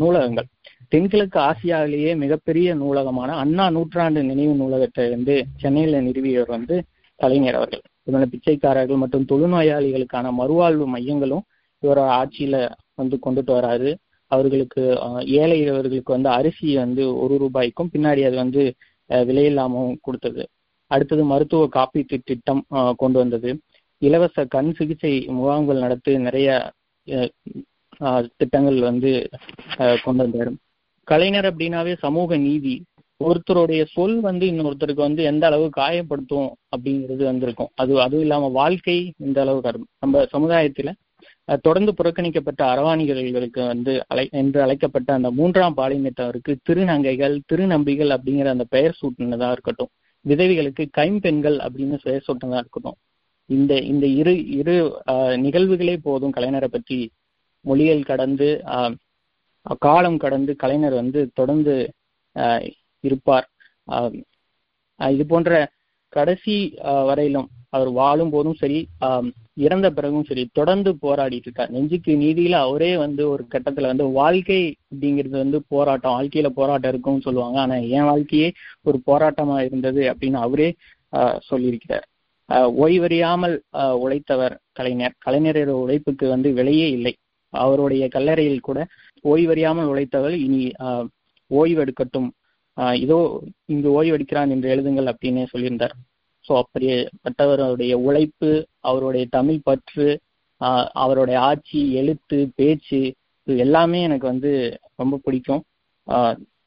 நூலகங்கள். 0.00 0.48
தென்கிழக்கு 0.92 1.38
ஆசியாவிலேயே 1.40 2.12
மிகப்பெரிய 2.22 2.68
நூலகமான 2.74 3.34
அண்ணா 3.42 3.66
நூற்றாண்டு 3.76 4.20
நினைவு 4.30 4.54
நூலகத்தை 4.62 5.04
வந்து 5.14 5.34
சென்னையில 5.62 6.00
நிறுவியவர் 6.06 6.54
வந்து 6.56 6.76
கலைஞர் 7.20 7.58
அவர்கள். 7.60 7.82
இதனால 8.06 8.26
பிச்சைக்காரர்கள் 8.34 9.02
மற்றும் 9.02 9.26
தொழுநோயாளிகளுக்கான 9.32 10.28
மறுவாழ்வு 10.40 10.86
மையங்களும் 10.94 11.44
இவரோட 11.82 12.00
ஆட்சியில 12.20 12.56
வந்து 13.00 13.16
கொண்டுட்டு 13.24 13.52
வராரு. 13.58 13.90
அவர்களுக்கு 14.30 14.82
ஏழைகளுக்கு 15.40 16.14
வந்து 16.16 16.30
அரிசி 16.38 16.68
வந்து 16.82 17.04
ஒரு 17.22 17.34
ரூபாய்க்கும் 17.42 17.90
பின்னாடி 17.92 18.22
அது 18.28 18.36
வந்து 18.44 18.62
விலையில்லாமவும் 19.10 19.96
கொடுத்தது. 20.06 20.42
அடுத்தது 20.90 21.22
மருத்துவ 21.24 21.68
காப்பீட்டு 21.74 22.16
திட்டம் 22.28 22.62
கொண்டு 22.96 23.18
வந்தது. 23.18 23.50
இலவச 24.06 24.44
கண் 24.54 24.70
சிகிச்சை 24.78 25.12
முகாம்கள் 25.38 25.82
நடத்தி 25.84 26.12
நிறைய 26.26 26.48
திட்டங்கள் 28.38 28.78
வந்து 28.88 29.10
கொண்டு 30.04 30.22
வந்தார். 30.24 30.50
கலைஞர் 31.08 31.48
அப்படின்னாவே 31.50 31.92
சமூக 32.04 32.36
நீதி. 32.46 32.74
ஒருத்தருடைய 33.20 33.82
சொல் 33.94 34.16
வந்து 34.28 34.44
இன்னொருத்தருக்கு 34.50 35.02
வந்து 35.06 35.22
எந்த 35.30 35.44
அளவு 35.48 35.66
காயப்படுத்தும் 35.76 36.48
அப்படிங்கிறது 36.76 37.24
வந்திருக்கும். 37.30 37.70
அது 37.82 37.92
அதுவும் 38.04 38.24
இல்லாம 38.26 38.48
வாழ்க்கை 38.60 38.96
இந்த 39.26 39.38
அளவுக்கு 39.40 39.84
நம்ம 40.04 40.24
சமுதாயத்துல 40.34 40.92
தொடர்ந்து 41.60 41.92
புறக்கணிக்கப்பட்ட 41.98 42.60
அரவாணிகளுக்கு 42.72 43.62
வந்து 43.66 43.92
அழை 44.06 44.26
என்று 44.42 44.58
அழைக்கப்பட்ட 44.62 45.12
அந்த 45.18 45.30
மூன்றாம் 45.38 45.76
பாலினத்தவருக்கு 45.76 46.52
திருநங்கைகள் 46.68 47.36
திருநம்பிகள் 47.52 48.14
அப்படிங்கிற 48.16 48.48
அந்த 48.54 48.66
பெயர் 48.74 48.98
சூட்டினதா 49.00 49.50
இருக்கட்டும். 49.50 49.92
விதவிகளுக்கு 50.24 50.84
கைம்பெண்கள் 50.98 51.58
அப்படின்னு 51.66 51.98
பெயர் 52.02 52.26
சூட்டினதா 52.28 52.60
இருக்கட்டும். 52.64 52.98
இந்த 53.50 53.72
இந்த 53.92 54.06
இரு 54.20 54.34
இரு 54.60 54.74
நிகழ்வுகளே 55.44 55.96
போதும் 56.06 56.34
கலைஞரை 56.36 56.68
பற்றி 56.72 56.98
மொழிகள் 57.64 58.08
கடந்து 58.10 58.48
காலம் 59.86 60.18
கடந்து 60.24 60.52
கலைஞர் 60.62 61.00
வந்து 61.00 61.20
தொடர்ந்து 61.38 61.74
இருப்பார். 63.04 63.46
இது 65.00 65.24
போன்ற 65.32 65.50
கடைசி 66.12 66.54
வரையிலும் 67.08 67.48
அவர் 67.76 67.90
வாழும் 67.98 68.32
போதும் 68.34 68.56
சரி 68.60 68.78
இறந்த 69.64 69.86
பிறகும் 69.96 70.26
சரி 70.28 70.44
தொடர்ந்து 70.58 70.90
போராடிட்டு 71.04 71.46
இருக்கார். 71.48 71.72
நெஞ்சுக்கு 71.74 72.12
நீதியில 72.22 72.56
அவரே 72.66 72.92
வந்து 73.04 73.22
ஒரு 73.32 73.42
கட்டத்துல 73.54 73.90
வந்து 73.92 74.06
வாழ்க்கை 74.20 74.60
அப்படிங்கிறது 74.90 75.36
வந்து 75.44 75.58
போராட்டம் 75.74 76.16
வாழ்க்கையில 76.16 76.50
போராட்டம் 76.58 76.92
இருக்கும்னு 76.92 77.26
சொல்லுவாங்க. 77.26 77.58
ஆனா 77.64 77.76
என் 77.96 78.08
வாழ்க்கையே 78.10 78.48
ஒரு 78.88 79.00
போராட்டமா 79.10 79.58
இருந்தது 79.68 80.02
அப்படின்னு 80.12 80.40
அவரே 80.46 80.68
சொல்லியிருக்கிறார். 81.50 82.06
ஓய்வறியாமல் 82.82 83.54
உழைத்தவர் 84.04 84.54
கலைஞர். 84.78 85.14
கலைஞரோட 85.26 85.72
உழைப்புக்கு 85.82 86.26
வந்து 86.34 86.48
விலையே 86.58 86.88
இல்லை. 86.96 87.14
அவருடைய 87.52 88.04
கல்லறையில் 88.14 88.66
கூட 88.68 88.78
ஓய்வறியாமல் 89.24 89.90
உழைத்தவர் 89.92 90.36
இனி 90.46 90.62
ஓய்வெடுக்கட்டும். 91.50 92.28
இதோ 93.04 93.18
இங்கு 93.72 93.88
ஓய்வெடுக்கிறான் 93.98 94.52
என்று 94.54 94.68
எழுதுங்கள் 94.74 95.10
அப்படின்னே 95.12 95.44
சொல்லியிருந்தார். 95.52 95.94
ஸோ 96.44 96.52
அப்படிப்பட்டவருடைய 96.62 97.94
உழைப்பு 98.08 98.50
அவருடைய 98.90 99.24
தமிழ் 99.36 99.64
பற்று 99.68 100.08
அவருடைய 101.02 101.36
ஆட்சி 101.48 101.80
எழுத்து 102.00 102.38
பேச்சு 102.58 103.00
இது 103.46 103.56
எல்லாமே 103.64 104.00
எனக்கு 104.08 104.26
வந்து 104.32 104.50
ரொம்ப 105.00 105.14
பிடிக்கும். 105.24 105.62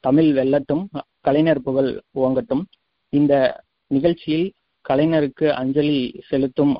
தமிழ் 0.06 0.28
வெல்லட்டும் 0.38 0.84
கலைஞர் 1.26 1.64
புகழ் 1.66 1.90
ஓங்கட்டும். 2.24 2.64
இந்த 3.12 3.34
நிகழ்ச்சியில் 3.90 4.46
கலைஞருக்கு 4.88 5.46
அஞ்சலி 5.52 5.98
செலுத்தும் 6.28 6.74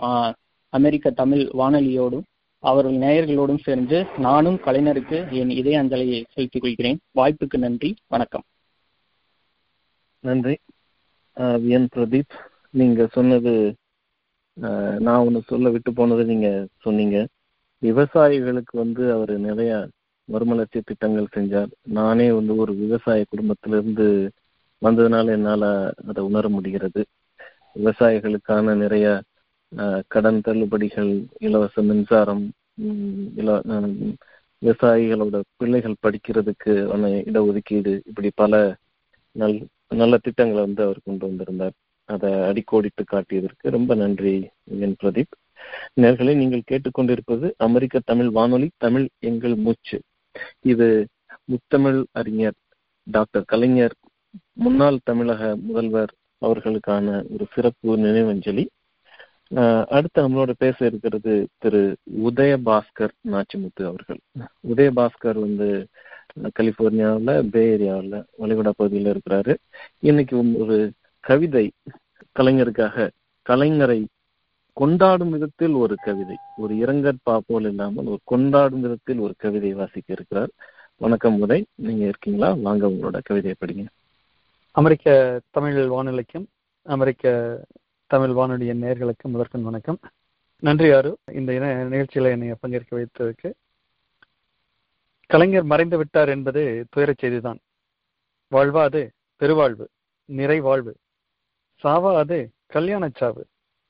அமெரிக்க 0.72 1.10
தமிழ் 1.10 1.42
வானொலியோடும் 1.52 2.26
அவர்கள் 2.62 2.96
நேயர்களோடும் 2.98 3.62
சேர்ந்து 3.62 3.98
நானும் 4.18 4.58
கலைஞருக்கு 4.66 5.18
என் 5.30 5.50
இதய 5.50 5.82
அஞ்சலியை 5.82 6.20
செலுத்திக் 6.32 6.62
கொள்கிறேன். 6.62 6.98
வாய்ப்புக்கு 7.14 7.58
நன்றி. 7.58 7.90
வணக்கம். 8.06 8.44
நன்றி. 10.20 10.54
என் 11.76 11.88
பிரதீப் 11.94 12.34
நீங்க 12.70 13.06
சொன்னது 13.06 13.52
நான் 15.06 15.24
ஒன்று 15.26 15.40
சொல்ல 15.46 15.70
விட்டு 15.70 15.92
போனது 15.92 16.24
நீங்க 16.24 16.48
சொன்னீங்க. 16.80 17.16
விவசாயிகளுக்கு 17.82 18.74
வந்து 18.82 19.12
அவர் 19.12 19.32
நிறைய 19.38 19.72
மறுமலர்ச்சி 20.28 20.80
திட்டங்கள் 20.84 21.32
செஞ்சார். 21.36 21.70
நானே 21.98 22.26
வந்து 22.32 22.56
ஒரு 22.56 22.72
விவசாய 22.74 23.24
குடும்பத்திலிருந்து 23.28 24.06
வந்ததுனால 24.82 25.26
என்னால 25.26 25.64
அதை 26.08 26.20
உணர 26.24 26.48
முடிகிறது. 26.48 27.02
விவசாயிகளுக்கான 27.76 28.74
நிறைய 28.82 29.06
கடன் 30.06 30.40
தள்ளுபடிகள் 30.46 31.12
இலவச 31.46 31.82
மின்சாரம் 31.82 32.44
இல 33.40 33.58
விவசாயிகளோட 34.62 35.36
பிள்ளைகள் 35.56 36.02
படிக்கிறதுக்கு 36.04 36.74
ஆன 36.92 37.08
இடஒதுக்கீடு 37.30 37.92
இப்படி 38.10 38.30
பல 38.34 38.62
நல் 39.36 39.56
நல்ல 40.00 40.14
திட்டங்களை 40.22 40.60
வந்து 40.64 40.82
அவர் 40.82 41.00
கொண்டு 41.04 41.24
வந்திருந்தார். 41.26 41.74
அதை 42.08 42.30
அடிக்கோடிட்டு 42.48 43.02
காட்டியதற்கு 43.12 43.74
ரொம்ப 43.76 43.92
நன்றி 43.94 44.34
என் 44.84 44.96
பிரதீப். 45.02 45.34
நேர்களை 46.00 46.32
நீங்கள் 46.40 46.68
கேட்டுக்கொண்டிருப்பது 46.70 47.46
அமெரிக்க 47.66 48.00
தமிழ் 48.10 48.30
வானொலி 48.30 48.68
தமிழ் 48.84 49.06
எங்கள் 49.28 49.56
மூச்சு. 49.64 49.98
இது 50.72 50.88
முத்தமிழ் 51.52 52.00
அறிஞர் 52.20 52.58
டாக்டர் 53.06 53.48
கலைஞர் 53.52 53.96
முன்னாள் 54.64 55.04
தமிழக 55.04 55.42
முதல்வர் 55.66 56.12
அவர்களுக்கான 56.48 57.16
ஒரு 57.34 57.46
சிறப்பு 57.54 57.96
நினைவஞ்சலி. 58.06 58.64
அடுத்து 59.96 60.18
நம்மளோட 60.24 60.52
பேச 60.62 60.76
இருக்கிறது 60.86 61.32
திரு 61.62 61.82
உதயபாஸ்கர் 62.28 63.14
நாச்சிமுத்து 63.32 63.82
அவர்கள். 63.90 64.20
உதயபாஸ்கர் 64.74 65.38
வந்து 65.46 65.68
கலிபோர்னியாவில் 66.58 67.48
பே 67.54 67.62
ஏரியாவில் 67.74 68.16
வளைகுடா 68.40 68.72
பகுதியில் 68.80 69.10
இருக்கிறாரு. 69.14 69.54
இன்னைக்கு 70.08 70.36
ஒரு 70.62 70.78
கவிதை 71.24 71.66
கலைஞருக்காக 72.38 73.08
கலைஞரை 73.46 73.98
கொண்டாடும் 74.76 75.30
விதத்தில் 75.30 75.74
ஒரு 75.82 75.94
கவிதை. 76.06 76.36
ஒரு 76.62 76.72
இரங்கற்பா 76.74 77.34
போல் 77.46 77.68
இல்லாமல் 77.70 78.08
ஒரு 78.12 78.20
கொண்டாடும் 78.32 78.80
விதத்தில் 78.80 79.20
ஒரு 79.26 79.34
கவிதை 79.44 79.72
வாசிக்க 79.80 80.16
இருக்கிறார். 80.18 80.52
வணக்கம் 80.96 81.38
உதய் 81.44 81.64
நீங்க 81.86 82.04
இருக்கீங்களா? 82.04 82.50
வாங்க 82.66 82.86
உங்களோட 82.86 83.20
கவிதையை 83.22 83.56
படிங்க. 83.60 83.84
அமெரிக்க 84.74 85.40
தமிழ் 85.50 85.86
வானொலிக்கும் 85.86 86.48
அமெரிக்க 86.82 87.64
தமிழ் 88.06 88.30
வானொலிய 88.30 88.74
நேர்களுக்கும் 88.74 89.30
முதற்கண் 89.30 89.62
வணக்கம். 89.62 89.98
நன்றி 90.58 90.88
யாரு 90.88 91.18
இந்த 91.32 91.54
இன- 91.54 91.88
நிகழ்ச்சியில 91.88 92.30
என்னை 92.30 92.54
பங்கேற்க 92.60 92.96
வைத்ததுக்கு. 92.96 93.52
கலைஞர் 95.26 95.62
மறைந்து 95.62 95.96
விட்டார் 95.96 96.28
என்பது 96.28 96.86
துயரச் 96.90 97.24
செய்திதான். 97.24 97.58
வாழ்வா 98.50 98.82
அது 98.82 99.12
பெருவாழ்வு 99.36 99.90
நிறைவாழ்வு. 100.32 100.94
சாவா 101.82 102.16
அது 102.16 102.52
சாவு 103.14 103.46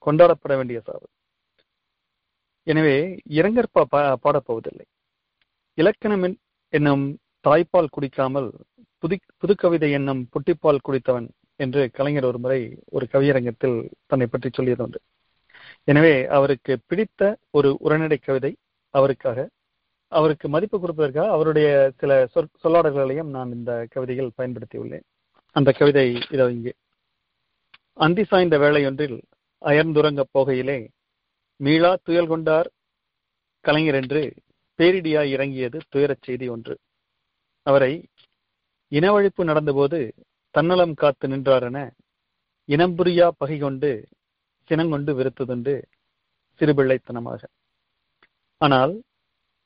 கொண்டாடப்பட 0.06 0.56
வேண்டிய 0.56 0.80
சாவு. 0.80 1.08
எனவே 2.62 3.20
இரங்கற்பா 3.28 3.82
பா 3.88 4.18
பாடப்போவதில்லை 4.24 4.84
இலக்கணம் 5.74 6.22
என்- 6.22 6.38
என்னும் 6.68 7.18
தாய்ப்பால் 7.44 7.94
குடிக்காமல் 7.96 8.48
புது 9.02 9.16
புதுக்கவிதை 9.40 9.88
என்னும் 9.90 10.28
புட்டிப்பால் 10.34 10.84
குடித்தவன் 10.88 11.26
என்று 11.56 11.90
கலைஞர் 11.90 12.24
ஒரு 12.24 12.38
முறை 12.38 12.60
ஒரு 12.84 13.06
கவியரங்கத்தில் 13.12 13.76
தன்னை 14.06 14.26
பற்றி 14.26 14.48
சொல்லியது 14.52 14.82
உண்டு. 14.82 15.00
எனவே 15.84 16.14
அவருக்கு 16.26 16.72
பிடித்த 16.86 17.22
ஒரு 17.50 17.70
உரைநடை 17.78 18.18
கவிதை 18.18 18.52
அவருக்காக. 18.94 19.48
அவருக்கு 20.12 20.46
மதிப்பு 20.48 20.76
கொடுப்பதற்காக 20.78 21.28
அவருடைய 21.28 21.68
சில 21.96 22.12
சொற் 22.34 22.50
சொல்லாடல்களையும் 22.62 23.30
நான் 23.36 23.52
இந்த 23.52 23.72
கவிதையில் 23.90 24.34
பயன்படுத்தியுள்ளேன். 24.38 25.04
அந்த 25.56 25.70
கவிதை 25.72 26.06
இதோ 26.30 26.46
இங்கே. 26.50 26.72
அந்தி 27.92 28.24
சாய்ந்த 28.24 28.56
வேளையொன்றில் 28.58 29.18
அயர்ந்துறங்கப் 29.62 30.32
போகையிலே 30.38 30.78
மீளா 31.60 31.92
துயல் 32.02 32.26
கொண்டார் 32.26 32.68
கலைஞர் 33.64 33.94
என்று 33.94 34.22
பேரிடியாய் 34.78 35.32
இறங்கியது 35.36 35.78
துயரச் 35.88 36.24
செய்தி 36.26 36.48
ஒன்று. 36.48 36.74
அவரை 37.66 37.92
இனவழிப்பு 38.92 39.42
நடந்தபோது 39.50 39.98
தன்னலம் 40.54 40.94
காத்து 40.94 41.26
நின்றாரென 41.28 41.78
இனம் 42.68 42.94
புரியா 42.98 43.26
பகை 43.38 43.56
கொண்டு 43.58 43.90
சினங்கொண்டு 44.70 45.12
வெறுத்ததுண்டு 45.18 45.74
சிறுபிள்ளைத்தனமாக. 46.60 47.40
ஆனால் 48.60 48.92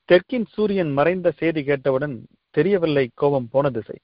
தெற்கின் 0.08 0.46
சூரியன் 0.54 0.92
மறைந்த 0.98 1.28
செய்தி 1.40 1.62
கேட்டவுடன் 1.64 2.16
தெரியவில்லை 2.54 3.04
கோபம் 3.14 3.48
போன 3.50 3.70
திசை. 3.70 3.98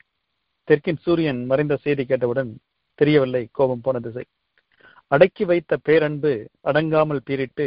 தெற்கின் 0.68 1.00
சூரியன் 1.04 1.40
மறைந்த 1.46 1.74
செய்தி 1.84 2.04
கேட்டவுடன் 2.04 2.50
தெரியவில்லை 2.98 3.42
கோபம் 3.52 3.80
போன 3.80 4.00
திசை. 4.00 4.24
அடக்கி 5.10 5.44
வைத்த 5.44 5.72
பேரன்பு 5.86 6.32
அடங்காமல் 6.60 7.24
பீரிட்டு 7.28 7.66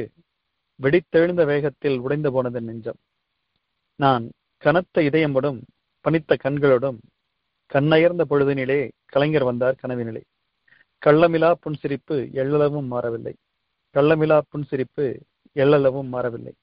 வெடித்தெழுந்த 0.79 1.41
வேகத்தில் 1.45 1.97
உடைந்து 1.99 2.29
போனது 2.31 2.61
நெஞ்சம். 2.61 2.99
நான் 3.99 4.25
கனத்த 4.63 5.01
இதயமுடன் 5.01 5.59
பனித்த 6.07 6.33
கண்களோடும் 6.43 6.99
கண்ணயர்ந்த 7.71 8.23
பொழுதினிலே 8.31 8.77
கலைஞர் 9.13 9.45
வந்தார் 9.47 9.79
கனவினிலே. 9.81 10.21
கள்ளமிலா 11.01 11.49
புன்சிரிப்பு 11.63 12.15
எள்ளளவும் 12.41 12.87
மாறவில்லை. 12.93 13.33
கள்ளமிலா 13.95 14.37
புன்சிரிப்பு 14.51 15.05
எள்ளளவும் 15.63 16.09
மாறவில்லை. 16.13 16.53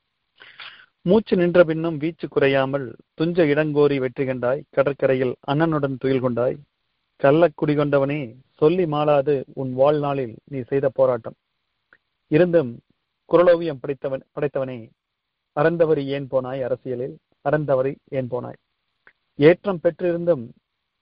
மூச்சு 1.08 1.34
நின்ற 1.36 1.64
பின்னும் 1.64 1.98
வீச்சு 2.02 2.26
குறையாமல் 2.28 2.86
துஞ்ச 3.18 3.46
இடங்கோரி 3.52 3.98
வெற்றி 4.04 4.24
கண்டாய் 4.24 4.64
கடற்கரையில் 4.76 5.34
அண்ணனுடன் 5.52 6.00
துயில் 6.02 6.24
கொண்டாய் 6.26 6.56
கள்ளக்குடி 7.20 7.74
கொண்டவனே 7.76 8.20
சொல்லி 8.60 8.86
மாளாது 8.94 9.34
உன் 9.60 9.72
வாழ்நாளில் 9.80 10.34
நீ 10.52 10.60
செய்த 10.70 10.88
போராட்டம். 10.98 11.38
இருந்தும் 12.30 12.72
குரலோவியம் 13.30 13.82
படைத்தவன் 13.82 14.26
படைத்தவனே 14.34 14.78
அறந்தவரி 15.56 16.04
ஏன் 16.16 16.28
போனாய் 16.32 16.64
அரசியலில்? 16.68 17.16
அறந்தவரி 17.48 17.94
ஏன் 18.18 18.30
போனாய்? 18.34 18.60
ஏற்றம் 19.35 19.81
பெற்றிருந்தும் 19.82 20.51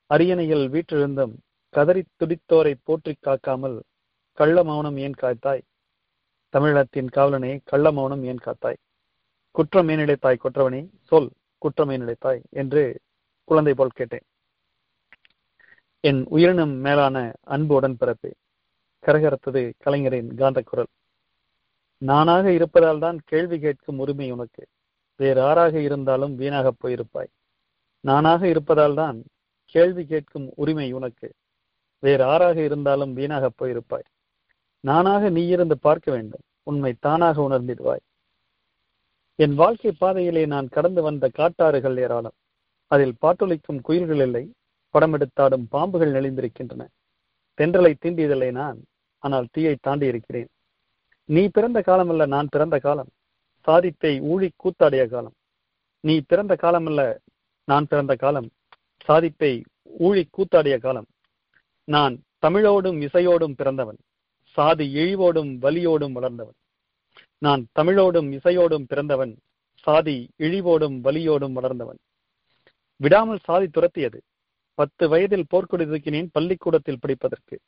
அரியணையில் 0.07 0.69
வீற்றிருந்தும் 0.69 1.35
கதறி 1.69 2.05
துடித்தோரை 2.17 2.75
போற்றி 2.83 3.17
காக்காமல் 3.21 3.83
கள்ள 4.33 4.65
மௌனம் 4.65 4.97
ஏன் 4.97 5.15
காத்தாய் 5.23 5.63
தமிழகத்தின் 6.51 7.09
காவலனே 7.17 7.61
கள்ள 7.65 7.93
மௌனம் 7.93 8.25
ஏன் 8.25 8.43
காத்தாய்? 8.45 8.77
குற்றம் 9.51 9.89
ஏன் 9.89 9.99
இழைத்தாய் 9.99 10.43
கொற்றவனே? 10.45 10.89
சொல் 11.03 11.31
குற்றம் 11.59 11.91
ஏன் 11.91 12.43
என்று 12.51 13.01
குழந்தை 13.45 13.75
போல் 13.75 13.89
கேட்டேன். 13.89 14.25
என் 16.01 16.27
உயிரினும் 16.27 16.75
மேலான 16.77 17.33
அன்பு 17.43 17.81
உடன்பிறப்பே 17.81 18.33
கரகரத்தது 19.05 19.73
கலைஞரின் 19.79 20.35
காந்த 20.35 20.63
குரல் 20.63 20.89
நானாக 21.99 22.53
இருப்பதால் 22.53 22.99
தான் 22.99 23.19
கேள்வி 23.25 23.59
கேட்கும் 23.59 23.99
உரிமை 23.99 24.31
உனக்கு. 24.31 24.67
வேறு 25.17 25.41
ஆறாக 25.41 25.81
இருந்தாலும் 25.81 26.35
வீணாக 26.35 26.73
போயிருப்பாய். 26.83 27.31
நானாக 28.03 28.49
இருப்பதால் 28.49 28.95
தான் 28.95 29.25
கேள்வி 29.65 30.07
கேட்கும் 30.07 30.53
உரிமை 30.55 30.93
உனக்கு. 30.93 31.33
வேறு 31.99 32.25
ஆறாக 32.25 32.65
இருந்தாலும் 32.65 33.13
வீணாக 33.13 33.51
போயிருப்பாய். 33.59 34.09
நானாக 34.81 35.29
நீ 35.29 35.47
இருந்து 35.47 35.79
பார்க்க 35.79 36.11
வேண்டும். 36.11 36.41
உண்மை 36.63 36.95
தானாக 37.01 37.43
உணர்ந்திடுவாய். 37.43 38.05
என் 39.35 39.55
வாழ்க்கை 39.55 39.93
பாதையிலே 39.93 40.47
நான் 40.47 40.69
கடந்து 40.69 41.03
வந்த 41.03 41.31
காட்டாறுகள் 41.35 41.99
ஏராளம். 41.99 42.33
அதில் 42.87 43.15
பாட்டொலிக்கும் 43.21 43.81
குயில்கள் 43.83 44.21
இல்லை. 44.21 44.53
படமெடுத்தாடும் 44.93 45.67
பாம்புகள் 45.73 46.13
நெளிந்திருக்கின்றன. 46.13 46.87
தென்றலை 47.57 47.95
தீண்டியதில்லை 48.03 48.51
நான். 48.51 48.85
ஆனால் 49.19 49.47
தீயை 49.51 49.77
தாண்டி 49.81 50.07
இருக்கிறேன். 50.07 50.49
நீ 51.25 51.49
பிறந்த 51.49 51.83
காலமல்ல 51.87 52.27
நான் 52.27 52.49
பிறந்த 52.51 52.79
காலம். 52.79 53.09
சாதிப்பை 53.61 54.21
ஊழி 54.21 54.51
கூத்தாடிய 54.57 55.09
காலம். 55.09 55.33
நீ 56.01 56.21
பிறந்த 56.27 56.57
காலமல்ல 56.63 57.17
நான் 57.65 57.87
பிறந்த 57.89 58.15
காலம் 58.15 58.51
சாதிப்பை 59.05 59.63
ஊழி 60.01 60.25
கூத்தாடிய 60.31 60.79
காலம். 60.79 61.07
நான் 61.85 62.23
தமிழோடும் 62.47 63.01
இசையோடும் 63.01 63.55
பிறந்தவன். 63.57 63.97
சாதி 64.45 64.95
இழிவோடும் 64.95 65.59
வலியோடும் 65.63 66.13
வளர்ந்தவன். 66.13 66.55
நான் 67.39 67.67
தமிழோடும் 67.81 68.39
இசையோடும் 68.39 68.85
பிறந்தவன். 68.89 69.37
சாதி 69.75 70.31
இழிவோடும் 70.39 71.01
வலியோடும் 71.05 71.53
வளர்ந்தவன். 71.53 71.97
விடாமல் 72.97 73.39
சாதி 73.43 73.67
துரத்தியது. 73.67 74.21
பத்து 74.75 75.09
வயதில் 75.09 75.47
போர்க்கொடி 75.51 75.85
தூக்கினேன் 75.85 76.29
பள்ளிக்கூடத்தில் 76.33 76.99
படிப்பதற்கு. 77.01 77.59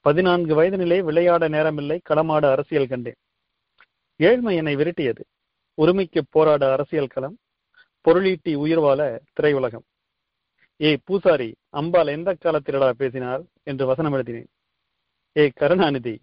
பதினான்கு 0.00 0.62
வயதினிலே 0.62 1.00
விளையாட 1.00 1.48
நேரமில்லை 1.48 1.98
களமாட 2.08 2.50
அரசியல் 2.50 2.86
கண்டேன். 2.86 3.20
ஏழ்மை 4.16 4.56
என்னை 4.56 4.76
விரட்டியது. 4.76 5.22
உரிமைக்கு 5.74 6.24
போராட 6.30 6.72
அரசியல் 6.72 7.06
களம் 7.06 7.36
பொருளீட்டி 8.04 8.52
உயிர்வாழ 8.62 9.00
திரையுலகம். 9.36 9.84
ஏ 10.80 10.90
பூசாரி 11.04 11.50
அம்பாள் 11.80 12.14
எந்த 12.16 12.30
காலத்திலடா 12.44 12.90
பேசினார் 13.00 13.42
என்று 13.62 13.84
வசனம் 13.86 14.12
எழுதினேன். 14.12 14.48
ஏ 15.36 15.44
கருணாநிதி 15.60 16.16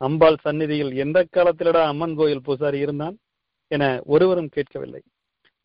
அம்பாள் 0.00 0.38
சந்நிதியில் 0.44 0.92
எந்த 1.04 1.18
காலத்திலடா 1.36 1.82
அம்மன் 1.92 2.14
கோயில் 2.14 2.44
பூசாரி 2.46 2.78
இருந்தான் 2.78 3.16
என 3.68 3.84
ஒருவரும் 4.04 4.48
கேட்கவில்லை. 4.48 5.02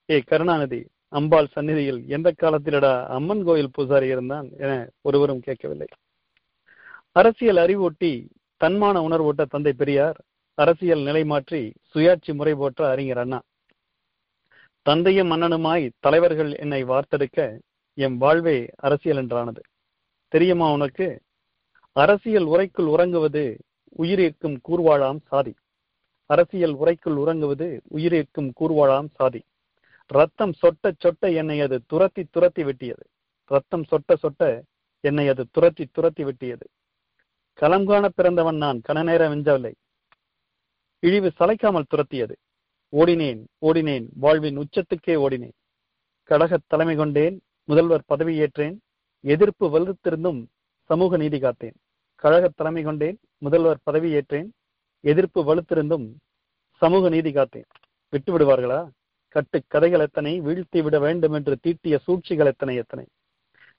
ஏ 0.09 0.17
கருணாநிதி 0.21 0.81
அம்பாள் 1.09 1.49
சந்நிதியில் 1.55 1.99
எந்த 2.07 2.29
காலத்திலடா 2.41 2.93
அம்மன் 3.17 3.43
கோயில் 3.43 3.73
பூசாரி 3.75 4.07
இருந்தான் 4.07 4.47
என 4.63 4.71
ஒருவரும் 5.01 5.39
கேட்கவில்லை. 5.39 5.87
அரசியல் 7.11 7.59
அறிவூட்டி 7.65 8.13
தன்மான 8.61 8.95
உணர்வூட்ட 9.07 9.43
தந்தை 9.45 9.73
பெரியார் 9.73 10.17
அரசியல் 10.57 11.03
நிலை 11.09 11.23
மாற்றி 11.25 11.61
சுயாட்சி 11.91 12.31
முறை 12.33 12.53
போற்ற 12.53 12.81
அறிஞர் 12.89 13.17
அண்ணா. 13.17 13.39
தந்தையும் 14.87 15.31
மன்னனுமாய் 15.31 15.89
தலைவர்கள் 15.99 16.55
என்னை 16.55 16.83
வார்த்தெடுக்க 16.83 17.59
என் 17.93 18.17
வாழ்வே 18.17 18.69
அரசியல் 18.75 19.25
என்றானது. 19.25 19.61
தெரியுமா 20.27 20.71
உனக்கு? 20.71 21.21
அரசியல் 21.91 22.45
உரைக்குள் 22.45 22.85
உறங்குவது 22.85 23.57
உயிரேற்கும் 23.97 24.57
கூர்வாழாம் 24.69 25.19
சாதி. 25.27 25.53
அரசியல் 26.25 26.75
உரைக்குள் 26.75 27.17
உறங்குவது 27.23 27.81
உயிரேற்கும் 27.95 28.51
கூர்வாழாம் 28.59 29.09
சாதி. 29.15 29.41
ரத்தம் 30.07 30.53
சொட்ட 30.61 30.91
சொட்ட 31.03 31.33
என்னை 31.35 31.61
அது 31.61 31.81
துரத்தி 31.87 32.23
துரத்தி 32.31 32.63
வெட்டியது. 32.63 33.05
ரத்தம் 33.45 33.85
சொட்ட 33.91 34.15
சொட்ட 34.21 34.61
என்னை 34.99 35.27
அது 35.27 35.45
துரத்தி 35.51 35.85
துரத்தி 35.91 36.23
வெட்டியது. 36.23 36.67
களம் 37.53 37.85
காண 37.85 38.09
பிறந்தவன் 38.09 38.57
நான் 38.57 38.81
கனநேர 38.89 39.23
வெஞ்சவில்லை 39.33 39.73
இழிவு 40.99 41.31
சளைக்காமல் 41.39 41.89
துரத்தியது. 41.89 42.35
ஓடினேன் 42.91 43.45
ஓடினேன். 43.61 44.05
வாழ்வின் 44.13 44.57
உச்சத்துக்கே 44.57 45.15
ஓடினேன். 45.25 45.55
கழக 46.23 46.57
தலைமை 46.67 46.95
கொண்டேன் 46.95 47.41
முதல்வர் 47.63 48.03
பதவியேற்றேன் 48.13 48.77
எதிர்ப்பு 49.19 49.65
வலுத்திருந்தும் 49.69 50.45
சமூக 50.83 51.17
நீதி 51.17 51.39
காத்தேன். 51.39 51.73
கழக 52.15 52.49
தலைமை 52.55 52.83
கொண்டேன் 52.83 53.19
முதல்வர் 53.37 53.79
பதவியேற்றேன் 53.91 54.49
எதிர்ப்பு 54.99 55.39
வலுத்திருந்தும் 55.43 56.11
சமூக 56.75 57.09
நீதி 57.09 57.31
காத்தேன். 57.31 57.67
விட்டு 58.09 58.39
விடுவார்களா? 58.39 58.89
கட்டு 59.29 59.63
கதைகள் 59.67 59.99
எத்தனை? 59.99 60.41
வீழ்த்தி 60.41 60.83
விட 60.83 60.99
வேண்டும் 60.99 61.31
என்று 61.31 61.57
தீட்டிய 61.61 61.97
சூழ்ச்சிகள் 61.97 62.45
எத்தனை 62.45 62.75
எத்தனை? 62.75 63.05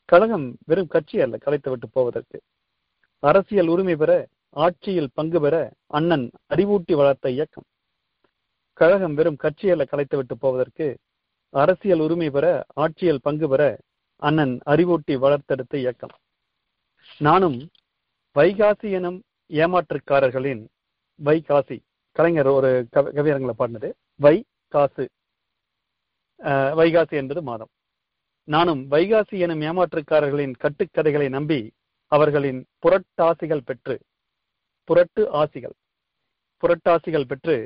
கழகம் 0.05 0.57
வெறும் 0.67 0.87
கட்சி 0.87 1.21
அல்ல 1.21 1.37
கலைத்து 1.37 1.71
விட்டு 1.71 1.89
போவதற்கு. 1.89 2.41
அரசியல் 3.19 3.67
உரிமை 3.67 3.97
பெற 3.97 4.27
ஆட்சியில் 4.51 5.11
பங்கு 5.15 5.41
பெற 5.41 5.73
அண்ணன் 5.87 6.31
அறிவூட்டி 6.55 6.93
வளர்த்த 6.93 7.31
இயக்கம். 7.31 7.65
கழகம் 8.79 9.15
வெறும் 9.15 9.37
கட்சி 9.37 9.67
கலைத்துவிட்டு 9.71 10.35
போவதற்கு 10.39 10.87
அரசியல் 11.55 12.01
உரிமை 12.01 12.31
பெற 12.31 12.47
ஆட்சியில் 12.75 13.25
பங்கு 13.27 13.47
பெற 13.49 13.63
அண்ணன் 14.23 14.55
அறிவூட்டி 14.67 15.15
வளர்த்தெடுத்த 15.25 15.75
இயக்கம். 15.77 16.15
நானும் 17.19 17.59
வைகாசி 18.35 18.89
எனும் 18.99 19.19
ஏமாற்றுக்காரர்களின் 19.63 20.63
வைகாசி 21.25 21.79
கலைஞர் 22.17 22.51
ஒரு 22.59 22.71
கவி 22.91 23.11
கவியரங்களை 23.17 23.55
பாடினது. 23.59 23.89
வை 24.15 24.37
காசு 24.69 25.05
வைகாசி 26.81 27.15
என்பது 27.23 27.43
மாதம். 27.43 27.71
நானும் 28.49 28.83
வைகாசி 28.91 29.39
எனும் 29.47 29.65
ஏமாற்றுக்காரர்களின் 29.71 30.55
கட்டுக்கதைகளை 30.65 31.29
நம்பி 31.29 31.61
அவர்களின் 32.13 32.61
புரட்டாசிகள் 32.83 33.67
பெற்று 33.69 33.97
புரட்டு 34.89 35.23
ஆசிகள். 35.43 35.77
புரட்டாசிகள் 36.63 37.29
பெற்று 37.33 37.57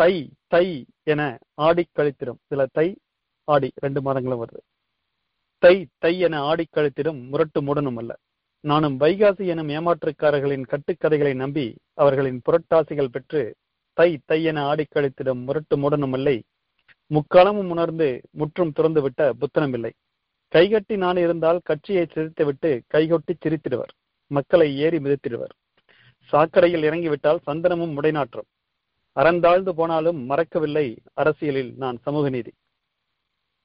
தை 0.00 0.14
தை 0.46 0.66
என 1.02 1.38
ஆடி 1.54 1.82
கழித்திடும். 1.98 2.38
சில 2.48 2.66
தை 2.72 2.96
ஆடி 3.44 3.68
ரெண்டு 3.74 4.00
மாதங்களும் 4.00 4.40
வருது. 4.42 4.60
தை 5.58 5.86
தை 5.98 6.18
என 6.18 6.40
ஆடி 6.40 6.64
கழித்திடும் 6.76 7.28
முரட்டு 7.28 7.62
முடனும் 7.62 7.96
அல்ல. 7.96 8.16
நானும் 8.60 9.00
வைகாசி 9.00 9.46
எனும் 9.46 9.68
ஏமாற்றுக்காரர்களின் 9.68 10.64
கட்டுக்கதைகளை 10.72 11.34
நம்பி 11.34 11.76
அவர்களின் 11.94 12.40
புரட்டாசிகள் 12.46 13.12
பெற்று 13.14 13.42
தை 13.92 14.18
தை 14.24 14.44
என 14.44 14.62
ஆடி 14.62 14.86
கழித்திடும் 14.94 15.42
முரட்டு 15.44 15.76
முடனும் 15.78 16.12
இல்லை. 16.12 16.42
முக்காலமும் 17.10 17.70
உணர்ந்து 17.74 18.08
முற்றும் 18.30 18.72
துறந்து 18.72 19.02
விட்ட 19.02 19.32
புத்தனம் 19.32 19.72
இல்லை. 19.72 19.92
கைகட்டி 20.48 20.96
நான் 20.96 21.16
இருந்தால் 21.16 21.60
கட்சியை 21.64 22.06
சிரித்து 22.06 22.44
விட்டு 22.44 22.82
கைகொட்டி 22.94 23.34
சிரித்திடுவர். 23.42 23.92
மக்களை 24.26 24.76
ஏறி 24.76 24.98
மிதித்திடுவர். 24.98 25.52
சாக்கடையில் 26.32 26.86
இறங்கிவிட்டால் 26.88 27.44
சந்தனமும் 27.46 27.94
முடைநாற்றம் 27.98 28.48
அறந்தாழ்ந்து 29.16 29.72
போனாலும் 29.74 30.18
மறக்கவில்லை 30.24 30.86
அரசியலில் 31.14 31.72
நான் 31.76 31.98
சமூக 32.02 32.28
நீதி. 32.28 32.52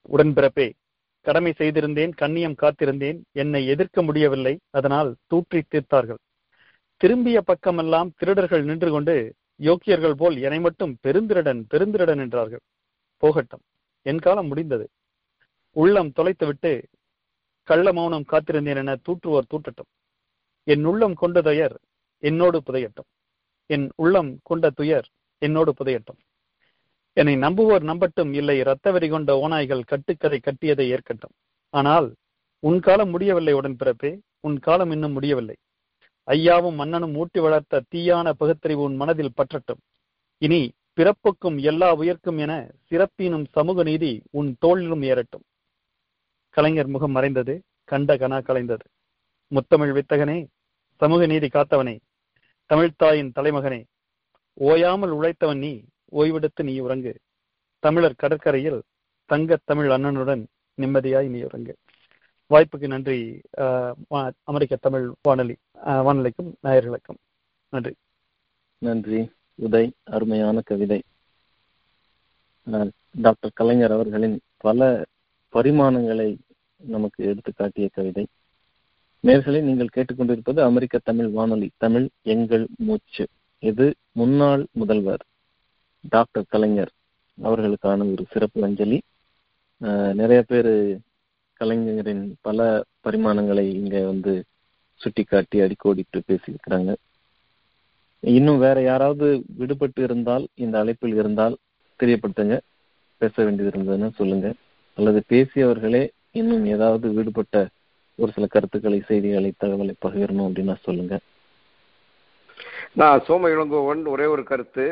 உடன்பிறப்பே 0.08 0.68
கடமை 1.26 1.52
செய்திருந்தேன் 1.58 2.12
கண்ணியம் 2.14 2.60
காத்திருந்தேன் 2.62 3.18
என்னை 3.32 3.60
எதிர்க்க 3.66 4.02
முடியவில்லை 4.02 4.54
அதனால் 4.70 5.10
தூற்றி 5.26 5.60
தீர்த்தார்கள். 5.62 6.20
திரும்பிய 7.00 7.38
பக்கமெல்லாம் 7.40 8.10
திருடர்கள் 8.16 8.64
நின்று 8.64 8.90
கொண்டு 8.90 9.16
யோக்கியர்கள் 9.60 10.18
போல் 10.20 10.36
என்னை 10.36 10.60
மட்டும் 10.60 10.92
பெருந்திருடன் 11.02 11.60
பெருந்திருடன் 11.70 12.22
என்றார்கள். 12.24 12.62
போகட்டும் 13.22 13.64
என் 14.06 14.18
காலம் 14.18 14.46
முடிந்தது. 14.46 14.86
உள்ளம் 15.76 16.12
தொலைத்துவிட்டு 16.16 16.72
கள்ள 17.68 17.92
மௌனம் 17.92 18.30
காத்திருந்தேன் 18.32 18.80
என 18.82 18.92
தூற்றுவோர் 19.06 19.50
தூட்டட்டும் 19.52 19.90
என் 20.66 20.84
உள்ளம் 20.84 21.14
கொண்ட 21.14 21.40
துயர் 21.40 21.76
என்னோடு 22.22 22.58
புதையட்டும். 22.66 23.08
என் 23.70 23.86
உள்ளம் 23.96 24.30
கொண்ட 24.42 24.70
துயர் 24.70 25.08
என்னோடு 25.38 25.74
புதையட்டும். 25.84 26.20
என்னை 27.12 27.36
நம்புவோர் 27.36 27.84
நம்பட்டும் 27.84 28.32
இல்லை 28.32 28.58
இரத்த 28.58 28.90
வெறி 28.90 29.08
கொண்ட 29.08 29.48
ஓநாய்கள் 29.48 29.82
கட்டுக்கதை 29.86 30.38
கட்டியதை 30.38 30.90
ஏற்கட்டும். 30.90 31.34
ஆனால் 31.70 32.14
உன் 32.58 32.80
காலம் 32.80 33.10
முடியவில்லை 33.10 33.54
உடன்பிறப்பே 33.54 34.18
உன் 34.40 34.58
காலம் 34.58 34.90
இன்னும் 34.90 35.12
முடியவில்லை. 35.12 35.56
ஐயாவும் 36.26 36.74
மன்னனும் 36.74 37.14
ஊட்டி 37.14 37.40
வளர்த்த 37.40 37.82
தீயான 37.94 38.30
பகுத்தறிவு 38.30 38.82
உன் 38.82 38.96
மனதில் 38.96 39.36
பற்றட்டும். 39.36 39.82
இனி 40.38 40.72
பிறப்புக்கும் 40.96 41.58
எல்லா 41.60 41.94
உயர்க்கும் 41.94 42.38
என 42.38 42.70
சிறப்பினும் 42.90 43.46
சமூக 43.50 43.82
நீதி 43.82 44.22
உன் 44.30 44.56
தோளிலும் 44.58 45.02
ஏறட்டும். 45.02 45.44
கலைஞர் 46.50 46.86
முகம் 46.86 47.10
மறைந்தது 47.10 47.62
கண்ட 47.84 48.16
கனா 48.16 48.38
கலைந்தது. 48.42 48.86
முத்தமிழ் 49.52 49.92
வித்தகனே 49.98 50.46
சமூக 50.94 51.26
நீதி 51.26 51.46
காத்தவனே. 51.46 51.98
தமிழ்த்தாயின் 52.70 53.32
தலைமகனே 53.38 53.84
ஓயாமல் 54.58 55.10
உழைத்தவன் 55.10 55.58
நீ 55.58 55.82
ஓய்வெடுத்து 56.12 56.62
நீ 56.62 56.78
உறங்கு. 56.78 57.12
தமிழர் 57.78 58.14
கடற்கரையில் 58.16 58.82
தங்க 59.24 59.58
தமிழ் 59.64 59.90
அண்ணனுடன் 59.90 60.46
நிம்மதியாய் 60.78 61.28
நீ 61.28 61.40
உறங்கு. 61.40 61.74
வாய்ப்புக்கு 62.50 62.86
நன்றி 62.86 63.40
அமெரிக்க 64.42 64.76
தமிழ் 64.80 65.12
வானொலி 65.22 65.56
வானொலிக்கும் 65.84 66.54
நாயர்களுக்கும். 66.62 67.20
நன்றி. 67.68 67.94
நன்றி. 68.78 69.20
உதய் 69.54 69.90
அருமையான 70.04 70.60
கவிதை. 70.64 71.02
டாக்டர் 73.10 73.50
கலைஞர் 73.54 73.92
அவர்களின் 73.92 74.40
பல 74.56 75.04
பரிமாணங்களை 75.52 76.38
நமக்கு 76.76 77.24
எடுத்து 77.24 77.52
காட்டிய 77.54 77.88
கவிதை. 77.92 78.26
நேர்களை 79.24 79.60
நீங்கள் 79.60 79.94
கேட்டுக்கொண்டிருப்பது 79.96 80.60
அமெரிக்க 80.60 81.00
தமிழ் 81.04 81.28
வானொலி 81.28 81.70
தமிழ் 81.76 82.08
எங்கள் 82.22 82.66
மூச்சு. 82.78 83.26
இது 83.62 83.86
முன்னாள் 84.12 84.62
முதல்வர் 84.72 85.22
டாக்டர் 86.08 86.44
கலைஞர் 86.48 86.92
அவர்களுக்கான 87.38 88.06
ஒரு 88.12 88.24
சிறப்பு 88.30 88.60
அஞ்சலி. 88.62 88.98
நிறைய 90.20 90.40
பேர் 90.42 90.72
கலைஞரின் 91.60 92.24
பல 92.40 92.60
பரிமாணங்களை 93.04 93.64
இங்க 93.80 93.96
வந்து 94.04 94.32
சுட்டிக்காட்டி 95.00 95.58
அடிக்கோடிட்டு 95.60 96.18
பேசியிருக்கிறாங்க. 96.28 96.92
இன்னும் 98.22 98.58
வேற 98.58 98.76
யாராவது 98.82 99.26
விடுபட்டு 99.58 100.00
இருந்தால் 100.08 100.44
இந்த 100.54 100.78
அழைப்பில் 100.78 101.14
இருந்தால் 101.14 101.56
தெரியப்படுத்துங்க. 102.00 102.56
பேச 103.20 103.34
வேண்டியது 103.44 103.72
இருந்ததுன்னு 103.72 104.10
சொல்லுங்க. 104.14 104.46
அல்லது 104.98 105.20
பேசியவர்களே 105.32 106.02
இன்னும் 106.40 106.64
ஏதாவது 106.74 107.06
விடுபட்ட 107.12 107.56
ஒரு 108.18 108.30
சில 108.32 108.46
கருத்துக்களை 108.46 108.98
செய்திகளை 109.00 109.50
தகவலை 109.64 109.94
பகிரணும் 110.06 110.46
அப்படின்னா 110.48 110.76
சொல்லுங்க. 110.82 111.14
நான் 113.00 113.22
சோம 113.26 113.48
இளங்கோவன் 113.54 114.02
ஒரே 114.12 114.26
ஒரு 114.34 114.42
கருத்து. 114.50 114.86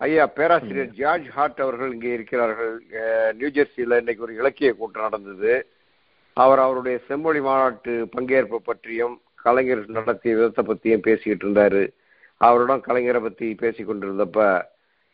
ஐயா 0.00 0.24
பேராசிரியர் 0.36 0.92
ஜார்ஜ் 0.98 1.28
ஹார்ட் 1.36 1.60
அவர்கள் 1.64 1.92
இங்கே 1.92 2.12
இருக்கிறார்கள். 2.16 2.74
நியூ 3.38 3.48
ஜெர்சியில 3.56 3.98
இன்னைக்கு 4.02 4.24
ஒரு 4.26 4.34
இலக்கிய 4.40 4.70
கூட்டம் 4.74 5.02
நடந்தது. 5.02 5.54
அவர் 6.36 6.58
அவருடைய 6.58 6.96
செம்மொழி 7.08 7.40
மாநாட்டு 7.40 7.92
பங்கேற்பு 8.14 8.58
பற்றியும் 8.68 9.14
கலைஞர் 9.44 9.84
நடத்திய 9.98 10.34
விதத்தை 10.36 10.62
பத்தியும் 10.70 11.04
பேசிக்கிட்டு 11.08 11.44
இருந்தாரு. 11.46 11.82
அவருடன் 12.40 12.86
கலைஞரை 12.88 13.20
பத்தி 13.22 13.48
பேசி 13.54 13.82
கொண்டிருந்தப்ப 13.84 14.38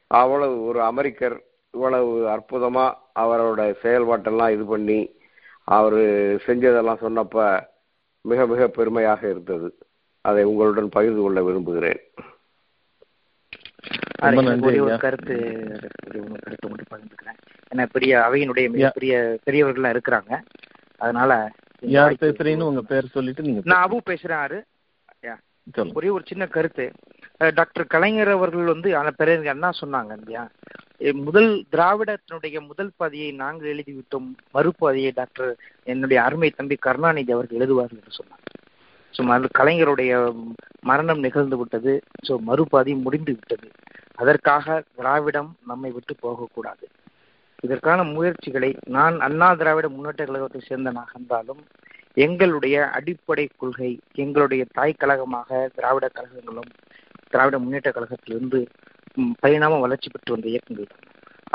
அவ்வளவு 0.06 0.54
ஒரு 0.68 0.80
அமெரிக்கர் 0.90 1.36
இவ்வளவு 1.74 2.12
அற்புதமா 2.36 2.86
அவரோட 3.22 3.62
செயல்பாட்டெல்லாம் 3.82 4.54
இது 4.56 4.64
பண்ணி 4.64 5.00
அவர் 5.64 6.00
செஞ்சதெல்லாம் 6.46 7.04
சொன்னப்ப 7.06 7.38
மிக 8.24 8.46
மிக 8.46 8.62
பெருமையாக 8.68 9.22
இருந்தது. 9.28 9.68
அதை 10.28 10.42
உங்களுடன் 10.44 10.94
பகிர்ந்து 10.96 11.22
கொள்ள 11.22 11.42
விரும்புகிறேன். 11.42 12.00
கருத்து 15.04 15.36
கருத்து 16.44 16.68
மட்டும் 16.68 16.90
பகிர்ந்துக்கிறேன். 16.92 17.38
ஏன்னா 17.70 17.84
பெரிய 17.92 18.18
அவையினுடைய 18.26 18.66
மிகப்பெரிய 18.70 19.38
பெரியவர்கள்லாம் 19.46 19.94
இருக்கிறாங்க. 19.94 20.32
அதனால 20.96 21.30
யார் 21.80 22.20
பேசுறீங்கன்னு 22.22 22.70
உங்க 22.72 22.82
பேர் 22.82 23.14
சொல்லிட்டு 23.16 23.42
நீங்க 23.42 23.60
நான் 23.64 23.86
அபு 23.90 23.96
பேசுறேன் 24.10 24.40
ஆறு. 24.44 24.60
ஒரே 25.94 26.08
ஒரு 26.08 26.24
சின்ன 26.26 26.46
கருத்து. 26.46 26.86
டாக்டர் 27.54 27.92
கலைஞர் 27.94 28.28
அவர்கள் 28.28 28.72
வந்து 28.72 28.96
அந்த 28.96 29.12
பிறகு 29.20 29.50
என்ன 29.54 29.70
சொன்னாங்க 29.80 30.12
இல்லையா 30.18 30.44
முதல் 31.26 31.50
திராவிடத்தினுடைய 31.72 32.66
முதல் 32.66 32.90
பாதியை 32.96 33.28
நாங்கள் 33.42 33.70
எழுதிவிட்டோம். 33.74 34.28
மறுபாதியை 34.54 35.10
டாக்டர் 35.14 35.52
என்னுடைய 35.82 36.22
அருமை 36.22 36.50
தம்பி 36.50 36.76
கருணாநிதி 36.76 37.32
அவர்கள் 37.32 37.60
எழுதுவார்கள் 37.60 38.00
என்று 38.00 38.18
சொன்னாங்க. 38.20 38.48
ஸோ 39.14 39.22
கலைஞருடைய 39.58 40.12
மரணம் 40.80 41.18
நிகழ்ந்து 41.18 41.56
விட்டது. 41.56 41.92
ஸோ 42.28 42.32
மறுபாதி 42.48 42.92
முடிந்து 43.06 43.32
விட்டது. 43.32 43.68
அதற்காக 44.14 44.66
திராவிடம் 44.96 45.50
நம்மை 45.66 45.90
விட்டு 45.90 46.14
போகக்கூடாது. 46.20 46.84
இதற்கான 47.62 48.00
முயற்சிகளை 48.14 48.70
நான் 48.88 49.16
அண்ணா 49.20 49.48
திராவிட 49.54 49.86
முன்னேற்ற 49.88 50.22
கழகத்தை 50.24 50.60
சேர்ந்தனாக 50.68 51.12
இருந்தாலும் 51.14 51.62
எங்களுடைய 52.24 52.76
அடிப்படை 52.98 53.44
கொள்கை 53.56 53.90
எங்களுடைய 54.14 54.62
தாய் 54.72 55.00
கழகமாக 55.02 55.68
திராவிட 55.74 56.06
கழகங்களும் 56.08 56.70
திராவிட 57.32 57.56
முன்னேற்ற 57.58 57.90
கழகத்திலிருந்து 57.92 58.60
பரிணாம 59.42 59.78
வளர்ச்சி 59.78 60.08
பெற்று 60.10 60.34
வந்த 60.34 60.48
இயக்கங்கள். 60.48 60.88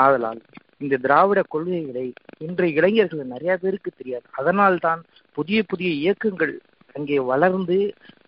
ஆதலால் 0.04 0.40
இந்த 0.84 0.94
திராவிட 0.96 1.40
கொள்கைகளை 1.48 2.06
இன்றைய 2.46 2.78
இளைஞர்கள் 2.78 3.32
நிறைய 3.34 3.52
பேருக்கு 3.56 3.90
தெரியாது. 3.90 4.26
அதனால்தான் 4.30 5.00
புதிய 5.36 5.58
புதிய 5.62 5.90
இயக்கங்கள் 6.02 6.54
அங்கே 6.96 7.18
வளர்ந்து 7.30 7.78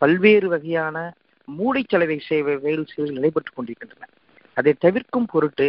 பல்வேறு 0.03 0.49
வகையான 0.55 0.97
மூளைச்சலவை 1.49 2.17
சேவை 2.29 2.55
வேலை 2.65 2.83
செயல்கள் 2.87 3.19
நடைபெற்றுக் 3.19 3.57
கொண்டிருக்கின்றன. 3.59 4.09
அதை 4.57 4.73
தவிர்க்கும் 4.85 5.31
பொருட்டு 5.33 5.69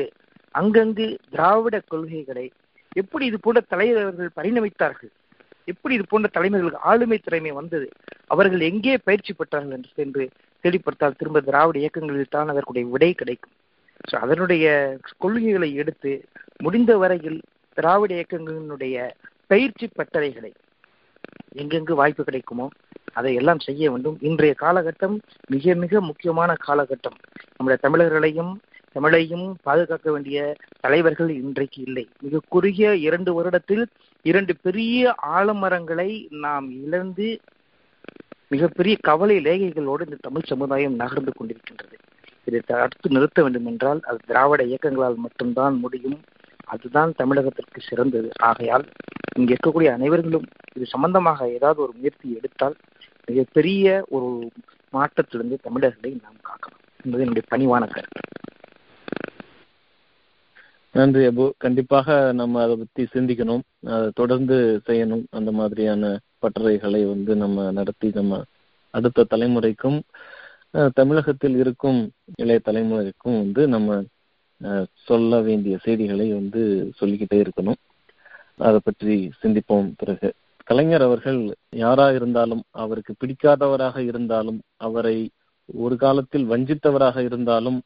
அங்கங்கு 0.55 1.07
திராவிட 1.33 1.75
கொள்கைகளை 1.91 2.45
எப்படி 3.01 3.23
இது 3.29 3.37
போன்ற 3.39 3.59
தலைவர்கள் 3.73 4.35
பரிணமித்தார்கள் 4.37 5.11
எப்படி 5.67 5.93
இது 5.97 6.05
போன்ற 6.11 6.27
தலைமைகளுக்கு 6.35 6.85
ஆளுமை 6.91 7.17
திறமை 7.19 7.51
வந்தது 7.59 7.87
அவர்கள் 8.33 8.61
எங்கே 8.69 8.93
பயிற்சி 9.07 9.31
பெற்றார்கள் 9.33 9.75
என்று 9.77 9.89
சென்று 9.99 10.23
தேடிப்படுத்தால் 10.63 11.17
திரும்ப 11.19 11.41
திராவிட 11.49 11.77
இயக்கங்களில் 11.83 12.33
தான் 12.35 12.51
அதற்குடைய 12.53 12.85
விடை 12.93 13.11
கிடைக்கும். 13.13 13.53
ஸோ 14.09 14.15
அதனுடைய 14.25 14.65
கொள்கைகளை 15.23 15.69
எடுத்து 15.81 16.11
முடிந்த 16.65 16.91
வரையில் 16.97 17.39
திராவிட 17.77 18.11
இயக்கங்களினுடைய 18.17 18.95
பயிற்சி 19.51 19.85
பட்டறைகளை 19.99 20.51
எங்கெங்கு 21.61 21.93
வாய்ப்பு 22.01 22.23
கிடைக்குமோ 22.23 22.65
அதை 23.13 23.35
எல்லாம் 23.35 23.59
செய்ய 23.59 23.91
வேண்டும். 23.91 24.17
இன்றைய 24.21 24.55
காலகட்டம் 24.61 25.19
மிக 25.47 25.73
மிக 25.73 26.01
முக்கியமான 26.01 26.55
காலகட்டம். 26.67 27.17
நம்முடைய 27.57 27.77
தமிழர்களையும் 27.81 28.53
தமிழையும் 28.95 29.53
பாதுகாக்க 29.61 30.11
வேண்டிய 30.11 30.55
தலைவர்கள் 30.79 31.29
இன்றைக்கு 31.29 31.83
இல்லை. 31.83 32.07
மிக 32.21 32.39
குறுகிய 32.49 32.95
இரண்டு 32.95 33.41
வருடத்தில் 33.41 33.85
இரண்டு 34.21 34.55
பெரிய 34.61 35.15
ஆலமரங்களை 35.27 36.27
நாம் 36.29 36.69
இழந்து 36.85 37.39
மிகப்பெரிய 38.47 38.97
கவலை 39.01 39.37
லேகைகளோடு 39.37 40.01
இந்த 40.01 40.17
தமிழ் 40.21 40.47
சமுதாயம் 40.47 40.95
நகர்ந்து 40.95 41.31
கொண்டிருக்கின்றது. 41.31 41.95
இதை 42.45 42.59
தடுத்து 42.65 43.09
நிறுத்த 43.09 43.41
வேண்டும் 43.41 43.65
என்றால் 43.65 43.99
அது 44.01 44.17
திராவிட 44.25 44.63
இயக்கங்களால் 44.63 45.15
மட்டும்தான் 45.15 45.77
முடியும். 45.79 46.19
அதுதான் 46.65 47.13
தமிழகத்திற்கு 47.17 47.79
சிறந்தது. 47.79 48.29
ஆகையால் 48.39 48.85
இங்கே 49.35 49.55
இருக்கக்கூடிய 49.55 49.89
அனைவர்களும் 49.97 50.47
இது 50.73 50.85
சம்பந்தமாக 50.85 51.49
ஏதாவது 51.49 51.81
ஒரு 51.81 51.93
முயற்சி 51.95 52.35
எடுத்தால் 52.35 52.75
மிகப்பெரிய 53.29 53.87
ஒரு 54.15 54.29
மாற்றத்திலிருந்து 54.93 55.57
தமிழர்களை 55.67 56.11
நாம் 56.23 56.39
காக்கலாம் 56.49 56.85
என்பது 57.03 57.23
என்னுடைய 57.25 57.43
பணிவான 57.51 57.85
கருத்து. 57.89 58.21
நன்றி 60.97 61.23
அபு. 61.27 61.45
கண்டிப்பாக 61.57 62.07
நம்ம 62.39 62.61
அதை 62.63 62.75
பத்தி 62.75 63.03
சிந்திக்கணும். 63.13 63.63
அதை 63.93 64.07
தொடர்ந்து 64.13 64.57
செய்யணும். 64.87 65.25
அந்த 65.39 65.51
மாதிரியான 65.59 66.03
பட்டறைகளை 66.43 67.01
வந்து 67.13 67.33
நம்ம 67.35 67.71
நடத்தி 67.71 68.09
நம்ம 68.13 68.41
அடுத்த 68.93 69.27
தலைமுறைக்கும் 69.33 69.99
தமிழகத்தில் 70.93 71.57
இருக்கும் 71.63 71.99
இளைய 72.35 72.59
தலைமுறைக்கும் 72.65 73.37
வந்து 73.43 73.63
நம்ம 73.67 74.03
சொல்ல 75.09 75.41
வேண்டிய 75.47 75.75
செய்திகளை 75.85 76.27
வந்து 76.33 76.61
சொல்லிக்கிட்டே 76.95 77.39
இருக்கணும். 77.43 77.79
அதை 78.67 78.79
பற்றி 78.83 79.15
சிந்திப்போம் 79.41 79.87
பிறகு. 79.97 80.29
கலைஞர் 80.69 81.01
அவர்கள் 81.01 81.39
யாரா 81.75 82.07
இருந்தாலும் 82.11 82.63
அவருக்கு 82.83 83.13
பிடிக்காதவராக 83.21 83.97
இருந்தாலும் 84.09 84.59
அவரை 84.77 85.17
ஒரு 85.83 85.95
காலத்தில் 85.95 86.45
வஞ்சித்தவராக 86.51 87.17
இருந்தாலும் 87.23 87.79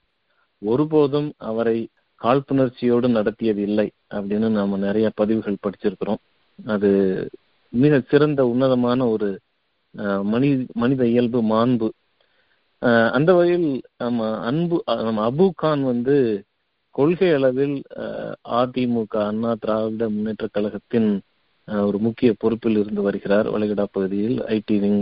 ஒருபோதும் 0.61 1.29
அவரை 1.49 1.77
காழ்ப்புணர்ச்சியோடு 2.21 3.07
நடத்தியது 3.09 3.61
இல்லை 3.61 3.87
அப்படின்னு 4.15 4.49
நாம 4.49 4.77
நிறைய 4.77 5.07
பதிவுகள் 5.15 5.63
படிச்சிருக்கிறோம். 5.63 6.21
அது 6.59 6.89
மிக 7.73 7.93
சிறந்த 8.11 8.41
உன்னதமான 8.45 8.99
ஒரு 9.09 9.29
மனி 10.31 10.49
மனித 10.73 11.03
இயல்பு 11.07 11.39
மாண்பு. 11.53 11.87
அந்த 13.11 13.29
வகையில் 13.33 13.67
நம்ம 13.97 14.29
அன்பு 14.49 14.77
நம்ம 15.07 15.21
அபு 15.31 15.45
கான் 15.55 15.83
வந்து 15.83 16.15
கொள்கை 16.95 17.29
அளவில் 17.33 17.77
அதிமுக 18.59 19.13
அண்ணா 19.27 19.51
திராவிட 19.59 20.07
முன்னேற்ற 20.09 20.47
கழகத்தின் 20.51 21.11
ஒரு 21.67 21.97
முக்கிய 21.99 22.29
பொறுப்பில் 22.41 22.77
இருந்து 22.81 23.01
வருகிறார். 23.01 23.47
வளைகுடா 23.53 23.85
பகுதியில் 23.91 24.37
ஐடி 24.55 24.77
விங் 24.83 25.01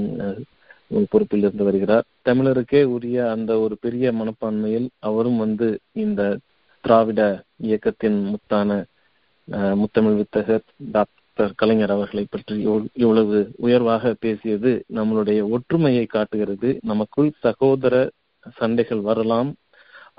பொறுப்பில் 1.11 1.43
இருந்து 1.45 1.67
வருகிறார். 1.67 2.05
தமிழருக்கே 2.29 2.81
உரிய 2.95 3.17
அந்த 3.35 3.51
ஒரு 3.65 3.75
பெரிய 3.85 4.11
மனப்பான்மையில் 4.11 4.87
அவரும் 5.09 5.39
வந்து 5.43 5.67
இந்த 6.03 6.21
திராவிட 6.83 7.21
இயக்கத்தின் 7.67 8.19
முத்தான 8.31 8.69
முத்தமிழ் 9.81 10.17
வித்தகர் 10.19 10.65
டாக்டர் 10.95 11.53
கலைஞர் 11.55 11.93
அவர்களை 11.95 12.23
பற்றி 12.25 12.55
இவ்வளவு 13.03 13.37
உயர்வாக 13.65 14.13
பேசியது 14.19 14.71
நம்மளுடைய 14.97 15.39
ஒற்றுமையை 15.55 16.05
காட்டுகிறது. 16.07 16.69
நமக்குள் 16.91 17.31
சகோதர 17.45 17.95
சண்டைகள் 18.59 19.01
வரலாம். 19.09 19.49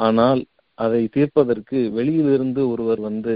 ஆனால் 0.07 0.41
அதை 0.79 1.03
தீர்ப்பதற்கு 1.17 1.79
வெளியிலிருந்து 1.97 2.63
ஒருவர் 2.73 3.01
வந்து 3.09 3.33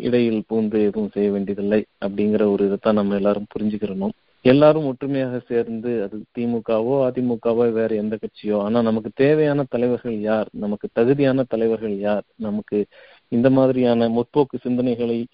இடையில் 0.00 0.44
பூந்து 0.50 0.80
எதுவும் 0.80 1.10
செய்ய 1.10 1.30
வேண்டியதில்லை 1.30 1.84
அப்படிங்கிற 2.04 2.50
ஒரு 2.50 2.64
இதைத்தான் 2.64 2.94
நம்ம 2.94 3.14
எல்லாரும் 3.14 3.46
புரிஞ்சுக்கிறணும். 3.58 4.10
எல்லாரும் 4.42 4.86
ஒற்றுமையாக 4.86 5.38
சேர்ந்து 5.38 6.02
அது 6.02 6.24
திமுகவோ 6.38 7.10
அதிமுகவோ 7.10 7.72
வேற 7.72 7.94
எந்த 7.94 8.18
கட்சியோ. 8.18 8.58
ஆனா 8.58 8.82
நமக்கு 8.82 9.10
தேவையான 9.14 9.64
தலைவர்கள் 9.68 10.20
யார்? 10.20 10.48
நமக்கு 10.52 10.88
தகுதியான 10.92 11.44
தலைவர்கள் 11.48 11.98
யார்? 11.98 12.22
நமக்கு 12.36 12.86
இந்த 13.28 13.50
மாதிரியான 13.50 14.08
முற்போக்கு 14.08 14.68
சிந்தனைகளை 14.68 15.24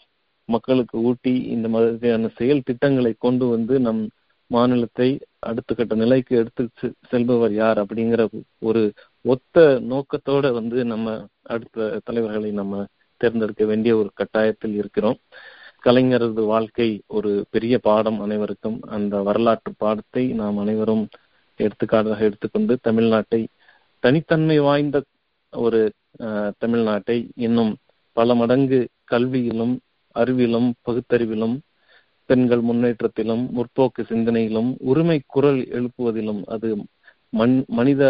மக்களுக்கு 0.44 1.02
ஊட்டி 1.02 1.43
இந்த 1.43 1.68
மாதிரியான 1.68 2.28
செயல் 2.28 2.62
திட்டங்களை 2.64 3.14
கொண்டு 3.18 3.48
வந்து 3.48 3.80
நம் 3.80 4.09
மாநிலத்தை 4.47 5.18
அடுத்த 5.39 5.74
கட்ட 5.74 5.94
நிலைக்கு 5.94 6.36
எடுத்து 6.36 6.68
செ- 6.82 6.93
செல்பவர் 7.09 7.52
யார்? 7.52 7.84
அப்படிங்கிற 7.84 8.28
ஒரு 8.59 8.93
ஒத்த 9.22 9.80
நோக்கத்தோட 9.89 10.52
வந்து 10.52 10.84
நம்ம 10.84 11.26
அடுத்த 11.43 12.01
தலைவர்களை 12.05 12.51
நம்ம 12.51 12.86
தேர்ந்தெடுக்க 13.23 13.65
வேண்டிய 13.65 13.93
ஒரு 13.97 14.11
கட்டாயத்தில் 14.20 14.74
இருக்கிறோம். 14.74 15.19
கலைஞரது 15.85 16.43
வாழ்க்கை 16.47 16.89
ஒரு 17.09 17.31
பெரிய 17.51 17.74
பாடம் 17.81 18.19
அனைவருக்கும். 18.20 18.78
அந்த 18.97 19.15
வரலாற்று 19.23 19.73
பாடத்தை 19.77 20.24
நாம் 20.40 20.59
அனைவரும் 20.59 21.05
எடுத்துக்காட்டாக 21.61 22.20
எடுத்துக்கொண்டு 22.20 22.74
தமிழ்நாட்டை 22.89 23.40
தனித்தன்மை 24.03 24.59
வாய்ந்த 24.61 24.97
ஒரு 25.53 25.81
தமிழ்நாட்டை 26.62 27.16
இன்னும் 27.39 27.73
பல 28.16 28.35
மடங்கு 28.35 28.81
கல்வியிலும் 29.11 29.74
அறிவிலும் 30.16 30.69
பகுத்தறிவிலும் 30.82 31.57
பெண்கள் 32.31 32.62
முன்னேற்றத்திலும் 32.62 33.43
முற்போக்கு 33.53 34.03
சிந்தனையிலும் 34.09 34.70
உரிமை 34.90 35.19
குரல் 35.27 35.61
எழுப்புவதிலும் 35.73 36.43
அது 36.55 36.69
மண் 37.32 37.57
மனித 37.70 38.03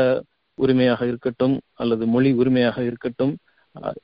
உரிமையாக 0.58 1.02
இருக்கட்டும் 1.06 1.54
அல்லது 1.74 2.04
மொழி 2.06 2.30
உரிமையாக 2.32 2.78
இருக்கட்டும் 2.82 3.32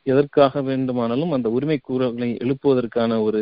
எதற்காக 0.03 0.61
வேண்டுமானாலும் 0.63 1.33
அந்த 1.33 1.49
உரிமை 1.51 1.79
குரல்களை 1.81 2.31
எழுப்புவதற்கான 2.37 3.21
ஒரு 3.23 3.41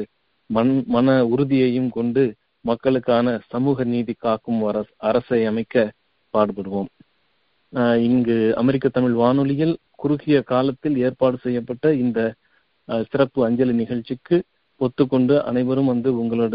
மண் 0.50 0.72
மன 0.86 1.14
உறுதியையும் 1.24 1.90
கொண்டு 1.90 2.22
மக்களுக்கான 2.64 3.36
சமூக 3.48 3.84
நீதி 3.84 4.14
காக்கும் 4.16 4.60
அரசை 5.08 5.40
அமைக்க 5.44 5.74
பாடுபடுவோம். 6.34 6.90
இங்கு 8.06 8.36
அமெரிக்க 8.54 8.88
தமிழ் 8.88 9.12
வானொலியில் 9.12 9.74
குறுகிய 9.94 10.36
காலத்தில் 10.42 10.96
ஏற்பாடு 10.96 11.36
செய்யப்பட்ட 11.36 11.94
இந்த 11.94 12.20
சிறப்பு 13.10 13.40
அஞ்சலி 13.44 13.72
நிகழ்ச்சிக்கு 13.72 14.36
ஒத்துக்கொண்டு 14.80 15.34
அனைவரும் 15.42 15.86
வந்து 15.86 16.08
உங்களோட 16.22 16.54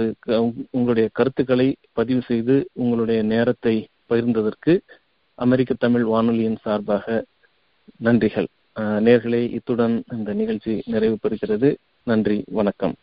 உங்களுடைய 0.71 1.07
கருத்துக்களை 1.11 1.67
பதிவு 1.93 2.21
செய்து 2.21 2.55
உங்களுடைய 2.73 3.21
நேரத்தை 3.23 3.75
பகிர்ந்ததற்கு 4.09 4.73
அமெரிக்க 5.39 5.73
தமிழ் 5.79 6.03
வானொலியின் 6.03 6.61
சார்பாக 6.61 7.05
நன்றிகள். 7.99 8.49
நேர்களே 8.79 9.51
இத்துடன் 9.51 10.03
இந்த 10.11 10.33
நிகழ்ச்சி 10.33 10.83
நிறைவு 10.85 11.17
பெறுகிறது 11.21 11.69
நன்றி 12.03 12.43
வணக்கம். 12.49 12.95